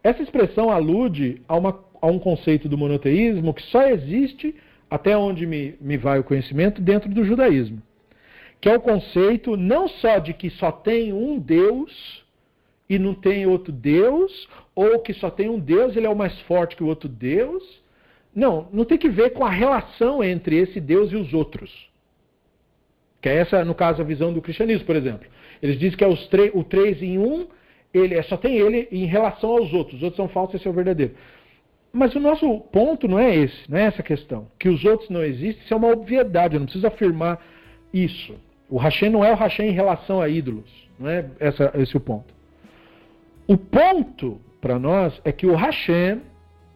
Essa 0.03 0.21
expressão 0.21 0.69
alude 0.69 1.41
a, 1.47 1.57
uma, 1.57 1.77
a 2.01 2.07
um 2.07 2.19
conceito 2.19 2.69
do 2.69 2.77
monoteísmo 2.77 3.53
que 3.53 3.63
só 3.63 3.83
existe, 3.87 4.55
até 4.89 5.17
onde 5.17 5.45
me, 5.45 5.75
me 5.81 5.97
vai 5.97 6.19
o 6.19 6.23
conhecimento, 6.23 6.81
dentro 6.81 7.09
do 7.09 7.25
judaísmo. 7.25 7.81
Que 8.61 8.69
é 8.69 8.75
o 8.75 8.81
conceito 8.81 9.57
não 9.57 9.87
só 9.87 10.19
de 10.19 10.33
que 10.33 10.49
só 10.51 10.71
tem 10.71 11.11
um 11.11 11.37
Deus, 11.37 12.25
e 12.89 12.97
não 12.97 13.13
tem 13.13 13.45
outro 13.45 13.71
Deus, 13.71 14.47
ou 14.73 14.99
que 14.99 15.13
só 15.13 15.29
tem 15.29 15.49
um 15.49 15.59
Deus, 15.59 15.95
ele 15.95 16.05
é 16.05 16.09
o 16.09 16.15
mais 16.15 16.39
forte 16.41 16.75
que 16.75 16.83
o 16.83 16.87
outro 16.87 17.09
Deus. 17.09 17.63
Não, 18.33 18.67
não 18.71 18.85
tem 18.85 18.97
que 18.97 19.09
ver 19.09 19.31
com 19.31 19.43
a 19.43 19.49
relação 19.49 20.23
entre 20.23 20.57
esse 20.57 20.79
Deus 20.79 21.11
e 21.11 21.15
os 21.15 21.33
outros. 21.33 21.89
Que 23.21 23.29
é 23.29 23.37
essa, 23.37 23.65
no 23.65 23.73
caso, 23.73 24.01
a 24.01 24.05
visão 24.05 24.31
do 24.31 24.41
cristianismo, 24.41 24.85
por 24.85 24.95
exemplo. 24.95 25.27
Eles 25.61 25.77
dizem 25.77 25.97
que 25.97 26.03
é 26.03 26.07
o 26.07 26.63
três 26.63 27.01
em 27.01 27.17
um, 27.17 27.47
ele 27.93 28.15
é, 28.15 28.21
só 28.21 28.37
tem 28.37 28.57
ele 28.57 28.87
em 28.91 29.05
relação 29.05 29.49
aos 29.49 29.73
outros. 29.73 29.97
Os 29.97 30.03
outros 30.03 30.17
são 30.17 30.29
falsos, 30.29 30.55
esse 30.55 30.67
é 30.67 30.71
o 30.71 30.73
verdadeiro. 30.73 31.15
Mas 31.91 32.13
o 32.15 32.19
nosso 32.19 32.59
ponto 32.71 33.07
não 33.07 33.17
é 33.17 33.35
esse, 33.35 33.69
não 33.69 33.77
é 33.77 33.83
essa 33.83 34.03
questão. 34.03 34.47
Que 34.59 34.69
os 34.69 34.85
outros 34.85 35.09
não 35.09 35.23
existem, 35.23 35.63
isso 35.63 35.73
é 35.73 35.77
uma 35.77 35.91
obviedade, 35.91 36.55
eu 36.55 36.59
não 36.59 36.67
preciso 36.67 36.85
afirmar 36.85 37.43
isso. 37.91 38.35
O 38.69 38.77
Hashem 38.77 39.09
não 39.09 39.25
é 39.25 39.31
o 39.31 39.35
Hashem 39.35 39.69
em 39.69 39.73
relação 39.73 40.21
a 40.21 40.29
ídolos. 40.29 40.69
Não 40.99 41.09
é 41.09 41.25
essa, 41.39 41.71
esse 41.75 41.97
o 41.97 41.99
ponto. 41.99 42.36
O 43.47 43.57
ponto 43.57 44.41
para 44.59 44.77
nós 44.77 45.21
é 45.23 45.31
que 45.31 45.47
o 45.47 45.55
Hashem, 45.55 46.21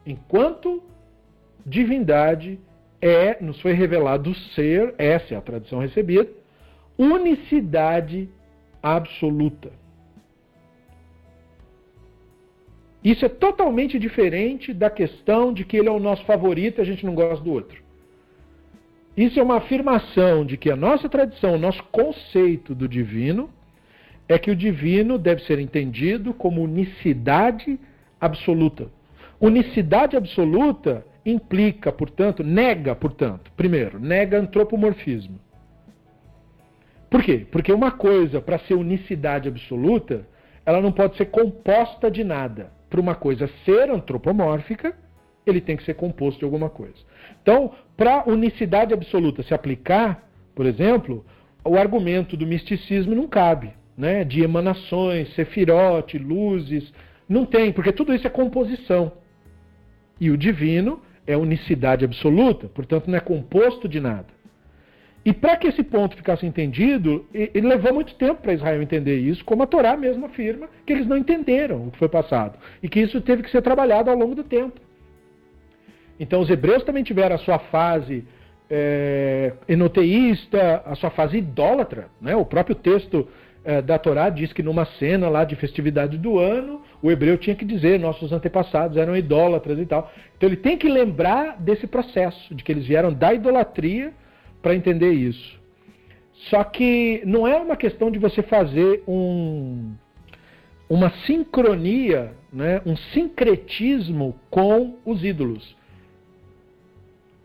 enquanto 0.05 0.81
divindade, 1.65 2.59
é, 3.01 3.43
nos 3.43 3.59
foi 3.59 3.73
revelado 3.73 4.33
ser, 4.55 4.95
essa 4.97 5.33
é 5.33 5.37
a 5.37 5.41
tradição 5.41 5.79
recebida, 5.79 6.29
unicidade 6.97 8.29
absoluta. 8.81 9.71
Isso 13.03 13.25
é 13.25 13.29
totalmente 13.29 13.97
diferente 13.97 14.73
da 14.73 14.89
questão 14.89 15.51
de 15.51 15.65
que 15.65 15.75
ele 15.75 15.89
é 15.89 15.91
o 15.91 15.99
nosso 15.99 16.23
favorito 16.23 16.79
e 16.79 16.81
a 16.81 16.85
gente 16.85 17.05
não 17.05 17.15
gosta 17.15 17.43
do 17.43 17.51
outro. 17.51 17.83
Isso 19.17 19.39
é 19.39 19.43
uma 19.43 19.57
afirmação 19.57 20.45
de 20.45 20.55
que 20.55 20.69
a 20.69 20.75
nossa 20.75 21.09
tradição, 21.09 21.55
o 21.55 21.59
nosso 21.59 21.83
conceito 21.85 22.73
do 22.73 22.87
divino, 22.87 23.49
é 24.27 24.37
que 24.37 24.51
o 24.51 24.55
divino 24.55 25.17
deve 25.17 25.43
ser 25.43 25.59
entendido 25.59 26.33
como 26.33 26.63
unicidade 26.63 27.79
absoluta. 28.19 28.87
Unicidade 29.39 30.15
absoluta 30.15 31.05
implica, 31.25 31.91
portanto, 31.91 32.43
nega, 32.43 32.95
portanto, 32.95 33.51
primeiro, 33.55 33.99
nega 33.99 34.39
antropomorfismo. 34.39 35.39
Por 37.09 37.21
quê? 37.23 37.45
Porque 37.51 37.73
uma 37.73 37.91
coisa, 37.91 38.39
para 38.39 38.59
ser 38.59 38.75
unicidade 38.75 39.49
absoluta, 39.49 40.25
ela 40.65 40.79
não 40.79 40.91
pode 40.91 41.17
ser 41.17 41.25
composta 41.25 42.09
de 42.09 42.23
nada. 42.23 42.71
Para 42.89 43.01
uma 43.01 43.15
coisa 43.15 43.49
ser 43.65 43.89
antropomórfica, 43.89 44.95
ele 45.45 45.59
tem 45.59 45.75
que 45.75 45.83
ser 45.83 45.95
composto 45.95 46.39
de 46.39 46.45
alguma 46.45 46.69
coisa. 46.69 46.95
Então, 47.41 47.71
para 47.97 48.23
unicidade 48.29 48.93
absoluta 48.93 49.43
se 49.43 49.53
aplicar, 49.53 50.27
por 50.55 50.65
exemplo, 50.65 51.25
o 51.65 51.75
argumento 51.75 52.37
do 52.37 52.45
misticismo 52.45 53.15
não 53.15 53.27
cabe, 53.27 53.73
né? 53.97 54.23
de 54.23 54.41
emanações, 54.41 55.33
sefirote, 55.35 56.17
luzes, 56.17 56.91
não 57.27 57.45
tem, 57.45 57.71
porque 57.71 57.91
tudo 57.91 58.13
isso 58.13 58.27
é 58.27 58.29
composição. 58.29 59.11
E 60.19 60.29
o 60.29 60.37
divino 60.37 61.01
é 61.25 61.35
unicidade 61.37 62.05
absoluta, 62.05 62.67
portanto 62.67 63.07
não 63.07 63.17
é 63.17 63.21
composto 63.21 63.87
de 63.87 63.99
nada. 63.99 64.27
E 65.23 65.31
para 65.31 65.55
que 65.55 65.67
esse 65.67 65.83
ponto 65.83 66.15
ficasse 66.15 66.45
entendido, 66.45 67.25
ele 67.33 67.67
levou 67.67 67.93
muito 67.93 68.15
tempo 68.15 68.41
para 68.41 68.53
Israel 68.53 68.81
entender 68.81 69.19
isso, 69.19 69.45
como 69.45 69.61
a 69.61 69.67
Torá 69.67 69.95
mesmo 69.95 70.25
afirma 70.25 70.67
que 70.85 70.93
eles 70.93 71.05
não 71.05 71.15
entenderam 71.15 71.87
o 71.87 71.91
que 71.91 71.97
foi 71.99 72.09
passado. 72.09 72.57
E 72.81 72.89
que 72.89 72.99
isso 72.99 73.21
teve 73.21 73.43
que 73.43 73.51
ser 73.51 73.61
trabalhado 73.61 74.09
ao 74.09 74.17
longo 74.17 74.33
do 74.33 74.43
tempo. 74.43 74.79
Então 76.19 76.41
os 76.41 76.49
hebreus 76.49 76.83
também 76.83 77.03
tiveram 77.03 77.35
a 77.35 77.39
sua 77.39 77.59
fase 77.59 78.25
é, 78.67 79.53
enoteísta, 79.67 80.81
a 80.85 80.95
sua 80.95 81.11
fase 81.11 81.37
idólatra. 81.37 82.07
Né? 82.19 82.35
O 82.35 82.45
próprio 82.45 82.75
texto 82.75 83.27
é, 83.63 83.81
da 83.81 83.99
Torá 83.99 84.29
diz 84.29 84.51
que 84.51 84.63
numa 84.63 84.85
cena 84.85 85.29
lá 85.29 85.43
de 85.43 85.55
festividade 85.55 86.17
do 86.17 86.39
ano, 86.39 86.81
o 87.01 87.11
hebreu 87.11 87.37
tinha 87.37 87.55
que 87.55 87.65
dizer 87.65 87.99
nossos 87.99 88.31
antepassados 88.31 88.97
eram 88.97 89.15
idólatras 89.15 89.77
e 89.79 89.85
tal. 89.85 90.11
Então 90.35 90.49
ele 90.49 90.57
tem 90.57 90.77
que 90.77 90.89
lembrar 90.89 91.59
desse 91.59 91.85
processo, 91.85 92.53
de 92.55 92.63
que 92.63 92.71
eles 92.71 92.85
vieram 92.85 93.13
da 93.13 93.33
idolatria 93.33 94.13
para 94.61 94.75
entender 94.75 95.11
isso. 95.11 95.59
Só 96.49 96.63
que 96.63 97.21
não 97.25 97.47
é 97.47 97.55
uma 97.55 97.75
questão 97.75 98.09
de 98.09 98.17
você 98.17 98.41
fazer 98.41 99.03
um, 99.07 99.93
uma 100.89 101.11
sincronia, 101.27 102.33
né, 102.51 102.81
um 102.85 102.95
sincretismo 102.95 104.35
com 104.49 104.97
os 105.05 105.23
ídolos 105.23 105.75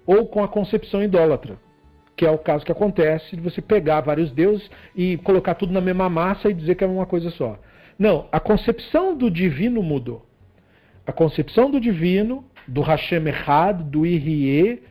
ou 0.06 0.26
com 0.26 0.42
a 0.42 0.48
concepção 0.48 1.02
idólatra, 1.02 1.58
que 2.16 2.24
é 2.24 2.30
o 2.30 2.38
caso 2.38 2.64
que 2.64 2.72
acontece 2.72 3.36
de 3.36 3.42
você 3.42 3.60
pegar 3.60 4.00
vários 4.00 4.32
deuses 4.32 4.70
e 4.94 5.16
colocar 5.18 5.54
tudo 5.54 5.72
na 5.72 5.80
mesma 5.80 6.08
massa 6.08 6.48
e 6.48 6.54
dizer 6.54 6.74
que 6.74 6.84
é 6.84 6.86
uma 6.86 7.06
coisa 7.06 7.30
só. 7.30 7.58
Não, 7.98 8.26
a 8.32 8.40
concepção 8.40 9.16
do 9.16 9.30
divino 9.30 9.82
mudou. 9.82 10.26
A 11.06 11.12
concepção 11.12 11.70
do 11.70 11.78
divino, 11.78 12.44
do 12.66 12.80
Hashem 12.80 13.28
Echad, 13.28 13.82
do 13.82 14.06
Irie, 14.06 14.82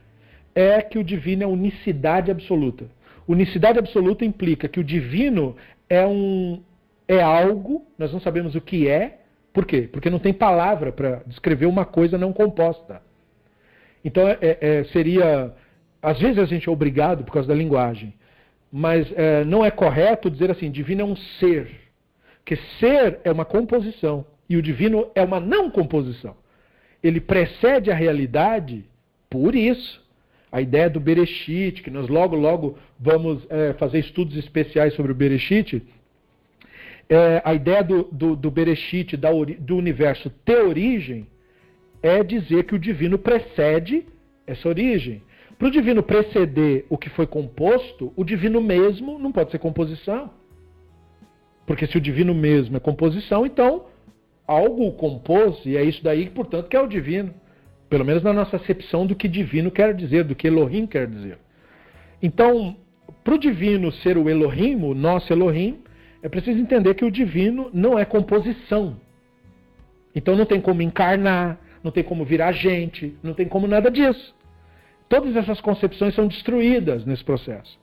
é 0.54 0.82
que 0.82 0.98
o 0.98 1.04
divino 1.04 1.44
é 1.44 1.48
unicidade 1.48 2.32
absoluta. 2.32 2.86
Unicidade 3.28 3.80
absoluta 3.80 4.24
implica 4.24 4.68
que 4.68 4.80
o 4.80 4.84
divino 4.84 5.56
é 5.90 6.06
um 6.06 6.62
é 7.08 7.22
algo, 7.22 7.86
nós 8.00 8.12
não 8.12 8.20
sabemos 8.20 8.56
o 8.56 8.62
que 8.62 8.88
é, 8.88 9.20
por 9.56 9.66
quê? 9.66 9.88
Porque 9.90 10.10
não 10.10 10.20
tem 10.20 10.34
palavra 10.34 10.92
para 10.92 11.22
descrever 11.26 11.66
uma 11.66 11.86
coisa 11.86 12.18
não 12.18 12.34
composta. 12.34 13.02
Então 14.04 14.28
é, 14.28 14.38
é, 14.42 14.84
seria. 14.92 15.54
Às 16.06 16.20
vezes 16.20 16.38
a 16.38 16.46
gente 16.46 16.70
é 16.70 16.72
obrigado 16.72 17.24
por 17.24 17.34
causa 17.34 17.48
da 17.48 17.56
linguagem, 17.56 18.14
mas 18.72 19.12
é, 19.16 19.44
não 19.44 19.66
é 19.66 19.72
correto 19.72 20.30
dizer 20.30 20.52
assim: 20.52 20.70
divino 20.70 21.02
é 21.02 21.04
um 21.04 21.16
ser. 21.16 21.68
Porque 22.38 22.58
ser 22.80 23.20
é 23.24 23.32
uma 23.32 23.44
composição 23.44 24.24
e 24.48 24.56
o 24.56 24.62
divino 24.62 25.10
é 25.16 25.24
uma 25.24 25.40
não 25.40 25.72
composição. 25.72 26.36
Ele 27.02 27.20
precede 27.20 27.90
a 27.90 27.96
realidade 27.96 28.86
por 29.32 29.56
isso. 29.56 30.06
A 30.52 30.62
ideia 30.62 30.88
do 30.90 31.00
Bereshit, 31.00 31.82
que 31.82 31.90
nós 31.90 32.08
logo, 32.08 32.36
logo 32.36 32.78
vamos 33.00 33.44
é, 33.50 33.74
fazer 33.74 33.98
estudos 33.98 34.38
especiais 34.38 34.94
sobre 34.94 35.12
o 35.12 35.16
Bereshit, 35.16 35.82
é, 37.10 37.42
a 37.44 37.54
ideia 37.56 37.84
do, 37.84 38.04
do, 38.12 38.36
do 38.36 38.52
Bereshit, 38.52 39.18
da, 39.18 39.32
do 39.60 39.76
universo 39.76 40.30
ter 40.46 40.64
origem, 40.64 41.28
é 42.04 42.24
dizer 42.24 42.66
que 42.66 42.76
o 42.76 42.80
divino 42.80 43.18
precede 43.18 44.06
essa 44.46 44.70
origem. 44.70 45.24
Para 45.58 45.68
o 45.68 45.72
divino 45.72 46.04
preceder 46.04 46.86
o 46.90 46.98
que 46.98 47.10
foi 47.10 47.26
composto, 47.26 48.12
o 48.16 48.24
divino 48.24 48.62
mesmo 48.62 49.18
não 49.18 49.32
pode 49.32 49.52
ser 49.52 49.60
composição. 49.60 50.32
Porque 51.66 51.88
se 51.88 51.98
o 51.98 52.02
divino 52.02 52.36
mesmo 52.36 52.78
é 52.78 52.80
composição, 52.80 53.46
então 53.46 53.86
algo 54.48 54.88
o 54.88 54.92
compôs, 54.92 55.66
e 55.66 55.76
é 55.76 55.84
isso 55.84 56.04
daí, 56.04 56.30
portanto, 56.30 56.68
que 56.68 56.76
é 56.76 56.82
o 56.82 56.88
divino. 56.88 57.34
Pelo 57.90 58.06
menos 58.06 58.24
na 58.24 58.34
nossa 58.34 58.58
acepção 58.58 59.06
do 59.06 59.16
que 59.16 59.28
divino 59.28 59.72
quer 59.72 59.94
dizer, 59.94 60.24
do 60.24 60.36
que 60.36 60.48
Elohim 60.48 60.86
quer 60.86 61.08
dizer. 61.08 61.38
Então, 62.22 62.76
para 63.24 63.36
o 63.36 63.40
divino 63.40 63.92
ser 63.92 64.18
o 64.18 64.30
Elohim, 64.30 64.76
o 64.84 64.94
nosso 64.94 65.32
Elohim, 65.32 65.80
é 66.22 66.30
preciso 66.30 66.60
entender 66.60 66.96
que 66.96 67.06
o 67.06 67.12
divino 67.12 67.70
não 67.74 67.98
é 67.98 68.06
composição. 68.06 69.00
Então 70.14 70.36
não 70.36 70.46
tem 70.46 70.62
como 70.62 70.82
encarnar, 70.82 71.60
não 71.84 71.92
tem 71.92 72.04
como 72.04 72.26
virar 72.26 72.52
gente, 72.52 73.16
não 73.22 73.34
tem 73.34 73.48
como 73.48 73.68
nada 73.68 73.92
disso. 73.92 74.34
Todas 75.08 75.36
essas 75.36 75.62
concepções 75.62 76.16
são 76.16 76.28
destruídas 76.28 77.06
nesse 77.06 77.24
processo. 77.24 77.80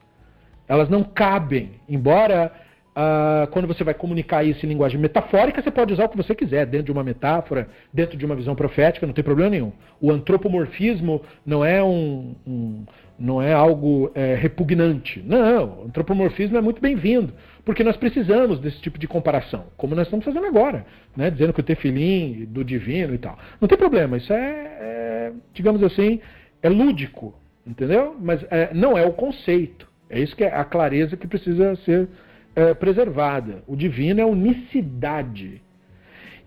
Elas 0.68 0.88
não 0.88 1.02
cabem, 1.04 1.72
embora 1.88 2.52
Uh, 2.92 3.46
quando 3.52 3.66
você 3.66 3.82
vai 3.82 3.94
comunicar 3.94 4.44
isso 4.44 4.66
em 4.66 4.68
linguagem 4.68 5.00
metafórica, 5.00 5.62
você 5.62 5.70
pode 5.70 5.94
usar 5.94 6.04
o 6.04 6.08
que 6.10 6.16
você 6.16 6.34
quiser, 6.34 6.66
dentro 6.66 6.86
de 6.86 6.92
uma 6.92 7.02
metáfora, 7.02 7.66
dentro 7.90 8.18
de 8.18 8.26
uma 8.26 8.34
visão 8.36 8.54
profética, 8.54 9.06
não 9.06 9.14
tem 9.14 9.24
problema 9.24 9.48
nenhum. 9.48 9.72
O 9.98 10.12
antropomorfismo 10.12 11.22
não 11.44 11.64
é 11.64 11.82
um, 11.82 12.34
um 12.46 12.84
não 13.18 13.40
é 13.40 13.52
algo 13.52 14.10
é, 14.14 14.34
repugnante. 14.34 15.22
Não, 15.24 15.80
o 15.80 15.84
antropomorfismo 15.86 16.58
é 16.58 16.60
muito 16.60 16.82
bem-vindo, 16.82 17.32
porque 17.64 17.82
nós 17.82 17.96
precisamos 17.96 18.58
desse 18.58 18.80
tipo 18.82 18.98
de 18.98 19.08
comparação, 19.08 19.64
como 19.78 19.94
nós 19.94 20.06
estamos 20.06 20.24
fazendo 20.24 20.46
agora, 20.46 20.84
né? 21.16 21.30
dizendo 21.30 21.54
que 21.54 21.60
o 21.60 21.64
tefilim 21.64 22.44
do 22.44 22.62
divino 22.62 23.14
e 23.14 23.18
tal. 23.18 23.38
Não 23.58 23.68
tem 23.68 23.78
problema, 23.78 24.18
isso 24.18 24.32
é, 24.34 24.76
é 24.80 25.32
digamos 25.54 25.82
assim, 25.82 26.20
é 26.62 26.68
lúdico, 26.68 27.34
entendeu? 27.66 28.16
Mas 28.20 28.44
é, 28.50 28.72
não 28.72 28.96
é 28.96 29.04
o 29.04 29.12
conceito. 29.12 29.90
É 30.08 30.20
isso 30.20 30.36
que 30.36 30.44
é 30.44 30.54
a 30.54 30.64
clareza 30.64 31.16
que 31.16 31.26
precisa 31.26 31.74
ser 31.76 32.08
é, 32.54 32.74
preservada. 32.74 33.62
O 33.66 33.74
divino 33.74 34.20
é 34.20 34.24
unicidade. 34.24 35.62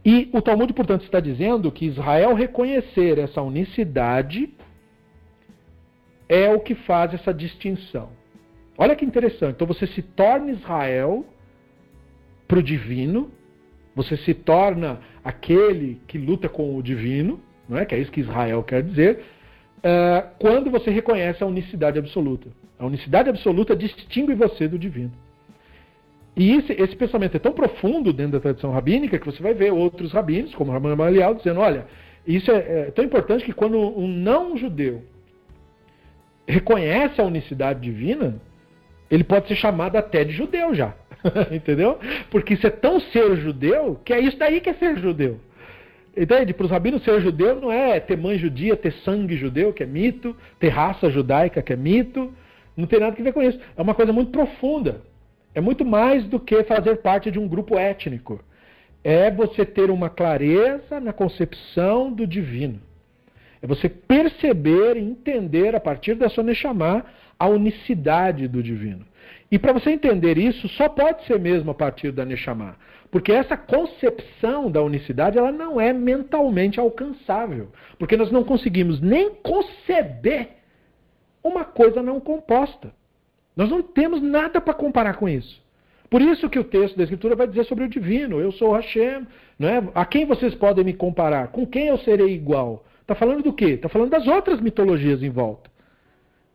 E 0.05 0.29
o 0.31 0.41
Talmud, 0.41 0.71
portanto, 0.73 1.03
está 1.03 1.19
dizendo 1.19 1.71
que 1.71 1.85
Israel 1.85 2.35
reconhecer 2.35 3.17
essa 3.17 3.41
unicidade 3.41 4.53
é 6.29 6.49
o 6.49 6.59
que 6.59 6.75
faz 6.75 7.13
essa 7.13 7.33
distinção. 7.33 8.09
Olha 8.77 8.95
que 8.95 9.05
interessante. 9.05 9.55
Então 9.55 9.67
você 9.67 9.87
se 9.87 10.01
torna 10.01 10.51
Israel 10.51 11.25
para 12.47 12.59
o 12.59 12.63
divino, 12.63 13.31
você 13.95 14.15
se 14.17 14.33
torna 14.33 14.99
aquele 15.23 15.99
que 16.07 16.17
luta 16.17 16.47
com 16.47 16.77
o 16.77 16.83
divino, 16.83 17.41
não 17.67 17.77
é? 17.77 17.85
que 17.85 17.95
é 17.95 17.99
isso 17.99 18.11
que 18.11 18.21
Israel 18.21 18.61
quer 18.61 18.83
dizer, 18.83 19.23
uh, 19.85 20.27
quando 20.39 20.71
você 20.71 20.89
reconhece 20.89 21.43
a 21.43 21.47
unicidade 21.47 21.99
absoluta. 21.99 22.49
A 22.79 22.85
unicidade 22.85 23.29
absoluta 23.29 23.75
distingue 23.75 24.33
você 24.33 24.67
do 24.67 24.79
divino. 24.79 25.11
E 26.35 26.51
esse, 26.53 26.73
esse, 26.73 26.95
pensamento 26.95 27.35
é 27.35 27.39
tão 27.39 27.53
profundo 27.53 28.11
dentro 28.11 28.33
da 28.33 28.39
tradição 28.41 28.71
rabínica 28.71 29.17
que 29.17 29.25
você 29.25 29.41
vai 29.41 29.53
ver 29.53 29.71
outros 29.71 30.11
rabinos, 30.11 30.53
como 30.53 30.71
Ramon 30.71 30.89
Gamaliel, 30.89 31.35
dizendo: 31.35 31.61
olha, 31.61 31.85
isso 32.27 32.51
é, 32.51 32.57
é, 32.87 32.91
tão 32.91 33.05
importante 33.05 33.45
que 33.45 33.53
quando 33.53 33.77
um 33.77 34.07
não-judeu 34.07 35.03
reconhece 36.45 37.21
a 37.21 37.23
unicidade 37.23 37.79
divina, 37.79 38.35
ele 39.09 39.23
pode 39.23 39.47
ser 39.47 39.55
chamado 39.55 39.95
até 39.95 40.25
de 40.25 40.33
judeu 40.33 40.73
já. 40.73 40.93
Entendeu? 41.51 41.97
Porque 42.29 42.55
isso 42.55 42.67
é 42.67 42.69
tão 42.69 42.99
ser 42.99 43.37
judeu 43.37 43.99
que 44.03 44.13
é 44.13 44.19
isso 44.19 44.37
daí 44.37 44.59
que 44.59 44.69
é 44.69 44.73
ser 44.73 44.97
judeu. 44.97 45.39
Entende? 46.15 46.53
Para 46.53 46.65
os 46.65 46.71
rabinos, 46.71 47.03
ser 47.03 47.19
judeu 47.21 47.59
não 47.59 47.71
é 47.71 47.99
ter 47.99 48.17
mãe 48.17 48.37
judia, 48.37 48.77
ter 48.77 48.93
sangue 49.03 49.35
judeu, 49.35 49.73
que 49.73 49.83
é 49.83 49.85
mito, 49.85 50.35
ter 50.59 50.69
raça 50.69 51.09
judaica, 51.09 51.61
que 51.61 51.73
é 51.73 51.75
mito, 51.75 52.33
Não 52.75 52.87
tem 52.87 52.99
nada 52.99 53.15
a 53.17 53.23
ver 53.23 53.33
com 53.33 53.41
isso. 53.41 53.59
É 53.75 53.81
uma 53.81 53.93
coisa 53.93 54.11
muito 54.11 54.31
profunda. 54.31 55.01
É 55.53 55.61
muito 55.61 55.85
mais 55.85 56.25
do 56.25 56.39
que 56.39 56.63
fazer 56.63 56.97
parte 56.97 57.31
de 57.31 57.39
um 57.39 57.47
grupo 57.47 57.77
étnico. 57.77 58.41
É 59.03 59.31
você 59.31 59.65
ter 59.65 59.89
uma 59.89 60.09
clareza 60.09 60.99
na 60.99 61.13
concepção 61.13 62.11
do 62.11 62.27
divino. 62.27 62.79
É 63.61 63.67
você 63.67 63.87
perceber 63.87 64.97
e 64.97 65.01
entender 65.01 65.75
a 65.75 65.79
partir 65.79 66.15
da 66.15 66.29
sua 66.29 66.43
Neshama 66.43 67.05
a 67.39 67.47
unicidade 67.47 68.47
do 68.47 68.61
divino. 68.61 69.05
E 69.49 69.57
para 69.57 69.73
você 69.73 69.91
entender 69.91 70.37
isso, 70.37 70.67
só 70.69 70.89
pode 70.89 71.25
ser 71.25 71.39
mesmo 71.39 71.71
a 71.71 71.73
partir 71.73 72.11
da 72.11 72.25
Neshama. 72.25 72.75
Porque 73.15 73.31
essa 73.31 73.55
concepção 73.55 74.69
da 74.69 74.83
unicidade 74.83 75.37
ela 75.37 75.49
não 75.49 75.79
é 75.79 75.93
mentalmente 75.93 76.81
alcançável. 76.81 77.69
Porque 77.97 78.17
nós 78.17 78.29
não 78.29 78.43
conseguimos 78.43 78.99
nem 78.99 79.33
conceber 79.35 80.49
uma 81.41 81.63
coisa 81.63 82.03
não 82.03 82.19
composta. 82.19 82.91
Nós 83.55 83.69
não 83.69 83.81
temos 83.81 84.21
nada 84.21 84.59
para 84.59 84.73
comparar 84.73 85.13
com 85.13 85.29
isso. 85.29 85.63
Por 86.09 86.21
isso 86.21 86.49
que 86.49 86.59
o 86.59 86.63
texto 86.65 86.97
da 86.97 87.03
Escritura 87.03 87.37
vai 87.37 87.47
dizer 87.47 87.63
sobre 87.63 87.85
o 87.85 87.87
divino. 87.87 88.41
Eu 88.41 88.51
sou 88.51 88.73
Hashem. 88.73 89.25
Né? 89.57 89.81
A 89.95 90.05
quem 90.05 90.25
vocês 90.25 90.53
podem 90.53 90.83
me 90.83 90.93
comparar? 90.93 91.47
Com 91.53 91.65
quem 91.65 91.87
eu 91.87 91.97
serei 91.99 92.33
igual? 92.33 92.83
Está 92.99 93.15
falando 93.15 93.43
do 93.43 93.53
quê? 93.53 93.75
Está 93.75 93.87
falando 93.87 94.09
das 94.09 94.27
outras 94.27 94.59
mitologias 94.59 95.23
em 95.23 95.29
volta. 95.29 95.71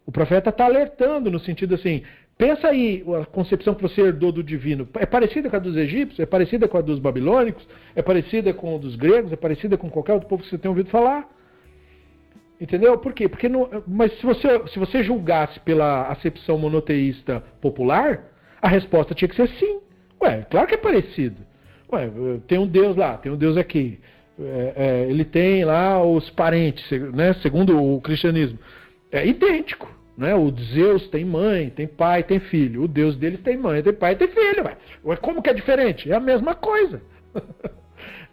O 0.05 0.12
profeta 0.12 0.51
está 0.51 0.66
alertando 0.66 1.31
no 1.31 1.41
sentido 1.41 1.77
assim: 1.77 2.03
pensa 2.40 2.68
aí 2.68 3.04
a 3.20 3.26
concepção 3.26 3.74
que 3.74 3.82
você 3.82 4.00
herdou 4.00 4.32
do 4.32 4.42
divino. 4.42 4.88
É 4.94 5.04
parecida 5.04 5.50
com 5.50 5.56
a 5.56 5.58
dos 5.58 5.76
egípcios? 5.76 6.18
É 6.18 6.24
parecida 6.24 6.66
com 6.66 6.78
a 6.78 6.80
dos 6.80 6.98
babilônicos? 6.98 7.68
É 7.94 8.00
parecida 8.00 8.54
com 8.54 8.76
a 8.76 8.78
dos 8.78 8.96
gregos? 8.96 9.30
É 9.30 9.36
parecida 9.36 9.76
com 9.76 9.90
qualquer 9.90 10.14
outro 10.14 10.26
povo 10.26 10.42
que 10.42 10.48
você 10.48 10.56
tenha 10.56 10.70
ouvido 10.70 10.88
falar? 10.88 11.28
Entendeu? 12.58 12.96
Por 12.96 13.12
quê? 13.12 13.28
Porque 13.28 13.46
não, 13.46 13.68
mas 13.86 14.10
se 14.18 14.24
você, 14.24 14.66
se 14.68 14.78
você 14.78 15.04
julgasse 15.04 15.60
pela 15.60 16.08
acepção 16.08 16.56
monoteísta 16.56 17.44
popular, 17.60 18.24
a 18.62 18.68
resposta 18.68 19.14
tinha 19.14 19.28
que 19.28 19.36
ser 19.36 19.48
sim. 19.58 19.80
Ué, 20.22 20.46
claro 20.50 20.66
que 20.66 20.74
é 20.74 20.78
parecido. 20.78 21.36
Ué, 21.92 22.10
tem 22.46 22.58
um 22.58 22.66
Deus 22.66 22.96
lá, 22.96 23.18
tem 23.18 23.30
um 23.30 23.36
Deus 23.36 23.58
aqui. 23.58 24.00
É, 24.38 24.72
é, 24.76 25.10
ele 25.10 25.26
tem 25.26 25.62
lá 25.62 26.02
os 26.02 26.30
parentes, 26.30 26.90
né, 27.12 27.34
segundo 27.42 27.78
o 27.78 28.00
cristianismo. 28.00 28.58
É 29.12 29.26
idêntico. 29.26 29.99
Né? 30.16 30.35
O 30.35 30.51
Zeus 30.51 31.09
tem 31.09 31.24
mãe, 31.24 31.70
tem 31.70 31.87
pai, 31.87 32.23
tem 32.23 32.41
filho. 32.41 32.82
O 32.82 32.89
Deus 32.89 33.16
deles 33.16 33.41
tem 33.41 33.57
mãe, 33.57 33.82
tem 33.82 33.93
pai, 33.93 34.16
tem 34.16 34.28
filho. 34.28 34.65
Ué. 35.05 35.16
Como 35.16 35.43
que 35.43 35.51
é 35.51 35.55
diferente? 35.55 36.11
É 36.11 36.15
a 36.15 36.20
mesma 36.20 36.55
coisa. 36.55 37.03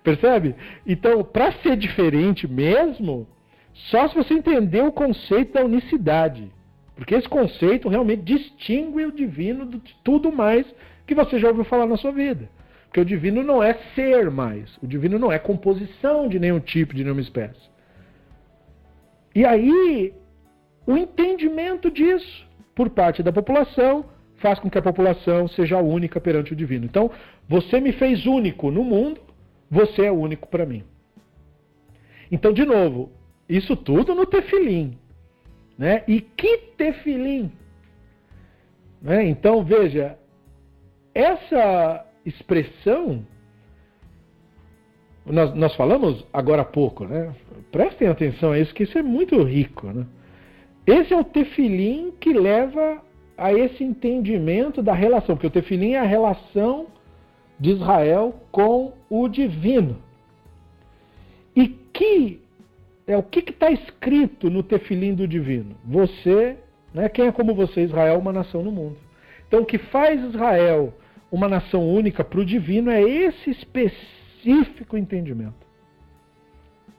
Percebe? 0.03 0.55
Então, 0.85 1.23
para 1.23 1.51
ser 1.53 1.75
diferente 1.75 2.47
mesmo, 2.47 3.27
só 3.73 4.07
se 4.07 4.15
você 4.15 4.33
entender 4.33 4.81
o 4.81 4.91
conceito 4.91 5.53
da 5.53 5.65
unicidade. 5.65 6.51
Porque 6.95 7.13
esse 7.13 7.29
conceito 7.29 7.89
realmente 7.89 8.23
distingue 8.23 9.05
o 9.05 9.11
divino 9.11 9.65
de 9.65 9.95
tudo 10.03 10.31
mais 10.31 10.65
que 11.05 11.13
você 11.13 11.39
já 11.39 11.49
ouviu 11.49 11.63
falar 11.63 11.85
na 11.85 11.95
sua 11.95 12.11
vida. 12.11 12.49
Porque 12.85 12.99
o 13.01 13.05
divino 13.05 13.43
não 13.43 13.61
é 13.61 13.75
ser 13.93 14.31
mais. 14.31 14.75
O 14.81 14.87
divino 14.87 15.19
não 15.19 15.31
é 15.31 15.37
composição 15.37 16.27
de 16.27 16.39
nenhum 16.39 16.59
tipo, 16.59 16.95
de 16.95 17.03
nenhuma 17.03 17.21
espécie. 17.21 17.69
E 19.35 19.45
aí, 19.45 20.13
o 20.87 20.97
entendimento 20.97 21.91
disso 21.91 22.47
por 22.73 22.89
parte 22.89 23.21
da 23.21 23.31
população 23.31 24.05
faz 24.37 24.57
com 24.57 24.69
que 24.69 24.77
a 24.77 24.81
população 24.81 25.47
seja 25.47 25.77
única 25.79 26.21
perante 26.21 26.53
o 26.53 26.55
divino. 26.55 26.85
Então, 26.85 27.11
você 27.47 27.81
me 27.81 27.91
fez 27.91 28.25
único 28.25 28.71
no 28.71 28.83
mundo, 28.83 29.19
você 29.69 30.05
é 30.05 30.11
único 30.11 30.47
para 30.47 30.65
mim. 30.65 30.83
Então, 32.31 32.53
de 32.53 32.65
novo, 32.65 33.11
isso 33.49 33.75
tudo 33.75 34.15
no 34.15 34.25
tefilim. 34.25 34.97
Né? 35.77 36.03
E 36.07 36.21
que 36.21 36.57
tefilim? 36.77 37.51
Né? 39.01 39.27
Então, 39.27 39.63
veja, 39.63 40.17
essa 41.13 42.05
expressão, 42.25 43.25
nós, 45.25 45.53
nós 45.53 45.75
falamos 45.75 46.25
agora 46.31 46.61
há 46.61 46.65
pouco, 46.65 47.05
né? 47.05 47.35
prestem 47.71 48.07
atenção 48.07 48.51
a 48.51 48.59
isso, 48.59 48.73
que 48.73 48.83
isso 48.83 48.97
é 48.97 49.03
muito 49.03 49.41
rico. 49.43 49.87
Né? 49.87 50.05
Esse 50.87 51.13
é 51.13 51.17
o 51.17 51.23
tefilim 51.23 52.13
que 52.17 52.31
leva 52.31 53.03
a 53.37 53.53
esse 53.53 53.83
entendimento 53.83 54.81
da 54.81 54.93
relação, 54.93 55.35
porque 55.35 55.47
o 55.47 55.51
tefilim 55.51 55.91
é 55.91 55.99
a 55.99 56.03
relação 56.03 56.87
de 57.59 57.71
Israel 57.71 58.41
com 58.51 58.93
o 59.09 59.27
divino. 59.27 60.01
E 61.53 61.67
que 61.67 62.41
é 63.05 63.17
o 63.17 63.23
que 63.23 63.39
está 63.39 63.69
escrito 63.69 64.49
no 64.49 64.63
tefilim 64.63 65.13
do 65.13 65.27
divino? 65.27 65.75
Você, 65.83 66.57
né, 66.93 67.09
quem 67.09 67.27
é 67.27 67.31
como 67.31 67.53
você, 67.53 67.81
Israel, 67.81 68.17
uma 68.19 68.31
nação 68.31 68.63
no 68.63 68.71
mundo. 68.71 68.97
Então, 69.47 69.61
o 69.61 69.65
que 69.65 69.77
faz 69.77 70.21
Israel 70.23 70.93
uma 71.31 71.47
nação 71.47 71.87
única 71.89 72.23
para 72.23 72.39
o 72.39 72.45
divino 72.45 72.89
é 72.89 73.01
esse 73.01 73.49
específico 73.49 74.97
entendimento. 74.97 75.67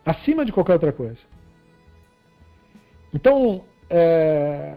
Acima 0.05 0.45
de 0.45 0.53
qualquer 0.53 0.75
outra 0.75 0.93
coisa. 0.93 1.19
Então, 3.13 3.65
é, 3.91 4.75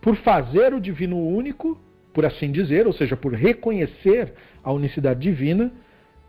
por 0.00 0.16
fazer 0.16 0.74
o 0.74 0.80
divino 0.80 1.18
único, 1.18 1.80
por 2.12 2.26
assim 2.26 2.50
dizer, 2.50 2.86
ou 2.86 2.92
seja, 2.92 3.16
por 3.16 3.32
reconhecer 3.32 4.34
a 4.62 4.72
unicidade 4.72 5.20
divina, 5.20 5.72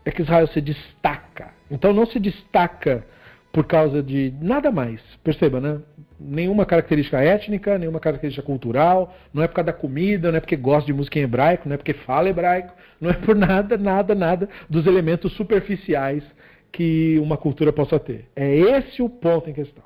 é 0.04 0.10
que 0.10 0.22
Israel 0.22 0.46
se 0.48 0.60
destaca. 0.60 1.52
Então, 1.70 1.92
não 1.92 2.06
se 2.06 2.18
destaca 2.18 3.04
por 3.52 3.64
causa 3.66 4.02
de 4.02 4.34
nada 4.40 4.70
mais. 4.70 5.00
Perceba, 5.22 5.60
né? 5.60 5.80
Nenhuma 6.18 6.66
característica 6.66 7.20
étnica, 7.20 7.78
nenhuma 7.78 8.00
característica 8.00 8.44
cultural, 8.44 9.14
não 9.32 9.42
é 9.42 9.48
por 9.48 9.54
causa 9.54 9.66
da 9.66 9.72
comida, 9.72 10.30
não 10.30 10.38
é 10.38 10.40
porque 10.40 10.56
gosta 10.56 10.86
de 10.86 10.92
música 10.92 11.18
em 11.18 11.22
hebraico, 11.22 11.68
não 11.68 11.74
é 11.74 11.76
porque 11.76 11.92
fala 11.92 12.28
hebraico, 12.28 12.72
não 13.00 13.10
é 13.10 13.14
por 13.14 13.36
nada, 13.36 13.76
nada, 13.76 14.14
nada 14.14 14.48
dos 14.68 14.86
elementos 14.86 15.32
superficiais 15.34 16.24
que 16.72 17.18
uma 17.20 17.36
cultura 17.36 17.72
possa 17.72 17.98
ter. 18.00 18.26
É 18.34 18.56
esse 18.56 19.00
o 19.00 19.08
ponto 19.08 19.48
em 19.48 19.52
questão. 19.52 19.84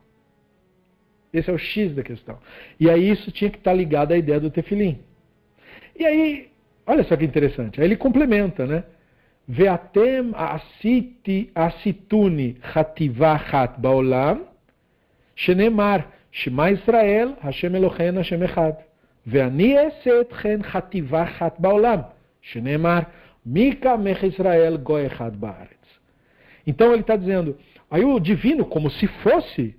Esse 1.33 1.49
é 1.49 1.53
o 1.53 1.57
X 1.57 1.95
da 1.95 2.03
questão. 2.03 2.37
E 2.79 2.89
aí 2.89 3.09
isso 3.09 3.31
tinha 3.31 3.49
que 3.49 3.57
estar 3.57 3.73
ligado 3.73 4.11
à 4.11 4.17
ideia 4.17 4.39
do 4.39 4.51
tefilim. 4.51 4.99
E 5.97 6.05
aí, 6.05 6.49
olha 6.85 7.03
só 7.03 7.15
que 7.15 7.25
interessante. 7.25 7.79
Aí 7.79 7.87
ele 7.87 7.97
complementa, 7.97 8.65
né? 8.65 8.83
ואתם 9.49 10.31
עשיתי, 10.33 11.49
עשיתוני 11.55 12.53
חטיבה 12.63 13.35
אחת 13.35 13.77
בעולם, 13.77 14.43
שנאמר, 15.35 15.97
שמע 16.31 16.69
ישראל, 16.69 17.33
השם 17.41 17.75
אלוהינו, 17.75 18.19
השם 18.19 18.43
אחד. 18.43 18.71
ואני 19.27 19.77
אעשה 19.79 20.21
אתכם 20.21 20.59
חטיבה 20.63 21.23
אחת 21.23 21.59
בעולם, 21.59 21.99
שנאמר, 22.41 22.99
מי 23.45 23.75
קמך 23.75 24.23
Israel 24.23 24.87
goi 24.87 25.07
אחד 25.07 25.35
בארץ. 25.35 25.83
Então 26.65 26.93
ele 26.93 27.01
está 27.01 27.17
dizendo, 27.17 27.57
aí 27.91 28.05
o 28.05 28.19
divino, 28.19 28.65
como 28.65 28.89
se 28.89 29.05
fosse, 29.21 29.75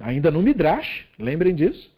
ainda 0.00 0.30
no 0.30 0.42
Midrash, 0.42 1.06
lembrem 1.18 1.54
disso, 1.54 1.90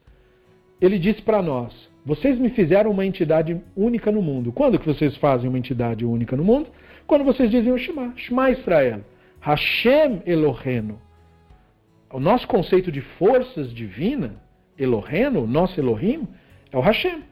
ele 0.81 0.99
disse 0.99 1.23
para 1.23 1.41
nós, 1.41 1.73
vocês 2.05 2.39
me 2.39 2.51
fizeram 2.51 2.91
uma 2.91 3.07
entidade 3.07 3.61
única 3.77 4.11
no 4.11 4.20
mundo. 4.20 4.53
Quando 4.53 4.79
que 4.79 4.87
vocês 4.87 5.16
fazem 5.16 5.49
uma 5.49 5.59
entidade 5.59 6.05
única 6.05 6.37
no 6.37 6.45
mundo? 6.45 6.69
Quando 7.07 7.24
vocês 7.24 7.51
dizem 7.51 7.73
o 7.73 7.79
Shema, 7.79 8.12
Shema 8.16 8.51
Israel, 8.51 9.05
Hashem 9.41 10.23
Eloheno. 10.27 11.01
O 12.11 12.19
nosso 12.19 12.47
conceito 12.49 12.91
de 12.91 13.01
forças 13.01 13.73
divina, 13.73 14.35
Eloheno, 14.77 15.47
nosso 15.47 15.79
Elohim, 15.79 16.27
é 16.73 16.77
o 16.77 16.81
Hashem. 16.81 17.23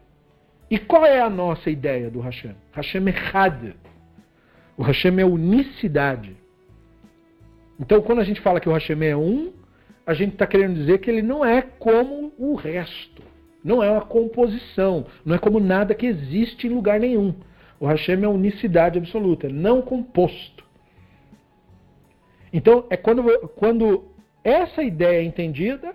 E 0.71 0.79
qual 0.79 1.05
é 1.05 1.21
a 1.21 1.29
nossa 1.29 1.69
ideia 1.69 2.09
do 2.09 2.21
Hashem? 2.21 2.55
Hashem 2.73 3.09
é 3.09 3.15
Had. 3.37 3.75
O 4.77 4.83
Hashem 4.83 5.19
é 5.19 5.25
unicidade. 5.25 6.37
Então, 7.79 8.01
quando 8.01 8.21
a 8.21 8.25
gente 8.25 8.41
fala 8.41 8.61
que 8.61 8.69
o 8.69 8.73
Hashem 8.73 9.05
é 9.05 9.17
um, 9.17 9.53
a 10.11 10.15
gente 10.15 10.33
está 10.33 10.45
querendo 10.45 10.75
dizer 10.75 10.99
que 10.99 11.09
ele 11.09 11.23
não 11.23 11.45
é 11.45 11.63
como 11.63 12.33
o 12.37 12.57
resto. 12.57 13.23
Não 13.63 13.81
é 13.81 13.89
uma 13.89 14.01
composição, 14.01 15.07
não 15.25 15.37
é 15.37 15.39
como 15.39 15.61
nada 15.61 15.95
que 15.95 16.05
existe 16.05 16.67
em 16.67 16.71
lugar 16.71 16.99
nenhum. 16.99 17.33
O 17.79 17.87
Hashem 17.87 18.25
é 18.25 18.27
unicidade 18.27 18.99
absoluta, 18.99 19.49
não 19.49 19.81
composto. 19.81 20.65
Então, 22.53 22.87
é 22.91 22.97
quando, 22.97 23.23
quando 23.55 24.05
essa 24.43 24.83
ideia 24.83 25.21
é 25.21 25.23
entendida, 25.23 25.95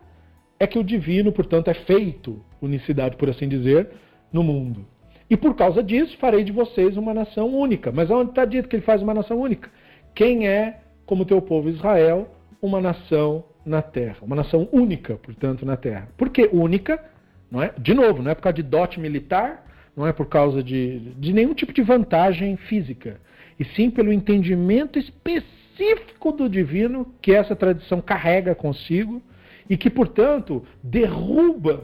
é 0.58 0.66
que 0.66 0.80
o 0.80 0.84
divino, 0.84 1.34
portanto, 1.34 1.68
é 1.68 1.74
feito 1.74 2.42
unicidade, 2.62 3.18
por 3.18 3.30
assim 3.30 3.50
dizer, 3.50 3.90
no 4.32 4.44
mundo. 4.44 4.86
E 5.30 5.36
por 5.36 5.56
causa 5.56 5.84
disso, 5.84 6.18
farei 6.20 6.46
de 6.46 6.54
vocês 6.54 6.96
uma 6.96 7.14
nação 7.14 7.54
única. 7.54 7.92
Mas 7.92 8.10
onde 8.10 8.30
está 8.30 8.46
dito 8.46 8.70
que 8.70 8.78
ele 8.78 8.86
faz 8.86 9.02
uma 9.02 9.14
nação 9.14 9.42
única? 9.42 9.70
Quem 10.14 10.48
é, 10.48 10.80
como 11.06 11.26
teu 11.26 11.42
povo 11.42 11.68
Israel, 11.68 12.30
uma 12.62 12.80
nação 12.80 13.44
na 13.66 13.82
terra. 13.82 14.18
Uma 14.22 14.36
nação 14.36 14.70
única, 14.72 15.16
portanto, 15.16 15.66
na 15.66 15.76
terra. 15.76 16.08
Por 16.18 16.30
que 16.30 16.50
única? 16.52 17.04
Não 17.50 17.62
é? 17.62 17.74
De 17.78 17.94
novo, 17.94 18.22
não 18.22 18.32
é 18.32 18.36
por 18.36 18.44
causa 18.44 18.56
de 18.56 18.64
dote 18.64 19.00
militar, 19.00 19.66
não 19.96 20.06
é 20.06 20.14
por 20.14 20.28
causa 20.28 20.62
de, 20.62 21.00
de 21.18 21.34
nenhum 21.34 21.54
tipo 21.54 21.74
de 21.74 21.82
vantagem 21.82 22.58
física, 22.58 23.20
e 23.60 23.64
sim 23.64 23.90
pelo 23.90 24.12
entendimento 24.12 25.00
específico 25.00 26.32
do 26.32 26.50
divino 26.50 27.14
que 27.22 27.34
essa 27.34 27.56
tradição 27.56 28.02
carrega 28.02 28.54
consigo 28.54 29.22
e 29.70 29.76
que, 29.78 29.90
portanto, 29.90 30.66
derruba 30.84 31.84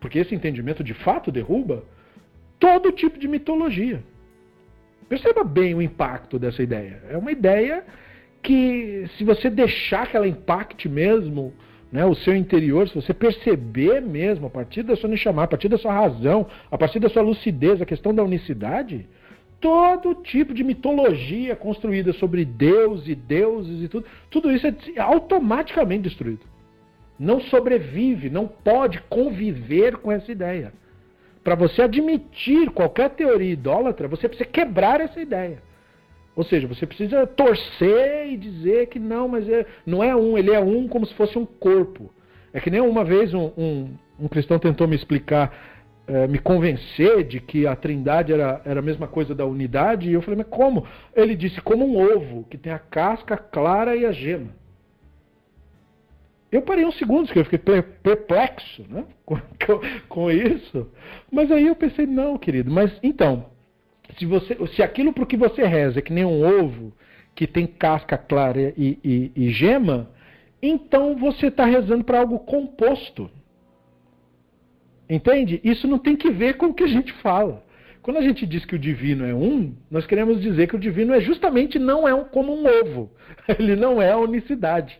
Porque 0.00 0.18
esse 0.18 0.34
entendimento 0.34 0.84
de 0.84 0.92
fato 0.92 1.32
derruba 1.32 1.84
todo 2.58 2.92
tipo 2.92 3.18
de 3.18 3.26
mitologia. 3.26 4.02
Perceba 5.08 5.42
bem 5.44 5.74
o 5.74 5.82
impacto 5.82 6.38
dessa 6.38 6.62
ideia. 6.62 7.02
É 7.08 7.16
uma 7.16 7.32
ideia 7.32 7.84
que, 8.44 9.06
se 9.16 9.24
você 9.24 9.48
deixar 9.48 10.06
que 10.06 10.16
ela 10.16 10.28
impacte 10.28 10.88
mesmo 10.88 11.52
né, 11.90 12.04
o 12.04 12.14
seu 12.14 12.36
interior, 12.36 12.86
se 12.88 12.94
você 12.94 13.14
perceber 13.14 14.00
mesmo, 14.02 14.46
a 14.46 14.50
partir 14.50 14.82
da 14.82 14.94
sua 14.94 15.16
chamar, 15.16 15.44
a 15.44 15.48
partir 15.48 15.68
da 15.68 15.78
sua 15.78 15.92
razão, 15.92 16.46
a 16.70 16.76
partir 16.76 17.00
da 17.00 17.08
sua 17.08 17.22
lucidez, 17.22 17.80
a 17.80 17.86
questão 17.86 18.14
da 18.14 18.22
unicidade, 18.22 19.08
todo 19.60 20.14
tipo 20.16 20.52
de 20.52 20.62
mitologia 20.62 21.56
construída 21.56 22.12
sobre 22.12 22.44
Deus 22.44 23.08
e 23.08 23.14
deuses 23.14 23.82
e 23.82 23.88
tudo, 23.88 24.06
tudo 24.30 24.52
isso 24.52 24.66
é 24.66 25.00
automaticamente 25.00 26.02
destruído. 26.02 26.44
Não 27.18 27.40
sobrevive, 27.40 28.28
não 28.28 28.46
pode 28.46 29.00
conviver 29.08 29.96
com 29.96 30.12
essa 30.12 30.30
ideia. 30.30 30.72
Para 31.42 31.54
você 31.54 31.82
admitir 31.82 32.70
qualquer 32.70 33.10
teoria 33.10 33.52
idólatra, 33.52 34.08
você 34.08 34.28
precisa 34.28 34.48
quebrar 34.48 35.00
essa 35.00 35.20
ideia. 35.20 35.62
Ou 36.36 36.42
seja, 36.44 36.66
você 36.66 36.86
precisa 36.86 37.26
torcer 37.26 38.28
e 38.28 38.36
dizer 38.36 38.88
que 38.88 38.98
não, 38.98 39.28
mas 39.28 39.48
é, 39.48 39.64
não 39.86 40.02
é 40.02 40.14
um, 40.14 40.36
ele 40.36 40.50
é 40.50 40.58
um 40.58 40.88
como 40.88 41.06
se 41.06 41.14
fosse 41.14 41.38
um 41.38 41.46
corpo. 41.46 42.10
É 42.52 42.60
que 42.60 42.70
nem 42.70 42.80
uma 42.80 43.04
vez 43.04 43.32
um, 43.32 43.52
um, 43.56 43.94
um 44.18 44.28
cristão 44.28 44.58
tentou 44.58 44.88
me 44.88 44.96
explicar, 44.96 45.52
é, 46.06 46.26
me 46.26 46.38
convencer 46.38 47.24
de 47.24 47.40
que 47.40 47.66
a 47.66 47.76
trindade 47.76 48.32
era, 48.32 48.60
era 48.64 48.80
a 48.80 48.82
mesma 48.82 49.06
coisa 49.06 49.34
da 49.34 49.46
unidade, 49.46 50.10
e 50.10 50.12
eu 50.12 50.22
falei, 50.22 50.38
mas 50.38 50.48
como? 50.48 50.86
Ele 51.14 51.36
disse, 51.36 51.60
como 51.60 51.86
um 51.86 51.96
ovo, 51.96 52.44
que 52.50 52.58
tem 52.58 52.72
a 52.72 52.78
casca 52.78 53.36
clara 53.36 53.96
e 53.96 54.04
a 54.04 54.10
gema. 54.10 54.50
Eu 56.50 56.62
parei 56.62 56.84
uns 56.84 56.96
segundos, 56.98 57.32
que 57.32 57.38
eu 57.38 57.44
fiquei 57.44 57.58
perplexo 57.58 58.84
né, 58.88 59.04
com, 59.26 59.38
com 60.08 60.30
isso. 60.30 60.88
Mas 61.30 61.50
aí 61.50 61.66
eu 61.66 61.76
pensei, 61.76 62.06
não, 62.06 62.38
querido, 62.38 62.70
mas 62.70 62.96
então, 63.02 63.46
se, 64.18 64.26
você, 64.26 64.56
se 64.74 64.82
aquilo 64.82 65.12
para 65.12 65.26
que 65.26 65.36
você 65.36 65.64
reza 65.64 65.98
é 65.98 66.02
que 66.02 66.12
nem 66.12 66.24
um 66.24 66.42
ovo 66.42 66.92
que 67.34 67.46
tem 67.46 67.66
casca 67.66 68.16
clara 68.16 68.72
e, 68.76 68.98
e, 69.04 69.32
e 69.34 69.50
gema, 69.50 70.10
então 70.62 71.16
você 71.16 71.48
está 71.48 71.64
rezando 71.64 72.04
para 72.04 72.20
algo 72.20 72.38
composto. 72.38 73.30
Entende? 75.08 75.60
Isso 75.62 75.86
não 75.86 75.98
tem 75.98 76.16
que 76.16 76.30
ver 76.30 76.56
com 76.56 76.66
o 76.66 76.74
que 76.74 76.84
a 76.84 76.88
gente 76.88 77.12
fala. 77.14 77.62
Quando 78.02 78.18
a 78.18 78.22
gente 78.22 78.46
diz 78.46 78.64
que 78.64 78.74
o 78.74 78.78
divino 78.78 79.24
é 79.24 79.34
um, 79.34 79.74
nós 79.90 80.06
queremos 80.06 80.40
dizer 80.40 80.68
que 80.68 80.76
o 80.76 80.78
divino 80.78 81.14
é 81.14 81.20
justamente 81.20 81.78
não 81.78 82.06
é 82.06 82.14
um, 82.14 82.24
como 82.24 82.54
um 82.54 82.66
ovo. 82.66 83.10
Ele 83.58 83.74
não 83.76 84.00
é 84.00 84.12
a 84.12 84.18
unicidade. 84.18 84.98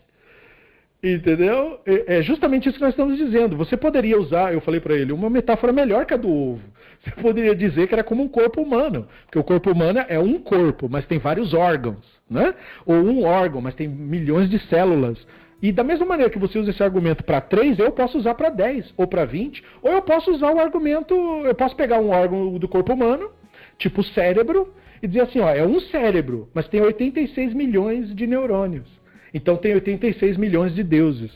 Entendeu? 1.03 1.81
É, 1.85 2.17
é 2.17 2.23
justamente 2.23 2.67
isso 2.67 2.79
que 2.79 2.85
nós 2.85 2.95
estamos 2.95 3.19
dizendo. 3.19 3.59
Você 3.59 3.77
poderia 3.77 4.19
usar, 4.19 4.55
eu 4.55 4.61
falei 4.63 4.81
para 4.81 4.95
ele, 4.95 5.13
uma 5.13 5.29
metáfora 5.29 5.71
melhor 5.71 6.07
que 6.07 6.15
a 6.15 6.17
do 6.17 6.31
ovo. 6.31 6.63
Você 7.05 7.11
poderia 7.21 7.55
dizer 7.55 7.87
que 7.87 7.95
era 7.95 8.03
como 8.03 8.23
um 8.23 8.29
corpo 8.29 8.63
humano, 8.63 9.07
porque 9.27 9.39
o 9.39 9.45
corpo 9.45 9.71
humano 9.71 10.03
é 10.09 10.19
um 10.19 10.39
corpo, 10.39 10.89
mas 10.89 11.05
tem 11.07 11.19
vários 11.19 11.53
órgãos, 11.53 12.05
né? 12.29 12.55
Ou 12.87 12.97
um 12.97 13.25
órgão, 13.25 13.61
mas 13.61 13.75
tem 13.75 13.87
milhões 13.87 14.49
de 14.49 14.59
células. 14.69 15.19
E 15.63 15.71
da 15.71 15.85
mesma 15.85 16.07
maneira 16.07 16.31
que 16.31 16.39
você 16.39 16.59
usa 16.59 16.71
esse 16.71 16.83
argumento 16.83 17.23
para 17.23 17.41
3, 17.41 17.79
eu 17.79 17.93
posso 17.93 18.19
usar 18.19 18.35
para 18.35 18.49
10 18.49 18.95
ou 18.97 19.07
para 19.07 19.25
20, 19.25 19.63
ou 19.83 19.93
eu 19.93 20.03
posso 20.03 20.31
usar 20.31 20.53
o 20.53 20.59
argumento, 20.59 21.15
eu 21.45 21.55
posso 21.55 21.77
pegar 21.77 22.01
um 22.01 22.11
órgão 22.11 22.59
do 22.59 22.69
corpo 22.69 22.93
humano, 22.93 23.31
tipo 23.79 24.01
o 24.01 24.05
cérebro, 24.05 24.73
e 25.03 25.07
dizer 25.07 25.21
assim, 25.21 25.41
ó, 25.41 25.49
é 25.51 25.65
um 25.65 25.81
cérebro, 25.81 26.49
mas 26.55 26.69
tem 26.69 26.81
86 26.81 27.53
milhões 27.53 28.15
de 28.15 28.27
neurônios. 28.27 28.89
Então 29.33 29.57
tem 29.57 29.75
86 29.75 30.37
milhões 30.37 30.75
de 30.75 30.83
deuses. 30.83 31.33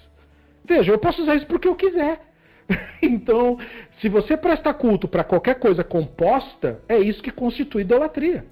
Veja, 0.65 0.93
eu 0.93 0.99
posso 0.99 1.23
usar 1.23 1.35
isso 1.35 1.47
porque 1.47 1.69
eu 1.69 1.75
quiser. 1.75 2.21
então, 3.03 3.59
se 4.01 4.09
você 4.09 4.37
presta 4.37 4.73
culto 4.75 5.09
para 5.09 5.25
qualquer 5.25 5.59
coisa 5.59 5.83
composta, 5.83 6.81
é 6.89 6.99
isso 6.99 7.23
que 7.23 7.31
constitui 7.31 7.83
idolatria. 7.83 8.45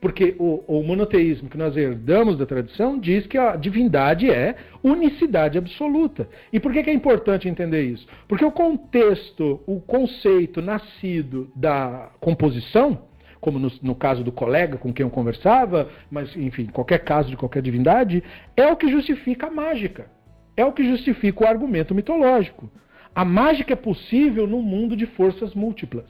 Porque 0.00 0.36
o, 0.38 0.62
o, 0.66 0.82
monoteísmo 0.82 1.48
que 1.48 1.56
nós 1.56 1.76
herdamos 1.76 2.36
da 2.36 2.44
tradição 2.44 2.98
diz 2.98 3.26
que 3.26 3.38
a 3.38 3.56
divindade 3.56 4.30
é 4.30 4.54
unicidade 4.82 5.56
absoluta. 5.56 6.28
E 6.52 6.60
por 6.60 6.72
que, 6.72 6.82
que 6.82 6.90
é 6.90 6.92
importante 6.92 7.48
entender 7.48 7.82
isso? 7.82 8.06
Porque 8.28 8.44
o 8.44 8.52
contexto, 8.52 9.60
o 9.66 9.80
conceito 9.80 10.60
nascido 10.60 11.50
da 11.56 12.10
composição, 12.20 13.06
como 13.40 13.58
no, 13.58 13.70
no, 13.82 13.94
caso 13.94 14.22
do 14.22 14.30
colega 14.30 14.76
com 14.76 14.92
quem 14.92 15.04
eu 15.04 15.10
conversava, 15.10 15.88
mas 16.10 16.36
enfim, 16.36 16.66
qualquer 16.66 16.98
caso 16.98 17.30
de 17.30 17.36
qualquer 17.36 17.62
divindade, 17.62 18.22
é 18.56 18.66
o 18.66 18.76
que 18.76 18.90
justifica 18.90 19.46
a 19.46 19.50
mágica. 19.50 20.10
É 20.56 20.64
o 20.64 20.72
que 20.72 20.86
justifica 20.86 21.44
o 21.44 21.48
argumento 21.48 21.94
mitológico. 21.94 22.70
A 23.16 23.24
mágica 23.24 23.72
é 23.72 23.76
possível 23.76 24.46
num 24.46 24.60
mundo 24.60 24.94
de 24.94 25.06
forças 25.06 25.54
múltiplas. 25.54 26.04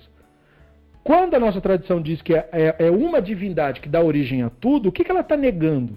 Quando 1.04 1.34
a 1.34 1.38
nossa 1.38 1.60
tradição 1.60 2.02
diz 2.02 2.20
que 2.20 2.34
é, 2.34 2.48
é, 2.50 2.86
é 2.86 2.90
uma 2.90 3.22
divindade 3.22 3.80
que 3.80 3.88
dá 3.88 4.02
origem 4.02 4.42
a 4.42 4.50
tudo, 4.50 4.88
o 4.88 4.92
que, 4.92 5.04
que 5.04 5.10
ela 5.12 5.20
está 5.20 5.36
negando? 5.36 5.96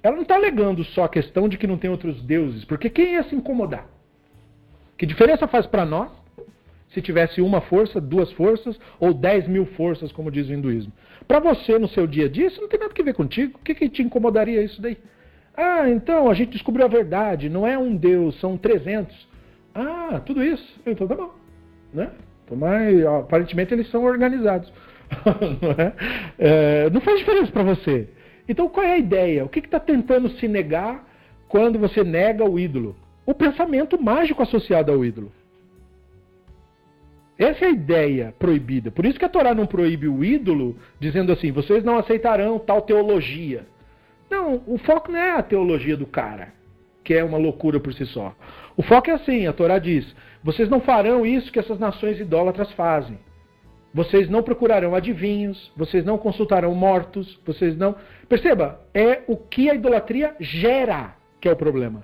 Ela 0.00 0.14
não 0.14 0.22
está 0.22 0.38
negando 0.38 0.84
só 0.84 1.02
a 1.02 1.08
questão 1.08 1.48
de 1.48 1.58
que 1.58 1.66
não 1.66 1.76
tem 1.76 1.90
outros 1.90 2.22
deuses, 2.22 2.64
porque 2.64 2.88
quem 2.88 3.14
ia 3.14 3.24
se 3.24 3.34
incomodar? 3.34 3.88
Que 4.96 5.04
diferença 5.04 5.48
faz 5.48 5.66
para 5.66 5.84
nós 5.84 6.08
se 6.90 7.02
tivesse 7.02 7.40
uma 7.42 7.60
força, 7.60 8.00
duas 8.00 8.30
forças 8.30 8.78
ou 9.00 9.12
dez 9.12 9.48
mil 9.48 9.66
forças, 9.66 10.12
como 10.12 10.30
diz 10.30 10.48
o 10.48 10.52
hinduísmo. 10.52 10.92
Para 11.26 11.40
você, 11.40 11.80
no 11.80 11.88
seu 11.88 12.06
dia 12.06 12.26
a 12.26 12.28
dia, 12.28 12.46
isso 12.46 12.60
não 12.60 12.68
tem 12.68 12.78
nada 12.78 12.94
a 12.96 13.02
ver 13.02 13.14
contigo. 13.14 13.58
O 13.58 13.64
que, 13.64 13.74
que 13.74 13.88
te 13.88 14.02
incomodaria 14.02 14.62
isso 14.62 14.80
daí? 14.80 14.96
Ah, 15.56 15.90
então 15.90 16.30
a 16.30 16.34
gente 16.34 16.52
descobriu 16.52 16.84
a 16.84 16.88
verdade, 16.88 17.48
não 17.48 17.66
é 17.66 17.76
um 17.76 17.96
Deus, 17.96 18.38
são 18.38 18.56
300. 18.56 19.33
Ah, 19.74 20.20
tudo 20.24 20.42
isso. 20.42 20.80
Então 20.86 21.06
tá 21.06 21.14
bom. 21.14 21.34
Né? 21.92 22.10
Então, 22.44 22.56
mas, 22.56 23.04
aparentemente 23.04 23.74
eles 23.74 23.90
são 23.90 24.04
organizados. 24.04 24.72
não, 25.60 25.70
é? 25.72 25.92
É, 26.38 26.90
não 26.90 27.00
faz 27.00 27.18
diferença 27.18 27.50
para 27.50 27.62
você. 27.62 28.08
Então 28.48 28.68
qual 28.68 28.86
é 28.86 28.92
a 28.92 28.98
ideia? 28.98 29.44
O 29.44 29.48
que 29.48 29.60
está 29.60 29.80
tentando 29.80 30.28
se 30.30 30.46
negar 30.46 31.06
quando 31.48 31.78
você 31.78 32.04
nega 32.04 32.44
o 32.44 32.58
ídolo? 32.58 32.96
O 33.26 33.34
pensamento 33.34 34.00
mágico 34.00 34.42
associado 34.42 34.92
ao 34.92 35.04
ídolo. 35.04 35.32
Essa 37.38 37.64
é 37.64 37.68
a 37.68 37.72
ideia 37.72 38.34
proibida. 38.38 38.90
Por 38.90 39.04
isso 39.04 39.18
que 39.18 39.24
a 39.24 39.28
Torá 39.28 39.54
não 39.54 39.66
proíbe 39.66 40.06
o 40.06 40.24
ídolo, 40.24 40.76
dizendo 41.00 41.32
assim: 41.32 41.50
vocês 41.50 41.82
não 41.82 41.98
aceitarão 41.98 42.58
tal 42.58 42.82
teologia. 42.82 43.66
Não, 44.30 44.62
o 44.66 44.78
foco 44.78 45.10
não 45.10 45.18
é 45.18 45.32
a 45.32 45.42
teologia 45.42 45.96
do 45.96 46.06
cara, 46.06 46.52
que 47.02 47.12
é 47.14 47.24
uma 47.24 47.38
loucura 47.38 47.80
por 47.80 47.92
si 47.92 48.06
só. 48.06 48.34
O 48.76 48.82
foco 48.82 49.10
é 49.10 49.14
assim: 49.14 49.46
a 49.46 49.52
Torá 49.52 49.78
diz: 49.78 50.14
vocês 50.42 50.68
não 50.68 50.80
farão 50.80 51.24
isso 51.24 51.50
que 51.50 51.58
essas 51.58 51.78
nações 51.78 52.20
idólatras 52.20 52.70
fazem. 52.72 53.18
Vocês 53.94 54.28
não 54.28 54.42
procurarão 54.42 54.94
adivinhos, 54.94 55.72
vocês 55.76 56.04
não 56.04 56.18
consultarão 56.18 56.74
mortos, 56.74 57.40
vocês 57.46 57.76
não. 57.76 57.94
Perceba, 58.28 58.80
é 58.92 59.22
o 59.28 59.36
que 59.36 59.70
a 59.70 59.74
idolatria 59.74 60.34
gera 60.40 61.14
que 61.40 61.48
é 61.48 61.52
o 61.52 61.56
problema. 61.56 62.02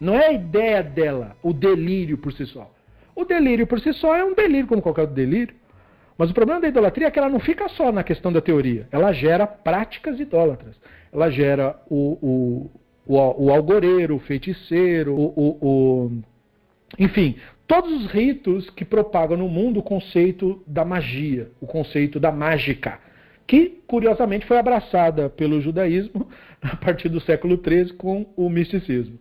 Não 0.00 0.16
é 0.16 0.26
a 0.26 0.32
ideia 0.32 0.82
dela, 0.82 1.36
o 1.42 1.52
delírio 1.52 2.18
por 2.18 2.32
si 2.32 2.44
só. 2.46 2.68
O 3.14 3.24
delírio 3.24 3.66
por 3.66 3.78
si 3.78 3.92
só 3.92 4.16
é 4.16 4.24
um 4.24 4.34
delírio, 4.34 4.66
como 4.66 4.82
qualquer 4.82 5.02
outro 5.02 5.14
delírio. 5.14 5.54
Mas 6.18 6.30
o 6.30 6.34
problema 6.34 6.60
da 6.60 6.68
idolatria 6.68 7.06
é 7.06 7.10
que 7.10 7.18
ela 7.18 7.28
não 7.28 7.38
fica 7.38 7.68
só 7.68 7.92
na 7.92 8.02
questão 8.02 8.32
da 8.32 8.40
teoria. 8.40 8.88
Ela 8.90 9.12
gera 9.12 9.46
práticas 9.46 10.18
idólatras. 10.18 10.74
Ela 11.12 11.30
gera 11.30 11.80
o, 11.88 12.18
o, 12.20 12.70
o, 13.06 13.16
o 13.16 13.50
algoreiro, 13.50 14.16
o 14.16 14.20
feiticeiro, 14.20 15.14
o, 15.14 15.32
o, 15.36 15.58
o, 15.60 16.12
enfim, 16.98 17.36
todos 17.66 17.90
os 17.92 18.10
ritos 18.10 18.70
que 18.70 18.84
propagam 18.84 19.36
no 19.36 19.48
mundo 19.48 19.80
o 19.80 19.82
conceito 19.82 20.62
da 20.66 20.84
magia, 20.84 21.50
o 21.60 21.66
conceito 21.66 22.20
da 22.20 22.30
mágica, 22.30 22.98
que 23.46 23.82
curiosamente 23.86 24.46
foi 24.46 24.58
abraçada 24.58 25.28
pelo 25.28 25.60
judaísmo 25.60 26.28
a 26.62 26.76
partir 26.76 27.08
do 27.08 27.20
século 27.20 27.60
XIII 27.62 27.94
com 27.94 28.26
o 28.36 28.48
misticismo. 28.48 29.18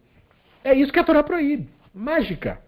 É 0.63 0.73
isso 0.73 0.93
que 0.93 0.99
a 0.99 1.03
Torá 1.03 1.23
proíbe. 1.23 1.67
Mágica. 1.93 2.59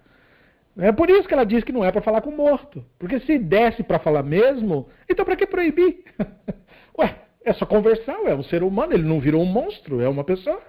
É 0.78 0.92
por 0.92 1.10
isso 1.10 1.28
que 1.28 1.34
ela 1.34 1.46
diz 1.46 1.64
que 1.64 1.72
não 1.72 1.86
é 1.86 1.92
para 1.92 2.02
falar 2.02 2.22
com 2.22 2.32
morto. 2.32 2.84
Porque 2.98 3.20
se 3.20 3.38
desse 3.38 3.84
para 3.84 4.00
falar 4.00 4.24
mesmo, 4.24 4.90
então 5.08 5.24
para 5.24 5.36
que 5.36 5.46
proibir? 5.46 6.04
Ué, 6.98 7.16
é 7.46 7.54
só 7.54 7.66
conversar, 7.66 8.18
é 8.26 8.34
um 8.34 8.44
ser 8.44 8.64
humano, 8.64 8.94
ele 8.94 9.04
não 9.04 9.20
virou 9.20 9.42
um 9.42 9.46
monstro, 9.46 10.02
é 10.02 10.10
uma 10.10 10.24
pessoa. 10.24 10.62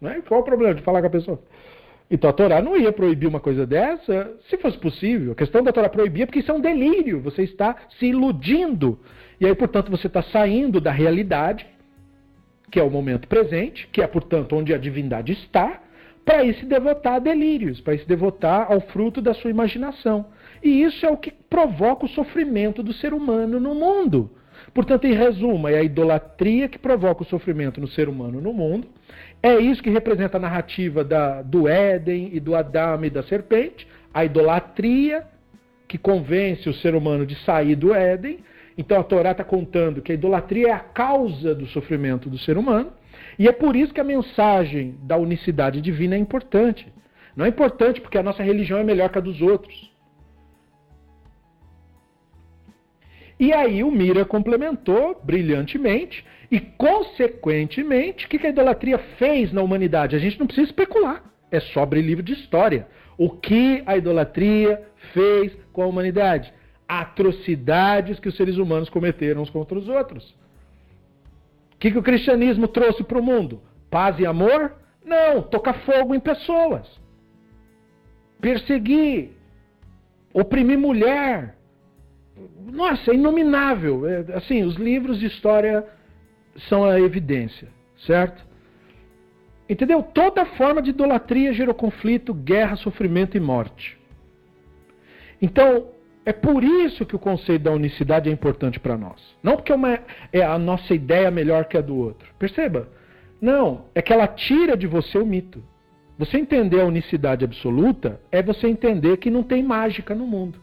Né? 0.00 0.22
Qual 0.26 0.40
o 0.40 0.44
problema 0.44 0.74
de 0.74 0.82
falar 0.82 1.00
com 1.00 1.06
a 1.06 1.10
pessoa? 1.10 1.40
Então 2.10 2.30
a 2.30 2.32
Torá 2.32 2.62
não 2.62 2.76
ia 2.76 2.92
proibir 2.92 3.26
uma 3.26 3.40
coisa 3.40 3.66
dessa 3.66 4.32
se 4.48 4.56
fosse 4.58 4.78
possível. 4.78 5.32
A 5.32 5.34
questão 5.34 5.62
da 5.62 5.72
Torá 5.72 5.88
proibir 5.88 6.22
é 6.22 6.26
porque 6.26 6.38
isso 6.38 6.50
é 6.50 6.54
um 6.54 6.60
delírio, 6.60 7.20
você 7.20 7.42
está 7.42 7.76
se 7.98 8.06
iludindo. 8.06 8.98
E 9.40 9.46
aí, 9.46 9.54
portanto, 9.54 9.90
você 9.90 10.06
está 10.06 10.22
saindo 10.22 10.80
da 10.80 10.90
realidade, 10.90 11.66
que 12.70 12.78
é 12.78 12.82
o 12.82 12.90
momento 12.90 13.28
presente, 13.28 13.88
que 13.88 14.00
é, 14.00 14.06
portanto, 14.06 14.56
onde 14.56 14.72
a 14.72 14.78
divindade 14.78 15.32
está, 15.32 15.82
para 16.24 16.44
ir 16.44 16.54
se 16.54 16.64
devotar 16.64 17.14
a 17.14 17.18
delírios, 17.18 17.80
para 17.80 17.94
ir 17.94 18.00
se 18.00 18.08
devotar 18.08 18.70
ao 18.70 18.80
fruto 18.80 19.20
da 19.20 19.34
sua 19.34 19.50
imaginação. 19.50 20.26
E 20.62 20.82
isso 20.82 21.04
é 21.04 21.10
o 21.10 21.16
que 21.16 21.30
provoca 21.30 22.06
o 22.06 22.08
sofrimento 22.08 22.82
do 22.82 22.92
ser 22.92 23.12
humano 23.12 23.60
no 23.60 23.74
mundo. 23.74 24.30
Portanto, 24.74 25.06
em 25.06 25.14
resumo, 25.14 25.68
é 25.68 25.78
a 25.78 25.82
idolatria 25.82 26.68
que 26.68 26.78
provoca 26.78 27.22
o 27.22 27.26
sofrimento 27.26 27.80
no 27.80 27.86
ser 27.86 28.08
humano 28.08 28.40
no 28.40 28.52
mundo. 28.52 28.88
É 29.46 29.60
isso 29.60 29.80
que 29.80 29.90
representa 29.90 30.38
a 30.38 30.40
narrativa 30.40 31.04
da, 31.04 31.40
do 31.40 31.68
Éden 31.68 32.30
e 32.32 32.40
do 32.40 32.56
Adão 32.56 33.04
e 33.04 33.08
da 33.08 33.22
serpente, 33.22 33.86
a 34.12 34.24
idolatria, 34.24 35.24
que 35.86 35.96
convence 35.96 36.68
o 36.68 36.74
ser 36.74 36.96
humano 36.96 37.24
de 37.24 37.36
sair 37.44 37.76
do 37.76 37.94
Éden. 37.94 38.40
Então 38.76 38.98
a 38.98 39.04
Torá 39.04 39.30
está 39.30 39.44
contando 39.44 40.02
que 40.02 40.10
a 40.10 40.16
idolatria 40.16 40.66
é 40.66 40.72
a 40.72 40.80
causa 40.80 41.54
do 41.54 41.64
sofrimento 41.68 42.28
do 42.28 42.36
ser 42.36 42.58
humano. 42.58 42.92
E 43.38 43.46
é 43.46 43.52
por 43.52 43.76
isso 43.76 43.94
que 43.94 44.00
a 44.00 44.04
mensagem 44.16 44.98
da 45.04 45.16
unicidade 45.16 45.80
divina 45.80 46.16
é 46.16 46.18
importante. 46.18 46.92
Não 47.36 47.44
é 47.44 47.48
importante 47.48 48.00
porque 48.00 48.18
a 48.18 48.24
nossa 48.24 48.42
religião 48.42 48.80
é 48.80 48.82
melhor 48.82 49.10
que 49.10 49.18
a 49.18 49.20
dos 49.20 49.40
outros. 49.40 49.92
E 53.38 53.52
aí 53.52 53.84
o 53.84 53.92
Mira 53.92 54.24
complementou 54.24 55.20
brilhantemente 55.22 56.24
e, 56.50 56.60
consequentemente, 56.60 58.26
o 58.26 58.28
que 58.28 58.46
a 58.46 58.50
idolatria 58.50 58.98
fez 59.18 59.52
na 59.52 59.62
humanidade? 59.62 60.16
A 60.16 60.18
gente 60.18 60.38
não 60.38 60.46
precisa 60.46 60.68
especular, 60.68 61.22
é 61.50 61.58
abrir 61.80 62.02
livro 62.02 62.22
de 62.22 62.32
história. 62.32 62.86
O 63.18 63.30
que 63.30 63.82
a 63.86 63.96
idolatria 63.96 64.82
fez 65.12 65.56
com 65.72 65.82
a 65.82 65.86
humanidade? 65.86 66.52
Atrocidades 66.86 68.20
que 68.20 68.28
os 68.28 68.36
seres 68.36 68.58
humanos 68.58 68.88
cometeram 68.88 69.42
uns 69.42 69.50
contra 69.50 69.76
os 69.76 69.88
outros. 69.88 70.30
O 71.74 71.78
que, 71.78 71.90
que 71.90 71.98
o 71.98 72.02
cristianismo 72.02 72.68
trouxe 72.68 73.02
para 73.02 73.18
o 73.18 73.22
mundo? 73.22 73.60
Paz 73.90 74.18
e 74.18 74.26
amor? 74.26 74.74
Não, 75.04 75.42
tocar 75.42 75.74
fogo 75.80 76.14
em 76.14 76.20
pessoas. 76.20 76.86
Perseguir, 78.40 79.30
oprimir 80.32 80.78
mulher, 80.78 81.56
nossa, 82.70 83.10
é 83.10 83.14
inominável. 83.14 84.06
É, 84.06 84.24
assim, 84.34 84.62
os 84.62 84.76
livros 84.76 85.18
de 85.18 85.26
história 85.26 85.86
são 86.68 86.84
a 86.84 87.00
evidência, 87.00 87.68
certo? 88.06 88.44
Entendeu? 89.68 90.02
Toda 90.02 90.44
forma 90.44 90.80
de 90.80 90.90
idolatria 90.90 91.52
gerou 91.52 91.74
conflito, 91.74 92.32
guerra, 92.32 92.76
sofrimento 92.76 93.36
e 93.36 93.40
morte. 93.40 93.98
Então, 95.42 95.88
é 96.24 96.32
por 96.32 96.62
isso 96.62 97.04
que 97.04 97.16
o 97.16 97.20
conceito 97.20 97.62
da 97.62 97.72
unicidade 97.72 98.28
é 98.28 98.32
importante 98.32 98.80
para 98.80 98.96
nós. 98.96 99.20
Não 99.42 99.56
porque 99.56 99.72
uma, 99.72 99.98
é 100.32 100.42
a 100.42 100.58
nossa 100.58 100.94
ideia 100.94 101.30
melhor 101.30 101.66
que 101.66 101.76
a 101.76 101.80
do 101.80 101.96
outro. 101.96 102.28
Perceba? 102.38 102.88
Não, 103.40 103.84
é 103.94 104.00
que 104.00 104.12
ela 104.12 104.26
tira 104.26 104.76
de 104.76 104.86
você 104.86 105.18
o 105.18 105.26
mito. 105.26 105.62
Você 106.18 106.38
entender 106.38 106.80
a 106.80 106.86
unicidade 106.86 107.44
absoluta 107.44 108.20
é 108.32 108.42
você 108.42 108.66
entender 108.66 109.18
que 109.18 109.30
não 109.30 109.42
tem 109.42 109.62
mágica 109.62 110.14
no 110.14 110.26
mundo. 110.26 110.58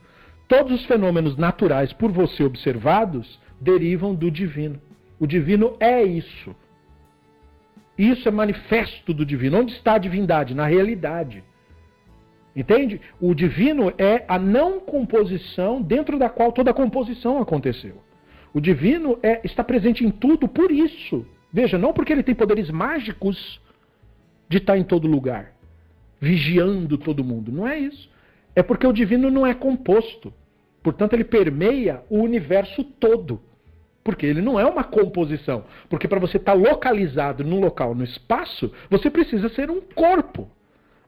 Todos 0.47 0.81
os 0.81 0.85
fenômenos 0.85 1.37
naturais 1.37 1.93
por 1.93 2.11
você 2.11 2.43
observados 2.43 3.39
derivam 3.61 4.15
do 4.15 4.31
divino. 4.31 4.81
O 5.23 5.25
divino 5.25 5.77
é 5.79 6.03
isso. 6.03 6.53
Isso 7.97 8.27
é 8.27 8.31
manifesto 8.31 9.13
do 9.13 9.25
divino. 9.25 9.57
Onde 9.57 9.71
está 9.71 9.93
a 9.93 9.97
divindade? 9.97 10.53
Na 10.53 10.67
realidade. 10.67 11.41
Entende? 12.53 12.99
O 13.21 13.33
divino 13.33 13.93
é 13.97 14.25
a 14.27 14.37
não 14.37 14.81
composição 14.81 15.81
dentro 15.81 16.19
da 16.19 16.27
qual 16.27 16.51
toda 16.51 16.71
a 16.71 16.73
composição 16.73 17.41
aconteceu. 17.41 18.03
O 18.53 18.59
divino 18.59 19.17
é, 19.23 19.39
está 19.45 19.63
presente 19.63 20.05
em 20.05 20.11
tudo 20.11 20.45
por 20.45 20.69
isso. 20.69 21.25
Veja, 21.53 21.77
não 21.77 21.93
porque 21.93 22.11
ele 22.11 22.21
tem 22.21 22.35
poderes 22.35 22.69
mágicos 22.69 23.61
de 24.49 24.57
estar 24.57 24.77
em 24.77 24.83
todo 24.83 25.07
lugar, 25.07 25.53
vigiando 26.19 26.97
todo 26.97 27.23
mundo. 27.23 27.49
Não 27.49 27.65
é 27.65 27.79
isso. 27.79 28.09
É 28.53 28.61
porque 28.61 28.85
o 28.85 28.91
divino 28.91 29.31
não 29.31 29.47
é 29.47 29.53
composto. 29.53 30.33
Portanto, 30.83 31.13
ele 31.13 31.23
permeia 31.23 32.03
o 32.09 32.19
universo 32.19 32.83
todo. 32.83 33.39
Porque 34.03 34.25
ele 34.25 34.41
não 34.41 34.59
é 34.59 34.65
uma 34.65 34.84
composição. 34.84 35.63
Porque 35.89 36.07
para 36.07 36.19
você 36.19 36.38
estar 36.38 36.53
tá 36.53 36.57
localizado 36.57 37.43
num 37.43 37.59
local, 37.59 37.95
no 37.95 38.03
espaço, 38.03 38.71
você 38.89 39.09
precisa 39.09 39.49
ser 39.49 39.71
um 39.71 39.80
corpo. 39.80 40.49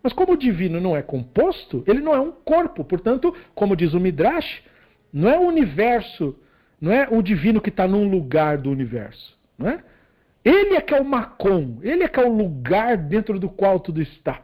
Mas 0.02 0.14
como 0.14 0.34
o 0.34 0.38
divino 0.38 0.80
não 0.80 0.96
é 0.96 1.02
composto, 1.02 1.84
ele 1.88 2.00
não 2.00 2.14
é 2.14 2.20
um 2.20 2.32
corpo. 2.32 2.86
Portanto, 2.86 3.36
como 3.54 3.76
diz 3.76 3.94
o 3.94 4.00
Midrash, 4.00 4.64
não 5.12 5.30
é 5.30 5.38
o 5.38 5.42
universo, 5.42 6.36
não 6.80 6.92
é 6.92 7.08
o 7.10 7.22
divino 7.22 7.60
que 7.60 7.70
está 7.70 7.88
num 7.88 8.08
lugar 8.10 8.58
do 8.58 8.70
universo. 8.70 9.36
Não 9.58 9.70
é? 9.70 9.84
Ele 10.44 10.76
é 10.76 10.82
que 10.82 10.94
é 10.94 11.02
o 11.02 11.04
Macon, 11.04 11.80
ele 11.82 12.04
é 12.04 12.08
que 12.08 12.20
é 12.20 12.24
o 12.24 12.32
lugar 12.32 12.98
dentro 12.98 13.40
do 13.40 13.50
qual 13.50 13.80
tudo 13.80 14.00
está. 14.00 14.44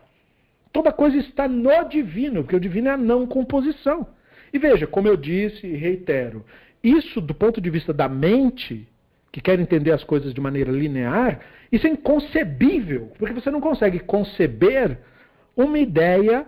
Toda 0.73 0.91
coisa 0.91 1.18
está 1.18 1.48
no 1.48 1.84
divino, 1.84 2.41
porque 2.41 2.56
o 2.56 2.60
divino 2.60 2.88
é 2.88 2.91
a 2.94 2.98
não 2.98 3.28
composição. 3.28 4.07
E 4.52 4.57
veja, 4.57 4.88
como 4.88 5.07
eu 5.07 5.15
disse 5.15 5.68
e 5.68 5.76
reitero, 5.76 6.44
isso 6.84 7.22
do 7.22 7.34
ponto 7.34 7.62
de 7.62 7.70
vista 7.70 7.94
da 7.94 8.10
mente, 8.10 8.88
que 9.32 9.41
quer 9.41 9.60
entender 9.60 9.91
as 9.91 10.03
coisas 10.03 10.34
de 10.34 10.41
maneira 10.41 10.72
linear, 10.72 11.40
isso 11.72 11.88
é 11.88 11.90
inconcebível, 11.90 13.12
porque 13.18 13.34
você 13.34 13.49
não 13.49 13.62
consegue 13.62 13.99
conceber 13.99 14.98
uma 15.56 15.80
ideia 15.80 16.45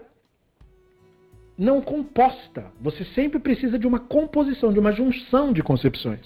não 1.58 1.82
composta. 1.82 2.66
Você 2.82 3.06
sempre 3.06 3.40
precisa 3.40 3.78
de 3.78 3.88
uma 3.88 4.00
composição, 4.00 4.74
de 4.74 4.80
uma 4.80 4.92
junção 4.92 5.54
de 5.54 5.62
concepções. 5.62 6.26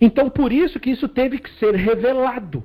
Então, 0.00 0.30
por 0.30 0.50
isso 0.52 0.80
que 0.80 0.90
isso 0.90 1.08
teve 1.08 1.38
que 1.38 1.50
ser 1.58 1.74
revelado. 1.74 2.64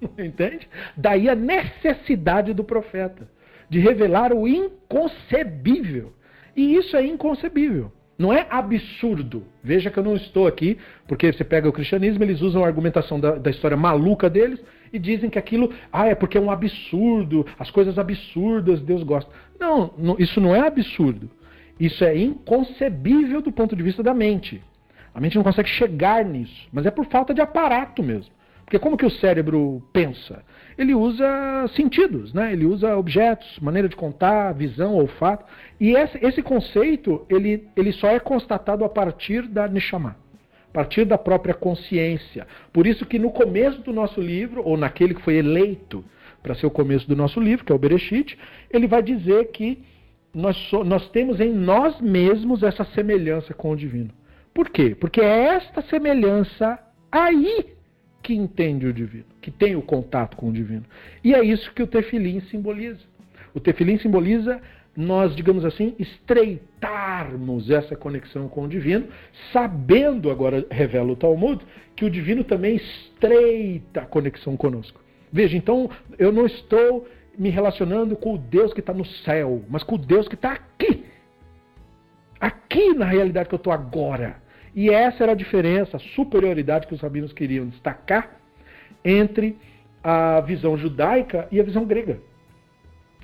Entende? 0.18 0.68
Daí 0.96 1.28
a 1.28 1.34
necessidade 1.34 2.54
do 2.54 2.62
profeta 2.62 3.28
de 3.68 3.80
revelar 3.80 4.32
o 4.32 4.46
inconcebível. 4.46 6.12
E 6.54 6.76
isso 6.76 6.96
é 6.96 7.04
inconcebível. 7.04 7.92
Não 8.18 8.32
é 8.32 8.46
absurdo. 8.48 9.44
Veja 9.62 9.90
que 9.90 9.98
eu 9.98 10.02
não 10.02 10.16
estou 10.16 10.46
aqui, 10.46 10.78
porque 11.06 11.32
você 11.32 11.44
pega 11.44 11.68
o 11.68 11.72
cristianismo, 11.72 12.24
eles 12.24 12.40
usam 12.40 12.64
a 12.64 12.66
argumentação 12.66 13.20
da, 13.20 13.32
da, 13.32 13.50
história 13.50 13.76
maluca 13.76 14.30
deles 14.30 14.58
e 14.92 14.98
dizem 14.98 15.28
que 15.28 15.38
aquilo, 15.38 15.72
ah, 15.92 16.06
é 16.06 16.14
porque 16.14 16.38
é 16.38 16.40
um 16.40 16.50
absurdo, 16.50 17.46
as 17.58 17.70
coisas 17.70 17.98
absurdas 17.98 18.80
Deus 18.80 19.02
gosta. 19.02 19.30
Não, 19.60 19.92
não, 19.98 20.16
isso 20.18 20.40
não 20.40 20.54
é 20.54 20.66
absurdo. 20.66 21.30
Isso 21.78 22.02
é 22.04 22.16
inconcebível 22.16 23.42
do 23.42 23.52
ponto 23.52 23.76
de 23.76 23.82
vista 23.82 24.02
da 24.02 24.14
mente. 24.14 24.62
A 25.14 25.20
mente 25.20 25.36
não 25.36 25.44
consegue 25.44 25.68
chegar 25.68 26.24
nisso, 26.24 26.68
mas 26.72 26.86
é 26.86 26.90
por 26.90 27.04
falta 27.06 27.34
de 27.34 27.40
aparato 27.42 28.02
mesmo. 28.02 28.32
Porque 28.64 28.78
como 28.78 28.96
que 28.96 29.06
o 29.06 29.10
cérebro 29.10 29.82
pensa? 29.92 30.42
Ele 30.78 30.94
usa 30.94 31.26
sentidos, 31.74 32.34
né? 32.34 32.52
ele 32.52 32.66
usa 32.66 32.96
objetos, 32.96 33.58
maneira 33.60 33.88
de 33.88 33.96
contar, 33.96 34.52
visão, 34.52 34.94
olfato. 34.94 35.44
E 35.80 35.92
esse, 35.92 36.42
conceito 36.42 37.24
ele, 37.30 37.66
ele 37.74 37.92
só 37.92 38.08
é 38.08 38.20
constatado 38.20 38.84
a 38.84 38.88
partir 38.88 39.42
da 39.48 39.66
Neshama, 39.66 40.16
a 40.68 40.72
partir 40.72 41.06
da 41.06 41.16
própria 41.16 41.54
consciência. 41.54 42.46
Por 42.72 42.86
isso 42.86 43.06
que 43.06 43.18
no 43.18 43.30
começo 43.30 43.80
do 43.80 43.92
nosso 43.92 44.20
livro, 44.20 44.62
ou 44.64 44.76
naquele 44.76 45.14
que 45.14 45.22
foi 45.22 45.36
eleito 45.36 46.04
para 46.42 46.54
ser 46.54 46.66
o 46.66 46.70
começo 46.70 47.08
do 47.08 47.16
nosso 47.16 47.40
livro, 47.40 47.64
que 47.64 47.72
é 47.72 47.74
o 47.74 47.78
Bereshit, 47.78 48.38
ele 48.70 48.86
vai 48.86 49.02
dizer 49.02 49.50
que 49.52 49.82
nós, 50.34 50.56
so, 50.68 50.84
nós 50.84 51.08
temos 51.08 51.40
em 51.40 51.52
nós 51.52 51.98
mesmos 52.02 52.62
essa 52.62 52.84
semelhança 52.84 53.54
com 53.54 53.70
o 53.70 53.76
divino. 53.76 54.10
Por 54.52 54.68
quê? 54.68 54.94
Porque 54.94 55.22
é 55.22 55.54
esta 55.54 55.80
semelhança 55.82 56.78
aí 57.10 57.75
que 58.26 58.34
entende 58.34 58.88
o 58.88 58.92
divino, 58.92 59.24
que 59.40 59.52
tem 59.52 59.76
o 59.76 59.80
contato 59.82 60.36
com 60.36 60.48
o 60.48 60.52
divino. 60.52 60.82
E 61.22 61.32
é 61.32 61.44
isso 61.44 61.72
que 61.72 61.80
o 61.80 61.86
tefilim 61.86 62.40
simboliza. 62.40 62.98
O 63.54 63.60
tefilim 63.60 63.96
simboliza 63.98 64.60
nós, 64.96 65.36
digamos 65.36 65.64
assim, 65.64 65.94
estreitarmos 65.96 67.70
essa 67.70 67.94
conexão 67.94 68.48
com 68.48 68.64
o 68.64 68.68
divino, 68.68 69.06
sabendo, 69.52 70.28
agora 70.28 70.66
revela 70.72 71.12
o 71.12 71.14
Talmud, 71.14 71.64
que 71.94 72.04
o 72.04 72.10
divino 72.10 72.42
também 72.42 72.74
estreita 72.74 74.00
a 74.00 74.06
conexão 74.06 74.56
conosco. 74.56 75.00
Veja, 75.32 75.56
então 75.56 75.88
eu 76.18 76.32
não 76.32 76.46
estou 76.46 77.06
me 77.38 77.48
relacionando 77.48 78.16
com 78.16 78.34
o 78.34 78.38
Deus 78.38 78.74
que 78.74 78.80
está 78.80 78.92
no 78.92 79.04
céu, 79.04 79.62
mas 79.68 79.84
com 79.84 79.94
o 79.94 79.98
Deus 79.98 80.26
que 80.26 80.34
está 80.34 80.50
aqui. 80.50 81.04
Aqui 82.40 82.92
na 82.92 83.04
realidade 83.04 83.48
que 83.48 83.54
eu 83.54 83.58
estou 83.58 83.72
agora. 83.72 84.44
E 84.76 84.90
essa 84.90 85.22
era 85.22 85.32
a 85.32 85.34
diferença, 85.34 85.96
a 85.96 86.00
superioridade 86.00 86.86
que 86.86 86.92
os 86.92 87.00
rabinos 87.00 87.32
queriam 87.32 87.66
destacar 87.66 88.36
entre 89.02 89.56
a 90.04 90.40
visão 90.42 90.76
judaica 90.76 91.48
e 91.50 91.58
a 91.58 91.62
visão 91.62 91.86
grega. 91.86 92.20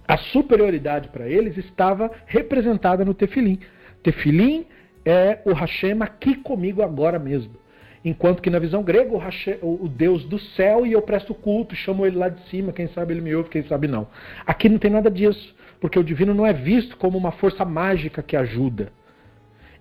A 0.09 0.17
superioridade 0.17 1.09
para 1.09 1.29
eles 1.29 1.59
estava 1.59 2.11
representada 2.25 3.05
no 3.05 3.13
tefilim. 3.13 3.61
Tefilim 4.03 4.65
é 5.05 5.41
o 5.45 5.53
Hashem 5.53 6.01
aqui 6.01 6.37
comigo 6.37 6.83
agora 6.83 7.19
mesmo. 7.19 7.55
Enquanto 8.03 8.41
que 8.41 8.51
na 8.51 8.59
visão 8.59 8.83
grega, 8.83 9.15
o, 9.15 9.19
Hashem, 9.19 9.59
o 9.61 9.87
Deus 9.89 10.25
do 10.25 10.39
céu, 10.39 10.87
e 10.87 10.93
eu 10.93 11.03
presto 11.03 11.35
culto, 11.35 11.77
chamo 11.77 12.05
ele 12.07 12.17
lá 12.17 12.31
de 12.31 12.43
cima, 12.49 12.73
quem 12.73 12.89
sabe 12.89 13.13
ele 13.13 13.21
me 13.21 13.35
ouve, 13.35 13.51
quem 13.51 13.63
sabe 13.65 13.87
não. 13.87 14.09
Aqui 14.45 14.69
não 14.69 14.79
tem 14.79 14.91
nada 14.91 15.11
disso, 15.11 15.55
porque 15.81 15.99
o 15.99 16.03
divino 16.03 16.33
não 16.35 16.47
é 16.47 16.53
visto 16.53 16.97
como 16.97 17.17
uma 17.17 17.31
força 17.31 17.65
mágica 17.65 18.23
que 18.23 18.37
ajuda. 18.37 18.91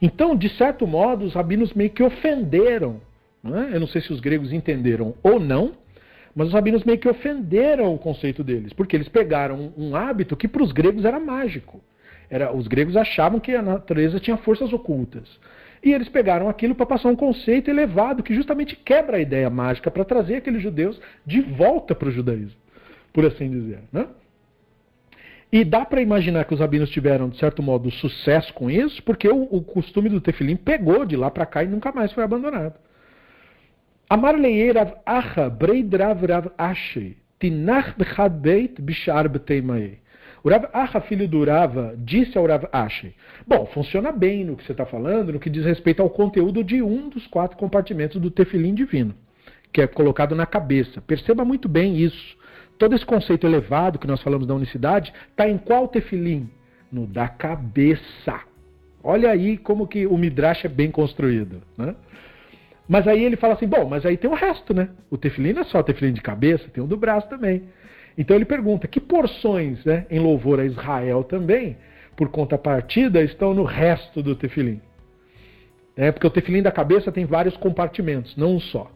Então, 0.02 0.36
de 0.36 0.49
certo 0.57 0.88
modo, 0.88 1.26
os 1.26 1.34
rabinos 1.34 1.73
meio 1.73 1.91
que 1.91 2.02
ofenderam. 2.02 2.99
Não 3.44 3.57
é? 3.57 3.76
Eu 3.76 3.80
não 3.80 3.88
sei 3.88 4.02
se 4.02 4.11
os 4.11 4.19
gregos 4.19 4.52
entenderam 4.52 5.14
ou 5.22 5.40
não, 5.40 5.73
mas 6.36 6.48
os 6.48 6.53
rabinos 6.53 6.84
meio 6.84 6.98
que 6.98 7.10
ofenderam 7.10 7.94
o 7.94 7.99
conceito 7.99 8.44
deles, 8.44 8.73
porque 8.73 8.95
eles 8.95 9.10
pegaram 9.10 9.73
um 9.78 9.95
hábito 9.95 10.36
que 10.36 10.48
para 10.48 10.64
os 10.64 10.72
gregos 10.72 11.06
era 11.06 11.19
mágico. 11.19 11.82
Era, 12.30 12.56
os 12.56 12.68
gregos 12.68 12.95
achavam 12.95 13.40
que 13.40 13.53
a 13.53 13.61
natureza 13.61 14.19
tinha 14.19 14.38
forças 14.38 14.72
ocultas. 14.72 15.40
E 15.84 15.91
eles 15.91 16.07
pegaram 16.07 16.48
aquilo 16.48 16.76
para 16.76 16.86
passar 16.86 17.10
um 17.10 17.15
conceito 17.15 17.69
elevado 17.69 18.23
que 18.23 18.34
justamente 18.34 18.76
quebra 18.76 19.18
a 19.18 19.19
ideia 19.19 19.49
mágica 19.49 19.91
para 19.91 20.06
trazer 20.06 20.36
aqueles 20.36 20.61
judeus 20.61 20.99
de 21.26 21.41
volta 21.41 21.94
para 21.94 22.07
o 22.07 22.11
judaísmo, 22.11 22.57
por 23.11 23.26
assim 23.26 23.49
dizer. 23.49 23.80
Né? 23.91 24.07
E 25.52 25.65
dá 25.65 25.84
para 25.86 26.02
imaginar 26.02 26.45
que 26.45 26.53
os 26.53 26.60
rabinos 26.60 26.90
tiveram, 26.90 27.30
de 27.30 27.38
certo 27.38 27.61
modo, 27.61 27.91
sucesso 27.91 28.53
com 28.53 28.69
isso, 28.69 29.03
porque 29.03 29.28
o, 29.28 29.44
o 29.52 29.61
costume 29.61 30.10
do 30.10 30.22
tefilim 30.22 30.56
pegou 30.56 31.06
de 31.06 31.18
lá 31.18 31.30
para 31.30 31.45
cá 31.45 31.64
e 31.64 31.68
nunca 31.68 31.91
mais 31.91 32.11
foi 32.14 32.23
abandonado. 32.23 32.76
Amar 34.10 34.36
leirav 34.36 34.94
acha 35.06 35.49
breidrav 35.49 36.26
rav 36.26 36.52
ashi 36.57 37.18
tinach 37.40 37.98
bechad 37.98 38.34
beit 38.41 38.82
bishar 38.82 39.28
beteimaei. 39.28 39.99
O 40.44 40.49
Rav 40.49 40.65
Acha, 40.73 40.99
filho 41.02 41.28
do 41.28 41.44
Rava, 41.44 41.94
disse 41.98 42.36
ao 42.36 42.48
Rav 42.48 42.68
Ashi, 42.72 43.15
bom, 43.45 43.68
funciona 43.68 44.11
bem 44.11 44.44
no 44.44 44.56
que 44.56 44.64
você 44.65 44.72
está 44.72 44.88
falando, 44.88 45.34
no 45.34 45.40
que 45.40 45.52
diz 45.52 45.64
respeito 45.64 46.02
ao 46.02 46.10
conteúdo 46.10 46.64
de 46.64 46.82
um 46.82 47.10
dos 47.10 47.28
quatro 47.28 47.56
compartimentos 47.57 48.19
do 48.19 48.32
tefilim 48.32 48.73
divino, 48.73 49.14
que 49.72 49.82
é 49.82 49.88
colocado 49.88 50.36
na 50.36 50.48
cabeça. 50.48 50.99
Perceba 51.02 51.45
muito 51.45 51.69
bem 51.69 51.95
isso. 51.95 52.38
Todo 52.82 52.95
esse 52.95 53.06
conceito 53.06 53.45
elevado 53.45 53.99
que 53.99 54.08
nós 54.08 54.24
falamos 54.24 54.48
da 54.48 54.56
unicidade 54.56 55.14
está 55.30 55.48
em 55.48 55.56
qual 55.56 55.88
tefilim? 55.88 56.49
No 56.91 57.06
da 57.06 57.28
cabeça. 57.28 58.41
Olha 59.03 59.30
aí 59.30 59.56
como 59.56 59.86
que 59.86 60.08
o 60.08 60.18
Midrash 60.18 60.66
é 60.66 60.68
bem 60.68 60.90
construído. 60.90 61.62
Né? 61.78 61.95
Mas 62.90 63.08
aí 63.08 63.24
ele 63.24 63.36
fala 63.36 63.53
assim, 63.53 63.68
bom, 63.68 63.88
mas 63.88 64.03
aí 64.03 64.18
tem 64.18 64.28
o 64.28 64.34
resto, 64.34 64.74
né? 64.74 64.90
O 65.12 65.16
tefilim 65.16 65.53
não 65.53 65.62
é 65.62 65.66
só 65.66 65.84
tefilim 65.84 66.12
de 66.12 66.22
cabeça, 66.22 66.70
tem 66.70 66.84
o 66.84 66.88
do 66.88 66.98
braço 66.98 67.30
também. 67.30 67.66
Então 68.18 68.36
ele 68.36 68.45
pergunta, 68.45 68.88
que 68.88 68.99
porções 68.99 69.86
né, 69.86 70.08
em 70.10 70.18
louvor 70.18 70.60
a 70.60 70.66
Israel 70.66 71.24
também, 71.24 71.78
por 72.18 72.30
contrapartida, 72.30 73.22
estão 73.22 73.53
no 73.53 73.64
resto 73.64 74.24
do 74.24 74.36
tefilim? 74.36 74.82
É, 75.95 76.12
porque 76.12 76.26
o 76.26 76.32
tefilim 76.32 76.64
da 76.64 76.72
cabeça 76.72 77.12
tem 77.12 77.26
vários 77.26 77.56
compartimentos, 77.58 78.36
não 78.36 78.56
um 78.56 78.60
só. 78.60 78.91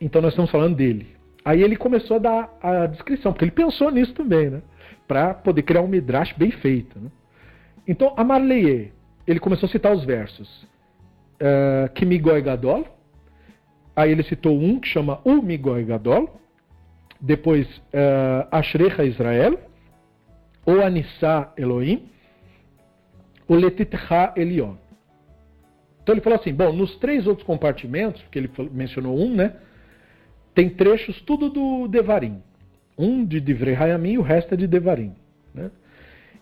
Então 0.00 0.20
nós 0.20 0.32
estamos 0.32 0.50
falando 0.50 0.74
dele. 0.74 1.13
Aí 1.44 1.62
ele 1.62 1.76
começou 1.76 2.16
a 2.16 2.20
dar 2.20 2.58
a 2.62 2.86
descrição, 2.86 3.32
porque 3.32 3.44
ele 3.44 3.52
pensou 3.52 3.90
nisso 3.90 4.14
também, 4.14 4.48
né? 4.48 4.62
Para 5.06 5.34
poder 5.34 5.62
criar 5.62 5.82
um 5.82 5.88
midrash 5.88 6.32
bem 6.32 6.50
feito. 6.50 6.98
Né? 6.98 7.10
Então, 7.86 8.14
a 8.16 8.24
Marleye, 8.24 8.92
ele 9.26 9.38
começou 9.38 9.66
a 9.66 9.72
citar 9.72 9.92
os 9.92 10.04
versos. 10.04 10.66
Uh, 11.34 12.42
Gadol. 12.42 12.86
Aí 13.94 14.10
ele 14.10 14.22
citou 14.22 14.58
um 14.58 14.80
que 14.80 14.88
chama 14.88 15.20
O 15.24 15.42
Migoi 15.42 15.84
Gadol. 15.84 16.40
Depois, 17.20 17.66
uh, 17.76 18.48
Ashrecha 18.50 19.04
Israel. 19.04 19.60
O 20.64 20.80
Anissa 20.80 21.52
Elohim. 21.58 22.08
O 23.46 23.54
Letitcha 23.54 24.32
Elion. 24.34 24.76
Então 26.02 26.14
ele 26.14 26.22
falou 26.22 26.38
assim: 26.38 26.54
bom, 26.54 26.72
nos 26.72 26.96
três 26.96 27.26
outros 27.26 27.46
compartimentos, 27.46 28.22
que 28.30 28.38
ele 28.38 28.50
mencionou 28.70 29.18
um, 29.18 29.34
né? 29.34 29.56
Tem 30.54 30.70
trechos 30.70 31.20
tudo 31.22 31.50
do 31.50 31.88
Devarim. 31.88 32.42
Um 32.96 33.24
de 33.24 33.40
Divrei 33.40 33.74
Hayamim 33.74 34.12
e 34.12 34.18
o 34.18 34.22
resto 34.22 34.54
é 34.54 34.56
de 34.56 34.66
Devarim. 34.66 35.14
Né? 35.52 35.70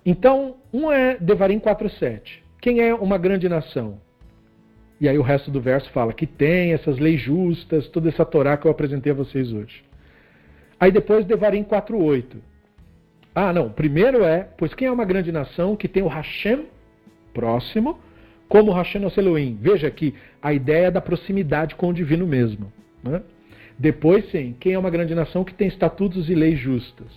Então, 0.05 0.57
um 0.73 0.93
é 0.93 1.17
Devarim 1.19 1.59
4.7. 1.59 2.41
Quem 2.61 2.81
é 2.81 2.95
uma 2.95 3.17
grande 3.17 3.49
nação? 3.49 3.99
E 5.01 5.09
aí 5.09 5.19
o 5.19 5.23
resto 5.23 5.51
do 5.51 5.61
verso 5.61 5.91
fala 5.91 6.13
que 6.13 6.27
tem 6.27 6.73
essas 6.73 6.99
leis 6.99 7.21
justas, 7.21 7.89
toda 7.89 8.09
essa 8.09 8.25
Torá 8.25 8.57
que 8.57 8.67
eu 8.67 8.71
apresentei 8.71 9.11
a 9.11 9.15
vocês 9.15 9.53
hoje. 9.53 9.83
Aí 10.79 10.93
depois 10.93 11.25
Devarim 11.25 11.65
4.8. 11.65 12.37
Ah, 13.35 13.53
não. 13.53 13.71
Primeiro 13.71 14.23
é, 14.25 14.49
pois 14.59 14.75
quem 14.75 14.89
é 14.89 14.93
uma 14.93 15.05
grande 15.05 15.33
nação 15.33 15.75
que 15.75 15.89
tem 15.89 16.03
o 16.03 16.09
Hashem 16.09 16.67
próximo, 17.33 17.99
como 18.49 18.73
Hashem 18.73 19.03
Elohim. 19.17 19.59
Veja 19.61 19.89
aqui 19.89 20.15
a 20.41 20.53
ideia 20.53 20.91
da 20.91 21.01
proximidade 21.01 21.75
com 21.75 21.89
o 21.89 21.95
divino 21.95 22.27
mesmo. 22.27 22.71
Né? 23.03 23.23
Depois, 23.83 24.31
sim, 24.31 24.55
quem 24.61 24.75
é 24.75 24.79
uma 24.79 24.91
grande 24.91 25.13
nação 25.13 25.43
que 25.43 25.53
tem 25.53 25.67
estatutos 25.67 26.31
e 26.31 26.37
leis 26.37 26.57
justas. 26.57 27.09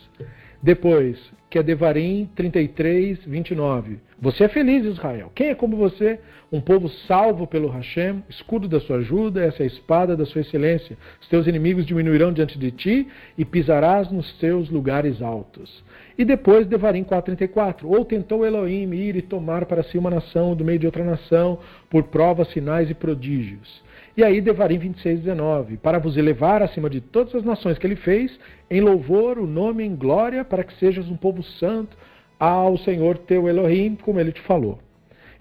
Depois, 0.64 1.16
que 1.48 1.60
é 1.60 1.62
Devarim 1.62 2.28
33, 2.36 3.24
29. 3.24 4.00
Você 4.20 4.46
é 4.46 4.48
feliz, 4.48 4.84
Israel. 4.84 5.32
Quem 5.36 5.50
é 5.50 5.54
como 5.54 5.78
você? 5.78 6.20
Um 6.52 6.60
povo 6.60 6.90
salvo 6.90 7.46
pelo 7.46 7.68
Hashem, 7.68 8.24
escudo 8.28 8.68
da 8.68 8.80
sua 8.80 8.98
ajuda, 8.98 9.44
essa 9.44 9.62
é 9.62 9.66
a 9.66 9.68
espada 9.68 10.18
da 10.18 10.26
sua 10.26 10.42
excelência. 10.42 10.98
Os 11.22 11.28
teus 11.28 11.46
inimigos 11.46 11.86
diminuirão 11.86 12.34
diante 12.34 12.58
de 12.58 12.72
ti 12.72 13.08
e 13.38 13.46
pisarás 13.46 14.12
nos 14.12 14.34
teus 14.40 14.68
lugares 14.68 15.22
altos. 15.22 15.84
E 16.18 16.26
depois, 16.26 16.66
Devarim 16.66 17.04
4,34. 17.04 17.84
Ou 17.84 18.04
tentou 18.04 18.44
Elohim 18.44 18.92
ir 18.92 19.16
e 19.16 19.22
tomar 19.22 19.68
para 19.68 19.84
si 19.84 20.00
uma 20.00 20.10
nação 20.10 20.56
do 20.56 20.66
meio 20.66 20.80
de 20.80 20.88
outra 20.88 21.04
nação, 21.04 21.60
por 21.92 22.06
provas, 22.06 22.48
sinais 22.48 22.90
e 22.90 22.96
prodígios. 22.96 23.86
E 24.18 24.24
aí, 24.24 24.40
Devarim 24.40 24.78
26, 24.78 25.22
19. 25.22 25.78
Para 25.78 26.00
vos 26.00 26.16
elevar 26.16 26.64
acima 26.64 26.90
de 26.90 27.02
todas 27.02 27.36
as 27.36 27.44
nações 27.44 27.78
que 27.78 27.86
ele 27.86 27.98
fez, 27.98 28.40
em 28.70 28.80
louvor, 28.80 29.38
o 29.38 29.46
nome 29.46 29.84
em 29.84 29.94
glória, 29.94 30.46
para 30.46 30.64
que 30.64 30.74
sejas 30.80 31.10
um 31.10 31.18
povo 31.18 31.44
santo 31.44 31.98
ao 32.40 32.78
Senhor 32.78 33.18
teu 33.18 33.50
Elohim, 33.50 33.96
como 33.96 34.20
ele 34.20 34.32
te 34.32 34.42
falou. 34.42 34.80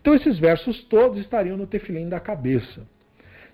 Então, 0.00 0.14
esses 0.14 0.38
versos 0.38 0.82
todos 0.84 1.18
estariam 1.18 1.56
no 1.56 1.68
tefilim 1.68 2.08
da 2.08 2.18
cabeça. 2.18 2.82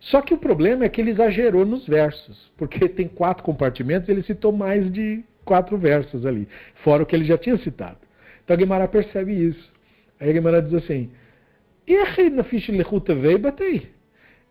Só 0.01 0.23
que 0.23 0.33
o 0.33 0.39
problema 0.39 0.85
é 0.85 0.89
que 0.89 1.01
ele 1.01 1.11
exagerou 1.11 1.67
nos 1.67 1.87
versos, 1.87 2.51
porque 2.57 2.89
tem 2.89 3.07
quatro 3.07 3.45
compartimentos 3.45 4.09
ele 4.09 4.23
citou 4.23 4.51
mais 4.51 4.91
de 4.91 5.23
quatro 5.45 5.77
versos 5.77 6.25
ali, 6.25 6.49
fora 6.77 7.03
o 7.03 7.07
que 7.07 7.15
ele 7.15 7.25
já 7.27 7.37
tinha 7.37 7.59
citado. 7.59 7.99
Então 8.43 8.55
a 8.55 8.57
Guimara 8.57 8.89
percebe 8.89 9.33
isso. 9.33 9.71
Aí 10.19 10.31
a 10.31 10.33
Guimara 10.33 10.63
diz 10.63 10.73
assim: 10.73 11.11
E 11.87 12.31
na 12.31 12.43
ficha 12.43 12.73
lechuta 12.73 13.15
veio 13.15 13.39
batei. 13.39 14.00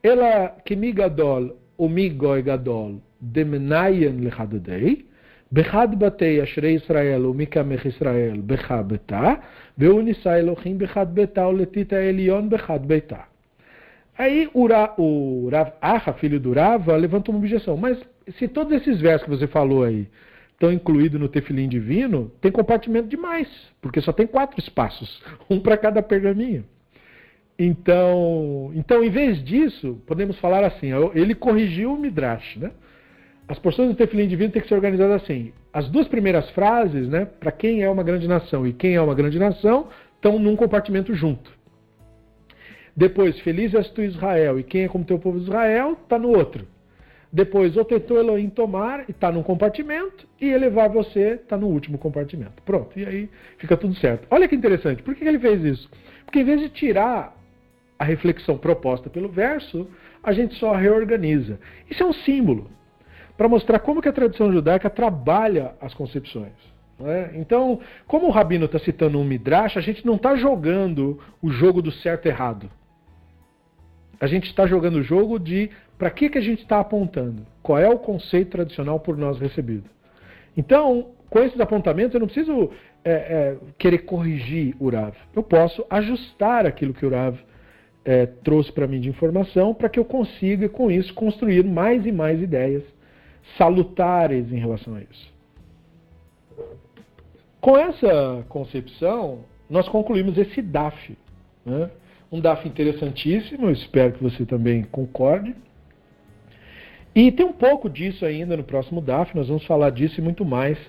אלא 0.04 0.26
כמי 0.64 0.92
גדול 0.92 1.50
ומי 1.78 2.08
גוי 2.08 2.42
גדול 2.42 2.92
דמניין 3.22 4.24
לחדדי, 4.24 4.96
בחד 5.52 5.98
בתי 5.98 6.42
אשרי 6.42 6.70
ישראל 6.70 7.26
ומי 7.26 7.46
קמך 7.46 7.86
ישראל 7.86 8.40
בך 8.46 8.72
ביתה, 8.86 9.34
והוא 9.78 10.02
נישא 10.02 10.36
אלוהים 10.36 10.78
בחד 10.78 11.14
ביתה 11.14 11.46
ולתית 11.46 11.92
העליון 11.92 12.50
בחד 12.50 12.88
ביתה. 12.88 13.18
Aí 14.16 14.48
o, 14.54 14.66
Ra, 14.66 14.94
o 14.96 15.48
Rav 15.50 15.72
Acha, 15.80 16.12
filho 16.12 16.38
do 16.38 16.52
Rava, 16.52 16.96
levanta 16.96 17.30
uma 17.30 17.38
objeção. 17.38 17.76
Mas 17.76 17.98
se 18.38 18.46
todos 18.46 18.72
esses 18.72 19.00
versos 19.00 19.24
que 19.24 19.30
você 19.30 19.46
falou 19.46 19.82
aí 19.82 20.08
estão 20.52 20.72
incluídos 20.72 21.20
no 21.20 21.28
tefilim 21.28 21.68
divino, 21.68 22.30
tem 22.40 22.52
compartimento 22.52 23.08
demais, 23.08 23.48
porque 23.82 24.00
só 24.00 24.12
tem 24.12 24.26
quatro 24.26 24.58
espaços, 24.60 25.20
um 25.50 25.58
para 25.58 25.76
cada 25.76 26.00
pergaminho. 26.00 26.64
Então, 27.61 28.71
então, 28.73 29.03
em 29.03 29.09
vez 29.09 29.43
disso, 29.43 30.01
podemos 30.07 30.39
falar 30.39 30.63
assim, 30.63 30.91
ele 31.13 31.35
corrigiu 31.35 31.93
o 31.93 31.99
Midrash, 31.99 32.55
né? 32.55 32.71
As 33.49 33.59
porções 33.59 33.89
do 33.89 33.95
Tefilim 33.95 34.27
divino 34.29 34.53
têm 34.53 34.61
que 34.61 34.67
ser 34.69 34.75
organizadas 34.75 35.23
assim. 35.23 35.51
As 35.73 35.89
duas 35.89 36.07
primeiras 36.07 36.49
frases, 36.51 37.09
né, 37.09 37.25
para 37.25 37.51
quem 37.51 37.81
é 37.83 37.89
uma 37.89 38.03
grande 38.03 38.27
nação 38.27 38.65
e 38.65 38.71
quem 38.71 38.95
é 38.95 39.01
uma 39.01 39.13
grande 39.13 39.37
nação, 39.37 39.89
estão 40.15 40.39
num 40.39 40.55
compartimento 40.55 41.13
junto. 41.13 41.51
Depois, 42.95 43.37
feliz 43.41 43.73
és 43.73 43.89
tu 43.89 44.03
Israel 44.03 44.59
e 44.59 44.63
quem 44.63 44.83
é 44.83 44.87
como 44.87 45.03
teu 45.03 45.19
povo 45.19 45.39
Israel, 45.39 45.97
está 46.01 46.17
no 46.17 46.29
outro. 46.29 46.65
Depois, 47.31 47.75
o 47.75 47.83
tentou 47.83 48.17
Elohim 48.17 48.49
tomar, 48.49 49.05
e 49.07 49.11
está 49.11 49.31
num 49.31 49.43
compartimento, 49.43 50.27
e 50.39 50.49
elevar 50.49 50.89
você 50.89 51.33
está 51.33 51.57
no 51.57 51.67
último 51.67 51.97
compartimento. 51.97 52.61
Pronto, 52.63 52.97
e 52.97 53.05
aí 53.05 53.29
fica 53.57 53.75
tudo 53.75 53.95
certo. 53.95 54.27
Olha 54.31 54.47
que 54.47 54.55
interessante, 54.55 55.03
por 55.03 55.13
que 55.13 55.25
ele 55.25 55.39
fez 55.39 55.63
isso? 55.63 55.89
Porque 56.25 56.39
em 56.39 56.43
vez 56.43 56.61
de 56.61 56.69
tirar 56.69 57.38
a 57.99 58.05
reflexão 58.05 58.57
proposta 58.57 59.09
pelo 59.09 59.27
verso, 59.27 59.87
a 60.23 60.31
gente 60.31 60.55
só 60.55 60.73
reorganiza. 60.73 61.59
Isso 61.91 62.01
é 62.01 62.05
um 62.05 62.13
símbolo 62.13 62.71
para 63.37 63.49
mostrar 63.49 63.79
como 63.79 64.01
que 64.01 64.07
a 64.07 64.13
tradição 64.13 64.51
judaica 64.51 64.89
trabalha 64.89 65.75
as 65.81 65.93
concepções. 65.93 66.53
É? 67.01 67.31
Então, 67.35 67.79
como 68.07 68.27
o 68.27 68.31
Rabino 68.31 68.65
está 68.65 68.79
citando 68.79 69.19
um 69.19 69.23
Midrash, 69.23 69.77
a 69.77 69.81
gente 69.81 70.05
não 70.05 70.15
está 70.15 70.35
jogando 70.35 71.19
o 71.41 71.49
jogo 71.49 71.81
do 71.81 71.91
certo 71.91 72.25
e 72.25 72.29
errado. 72.29 72.69
A 74.19 74.27
gente 74.27 74.47
está 74.47 74.65
jogando 74.65 74.95
o 74.95 75.03
jogo 75.03 75.39
de 75.39 75.69
para 75.97 76.09
que, 76.09 76.29
que 76.29 76.37
a 76.37 76.41
gente 76.41 76.61
está 76.61 76.79
apontando. 76.79 77.45
Qual 77.61 77.77
é 77.77 77.87
o 77.87 77.99
conceito 77.99 78.51
tradicional 78.51 78.99
por 78.99 79.17
nós 79.17 79.39
recebido. 79.39 79.89
Então, 80.55 81.11
com 81.29 81.39
esses 81.39 81.59
apontamentos, 81.59 82.13
eu 82.13 82.19
não 82.19 82.27
preciso 82.27 82.71
é, 83.03 83.11
é, 83.11 83.57
querer 83.77 83.99
corrigir 83.99 84.75
o 84.79 84.89
Rav. 84.89 85.13
Eu 85.33 85.43
posso 85.43 85.85
ajustar 85.89 86.65
aquilo 86.65 86.93
que 86.93 87.05
o 87.05 87.09
Rav 87.09 87.37
é, 88.09 88.25
trouxe 88.25 88.71
para 88.71 88.87
mim 88.87 88.99
de 88.99 89.07
informação 89.07 89.71
para 89.71 89.87
que 89.87 89.99
eu 89.99 90.03
consiga, 90.03 90.67
com 90.67 90.89
isso, 90.89 91.13
construir 91.13 91.63
mais 91.63 92.07
e 92.07 92.11
mais 92.11 92.41
ideias 92.41 92.81
salutares 93.55 94.51
em 94.51 94.57
relação 94.57 94.95
a 94.95 95.01
isso. 95.01 95.31
Com 97.61 97.77
essa 97.77 98.43
concepção, 98.49 99.41
nós 99.69 99.87
concluímos 99.87 100.39
esse 100.39 100.59
DAF. 100.59 101.15
Né? 101.63 101.91
Um 102.31 102.39
DAF 102.39 102.67
interessantíssimo, 102.67 103.69
espero 103.69 104.13
que 104.13 104.23
você 104.23 104.43
também 104.43 104.81
concorde. 104.85 105.55
E 107.13 107.31
tem 107.31 107.45
um 107.45 107.53
pouco 107.53 107.87
disso 107.87 108.25
ainda 108.25 108.57
no 108.57 108.63
próximo 108.63 109.01
DAF, 109.01 109.35
nós 109.35 109.49
vamos 109.49 109.65
falar 109.67 109.91
disso 109.91 110.19
e 110.19 110.23
muito 110.23 110.43
mais 110.43 110.79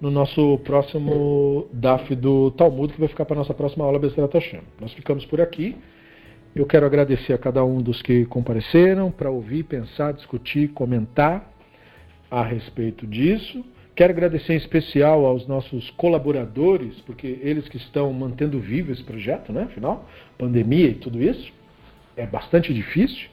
no 0.00 0.10
nosso 0.10 0.56
próximo 0.64 1.68
DAF 1.74 2.14
do 2.14 2.52
Talmud, 2.52 2.90
que 2.94 3.00
vai 3.00 3.08
ficar 3.08 3.26
para 3.26 3.36
a 3.36 3.40
nossa 3.40 3.52
próxima 3.52 3.84
aula 3.84 3.98
Bezerra 3.98 4.30
Hashem. 4.32 4.62
Nós 4.80 4.94
ficamos 4.94 5.26
por 5.26 5.42
aqui. 5.42 5.76
Eu 6.54 6.66
quero 6.66 6.86
agradecer 6.86 7.32
a 7.32 7.38
cada 7.38 7.64
um 7.64 7.82
dos 7.82 8.00
que 8.00 8.24
compareceram 8.26 9.10
para 9.10 9.28
ouvir, 9.28 9.64
pensar, 9.64 10.12
discutir, 10.12 10.68
comentar 10.68 11.52
a 12.30 12.44
respeito 12.44 13.08
disso. 13.08 13.64
Quero 13.96 14.12
agradecer 14.12 14.52
em 14.52 14.56
especial 14.56 15.26
aos 15.26 15.48
nossos 15.48 15.90
colaboradores, 15.90 17.00
porque 17.00 17.40
eles 17.42 17.68
que 17.68 17.76
estão 17.76 18.12
mantendo 18.12 18.60
vivo 18.60 18.92
esse 18.92 19.02
projeto, 19.02 19.52
né? 19.52 19.64
Afinal, 19.64 20.08
pandemia 20.38 20.86
e 20.86 20.94
tudo 20.94 21.20
isso 21.20 21.52
é 22.16 22.24
bastante 22.24 22.72
difícil, 22.72 23.28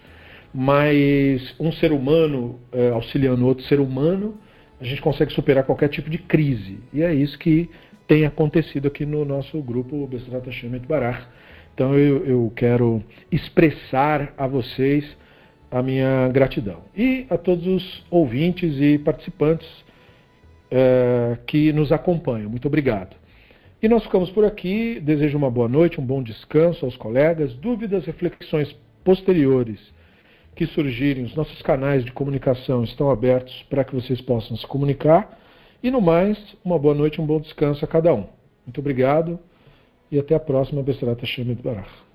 mas 0.52 1.54
um 1.60 1.72
ser 1.72 1.92
humano 1.92 2.60
é, 2.72 2.90
auxiliando 2.90 3.46
outro 3.46 3.64
ser 3.66 3.80
humano, 3.80 4.36
a 4.80 4.84
gente 4.84 5.00
consegue 5.00 5.32
superar 5.32 5.64
qualquer 5.64 5.90
tipo 5.90 6.10
de 6.10 6.18
crise. 6.18 6.80
E 6.92 7.04
é 7.04 7.14
isso 7.14 7.38
que 7.38 7.70
tem 8.08 8.26
acontecido 8.26 8.88
aqui 8.88 9.06
no 9.06 9.24
nosso 9.24 9.62
grupo 9.62 10.08
Bestrata 10.08 10.52
Shemet 10.52 10.88
Barar. 10.88 11.30
Então 11.74 11.98
eu, 11.98 12.26
eu 12.26 12.54
quero 12.56 13.04
expressar 13.32 14.34
a 14.38 14.48
vocês 14.48 15.06
a 15.70 15.82
minha 15.82 16.28
gratidão. 16.30 16.84
E 16.96 17.26
a 17.30 17.38
todos 17.38 17.66
os 17.66 18.06
ouvintes 18.10 18.80
e 18.80 18.98
participantes 18.98 19.68
é, 20.70 21.38
que 21.48 21.72
nos 21.72 21.92
acompanham. 21.92 22.50
Muito 22.50 22.68
obrigado. 22.68 23.16
E 23.82 23.88
nós 23.88 24.04
ficamos 24.04 24.30
por 24.30 24.46
aqui. 24.46 25.00
Desejo 25.00 25.38
uma 25.38 25.50
boa 25.50 25.68
noite, 25.68 26.00
um 26.00 26.06
bom 26.06 26.22
descanso 26.22 26.86
aos 26.86 26.98
colegas. 26.98 27.54
Dúvidas, 27.54 28.06
reflexões 28.06 28.76
posteriores 29.04 29.80
que 30.54 30.68
surgirem, 30.68 31.24
os 31.24 31.34
nossos 31.34 31.62
canais 31.62 32.04
de 32.04 32.12
comunicação 32.12 32.84
estão 32.84 33.10
abertos 33.10 33.64
para 33.70 33.86
que 33.86 33.96
vocês 33.96 34.20
possam 34.20 34.58
se 34.58 34.68
comunicar. 34.68 35.40
E 35.82 35.90
no 35.90 36.02
mais, 36.02 36.38
uma 36.64 36.78
boa 36.78 36.94
noite, 36.94 37.22
um 37.22 37.26
bom 37.26 37.40
descanso 37.40 37.84
a 37.84 37.88
cada 37.88 38.14
um. 38.14 38.28
Muito 38.66 38.80
obrigado 38.80 39.40
e 40.12 40.20
até 40.20 40.36
a 40.36 40.40
próxima 40.40 40.84
Bestrata 40.84 41.26
Shemet 41.26 41.62
Barach. 41.64 42.11